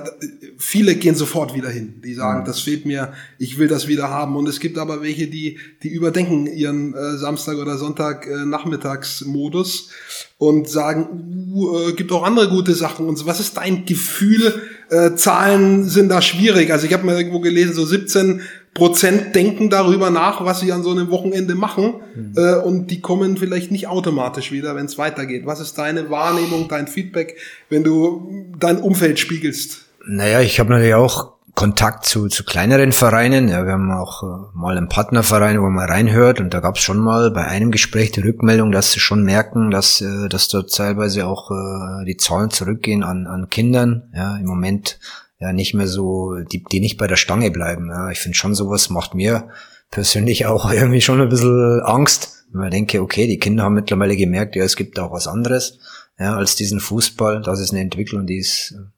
viele 0.57 0.95
gehen 0.95 1.15
sofort 1.15 1.53
wieder 1.53 1.69
hin. 1.69 2.01
Die 2.03 2.13
sagen, 2.13 2.41
mhm. 2.41 2.45
das 2.45 2.61
fehlt 2.61 2.85
mir, 2.85 3.11
ich 3.37 3.57
will 3.57 3.67
das 3.67 3.87
wieder 3.87 4.09
haben. 4.09 4.37
Und 4.37 4.47
es 4.47 4.61
gibt 4.61 4.77
aber 4.77 5.01
welche, 5.01 5.27
die, 5.27 5.59
die 5.83 5.89
überdenken 5.89 6.47
ihren 6.47 6.93
äh, 6.93 7.17
Samstag 7.17 7.57
oder 7.57 7.77
Sonntag 7.77 8.27
äh, 8.27 8.45
Nachmittagsmodus 8.45 9.89
und 10.37 10.69
sagen, 10.69 11.51
uh, 11.53 11.89
äh, 11.89 11.93
gibt 11.93 12.11
auch 12.13 12.23
andere 12.23 12.47
gute 12.47 12.75
Sachen. 12.75 13.07
Und 13.07 13.17
so. 13.17 13.25
was 13.25 13.41
ist 13.41 13.57
dein 13.57 13.85
Gefühl? 13.85 14.61
Äh, 14.89 15.15
Zahlen 15.15 15.83
sind 15.83 16.07
da 16.09 16.21
schwierig. 16.21 16.71
Also 16.71 16.87
ich 16.87 16.93
habe 16.93 17.05
mal 17.05 17.17
irgendwo 17.17 17.41
gelesen, 17.41 17.73
so 17.73 17.85
17 17.85 18.41
Prozent 18.77 19.35
denken 19.35 19.71
darüber 19.71 20.11
nach, 20.11 20.45
was 20.45 20.59
sie 20.59 20.71
an 20.71 20.83
so 20.83 20.91
einem 20.91 21.09
Wochenende 21.09 21.55
machen 21.55 21.95
mhm. 22.15 22.33
äh, 22.37 22.55
und 22.57 22.91
die 22.91 23.01
kommen 23.01 23.35
vielleicht 23.35 23.71
nicht 23.71 23.87
automatisch 23.87 24.51
wieder, 24.51 24.75
wenn 24.75 24.85
es 24.85 24.99
weitergeht. 24.99 25.47
Was 25.47 25.59
ist 25.59 25.79
deine 25.79 26.11
Wahrnehmung, 26.11 26.67
dein 26.67 26.87
Feedback, 26.87 27.37
wenn 27.69 27.83
du 27.83 28.51
dein 28.59 28.77
Umfeld 28.77 29.17
spiegelst? 29.17 29.85
Naja, 30.05 30.41
ich 30.41 30.59
habe 30.59 30.69
natürlich 30.69 30.93
auch 30.93 31.37
Kontakt 31.55 32.05
zu, 32.05 32.27
zu 32.27 32.43
kleineren 32.43 32.91
Vereinen. 32.91 33.47
Ja, 33.49 33.65
wir 33.65 33.71
haben 33.71 33.91
auch 33.91 34.21
äh, 34.21 34.27
mal 34.53 34.77
einen 34.77 34.89
Partnerverein, 34.89 35.59
wo 35.59 35.67
man 35.71 35.89
reinhört 35.89 36.39
und 36.39 36.53
da 36.53 36.59
gab 36.59 36.75
es 36.75 36.83
schon 36.83 36.99
mal 36.99 37.31
bei 37.31 37.45
einem 37.45 37.71
Gespräch 37.71 38.11
die 38.11 38.21
Rückmeldung, 38.21 38.71
dass 38.71 38.91
sie 38.91 38.99
schon 38.99 39.23
merken, 39.23 39.71
dass, 39.71 40.01
äh, 40.01 40.29
dass 40.29 40.49
dort 40.49 40.71
teilweise 40.71 41.25
auch 41.25 41.49
äh, 41.49 42.05
die 42.05 42.17
Zahlen 42.17 42.51
zurückgehen 42.51 43.03
an, 43.03 43.25
an 43.25 43.49
Kindern. 43.49 44.03
Ja, 44.13 44.37
im 44.37 44.45
Moment 44.45 44.99
ja 45.39 45.53
nicht 45.53 45.73
mehr 45.73 45.87
so, 45.87 46.35
die, 46.51 46.63
die 46.63 46.79
nicht 46.79 46.97
bei 46.97 47.07
der 47.07 47.15
Stange 47.15 47.51
bleiben. 47.51 47.89
Ja. 47.89 48.09
Ich 48.09 48.19
finde 48.19 48.37
schon, 48.37 48.55
sowas 48.55 48.89
macht 48.89 49.13
mir 49.13 49.49
persönlich 49.91 50.45
auch 50.45 50.71
irgendwie 50.71 51.01
schon 51.01 51.21
ein 51.21 51.29
bisschen 51.29 51.81
Angst, 51.81 52.45
wenn 52.51 52.61
man 52.61 52.71
denke, 52.71 53.01
okay, 53.01 53.27
die 53.27 53.39
Kinder 53.39 53.63
haben 53.63 53.75
mittlerweile 53.75 54.15
gemerkt, 54.15 54.55
ja, 54.55 54.63
es 54.63 54.75
gibt 54.75 54.99
auch 54.99 55.11
was 55.11 55.27
anderes, 55.27 55.79
ja, 56.17 56.35
als 56.35 56.55
diesen 56.55 56.79
Fußball. 56.79 57.41
Das 57.41 57.59
ist 57.59 57.71
eine 57.71 57.81
Entwicklung, 57.81 58.25
die 58.25 58.37
ist 58.37 58.71
äh, 58.71 58.89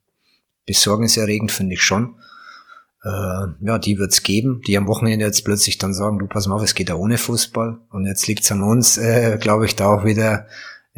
besorgniserregend, 0.66 1.52
finde 1.52 1.74
ich 1.74 1.82
schon. 1.82 2.16
Äh, 3.04 3.48
ja, 3.62 3.80
die 3.80 3.98
wird's 3.98 4.24
geben, 4.24 4.62
die 4.68 4.78
am 4.78 4.88
Wochenende 4.88 5.26
jetzt 5.26 5.46
plötzlich 5.46 5.78
dann 5.78 5.94
sagen, 5.94 6.20
du 6.20 6.28
pass 6.28 6.48
mal 6.48 6.56
auf, 6.56 6.64
es 6.64 6.76
geht 6.76 6.90
ja 6.90 6.96
ohne 6.96 7.18
Fußball. 7.18 7.80
Und 7.90 8.06
jetzt 8.06 8.28
liegt's 8.28 8.52
an 8.52 8.62
uns, 8.62 8.98
äh, 8.98 9.38
glaube 9.40 9.66
ich, 9.66 9.76
da 9.76 9.88
auch 9.88 10.06
wieder 10.06 10.48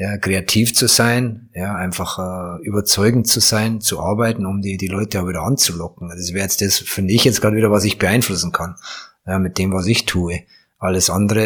ja, 0.02 0.18
kreativ 0.18 0.74
zu 0.74 0.88
sein, 0.88 1.50
ja, 1.54 1.76
einfach 1.76 2.18
äh, 2.18 2.66
überzeugend 2.66 3.28
zu 3.28 3.40
sein, 3.40 3.82
zu 3.82 4.00
arbeiten, 4.00 4.48
um 4.48 4.60
die, 4.60 4.78
die 4.78 4.88
Leute 4.88 5.22
auch 5.22 5.28
wieder 5.28 5.44
anzulocken. 5.44 6.10
Das 6.10 6.34
wäre 6.34 6.44
jetzt 6.44 6.60
das, 6.60 6.80
finde 6.80 7.14
ich 7.14 7.24
jetzt 7.24 7.40
gerade 7.40 7.56
wieder, 7.56 7.70
was 7.70 7.84
ich 7.84 8.00
beeinflussen 8.00 8.52
kann, 8.52 8.78
ja, 9.28 9.38
mit 9.38 9.60
dem, 9.60 9.72
was 9.72 9.86
ich 9.86 10.08
tue. 10.08 10.42
Alles 10.80 11.12
andere, 11.12 11.44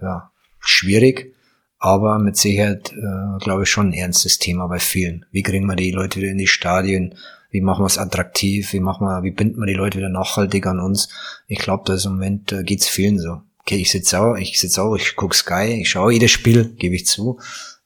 äh, 0.00 0.02
ja, 0.02 0.30
schwierig, 0.60 1.34
aber 1.78 2.18
mit 2.18 2.38
Sicherheit, 2.38 2.90
äh, 2.90 3.38
glaube 3.38 3.64
ich, 3.64 3.68
schon 3.68 3.88
ein 3.88 3.92
ernstes 3.92 4.38
Thema 4.38 4.66
bei 4.66 4.78
vielen. 4.78 5.26
Wie 5.30 5.42
kriegen 5.42 5.66
wir 5.66 5.76
die 5.76 5.90
Leute 5.90 6.20
wieder 6.20 6.30
in 6.30 6.38
die 6.38 6.46
Stadien? 6.46 7.16
Wie 7.50 7.60
machen 7.60 7.82
wir 7.82 7.86
es 7.88 7.98
attraktiv? 7.98 8.72
Wie 8.72 8.80
machen 8.80 9.06
wir, 9.06 9.24
wie 9.24 9.30
binden 9.30 9.60
wir 9.60 9.66
die 9.66 9.74
Leute 9.74 9.98
wieder 9.98 10.08
nachhaltig 10.08 10.66
an 10.66 10.80
uns? 10.80 11.10
Ich 11.48 11.58
glaube, 11.58 11.82
da 11.84 11.92
ist 11.92 12.06
im 12.06 12.12
Moment 12.12 12.50
äh, 12.52 12.62
geht's 12.62 12.88
vielen 12.88 13.18
so. 13.18 13.42
Okay, 13.58 13.76
ich 13.76 13.90
sitze 13.90 14.22
auch, 14.22 14.36
ich 14.36 14.58
sitze 14.58 14.82
auch, 14.82 14.96
ich 14.96 15.16
guck 15.16 15.34
Sky, 15.34 15.80
ich 15.82 15.90
schaue 15.90 16.14
jedes 16.14 16.30
Spiel, 16.30 16.72
gebe 16.78 16.94
ich 16.94 17.04
zu. 17.04 17.38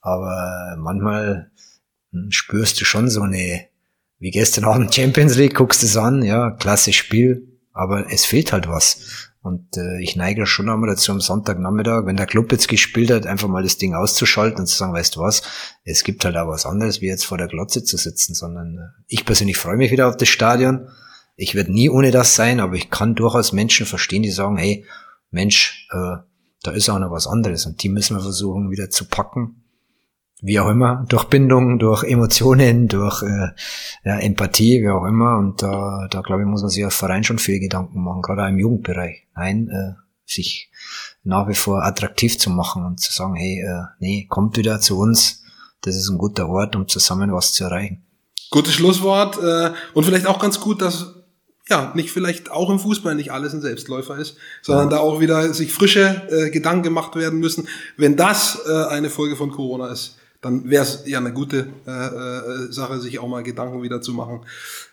Aber 0.04 0.76
manchmal 0.78 1.50
hm, 2.12 2.30
spürst 2.30 2.78
du 2.78 2.84
schon 2.84 3.08
so 3.08 3.22
eine, 3.22 3.66
wie 4.18 4.30
gestern 4.30 4.64
Abend 4.64 4.94
Champions 4.94 5.34
League, 5.36 5.54
guckst 5.54 5.82
es 5.82 5.96
an, 5.96 6.22
ja, 6.22 6.50
klasse 6.50 6.92
Spiel, 6.92 7.58
aber 7.72 8.12
es 8.12 8.26
fehlt 8.26 8.52
halt 8.52 8.68
was. 8.68 9.32
Und 9.40 9.78
äh, 9.78 10.02
ich 10.02 10.14
neige 10.14 10.44
schon 10.44 10.68
einmal 10.68 10.90
dazu 10.90 11.10
am 11.10 11.20
Sonntagnachmittag, 11.20 12.04
wenn 12.04 12.16
der 12.16 12.26
Club 12.26 12.52
jetzt 12.52 12.68
gespielt 12.68 13.10
hat, 13.10 13.26
einfach 13.26 13.48
mal 13.48 13.62
das 13.62 13.78
Ding 13.78 13.94
auszuschalten 13.94 14.60
und 14.60 14.66
zu 14.66 14.76
sagen, 14.76 14.92
weißt 14.92 15.16
du 15.16 15.20
was, 15.20 15.42
es 15.84 16.04
gibt 16.04 16.24
halt 16.26 16.36
auch 16.36 16.48
was 16.48 16.66
anderes, 16.66 17.00
wie 17.00 17.06
jetzt 17.06 17.24
vor 17.24 17.38
der 17.38 17.48
Glotze 17.48 17.82
zu 17.82 17.96
sitzen, 17.96 18.34
sondern 18.34 18.76
äh, 18.76 19.02
ich 19.08 19.24
persönlich 19.24 19.56
freue 19.56 19.78
mich 19.78 19.90
wieder 19.90 20.08
auf 20.08 20.18
das 20.18 20.28
Stadion. 20.28 20.88
Ich 21.34 21.54
werde 21.54 21.72
nie 21.72 21.88
ohne 21.88 22.10
das 22.10 22.36
sein, 22.36 22.60
aber 22.60 22.74
ich 22.74 22.90
kann 22.90 23.14
durchaus 23.14 23.52
Menschen 23.52 23.86
verstehen, 23.86 24.22
die 24.22 24.30
sagen, 24.30 24.58
hey, 24.58 24.84
Mensch, 25.30 25.88
äh, 25.92 26.16
da 26.62 26.70
ist 26.72 26.90
auch 26.90 26.98
noch 26.98 27.10
was 27.10 27.26
anderes 27.26 27.64
und 27.64 27.82
die 27.82 27.88
müssen 27.88 28.16
wir 28.16 28.22
versuchen 28.22 28.70
wieder 28.70 28.90
zu 28.90 29.06
packen 29.06 29.63
wie 30.44 30.60
auch 30.60 30.68
immer, 30.68 31.06
durch 31.08 31.24
Bindung, 31.24 31.78
durch 31.78 32.04
Emotionen, 32.04 32.86
durch 32.86 33.22
äh, 33.22 33.48
ja, 34.04 34.18
Empathie, 34.18 34.82
wie 34.82 34.90
auch 34.90 35.06
immer. 35.06 35.38
Und 35.38 35.62
da, 35.62 36.06
da 36.10 36.20
glaube 36.20 36.42
ich, 36.42 36.46
muss 36.48 36.60
man 36.60 36.70
sich 36.70 36.84
als 36.84 36.94
Verein 36.94 37.24
schon 37.24 37.38
viel 37.38 37.60
Gedanken 37.60 38.04
machen, 38.04 38.20
gerade 38.20 38.44
auch 38.44 38.48
im 38.48 38.58
Jugendbereich. 38.58 39.26
Nein, 39.34 39.68
äh, 39.70 39.94
sich 40.26 40.70
nach 41.22 41.48
wie 41.48 41.54
vor 41.54 41.82
attraktiv 41.82 42.38
zu 42.38 42.50
machen 42.50 42.84
und 42.84 43.00
zu 43.00 43.10
sagen, 43.10 43.36
hey, 43.36 43.62
äh, 43.62 43.84
nee, 44.00 44.26
kommt 44.28 44.58
wieder 44.58 44.80
zu 44.80 44.98
uns, 44.98 45.42
das 45.80 45.96
ist 45.96 46.10
ein 46.10 46.18
guter 46.18 46.46
Ort, 46.48 46.76
um 46.76 46.88
zusammen 46.88 47.32
was 47.32 47.54
zu 47.54 47.64
erreichen. 47.64 48.04
Gutes 48.50 48.74
Schlusswort 48.74 49.38
äh, 49.42 49.72
und 49.94 50.04
vielleicht 50.04 50.26
auch 50.26 50.38
ganz 50.38 50.60
gut, 50.60 50.82
dass 50.82 51.14
ja, 51.70 51.92
nicht 51.94 52.10
vielleicht 52.10 52.50
auch 52.50 52.68
im 52.68 52.78
Fußball 52.78 53.14
nicht 53.14 53.32
alles 53.32 53.54
ein 53.54 53.62
Selbstläufer 53.62 54.18
ist, 54.18 54.36
sondern 54.60 54.90
ja. 54.90 54.96
da 54.96 55.02
auch 55.02 55.20
wieder 55.20 55.54
sich 55.54 55.72
frische 55.72 56.22
äh, 56.28 56.50
Gedanken 56.50 56.82
gemacht 56.82 57.16
werden 57.16 57.38
müssen. 57.38 57.66
Wenn 57.96 58.16
das 58.16 58.60
äh, 58.68 58.84
eine 58.88 59.08
Folge 59.08 59.36
von 59.36 59.50
Corona 59.50 59.88
ist, 59.88 60.18
dann 60.44 60.68
wäre 60.68 60.82
es 60.82 61.04
ja 61.06 61.18
eine 61.18 61.32
gute 61.32 61.68
äh, 61.86 61.90
äh, 61.90 62.72
Sache, 62.72 63.00
sich 63.00 63.18
auch 63.18 63.28
mal 63.28 63.42
Gedanken 63.42 63.82
wieder 63.82 64.02
zu 64.02 64.12
machen. 64.12 64.40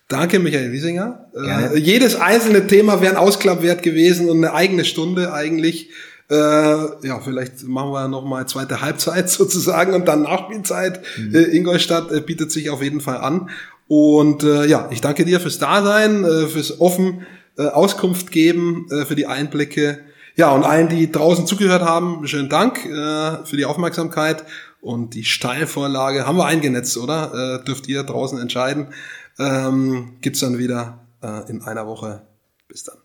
Danke, 0.07 0.39
Michael 0.39 0.71
Wiesinger. 0.71 1.27
Äh, 1.35 1.77
jedes 1.77 2.15
einzelne 2.15 2.67
Thema 2.67 3.01
wäre 3.01 3.13
ein 3.13 3.17
Ausklapp 3.17 3.61
wert 3.61 3.83
gewesen 3.83 4.29
und 4.29 4.37
eine 4.37 4.53
eigene 4.53 4.85
Stunde 4.85 5.33
eigentlich. 5.33 5.89
Äh, 6.29 6.35
ja, 6.35 7.19
vielleicht 7.21 7.63
machen 7.63 7.91
wir 7.91 8.07
noch 8.07 8.23
mal 8.23 8.47
zweite 8.47 8.79
Halbzeit 8.79 9.29
sozusagen 9.29 9.93
und 9.93 10.07
dann 10.07 10.21
Nachspielzeit. 10.21 11.01
Mhm. 11.17 11.35
Äh, 11.35 11.43
Ingolstadt 11.55 12.11
äh, 12.11 12.21
bietet 12.21 12.51
sich 12.51 12.69
auf 12.69 12.81
jeden 12.81 13.01
Fall 13.01 13.17
an. 13.17 13.49
Und 13.87 14.43
äh, 14.43 14.65
ja, 14.67 14.87
ich 14.91 15.01
danke 15.01 15.25
dir 15.25 15.41
fürs 15.41 15.59
Dasein, 15.59 16.23
äh, 16.23 16.47
fürs 16.47 16.79
offen 16.79 17.25
äh, 17.57 17.63
Auskunft 17.63 18.31
geben, 18.31 18.87
äh, 18.89 19.03
für 19.03 19.15
die 19.15 19.27
Einblicke. 19.27 19.99
Ja, 20.37 20.51
und 20.51 20.63
allen, 20.63 20.87
die 20.87 21.11
draußen 21.11 21.45
zugehört 21.45 21.81
haben, 21.81 22.25
schönen 22.25 22.47
Dank 22.47 22.85
äh, 22.85 23.45
für 23.45 23.57
die 23.57 23.65
Aufmerksamkeit. 23.65 24.45
Und 24.81 25.13
die 25.13 25.23
Steilvorlage 25.23 26.25
haben 26.25 26.37
wir 26.37 26.45
eingenetzt, 26.45 26.97
oder? 26.97 27.59
Äh, 27.61 27.63
dürft 27.63 27.87
ihr 27.87 28.03
draußen 28.03 28.39
entscheiden. 28.39 28.93
Ähm, 29.37 30.17
gibt's 30.21 30.39
dann 30.39 30.57
wieder 30.57 31.05
äh, 31.21 31.49
in 31.49 31.61
einer 31.61 31.85
Woche. 31.87 32.23
Bis 32.67 32.83
dann. 32.83 32.97